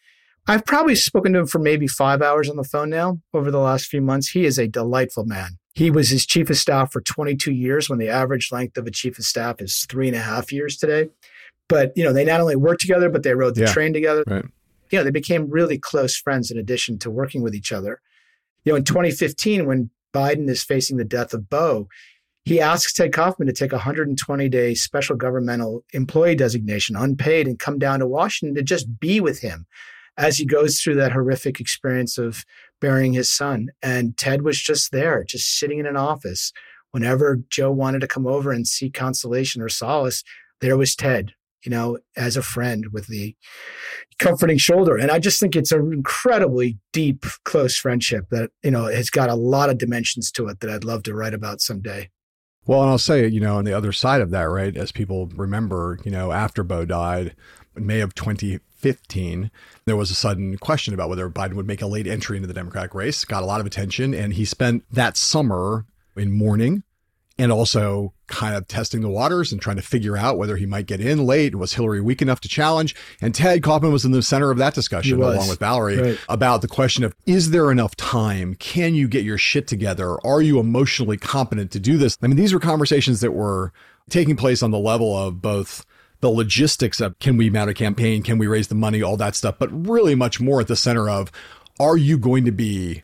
I've 0.49 0.65
probably 0.65 0.95
spoken 0.95 1.33
to 1.33 1.39
him 1.39 1.47
for 1.47 1.59
maybe 1.59 1.87
five 1.87 2.21
hours 2.21 2.49
on 2.49 2.55
the 2.55 2.63
phone 2.63 2.89
now 2.89 3.19
over 3.33 3.51
the 3.51 3.59
last 3.59 3.87
few 3.87 4.01
months. 4.01 4.29
He 4.29 4.45
is 4.45 4.57
a 4.57 4.67
delightful 4.67 5.25
man. 5.25 5.57
He 5.73 5.91
was 5.91 6.09
his 6.09 6.25
chief 6.25 6.49
of 6.49 6.57
staff 6.57 6.91
for 6.91 7.01
22 7.01 7.51
years 7.51 7.89
when 7.89 7.99
the 7.99 8.09
average 8.09 8.51
length 8.51 8.77
of 8.77 8.87
a 8.87 8.91
chief 8.91 9.19
of 9.19 9.25
staff 9.25 9.61
is 9.61 9.85
three 9.89 10.07
and 10.07 10.15
a 10.15 10.21
half 10.21 10.51
years 10.51 10.77
today. 10.77 11.09
But, 11.70 11.91
you 11.95 12.03
know, 12.03 12.13
they 12.13 12.26
not 12.26 12.39
only 12.39 12.55
worked 12.55 12.82
together, 12.82 13.09
but 13.09 13.24
they 13.24 13.34
rode 13.34 13.55
the 13.55 13.61
yeah, 13.61 13.74
train 13.74 13.93
together. 13.93 14.24
Right. 14.26 14.45
You 14.89 14.99
know, 14.99 15.03
they 15.03 15.11
became 15.11 15.49
really 15.49 15.78
close 15.78 16.15
friends 16.15 16.49
in 16.49 16.57
addition 16.57 16.97
to 16.99 17.09
working 17.09 17.41
with 17.41 17.53
each 17.53 17.72
other. 17.72 18.01
You 18.63 18.72
know, 18.72 18.78
in 18.78 18.84
2015, 18.84 19.65
when 19.65 19.89
Biden 20.13 20.49
is 20.49 20.63
facing 20.63 20.97
the 20.97 21.05
death 21.05 21.34
of 21.34 21.49
Beau, 21.49 21.88
he 22.45 22.61
asks 22.61 22.93
Ted 22.93 23.11
Kaufman 23.11 23.47
to 23.47 23.53
take 23.53 23.74
a 23.74 23.76
120 23.76 24.47
day 24.47 24.74
special 24.74 25.18
governmental 25.18 25.84
employee 25.91 26.36
designation, 26.36 26.95
unpaid, 26.95 27.45
and 27.45 27.59
come 27.59 27.78
down 27.78 27.99
to 27.99 28.07
Washington 28.07 28.55
to 28.55 28.63
just 28.63 28.99
be 29.01 29.20
with 29.20 29.41
him 29.41 29.68
as 30.18 30.38
he 30.38 30.45
goes 30.45 30.80
through 30.80 30.95
that 30.95 31.11
horrific 31.11 31.59
experience 31.59 32.18
of 32.18 32.45
burying 32.80 33.13
his 33.13 33.30
son. 33.30 33.68
And 33.84 34.18
Ted 34.18 34.43
was 34.43 34.61
just 34.61 34.91
there, 34.91 35.24
just 35.24 35.59
sitting 35.59 35.80
in 35.80 35.86
an 35.86 35.97
office. 35.97 36.53
Whenever 36.91 37.41
Joe 37.49 37.72
wanted 37.72 37.99
to 37.99 38.07
come 38.07 38.26
over 38.26 38.51
and 38.51 38.65
see 38.65 38.89
consolation 38.89 39.61
or 39.61 39.70
solace, 39.70 40.24
there 40.61 40.78
was 40.78 40.95
Ted, 40.95 41.34
you 41.63 41.69
know, 41.69 41.97
as 42.15 42.37
a 42.37 42.41
friend 42.41 42.87
with 42.91 43.07
the 43.07 43.35
comforting 44.19 44.57
shoulder. 44.57 44.95
And 44.95 45.11
I 45.11 45.19
just 45.19 45.39
think 45.39 45.55
it's 45.55 45.71
an 45.71 45.91
incredibly 45.93 46.77
deep, 46.93 47.25
close 47.45 47.77
friendship 47.77 48.25
that, 48.31 48.51
you 48.63 48.71
know, 48.71 48.85
has 48.85 49.09
got 49.09 49.29
a 49.29 49.35
lot 49.35 49.69
of 49.69 49.77
dimensions 49.77 50.31
to 50.33 50.47
it 50.47 50.59
that 50.59 50.69
I'd 50.69 50.83
love 50.83 51.03
to 51.03 51.13
write 51.13 51.33
about 51.33 51.61
someday. 51.61 52.09
Well, 52.65 52.81
and 52.81 52.89
I'll 52.89 52.97
say, 52.97 53.27
you 53.27 53.39
know, 53.39 53.57
on 53.57 53.63
the 53.63 53.73
other 53.73 53.93
side 53.93 54.21
of 54.21 54.29
that, 54.31 54.43
right, 54.43 54.75
as 54.75 54.91
people 54.91 55.27
remember, 55.27 55.99
you 56.03 56.11
know, 56.11 56.31
after 56.31 56.63
Beau 56.63 56.83
died, 56.83 57.33
in 57.77 57.85
May 57.85 58.01
of 58.01 58.13
2015, 58.15 59.51
there 59.85 59.95
was 59.95 60.11
a 60.11 60.15
sudden 60.15 60.57
question 60.57 60.93
about 60.93 61.09
whether 61.09 61.29
Biden 61.29 61.53
would 61.53 61.67
make 61.67 61.81
a 61.81 61.87
late 61.87 62.07
entry 62.07 62.35
into 62.35 62.47
the 62.47 62.53
Democratic 62.53 62.93
race. 62.93 63.23
Got 63.23 63.43
a 63.43 63.45
lot 63.45 63.61
of 63.61 63.65
attention, 63.65 64.13
and 64.13 64.33
he 64.33 64.43
spent 64.43 64.83
that 64.91 65.15
summer 65.15 65.85
in 66.15 66.31
mourning 66.31 66.83
and 67.39 67.51
also 67.51 68.13
kind 68.27 68.55
of 68.55 68.67
testing 68.67 69.01
the 69.01 69.09
waters 69.09 69.51
and 69.51 69.61
trying 69.61 69.75
to 69.75 69.81
figure 69.81 70.17
out 70.17 70.38
whether 70.38 70.57
he 70.57 70.65
might 70.65 70.85
get 70.85 70.99
in 70.99 71.25
late. 71.25 71.55
Was 71.55 71.73
Hillary 71.73 72.01
weak 72.01 72.21
enough 72.21 72.41
to 72.41 72.49
challenge? 72.49 72.95
And 73.21 73.33
Ted 73.33 73.63
Kaufman 73.63 73.91
was 73.91 74.05
in 74.05 74.11
the 74.11 74.21
center 74.21 74.51
of 74.51 74.57
that 74.57 74.73
discussion 74.73 75.21
along 75.21 75.47
with 75.47 75.59
Valerie 75.59 75.97
right. 75.97 76.19
about 76.29 76.61
the 76.61 76.67
question 76.67 77.03
of 77.03 77.15
is 77.25 77.51
there 77.51 77.71
enough 77.71 77.95
time? 77.95 78.55
Can 78.55 78.95
you 78.95 79.07
get 79.07 79.23
your 79.23 79.38
shit 79.38 79.67
together? 79.67 80.17
Are 80.25 80.41
you 80.41 80.59
emotionally 80.59 81.17
competent 81.17 81.71
to 81.71 81.79
do 81.79 81.97
this? 81.97 82.17
I 82.21 82.27
mean, 82.27 82.38
these 82.38 82.53
were 82.53 82.59
conversations 82.59 83.21
that 83.21 83.31
were 83.31 83.71
taking 84.09 84.35
place 84.35 84.63
on 84.63 84.71
the 84.71 84.79
level 84.79 85.15
of 85.17 85.41
both 85.41 85.85
the 86.19 86.29
logistics 86.29 86.99
of 86.99 87.17
can 87.19 87.38
we 87.38 87.49
mount 87.49 87.69
a 87.69 87.73
campaign? 87.73 88.23
Can 88.23 88.38
we 88.38 88.47
raise 88.47 88.67
the 88.67 88.75
money? 88.75 89.01
All 89.01 89.17
that 89.17 89.35
stuff, 89.35 89.55
but 89.59 89.69
really 89.71 90.15
much 90.15 90.39
more 90.39 90.61
at 90.61 90.67
the 90.67 90.75
center 90.75 91.09
of 91.09 91.31
are 91.79 91.97
you 91.97 92.17
going 92.17 92.45
to 92.45 92.51
be 92.51 93.03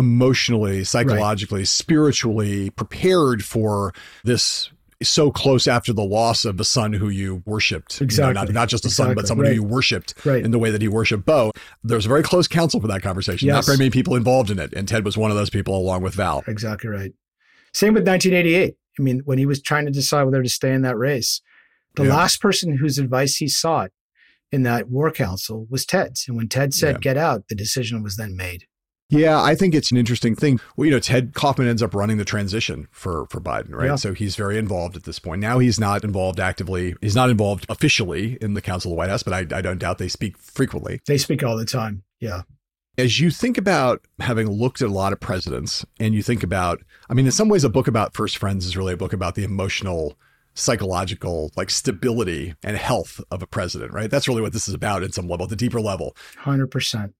emotionally, 0.00 0.82
psychologically, 0.82 1.60
right. 1.60 1.68
spiritually 1.68 2.70
prepared 2.70 3.44
for 3.44 3.94
this 4.24 4.70
so 5.02 5.30
close 5.30 5.66
after 5.66 5.92
the 5.92 6.04
loss 6.04 6.44
of 6.44 6.56
the 6.56 6.64
son 6.64 6.92
who 6.92 7.08
you 7.08 7.42
worshipped. 7.46 8.00
Exactly. 8.02 8.28
You 8.28 8.34
know, 8.34 8.40
not, 8.42 8.52
not 8.52 8.68
just 8.68 8.84
a 8.84 8.88
exactly. 8.88 9.10
son, 9.10 9.14
but 9.14 9.26
someone 9.26 9.46
right. 9.46 9.56
who 9.56 9.62
you 9.62 9.66
worshipped 9.66 10.14
right. 10.24 10.44
in 10.44 10.50
the 10.50 10.58
way 10.58 10.70
that 10.70 10.82
he 10.82 10.88
worshipped 10.88 11.24
Beau. 11.24 11.52
There 11.82 11.96
was 11.96 12.06
a 12.06 12.08
very 12.08 12.22
close 12.22 12.46
counsel 12.46 12.80
for 12.80 12.88
that 12.88 13.02
conversation. 13.02 13.46
Yes. 13.46 13.54
Not 13.54 13.66
very 13.66 13.78
many 13.78 13.90
people 13.90 14.14
involved 14.14 14.50
in 14.50 14.58
it. 14.58 14.72
And 14.74 14.86
Ted 14.86 15.04
was 15.04 15.16
one 15.16 15.30
of 15.30 15.36
those 15.36 15.50
people 15.50 15.76
along 15.76 16.02
with 16.02 16.14
Val. 16.14 16.42
Exactly 16.46 16.90
right. 16.90 17.12
Same 17.72 17.94
with 17.94 18.06
1988. 18.06 18.74
I 18.98 19.02
mean, 19.02 19.22
when 19.24 19.38
he 19.38 19.46
was 19.46 19.62
trying 19.62 19.86
to 19.86 19.92
decide 19.92 20.24
whether 20.24 20.42
to 20.42 20.48
stay 20.48 20.72
in 20.72 20.82
that 20.82 20.98
race, 20.98 21.40
the 21.94 22.04
yeah. 22.04 22.16
last 22.16 22.40
person 22.40 22.76
whose 22.76 22.98
advice 22.98 23.36
he 23.36 23.48
sought 23.48 23.92
in 24.52 24.62
that 24.64 24.88
war 24.88 25.10
council 25.10 25.66
was 25.70 25.86
Ted's. 25.86 26.26
And 26.28 26.36
when 26.36 26.48
Ted 26.48 26.74
said, 26.74 26.96
yeah. 26.96 27.00
get 27.00 27.16
out, 27.16 27.48
the 27.48 27.54
decision 27.54 28.02
was 28.02 28.16
then 28.16 28.36
made. 28.36 28.66
Yeah, 29.10 29.42
I 29.42 29.54
think 29.54 29.74
it's 29.74 29.90
an 29.90 29.96
interesting 29.96 30.34
thing. 30.34 30.60
Well, 30.76 30.86
you 30.86 30.92
know, 30.92 31.00
Ted 31.00 31.34
Kaufman 31.34 31.68
ends 31.68 31.82
up 31.82 31.94
running 31.94 32.16
the 32.16 32.24
transition 32.24 32.88
for 32.92 33.26
for 33.26 33.40
Biden, 33.40 33.74
right? 33.74 33.86
Yeah. 33.86 33.96
So 33.96 34.14
he's 34.14 34.36
very 34.36 34.56
involved 34.56 34.96
at 34.96 35.02
this 35.02 35.18
point. 35.18 35.40
Now 35.40 35.58
he's 35.58 35.80
not 35.80 36.04
involved 36.04 36.40
actively. 36.40 36.94
He's 37.00 37.16
not 37.16 37.28
involved 37.28 37.66
officially 37.68 38.38
in 38.40 38.54
the 38.54 38.62
Council 38.62 38.90
of 38.90 38.94
the 38.94 38.98
White 38.98 39.10
House, 39.10 39.22
but 39.22 39.32
I, 39.32 39.58
I 39.58 39.60
don't 39.60 39.78
doubt 39.78 39.98
they 39.98 40.08
speak 40.08 40.38
frequently. 40.38 41.00
They 41.06 41.18
speak 41.18 41.42
all 41.42 41.56
the 41.56 41.64
time. 41.64 42.04
Yeah. 42.20 42.42
As 42.98 43.18
you 43.18 43.30
think 43.30 43.56
about 43.56 44.04
having 44.18 44.48
looked 44.48 44.82
at 44.82 44.88
a 44.88 44.92
lot 44.92 45.12
of 45.12 45.20
presidents, 45.20 45.86
and 45.98 46.14
you 46.14 46.22
think 46.22 46.42
about, 46.42 46.82
I 47.08 47.14
mean, 47.14 47.24
in 47.24 47.32
some 47.32 47.48
ways, 47.48 47.64
a 47.64 47.70
book 47.70 47.88
about 47.88 48.14
first 48.14 48.36
friends 48.36 48.66
is 48.66 48.76
really 48.76 48.92
a 48.92 48.96
book 48.96 49.12
about 49.12 49.34
the 49.36 49.44
emotional 49.44 50.18
psychological 50.54 51.50
like 51.56 51.70
stability 51.70 52.54
and 52.62 52.76
health 52.76 53.20
of 53.30 53.42
a 53.42 53.46
president, 53.46 53.92
right? 53.92 54.10
That's 54.10 54.28
really 54.28 54.42
what 54.42 54.52
this 54.52 54.68
is 54.68 54.74
about 54.74 55.02
in 55.02 55.12
some 55.12 55.28
level, 55.28 55.44
at 55.44 55.50
the 55.50 55.56
deeper 55.56 55.80
level. 55.80 56.16
100% 56.42 57.12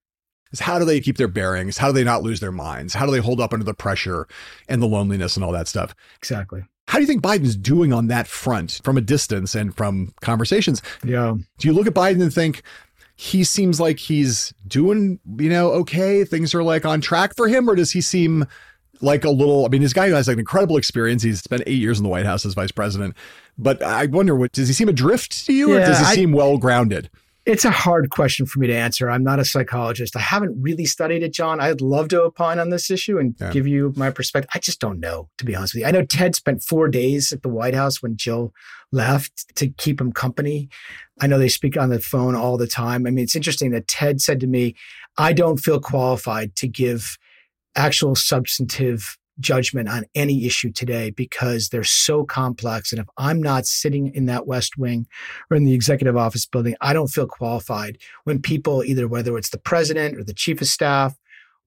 is 0.53 0.61
how 0.61 0.78
do 0.78 0.84
they 0.84 1.01
keep 1.01 1.16
their 1.16 1.28
bearings? 1.28 1.78
How 1.78 1.88
do 1.88 1.92
they 1.92 2.05
not 2.05 2.22
lose 2.22 2.40
their 2.40 2.53
minds? 2.53 2.94
How 2.94 3.07
do 3.07 3.12
they 3.12 3.18
hold 3.18 3.40
up 3.40 3.53
under 3.53 3.64
the 3.64 3.74
pressure 3.74 4.26
and 4.68 4.82
the 4.82 4.86
loneliness 4.86 5.36
and 5.36 5.44
all 5.44 5.53
that 5.53 5.68
stuff? 5.68 5.94
Exactly. 6.18 6.64
How 6.88 6.98
do 6.98 7.03
you 7.03 7.07
think 7.07 7.22
Biden's 7.22 7.57
doing 7.57 7.92
on 7.92 8.09
that 8.09 8.26
front 8.26 8.80
from 8.82 8.96
a 8.96 9.01
distance 9.01 9.55
and 9.55 9.76
from 9.76 10.12
conversations? 10.22 10.82
Yeah. 11.05 11.36
Do 11.59 11.68
you 11.68 11.72
look 11.72 11.86
at 11.86 11.94
Biden 11.94 12.20
and 12.20 12.34
think 12.34 12.62
he 13.14 13.44
seems 13.44 13.78
like 13.78 13.98
he's 13.98 14.53
doing, 14.66 15.20
you 15.38 15.51
know, 15.51 15.70
okay? 15.72 16.24
Things 16.24 16.55
are 16.55 16.62
like 16.62 16.84
on 16.84 17.01
track 17.01 17.36
for 17.36 17.46
him, 17.46 17.70
or 17.70 17.76
does 17.76 17.92
he 17.92 18.01
seem 18.01 18.46
like 19.01 19.24
a 19.24 19.30
little? 19.30 19.66
I 19.66 19.68
mean, 19.68 19.82
this 19.82 19.92
guy 19.92 20.09
who 20.09 20.14
has 20.14 20.26
like 20.26 20.38
incredible 20.38 20.76
experience. 20.76 21.22
He's 21.22 21.40
spent 21.40 21.62
eight 21.66 21.78
years 21.78 21.98
in 21.98 22.03
the 22.03 22.09
White 22.09 22.26
House 22.26 22.44
as 22.44 22.55
vice 22.55 22.72
president. 22.72 23.14
But 23.57 23.82
I 23.82 24.07
wonder, 24.07 24.34
what 24.34 24.53
does 24.53 24.68
he 24.68 24.74
seem 24.74 24.88
adrift 24.88 25.46
to 25.46 25.53
you, 25.53 25.70
yeah, 25.70 25.76
or 25.76 25.86
does 25.86 25.98
he 25.98 26.05
I, 26.07 26.14
seem 26.14 26.32
well 26.32 26.57
grounded? 26.57 27.11
It's 27.47 27.64
a 27.64 27.70
hard 27.70 28.11
question 28.11 28.45
for 28.45 28.59
me 28.59 28.66
to 28.66 28.74
answer. 28.74 29.09
I'm 29.09 29.24
not 29.24 29.38
a 29.38 29.45
psychologist. 29.45 30.14
I 30.14 30.20
haven't 30.20 30.61
really 30.61 30.84
studied 30.84 31.22
it, 31.22 31.32
John. 31.32 31.59
I'd 31.59 31.80
love 31.80 32.09
to 32.09 32.22
opine 32.22 32.59
on 32.59 32.68
this 32.68 32.91
issue 32.91 33.18
and 33.18 33.34
yeah. 33.41 33.51
give 33.51 33.66
you 33.66 33.95
my 33.97 34.11
perspective. 34.11 34.51
I 34.55 34.59
just 34.59 34.78
don't 34.78 35.01
know, 35.01 35.30
to 35.38 35.45
be 35.45 35.57
honest 35.57 35.74
with 35.74 35.82
you. 35.82 35.86
I 35.86 35.91
know 35.91 36.05
Ted 36.05 36.36
spent 36.36 36.62
four 36.62 36.88
days 36.88 37.32
at 37.32 37.43
the 37.43 37.49
White 37.49 37.74
House 37.74 38.03
when 38.03 38.16
Jill 38.16 38.53
left 38.93 39.55
to 39.57 39.68
keep 39.68 40.01
him 40.01 40.12
company. 40.12 40.68
I 41.20 41.26
know 41.26 41.38
they 41.38 41.49
speak 41.49 41.78
on 41.78 41.88
the 41.88 42.01
phone 42.01 42.34
all 42.34 42.59
the 42.59 42.66
time. 42.66 43.07
I 43.07 43.11
mean, 43.11 43.24
it's 43.24 43.36
interesting 43.36 43.70
that 43.70 43.88
Ted 43.88 44.20
said 44.20 44.41
to 44.41 44.47
me, 44.47 44.74
I 45.16 45.32
don't 45.32 45.59
feel 45.59 45.80
qualified 45.80 46.57
to 46.57 46.68
give 46.68 47.16
actual 47.74 48.14
substantive 48.14 49.16
judgment 49.41 49.88
on 49.88 50.05
any 50.14 50.47
issue 50.47 50.70
today 50.70 51.11
because 51.11 51.68
they're 51.68 51.82
so 51.82 52.24
complex. 52.24 52.93
And 52.93 53.01
if 53.01 53.07
I'm 53.16 53.43
not 53.43 53.66
sitting 53.66 54.14
in 54.14 54.26
that 54.26 54.47
West 54.47 54.78
Wing 54.78 55.07
or 55.51 55.57
in 55.57 55.64
the 55.64 55.74
executive 55.74 56.16
office 56.16 56.47
building, 56.47 56.76
I 56.80 56.93
don't 56.93 57.09
feel 57.09 57.26
qualified 57.26 57.99
when 58.24 58.41
people, 58.41 58.84
either 58.84 59.09
whether 59.09 59.36
it's 59.36 59.51
the 59.51 59.59
president 59.59 60.16
or 60.16 60.24
the 60.24 60.34
chief 60.34 60.61
of 60.61 60.68
staff 60.68 61.16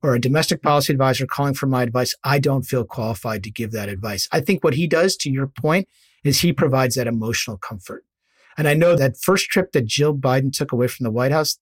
or 0.01 0.13
a 0.13 0.21
domestic 0.21 0.61
policy 0.61 0.93
advisor 0.93 1.25
calling 1.25 1.53
for 1.53 1.67
my 1.67 1.83
advice, 1.83 2.13
I 2.23 2.39
don't 2.39 2.63
feel 2.63 2.83
qualified 2.83 3.43
to 3.43 3.51
give 3.51 3.71
that 3.71 3.89
advice. 3.89 4.27
I 4.31 4.41
think 4.41 4.63
what 4.63 4.75
he 4.75 4.87
does, 4.87 5.15
to 5.17 5.31
your 5.31 5.47
point, 5.47 5.87
is 6.23 6.41
he 6.41 6.53
provides 6.53 6.95
that 6.95 7.07
emotional 7.07 7.57
comfort. 7.57 8.05
And 8.57 8.67
I 8.67 8.73
know 8.73 8.95
that 8.95 9.17
first 9.17 9.49
trip 9.49 9.71
that 9.71 9.85
Jill 9.85 10.15
Biden 10.15 10.51
took 10.51 10.71
away 10.71 10.87
from 10.87 11.05
the 11.05 11.11
White 11.11 11.31
House, 11.31 11.57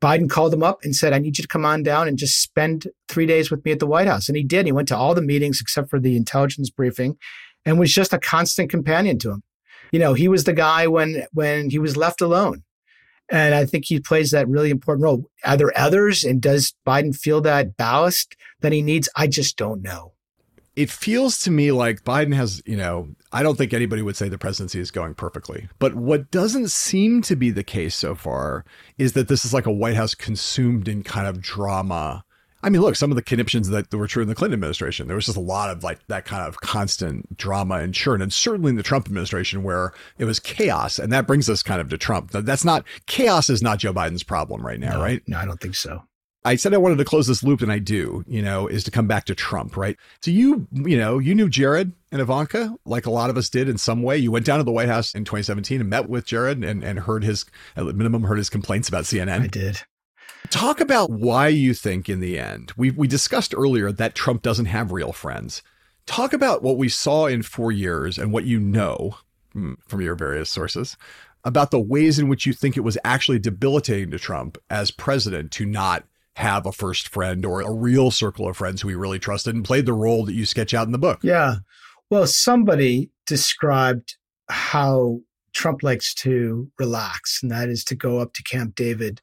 Biden 0.00 0.30
called 0.30 0.54
him 0.54 0.62
up 0.62 0.80
and 0.84 0.94
said, 0.94 1.12
I 1.12 1.18
need 1.18 1.38
you 1.38 1.42
to 1.42 1.48
come 1.48 1.64
on 1.64 1.82
down 1.82 2.06
and 2.06 2.16
just 2.16 2.40
spend 2.40 2.86
three 3.08 3.26
days 3.26 3.50
with 3.50 3.64
me 3.64 3.72
at 3.72 3.80
the 3.80 3.86
White 3.86 4.06
House. 4.06 4.28
And 4.28 4.36
he 4.36 4.44
did. 4.44 4.66
He 4.66 4.72
went 4.72 4.88
to 4.88 4.96
all 4.96 5.14
the 5.14 5.22
meetings 5.22 5.60
except 5.60 5.90
for 5.90 5.98
the 5.98 6.16
intelligence 6.16 6.70
briefing 6.70 7.16
and 7.64 7.78
was 7.78 7.92
just 7.92 8.12
a 8.12 8.18
constant 8.18 8.70
companion 8.70 9.18
to 9.18 9.30
him. 9.30 9.42
You 9.90 9.98
know, 9.98 10.14
he 10.14 10.28
was 10.28 10.44
the 10.44 10.52
guy 10.52 10.86
when 10.86 11.24
when 11.32 11.70
he 11.70 11.78
was 11.78 11.96
left 11.96 12.20
alone. 12.20 12.62
And 13.30 13.54
I 13.54 13.66
think 13.66 13.84
he 13.84 14.00
plays 14.00 14.30
that 14.30 14.48
really 14.48 14.70
important 14.70 15.04
role. 15.04 15.30
Are 15.44 15.56
there 15.56 15.76
others? 15.76 16.24
And 16.24 16.40
does 16.40 16.74
Biden 16.86 17.14
feel 17.14 17.42
that 17.42 17.76
ballast 17.76 18.36
that 18.60 18.72
he 18.72 18.80
needs? 18.80 19.08
I 19.16 19.26
just 19.26 19.56
don't 19.58 19.82
know 19.82 20.14
it 20.78 20.90
feels 20.90 21.40
to 21.40 21.50
me 21.50 21.72
like 21.72 22.04
Biden 22.04 22.32
has, 22.34 22.62
you 22.64 22.76
know, 22.76 23.08
I 23.32 23.42
don't 23.42 23.58
think 23.58 23.72
anybody 23.72 24.00
would 24.00 24.16
say 24.16 24.28
the 24.28 24.38
presidency 24.38 24.78
is 24.78 24.92
going 24.92 25.14
perfectly. 25.14 25.68
But 25.80 25.96
what 25.96 26.30
doesn't 26.30 26.70
seem 26.70 27.20
to 27.22 27.34
be 27.34 27.50
the 27.50 27.64
case 27.64 27.96
so 27.96 28.14
far 28.14 28.64
is 28.96 29.14
that 29.14 29.26
this 29.26 29.44
is 29.44 29.52
like 29.52 29.66
a 29.66 29.72
White 29.72 29.96
House 29.96 30.14
consumed 30.14 30.86
in 30.86 31.02
kind 31.02 31.26
of 31.26 31.40
drama. 31.40 32.24
I 32.62 32.70
mean, 32.70 32.80
look, 32.80 32.94
some 32.94 33.10
of 33.10 33.16
the 33.16 33.22
conniptions 33.22 33.70
that 33.70 33.92
were 33.92 34.06
true 34.06 34.22
in 34.22 34.28
the 34.28 34.36
Clinton 34.36 34.54
administration, 34.54 35.08
there 35.08 35.16
was 35.16 35.26
just 35.26 35.36
a 35.36 35.40
lot 35.40 35.68
of 35.70 35.82
like 35.82 35.98
that 36.06 36.24
kind 36.24 36.46
of 36.46 36.60
constant 36.60 37.36
drama 37.36 37.76
and 37.76 37.92
churn. 37.92 38.22
And 38.22 38.32
certainly 38.32 38.70
in 38.70 38.76
the 38.76 38.84
Trump 38.84 39.06
administration 39.06 39.64
where 39.64 39.92
it 40.16 40.26
was 40.26 40.38
chaos. 40.38 41.00
And 41.00 41.12
that 41.12 41.26
brings 41.26 41.50
us 41.50 41.60
kind 41.60 41.80
of 41.80 41.88
to 41.88 41.98
Trump. 41.98 42.30
That's 42.30 42.64
not, 42.64 42.84
chaos 43.06 43.50
is 43.50 43.62
not 43.62 43.80
Joe 43.80 43.92
Biden's 43.92 44.22
problem 44.22 44.64
right 44.64 44.78
now, 44.78 44.94
no, 44.94 45.02
right? 45.02 45.22
No, 45.26 45.38
I 45.38 45.44
don't 45.44 45.60
think 45.60 45.74
so. 45.74 46.04
I 46.44 46.56
said 46.56 46.72
I 46.72 46.78
wanted 46.78 46.98
to 46.98 47.04
close 47.04 47.26
this 47.26 47.42
loop, 47.42 47.62
and 47.62 47.70
I 47.70 47.78
do, 47.78 48.24
you 48.26 48.40
know, 48.40 48.68
is 48.68 48.84
to 48.84 48.90
come 48.90 49.06
back 49.06 49.24
to 49.24 49.34
Trump, 49.34 49.76
right? 49.76 49.96
So 50.22 50.30
you, 50.30 50.66
you 50.72 50.96
know, 50.96 51.18
you 51.18 51.34
knew 51.34 51.48
Jared 51.48 51.92
and 52.12 52.20
Ivanka 52.20 52.74
like 52.84 53.06
a 53.06 53.10
lot 53.10 53.28
of 53.28 53.36
us 53.36 53.50
did 53.50 53.68
in 53.68 53.76
some 53.76 54.02
way. 54.02 54.16
You 54.16 54.30
went 54.30 54.46
down 54.46 54.58
to 54.58 54.64
the 54.64 54.72
White 54.72 54.88
House 54.88 55.14
in 55.14 55.24
2017 55.24 55.80
and 55.80 55.90
met 55.90 56.08
with 56.08 56.24
Jared 56.24 56.64
and, 56.64 56.84
and 56.84 57.00
heard 57.00 57.24
his, 57.24 57.44
at 57.76 57.84
minimum, 57.84 58.22
heard 58.22 58.38
his 58.38 58.50
complaints 58.50 58.88
about 58.88 59.04
CNN. 59.04 59.42
I 59.42 59.46
did. 59.48 59.82
Talk 60.50 60.80
about 60.80 61.10
why 61.10 61.48
you 61.48 61.74
think 61.74 62.08
in 62.08 62.20
the 62.20 62.38
end, 62.38 62.72
we, 62.76 62.90
we 62.92 63.08
discussed 63.08 63.52
earlier 63.54 63.92
that 63.92 64.14
Trump 64.14 64.42
doesn't 64.42 64.66
have 64.66 64.92
real 64.92 65.12
friends. 65.12 65.62
Talk 66.06 66.32
about 66.32 66.62
what 66.62 66.78
we 66.78 66.88
saw 66.88 67.26
in 67.26 67.42
four 67.42 67.72
years 67.72 68.16
and 68.16 68.32
what 68.32 68.44
you 68.44 68.58
know 68.58 69.16
hmm, 69.52 69.74
from 69.86 70.00
your 70.00 70.14
various 70.14 70.48
sources 70.48 70.96
about 71.44 71.70
the 71.70 71.80
ways 71.80 72.18
in 72.18 72.28
which 72.28 72.46
you 72.46 72.52
think 72.52 72.76
it 72.76 72.80
was 72.80 72.96
actually 73.04 73.38
debilitating 73.38 74.10
to 74.10 74.18
Trump 74.18 74.56
as 74.70 74.90
president 74.90 75.50
to 75.52 75.66
not 75.66 76.04
have 76.38 76.66
a 76.66 76.72
first 76.72 77.08
friend 77.08 77.44
or 77.44 77.60
a 77.60 77.72
real 77.72 78.12
circle 78.12 78.48
of 78.48 78.56
friends 78.56 78.80
who 78.80 78.88
he 78.88 78.94
really 78.94 79.18
trusted 79.18 79.56
and 79.56 79.64
played 79.64 79.86
the 79.86 79.92
role 79.92 80.24
that 80.24 80.34
you 80.34 80.46
sketch 80.46 80.72
out 80.72 80.86
in 80.86 80.92
the 80.92 80.98
book. 80.98 81.18
Yeah. 81.22 81.56
Well, 82.10 82.28
somebody 82.28 83.10
described 83.26 84.16
how 84.48 85.18
Trump 85.52 85.82
likes 85.82 86.14
to 86.14 86.70
relax, 86.78 87.40
and 87.42 87.50
that 87.50 87.68
is 87.68 87.82
to 87.86 87.96
go 87.96 88.20
up 88.20 88.34
to 88.34 88.44
Camp 88.44 88.76
David 88.76 89.20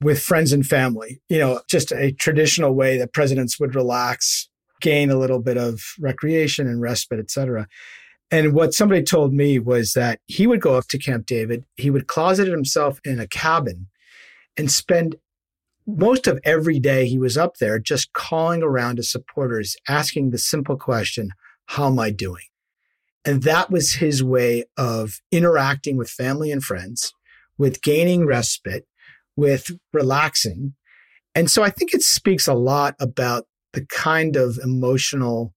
with 0.00 0.20
friends 0.20 0.52
and 0.52 0.66
family. 0.66 1.22
You 1.28 1.38
know, 1.38 1.60
just 1.70 1.92
a 1.92 2.10
traditional 2.10 2.74
way 2.74 2.98
that 2.98 3.12
presidents 3.12 3.60
would 3.60 3.76
relax 3.76 4.48
gain 4.80 5.10
a 5.10 5.18
little 5.18 5.40
bit 5.40 5.56
of 5.56 5.82
recreation 6.00 6.66
and 6.66 6.80
respite, 6.80 7.20
et 7.20 7.30
cetera. 7.30 7.68
And 8.32 8.54
what 8.54 8.74
somebody 8.74 9.04
told 9.04 9.32
me 9.32 9.60
was 9.60 9.92
that 9.92 10.18
he 10.26 10.48
would 10.48 10.60
go 10.60 10.74
up 10.74 10.88
to 10.88 10.98
Camp 10.98 11.26
David, 11.26 11.64
he 11.76 11.90
would 11.90 12.08
closet 12.08 12.48
himself 12.48 12.98
in 13.04 13.20
a 13.20 13.28
cabin 13.28 13.86
and 14.56 14.70
spend 14.70 15.14
most 15.86 16.26
of 16.26 16.40
every 16.44 16.78
day 16.78 17.06
he 17.06 17.18
was 17.18 17.36
up 17.36 17.56
there 17.58 17.78
just 17.78 18.12
calling 18.12 18.62
around 18.62 18.96
to 18.96 19.02
supporters, 19.02 19.76
asking 19.88 20.30
the 20.30 20.38
simple 20.38 20.76
question, 20.76 21.30
How 21.66 21.88
am 21.88 21.98
I 21.98 22.10
doing? 22.10 22.44
And 23.24 23.42
that 23.42 23.70
was 23.70 23.94
his 23.94 24.22
way 24.22 24.64
of 24.76 25.20
interacting 25.30 25.96
with 25.96 26.10
family 26.10 26.50
and 26.50 26.62
friends, 26.62 27.12
with 27.56 27.82
gaining 27.82 28.26
respite, 28.26 28.86
with 29.36 29.70
relaxing. 29.92 30.74
And 31.34 31.50
so 31.50 31.62
I 31.62 31.70
think 31.70 31.94
it 31.94 32.02
speaks 32.02 32.46
a 32.46 32.54
lot 32.54 32.94
about 33.00 33.46
the 33.72 33.86
kind 33.86 34.36
of 34.36 34.58
emotional 34.62 35.54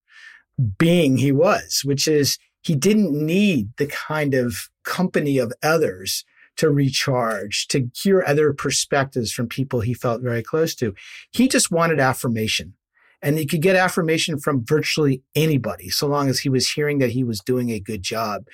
being 0.78 1.18
he 1.18 1.32
was, 1.32 1.82
which 1.84 2.08
is 2.08 2.38
he 2.62 2.76
didn't 2.76 3.14
need 3.14 3.70
the 3.78 3.86
kind 3.88 4.34
of 4.34 4.70
company 4.84 5.38
of 5.38 5.54
others 5.62 6.26
to 6.58 6.70
recharge, 6.70 7.68
to 7.68 7.90
hear 7.96 8.24
other 8.26 8.54
perspectives 8.54 9.32
from 9.32 9.48
people 9.48 9.82
he 9.82 9.94
felt 9.94 10.22
very 10.22 10.44
close 10.44 10.76
to. 10.76 10.94
He 11.32 11.48
just 11.48 11.72
wanted 11.72 12.00
affirmation. 12.00 12.74
And 13.22 13.38
he 13.40 13.48
could 13.48 13.64
get 13.64 13.76
affirmation 13.76 14.38
from 14.38 14.64
virtually 14.64 15.24
anybody, 15.34 15.90
so 15.90 16.06
long 16.06 16.30
as 16.30 16.40
he 16.40 16.50
was 16.50 16.70
hearing 16.70 17.00
that 17.00 17.12
he 17.12 17.24
was 17.24 17.40
doing 17.40 17.72
a 17.72 17.80
good 17.80 18.04
job. 18.04 18.46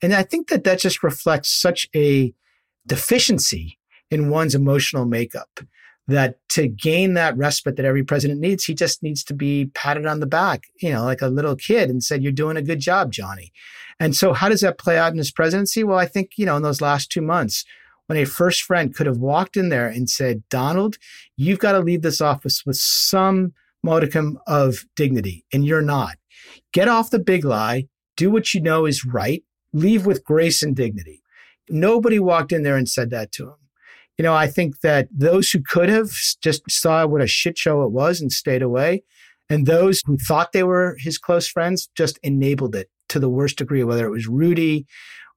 And 0.00 0.14
I 0.14 0.22
think 0.22 0.48
that 0.48 0.62
that 0.62 0.78
just 0.78 1.02
reflects 1.02 1.50
such 1.50 1.88
a 1.94 2.32
deficiency 2.86 3.78
in 4.12 4.30
one's 4.30 4.54
emotional 4.54 5.06
makeup 5.06 5.60
that 6.08 6.36
to 6.50 6.68
gain 6.68 7.14
that 7.14 7.36
respite 7.36 7.76
that 7.76 7.84
every 7.84 8.02
president 8.02 8.40
needs, 8.40 8.64
he 8.64 8.74
just 8.74 9.02
needs 9.02 9.22
to 9.24 9.34
be 9.34 9.66
patted 9.74 10.06
on 10.06 10.20
the 10.20 10.26
back, 10.26 10.64
you 10.80 10.92
know, 10.92 11.04
like 11.04 11.22
a 11.22 11.28
little 11.28 11.56
kid 11.56 11.90
and 11.90 12.02
said, 12.02 12.22
You're 12.22 12.32
doing 12.32 12.56
a 12.56 12.62
good 12.62 12.80
job, 12.80 13.12
Johnny. 13.12 13.52
And 14.00 14.16
so, 14.16 14.32
how 14.32 14.48
does 14.48 14.62
that 14.62 14.78
play 14.78 14.98
out 14.98 15.12
in 15.12 15.18
his 15.18 15.30
presidency? 15.30 15.84
Well, 15.84 15.98
I 15.98 16.06
think, 16.06 16.32
you 16.36 16.46
know, 16.46 16.56
in 16.56 16.62
those 16.62 16.80
last 16.80 17.10
two 17.10 17.22
months, 17.22 17.64
when 18.06 18.18
a 18.18 18.24
first 18.24 18.62
friend 18.62 18.94
could 18.94 19.06
have 19.06 19.18
walked 19.18 19.56
in 19.56 19.68
there 19.68 19.86
and 19.86 20.10
said, 20.10 20.42
Donald, 20.50 20.98
you've 21.36 21.60
got 21.60 21.72
to 21.72 21.80
leave 21.80 22.02
this 22.02 22.20
office 22.20 22.66
with 22.66 22.76
some 22.76 23.52
modicum 23.82 24.38
of 24.46 24.84
dignity, 24.96 25.44
and 25.52 25.64
you're 25.64 25.82
not. 25.82 26.16
Get 26.72 26.88
off 26.88 27.10
the 27.10 27.18
big 27.18 27.44
lie, 27.44 27.86
do 28.16 28.30
what 28.30 28.52
you 28.54 28.60
know 28.60 28.86
is 28.86 29.04
right, 29.04 29.42
leave 29.72 30.04
with 30.04 30.24
grace 30.24 30.62
and 30.62 30.76
dignity. 30.76 31.22
Nobody 31.68 32.18
walked 32.18 32.52
in 32.52 32.62
there 32.62 32.76
and 32.76 32.88
said 32.88 33.10
that 33.10 33.32
to 33.32 33.48
him. 33.48 33.54
You 34.22 34.28
know, 34.28 34.36
I 34.36 34.46
think 34.46 34.82
that 34.82 35.08
those 35.10 35.50
who 35.50 35.60
could 35.60 35.88
have 35.88 36.12
just 36.40 36.70
saw 36.70 37.04
what 37.06 37.20
a 37.20 37.26
shit 37.26 37.58
show 37.58 37.82
it 37.82 37.90
was 37.90 38.20
and 38.20 38.30
stayed 38.30 38.62
away. 38.62 39.02
And 39.50 39.66
those 39.66 40.00
who 40.06 40.16
thought 40.16 40.52
they 40.52 40.62
were 40.62 40.96
his 41.00 41.18
close 41.18 41.48
friends 41.48 41.88
just 41.96 42.20
enabled 42.22 42.76
it 42.76 42.88
to 43.08 43.18
the 43.18 43.28
worst 43.28 43.58
degree, 43.58 43.82
whether 43.82 44.06
it 44.06 44.12
was 44.12 44.28
Rudy 44.28 44.86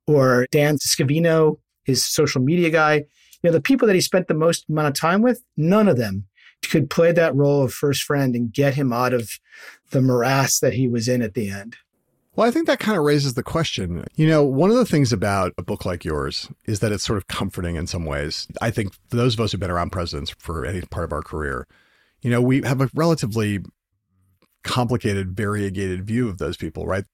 or 0.05 0.45
Dan 0.51 0.77
Scavino, 0.77 1.57
his 1.83 2.03
social 2.03 2.43
media 2.43 2.69
guy. 2.69 2.97
You 3.41 3.49
know, 3.49 3.53
the 3.53 3.59
people 3.59 3.87
that 3.87 3.95
he 3.95 4.01
spent 4.01 4.27
the 4.27 4.35
most 4.35 4.69
amount 4.69 4.89
of 4.89 4.93
time 4.93 5.23
with, 5.23 5.41
none 5.57 5.87
of 5.87 5.97
them 5.97 6.25
could 6.69 6.87
play 6.87 7.11
that 7.11 7.35
role 7.35 7.63
of 7.63 7.73
first 7.73 8.03
friend 8.03 8.35
and 8.35 8.53
get 8.53 8.75
him 8.75 8.93
out 8.93 9.15
of 9.15 9.31
the 9.89 10.01
morass 10.01 10.59
that 10.59 10.75
he 10.75 10.87
was 10.87 11.07
in 11.07 11.23
at 11.23 11.33
the 11.33 11.49
end. 11.49 11.75
Well, 12.35 12.47
I 12.47 12.51
think 12.51 12.67
that 12.67 12.79
kind 12.79 12.97
of 12.97 13.05
raises 13.05 13.35
the 13.35 13.43
question. 13.43 14.05
You 14.15 14.27
know, 14.27 14.43
one 14.43 14.69
of 14.69 14.75
the 14.75 14.85
things 14.85 15.13
about 15.13 15.53
a 15.57 15.63
book 15.63 15.85
like 15.85 16.03
yours 16.03 16.49
is 16.65 16.81
that 16.81 16.91
it's 16.91 17.03
sort 17.03 17.17
of 17.17 17.27
comforting 17.27 17.77
in 17.77 17.87
some 17.87 18.05
ways. 18.05 18.47
I 18.61 18.71
think 18.71 18.93
for 19.09 19.15
those 19.15 19.35
of 19.35 19.39
us 19.39 19.51
who've 19.51 19.59
been 19.59 19.71
around 19.71 19.91
presidents 19.91 20.35
for 20.37 20.65
any 20.65 20.81
part 20.81 21.05
of 21.05 21.13
our 21.13 21.21
career, 21.21 21.65
you 22.21 22.29
know, 22.29 22.41
we 22.41 22.61
have 22.63 22.81
a 22.81 22.89
relatively 22.93 23.59
complicated, 24.63 25.37
variegated 25.37 26.05
view 26.05 26.27
of 26.27 26.37
those 26.37 26.57
people, 26.57 26.85
right? 26.85 27.05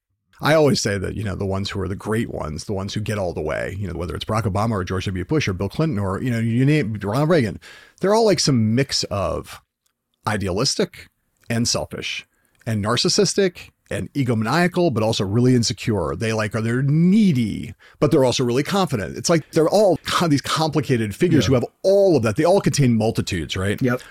I 0.44 0.56
always 0.56 0.82
say 0.82 0.98
that, 0.98 1.14
you 1.14 1.24
know, 1.24 1.36
the 1.36 1.46
ones 1.46 1.70
who 1.70 1.80
are 1.82 1.88
the 1.88 1.96
great 1.96 2.32
ones, 2.32 2.64
the 2.64 2.74
ones 2.74 2.96
who 2.96 3.00
get 3.00 3.20
all 3.20 3.34
the 3.34 3.42
way, 3.42 3.76
you 3.78 3.88
know, 3.88 3.94
whether 3.94 4.16
it's 4.16 4.26
Barack 4.26 4.44
Obama 4.44 4.72
or 4.72 4.84
George 4.84 5.06
W. 5.06 5.24
Bush 5.24 5.48
or 5.48 5.54
Bill 5.54 5.70
Clinton 5.70 6.00
or, 6.00 6.20
you 6.22 6.32
know, 6.32 6.40
you 6.40 6.66
name 6.66 6.98
Ronald 7.00 7.30
Reagan, 7.30 7.60
they're 8.00 8.16
all 8.16 8.26
like 8.26 8.40
some 8.40 8.74
mix 8.74 9.04
of 9.06 9.62
idealistic 10.26 11.10
and 11.48 11.68
selfish 11.68 12.26
and 12.66 12.84
narcissistic 12.84 13.70
and 13.92 14.12
egomaniacal, 14.14 14.94
but 14.94 15.04
also 15.04 15.26
really 15.26 15.56
insecure. 15.56 16.16
They 16.16 16.34
like 16.34 16.56
are 16.56 16.62
they're 16.62 16.82
needy, 16.82 17.74
but 18.00 18.12
they're 18.12 18.26
also 18.26 18.44
really 18.44 18.64
confident. 18.64 19.18
It's 19.18 19.30
like 19.30 19.50
they're 19.52 19.70
all 19.70 20.00
these 20.28 20.42
complicated 20.42 21.16
figures 21.16 21.46
yeah. 21.46 21.48
who 21.50 21.54
have 21.56 21.66
all 21.84 22.16
of 22.16 22.24
that. 22.24 22.36
They 22.36 22.46
all 22.46 22.62
contain 22.62 22.96
multitudes, 22.96 23.56
right? 23.58 23.82
Yep. 23.82 24.02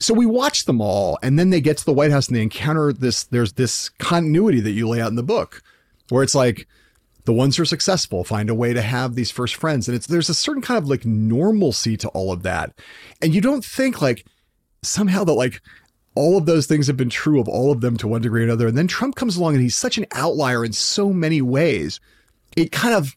So 0.00 0.12
we 0.14 0.26
watch 0.26 0.64
them 0.64 0.80
all, 0.80 1.18
and 1.22 1.38
then 1.38 1.50
they 1.50 1.60
get 1.60 1.78
to 1.78 1.84
the 1.84 1.92
White 1.92 2.10
House 2.10 2.26
and 2.26 2.36
they 2.36 2.42
encounter 2.42 2.92
this. 2.92 3.24
There's 3.24 3.52
this 3.52 3.88
continuity 3.88 4.60
that 4.60 4.72
you 4.72 4.88
lay 4.88 5.00
out 5.00 5.10
in 5.10 5.16
the 5.16 5.22
book, 5.22 5.62
where 6.08 6.24
it's 6.24 6.34
like 6.34 6.66
the 7.24 7.32
ones 7.32 7.56
who 7.56 7.62
are 7.62 7.66
successful 7.66 8.24
find 8.24 8.50
a 8.50 8.54
way 8.54 8.72
to 8.72 8.82
have 8.82 9.14
these 9.14 9.30
first 9.30 9.54
friends, 9.54 9.86
and 9.86 9.96
it's 9.96 10.08
there's 10.08 10.28
a 10.28 10.34
certain 10.34 10.62
kind 10.62 10.78
of 10.78 10.88
like 10.88 11.06
normalcy 11.06 11.96
to 11.98 12.08
all 12.08 12.32
of 12.32 12.42
that, 12.42 12.72
and 13.20 13.32
you 13.32 13.40
don't 13.40 13.64
think 13.64 14.02
like 14.02 14.26
somehow 14.82 15.22
that 15.22 15.34
like 15.34 15.60
all 16.14 16.36
of 16.36 16.46
those 16.46 16.66
things 16.66 16.86
have 16.86 16.96
been 16.96 17.10
true 17.10 17.40
of 17.40 17.48
all 17.48 17.72
of 17.72 17.80
them 17.80 17.96
to 17.98 18.08
one 18.08 18.22
degree 18.22 18.42
or 18.42 18.44
another, 18.44 18.68
and 18.68 18.76
then 18.76 18.88
Trump 18.88 19.16
comes 19.16 19.36
along 19.36 19.54
and 19.54 19.62
he's 19.62 19.76
such 19.76 19.98
an 19.98 20.06
outlier 20.12 20.64
in 20.64 20.72
so 20.72 21.12
many 21.12 21.40
ways, 21.40 22.00
it 22.56 22.72
kind 22.72 22.94
of 22.94 23.16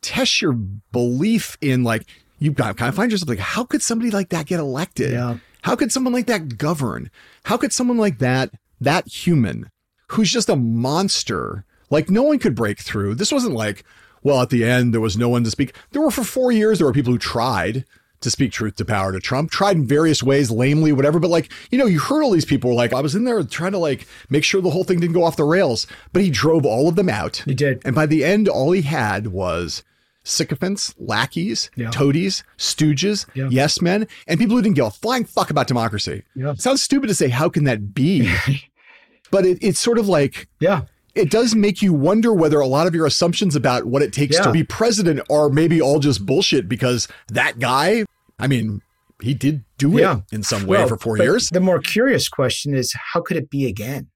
tests 0.00 0.42
your 0.42 0.52
belief 0.52 1.56
in 1.60 1.84
like 1.84 2.06
you've 2.40 2.56
got 2.56 2.76
kind 2.76 2.88
of 2.88 2.94
find 2.96 3.12
yourself 3.12 3.28
like 3.28 3.38
how 3.38 3.62
could 3.62 3.80
somebody 3.80 4.10
like 4.10 4.30
that 4.30 4.46
get 4.46 4.58
elected? 4.58 5.12
Yeah 5.12 5.36
how 5.62 5.76
could 5.76 5.92
someone 5.92 6.12
like 6.12 6.26
that 6.26 6.58
govern? 6.58 7.10
How 7.44 7.56
could 7.56 7.72
someone 7.72 7.98
like 7.98 8.18
that, 8.18 8.50
that 8.80 9.06
human, 9.06 9.70
who's 10.08 10.30
just 10.30 10.48
a 10.48 10.56
monster, 10.56 11.64
like 11.88 12.10
no 12.10 12.22
one 12.22 12.38
could 12.38 12.54
break 12.54 12.80
through? 12.80 13.14
This 13.14 13.32
wasn't 13.32 13.54
like, 13.54 13.84
well, 14.22 14.42
at 14.42 14.50
the 14.50 14.64
end, 14.64 14.92
there 14.92 15.00
was 15.00 15.16
no 15.16 15.28
one 15.28 15.44
to 15.44 15.50
speak. 15.50 15.74
There 15.92 16.02
were 16.02 16.10
for 16.10 16.24
four 16.24 16.52
years, 16.52 16.78
there 16.78 16.86
were 16.86 16.92
people 16.92 17.12
who 17.12 17.18
tried 17.18 17.84
to 18.22 18.30
speak 18.30 18.52
truth 18.52 18.76
to 18.76 18.84
power 18.84 19.12
to 19.12 19.20
Trump, 19.20 19.50
tried 19.50 19.76
in 19.76 19.86
various 19.86 20.22
ways, 20.22 20.50
lamely, 20.50 20.92
whatever. 20.92 21.18
But 21.18 21.30
like, 21.30 21.52
you 21.70 21.78
know, 21.78 21.86
you 21.86 22.00
heard 22.00 22.22
all 22.22 22.30
these 22.30 22.44
people 22.44 22.70
were 22.70 22.76
like, 22.76 22.92
I 22.92 23.00
was 23.00 23.14
in 23.14 23.24
there 23.24 23.42
trying 23.44 23.72
to 23.72 23.78
like 23.78 24.06
make 24.30 24.44
sure 24.44 24.60
the 24.60 24.70
whole 24.70 24.84
thing 24.84 25.00
didn't 25.00 25.14
go 25.14 25.24
off 25.24 25.36
the 25.36 25.44
rails. 25.44 25.86
But 26.12 26.22
he 26.22 26.30
drove 26.30 26.64
all 26.64 26.88
of 26.88 26.96
them 26.96 27.08
out. 27.08 27.42
He 27.44 27.54
did. 27.54 27.82
And 27.84 27.94
by 27.94 28.06
the 28.06 28.24
end, 28.24 28.48
all 28.48 28.72
he 28.72 28.82
had 28.82 29.28
was 29.28 29.82
sycophants, 30.24 30.94
lackeys, 30.98 31.70
yeah. 31.76 31.90
toadies, 31.90 32.44
stooges, 32.58 33.26
yeah. 33.34 33.48
yes 33.50 33.80
men, 33.80 34.06
and 34.26 34.38
people 34.38 34.56
who 34.56 34.62
didn't 34.62 34.76
give 34.76 34.86
a 34.86 34.90
flying 34.90 35.24
fuck 35.24 35.50
about 35.50 35.66
democracy. 35.66 36.22
Yeah. 36.34 36.54
Sounds 36.54 36.82
stupid 36.82 37.08
to 37.08 37.14
say, 37.14 37.28
how 37.28 37.48
can 37.48 37.64
that 37.64 37.94
be? 37.94 38.32
but 39.30 39.44
it, 39.44 39.58
it's 39.60 39.80
sort 39.80 39.98
of 39.98 40.08
like, 40.08 40.48
yeah. 40.60 40.82
It 41.14 41.30
does 41.30 41.54
make 41.54 41.82
you 41.82 41.92
wonder 41.92 42.32
whether 42.32 42.58
a 42.58 42.66
lot 42.66 42.86
of 42.86 42.94
your 42.94 43.04
assumptions 43.04 43.54
about 43.54 43.84
what 43.84 44.00
it 44.00 44.14
takes 44.14 44.36
yeah. 44.36 44.44
to 44.44 44.50
be 44.50 44.64
president 44.64 45.20
are 45.30 45.50
maybe 45.50 45.78
all 45.78 45.98
just 45.98 46.24
bullshit 46.24 46.70
because 46.70 47.06
that 47.28 47.58
guy, 47.58 48.06
I 48.42 48.48
mean, 48.48 48.82
he 49.20 49.34
did 49.34 49.64
do 49.78 49.96
it 49.98 50.22
in 50.32 50.42
some 50.42 50.66
way 50.66 50.78
well, 50.78 50.88
for 50.88 50.96
four 50.96 51.16
years. 51.16 51.48
The 51.48 51.60
more 51.60 51.78
curious 51.78 52.28
question 52.28 52.74
is 52.74 52.92
how 53.12 53.20
could 53.20 53.36
it 53.36 53.48
be 53.48 53.66
again? 53.66 54.08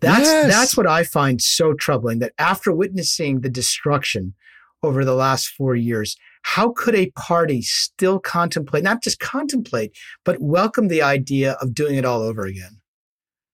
That's 0.00 0.24
yes. 0.24 0.52
that's 0.52 0.76
what 0.76 0.86
I 0.86 1.04
find 1.04 1.40
so 1.40 1.74
troubling 1.74 2.18
that 2.20 2.32
after 2.38 2.72
witnessing 2.72 3.42
the 3.42 3.50
destruction 3.50 4.34
over 4.82 5.04
the 5.04 5.14
last 5.14 5.48
four 5.48 5.76
years. 5.76 6.16
How 6.44 6.72
could 6.72 6.94
a 6.94 7.10
party 7.12 7.62
still 7.62 8.18
contemplate, 8.18 8.82
not 8.82 9.02
just 9.02 9.20
contemplate, 9.20 9.96
but 10.24 10.40
welcome 10.40 10.88
the 10.88 11.02
idea 11.02 11.52
of 11.60 11.74
doing 11.74 11.94
it 11.94 12.04
all 12.04 12.20
over 12.20 12.44
again? 12.44 12.80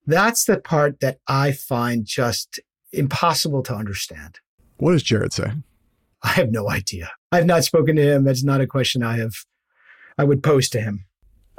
That's 0.06 0.44
the 0.44 0.58
part 0.58 1.00
that 1.00 1.18
I 1.26 1.52
find 1.52 2.06
just 2.06 2.60
impossible 2.92 3.62
to 3.64 3.74
understand. 3.74 4.38
What 4.78 4.92
does 4.92 5.02
Jared 5.02 5.34
say? 5.34 5.52
I 6.22 6.30
have 6.30 6.50
no 6.50 6.70
idea. 6.70 7.10
I 7.30 7.36
have 7.36 7.46
not 7.46 7.64
spoken 7.64 7.96
to 7.96 8.02
him. 8.02 8.24
That's 8.24 8.42
not 8.42 8.62
a 8.62 8.66
question 8.66 9.02
I 9.02 9.18
have 9.18 9.34
I 10.18 10.24
would 10.24 10.42
pose 10.42 10.68
to 10.70 10.80
him. 10.80 11.04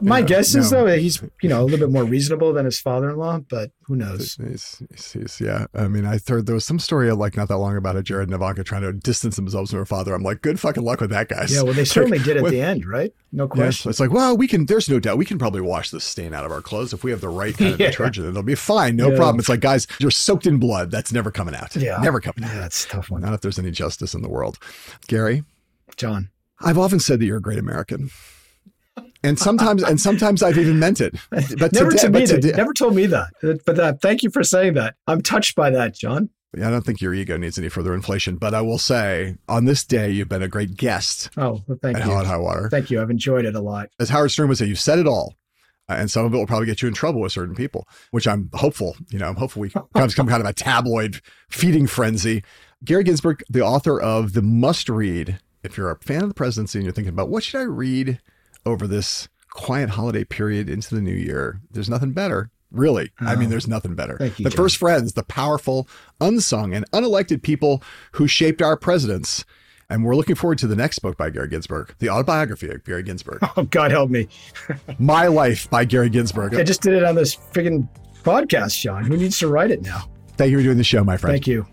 My 0.01 0.19
yeah, 0.19 0.25
guess 0.25 0.55
is 0.55 0.71
no. 0.71 0.85
though 0.85 0.97
he's 0.97 1.21
you 1.41 1.49
know 1.49 1.61
a 1.61 1.65
little 1.65 1.79
bit 1.79 1.91
more 1.91 2.03
reasonable 2.03 2.53
than 2.53 2.65
his 2.65 2.79
father-in-law, 2.79 3.39
but 3.49 3.71
who 3.83 3.95
knows? 3.95 4.35
He's, 4.35 4.81
he's, 4.89 5.11
he's, 5.11 5.41
yeah, 5.41 5.65
I 5.73 5.87
mean, 5.87 6.05
I 6.05 6.19
heard 6.25 6.45
there 6.45 6.55
was 6.55 6.65
some 6.65 6.79
story 6.79 7.11
like 7.11 7.35
not 7.35 7.47
that 7.49 7.57
long 7.57 7.75
about 7.75 7.97
a 7.97 8.03
Jared 8.03 8.29
and 8.29 8.35
Ivanka 8.35 8.63
trying 8.63 8.83
to 8.83 8.93
distance 8.93 9.35
themselves 9.35 9.71
from 9.71 9.79
her 9.79 9.85
father. 9.85 10.13
I'm 10.13 10.23
like, 10.23 10.41
good 10.41 10.59
fucking 10.59 10.83
luck 10.83 11.01
with 11.01 11.09
that, 11.09 11.27
guys. 11.27 11.53
Yeah, 11.53 11.63
well, 11.63 11.73
they 11.73 11.85
certainly 11.85 12.19
did 12.19 12.37
at 12.37 12.43
with, 12.43 12.53
the 12.53 12.61
end, 12.61 12.85
right? 12.85 13.13
No 13.31 13.47
question. 13.47 13.89
Yeah, 13.89 13.91
it's 13.91 13.99
like, 13.99 14.11
well, 14.11 14.37
we 14.37 14.47
can. 14.47 14.65
There's 14.65 14.89
no 14.89 14.99
doubt 14.99 15.17
we 15.17 15.25
can 15.25 15.37
probably 15.37 15.61
wash 15.61 15.89
the 15.89 15.99
stain 15.99 16.33
out 16.33 16.45
of 16.45 16.51
our 16.51 16.61
clothes 16.61 16.93
if 16.93 17.03
we 17.03 17.11
have 17.11 17.21
the 17.21 17.29
right 17.29 17.57
kind 17.57 17.73
of 17.73 17.79
yeah. 17.79 17.87
detergent. 17.87 18.27
It'll 18.27 18.43
be 18.43 18.55
fine, 18.55 18.95
no 18.95 19.09
problem. 19.15 19.39
It's 19.39 19.49
like, 19.49 19.59
guys, 19.59 19.85
you're 19.99 20.11
soaked 20.11 20.47
in 20.47 20.59
blood. 20.59 20.91
That's 20.91 21.11
never 21.11 21.31
coming 21.31 21.55
out. 21.55 21.75
Yeah, 21.75 21.97
never 21.97 22.21
coming 22.21 22.45
out. 22.45 22.55
That's 22.55 22.85
tough 22.85 23.09
one. 23.09 23.21
Not 23.21 23.33
if 23.33 23.41
there's 23.41 23.59
any 23.59 23.71
justice 23.71 24.13
in 24.13 24.21
the 24.21 24.29
world. 24.29 24.57
Gary, 25.07 25.43
John, 25.97 26.29
I've 26.61 26.77
often 26.77 26.99
said 26.99 27.19
that 27.19 27.25
you're 27.25 27.37
a 27.37 27.41
great 27.41 27.59
American 27.59 28.11
and 29.23 29.37
sometimes 29.37 29.83
and 29.83 29.99
sometimes 29.99 30.43
I've 30.43 30.57
even 30.57 30.79
meant 30.79 31.01
it. 31.01 31.15
But 31.29 31.73
never 31.73 31.91
today, 31.91 32.03
to 32.03 32.09
me, 32.09 32.25
today, 32.25 32.51
never 32.51 32.73
told 32.73 32.95
me 32.95 33.05
that. 33.07 33.29
But 33.65 33.79
uh, 33.79 33.93
thank 34.01 34.23
you 34.23 34.29
for 34.29 34.43
saying 34.43 34.75
that. 34.75 34.95
I'm 35.07 35.21
touched 35.21 35.55
by 35.55 35.69
that, 35.71 35.95
John. 35.95 36.29
I 36.55 36.71
don't 36.71 36.83
think 36.83 36.99
your 36.99 37.13
ego 37.13 37.37
needs 37.37 37.59
any 37.59 37.69
further 37.69 37.93
inflation, 37.93 38.37
but 38.37 38.55
I 38.55 38.61
will 38.61 38.79
say 38.79 39.35
on 39.47 39.65
this 39.65 39.83
day 39.83 40.09
you've 40.09 40.29
been 40.29 40.41
a 40.41 40.47
great 40.47 40.75
guest. 40.75 41.29
Oh, 41.37 41.61
well, 41.67 41.77
thank 41.81 41.97
at 41.97 42.07
you. 42.07 42.11
And 42.11 42.25
High 42.25 42.37
Water. 42.37 42.69
Thank 42.69 42.89
you. 42.89 43.01
I've 43.01 43.11
enjoyed 43.11 43.45
it 43.45 43.53
a 43.53 43.61
lot. 43.61 43.89
As 43.99 44.09
Howard 44.09 44.31
Stern 44.31 44.47
would 44.49 44.57
say, 44.57 44.65
you've 44.65 44.79
said 44.79 44.97
it 44.97 45.05
all. 45.05 45.35
and 45.87 46.09
some 46.09 46.25
of 46.25 46.33
it 46.33 46.37
will 46.37 46.47
probably 46.47 46.65
get 46.65 46.81
you 46.81 46.87
in 46.87 46.93
trouble 46.95 47.21
with 47.21 47.31
certain 47.31 47.53
people, 47.55 47.87
which 48.09 48.27
I'm 48.27 48.49
hopeful. 48.53 48.95
You 49.09 49.19
know, 49.19 49.27
I'm 49.27 49.35
hopeful 49.35 49.61
we 49.61 49.69
come 49.95 50.09
some 50.09 50.27
kind 50.27 50.41
of 50.41 50.47
a 50.47 50.53
tabloid 50.53 51.21
feeding 51.51 51.85
frenzy. 51.85 52.43
Gary 52.83 53.03
Ginsberg, 53.03 53.43
the 53.49 53.61
author 53.61 53.99
of 54.01 54.33
the 54.33 54.41
must 54.41 54.89
read. 54.89 55.39
If 55.61 55.77
you're 55.77 55.91
a 55.91 55.99
fan 55.99 56.23
of 56.23 56.29
the 56.29 56.35
presidency 56.35 56.79
and 56.79 56.85
you're 56.85 56.93
thinking 56.93 57.13
about 57.13 57.29
what 57.29 57.43
should 57.43 57.59
I 57.59 57.63
read 57.63 58.19
over 58.65 58.87
this 58.87 59.27
quiet 59.51 59.89
holiday 59.89 60.23
period 60.23 60.69
into 60.69 60.95
the 60.95 61.01
new 61.01 61.13
year, 61.13 61.61
there's 61.71 61.89
nothing 61.89 62.11
better. 62.11 62.49
Really, 62.71 63.11
I 63.19 63.35
mean, 63.35 63.47
oh. 63.47 63.49
there's 63.49 63.67
nothing 63.67 63.95
better. 63.95 64.15
Thank 64.17 64.37
you, 64.37 64.43
the 64.43 64.51
John. 64.51 64.57
first 64.57 64.77
friends, 64.77 65.13
the 65.13 65.23
powerful, 65.23 65.87
unsung, 66.21 66.75
and 66.75 66.89
unelected 66.91 67.41
people 67.41 67.81
who 68.11 68.27
shaped 68.27 68.61
our 68.61 68.77
presidents. 68.77 69.43
And 69.89 70.05
we're 70.05 70.15
looking 70.15 70.35
forward 70.35 70.59
to 70.59 70.67
the 70.67 70.75
next 70.75 70.99
book 70.99 71.17
by 71.17 71.31
Gary 71.31 71.47
Ginsberg, 71.47 71.95
the 71.97 72.09
autobiography 72.09 72.69
of 72.69 72.83
Gary 72.83 73.01
Ginsberg. 73.01 73.39
Oh, 73.57 73.63
God 73.63 73.89
help 73.89 74.11
me. 74.11 74.27
My 74.99 75.25
Life 75.25 75.67
by 75.71 75.83
Gary 75.83 76.11
Ginsberg. 76.11 76.53
I 76.53 76.61
just 76.61 76.81
did 76.81 76.93
it 76.93 77.03
on 77.03 77.15
this 77.15 77.35
friggin' 77.35 77.89
podcast, 78.21 78.79
Sean. 78.79 79.03
Who 79.03 79.17
needs 79.17 79.39
to 79.39 79.47
write 79.47 79.71
it 79.71 79.81
now? 79.81 80.03
Thank 80.37 80.51
you 80.51 80.57
for 80.57 80.63
doing 80.63 80.77
the 80.77 80.83
show, 80.83 81.03
my 81.03 81.17
friend. 81.17 81.33
Thank 81.33 81.47
you. 81.47 81.65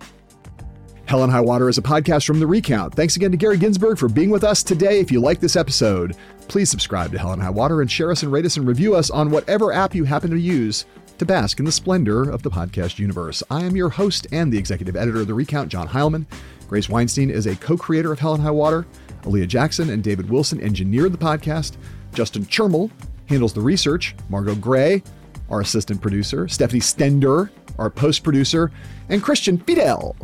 Hell 1.06 1.22
and 1.22 1.30
High 1.30 1.40
Water 1.40 1.68
is 1.68 1.78
a 1.78 1.82
podcast 1.82 2.26
from 2.26 2.40
The 2.40 2.48
Recount. 2.48 2.92
Thanks 2.92 3.14
again 3.14 3.30
to 3.30 3.36
Gary 3.36 3.58
Ginsberg 3.58 3.96
for 3.96 4.08
being 4.08 4.28
with 4.28 4.42
us 4.42 4.64
today. 4.64 4.98
If 4.98 5.12
you 5.12 5.20
like 5.20 5.38
this 5.38 5.54
episode, 5.54 6.16
please 6.48 6.68
subscribe 6.68 7.12
to 7.12 7.18
Hell 7.18 7.32
and 7.32 7.40
High 7.40 7.50
Water 7.50 7.80
and 7.80 7.88
share 7.88 8.10
us 8.10 8.24
and 8.24 8.32
rate 8.32 8.44
us 8.44 8.56
and 8.56 8.66
review 8.66 8.96
us 8.96 9.08
on 9.08 9.30
whatever 9.30 9.72
app 9.72 9.94
you 9.94 10.02
happen 10.02 10.32
to 10.32 10.36
use 10.36 10.84
to 11.18 11.24
bask 11.24 11.60
in 11.60 11.64
the 11.64 11.70
splendor 11.70 12.28
of 12.28 12.42
the 12.42 12.50
podcast 12.50 12.98
universe. 12.98 13.40
I 13.52 13.62
am 13.62 13.76
your 13.76 13.88
host 13.88 14.26
and 14.32 14.52
the 14.52 14.58
executive 14.58 14.96
editor 14.96 15.20
of 15.20 15.28
The 15.28 15.34
Recount, 15.34 15.70
John 15.70 15.86
Heilemann. 15.86 16.26
Grace 16.68 16.88
Weinstein 16.88 17.30
is 17.30 17.46
a 17.46 17.54
co 17.54 17.76
creator 17.76 18.10
of 18.10 18.18
Hell 18.18 18.34
and 18.34 18.42
High 18.42 18.50
Water. 18.50 18.84
Aaliyah 19.22 19.46
Jackson 19.46 19.90
and 19.90 20.02
David 20.02 20.28
Wilson 20.28 20.60
engineered 20.60 21.12
the 21.12 21.18
podcast. 21.18 21.76
Justin 22.14 22.44
Chermel 22.46 22.90
handles 23.26 23.52
the 23.52 23.60
research. 23.60 24.16
Margot 24.28 24.56
Gray, 24.56 25.04
our 25.50 25.60
assistant 25.60 26.02
producer. 26.02 26.48
Stephanie 26.48 26.80
Stender, 26.80 27.50
our 27.78 27.90
post 27.90 28.24
producer. 28.24 28.72
And 29.08 29.22
Christian 29.22 29.58
Fidel, 29.58 30.16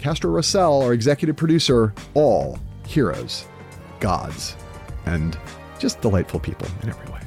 Castro 0.00 0.30
Russell, 0.30 0.82
our 0.82 0.94
executive 0.94 1.36
producer. 1.36 1.92
All 2.14 2.58
heroes, 2.86 3.46
gods, 4.00 4.56
and 5.04 5.38
just 5.78 6.00
delightful 6.00 6.40
people 6.40 6.66
in 6.82 6.88
every 6.88 7.12
way. 7.12 7.19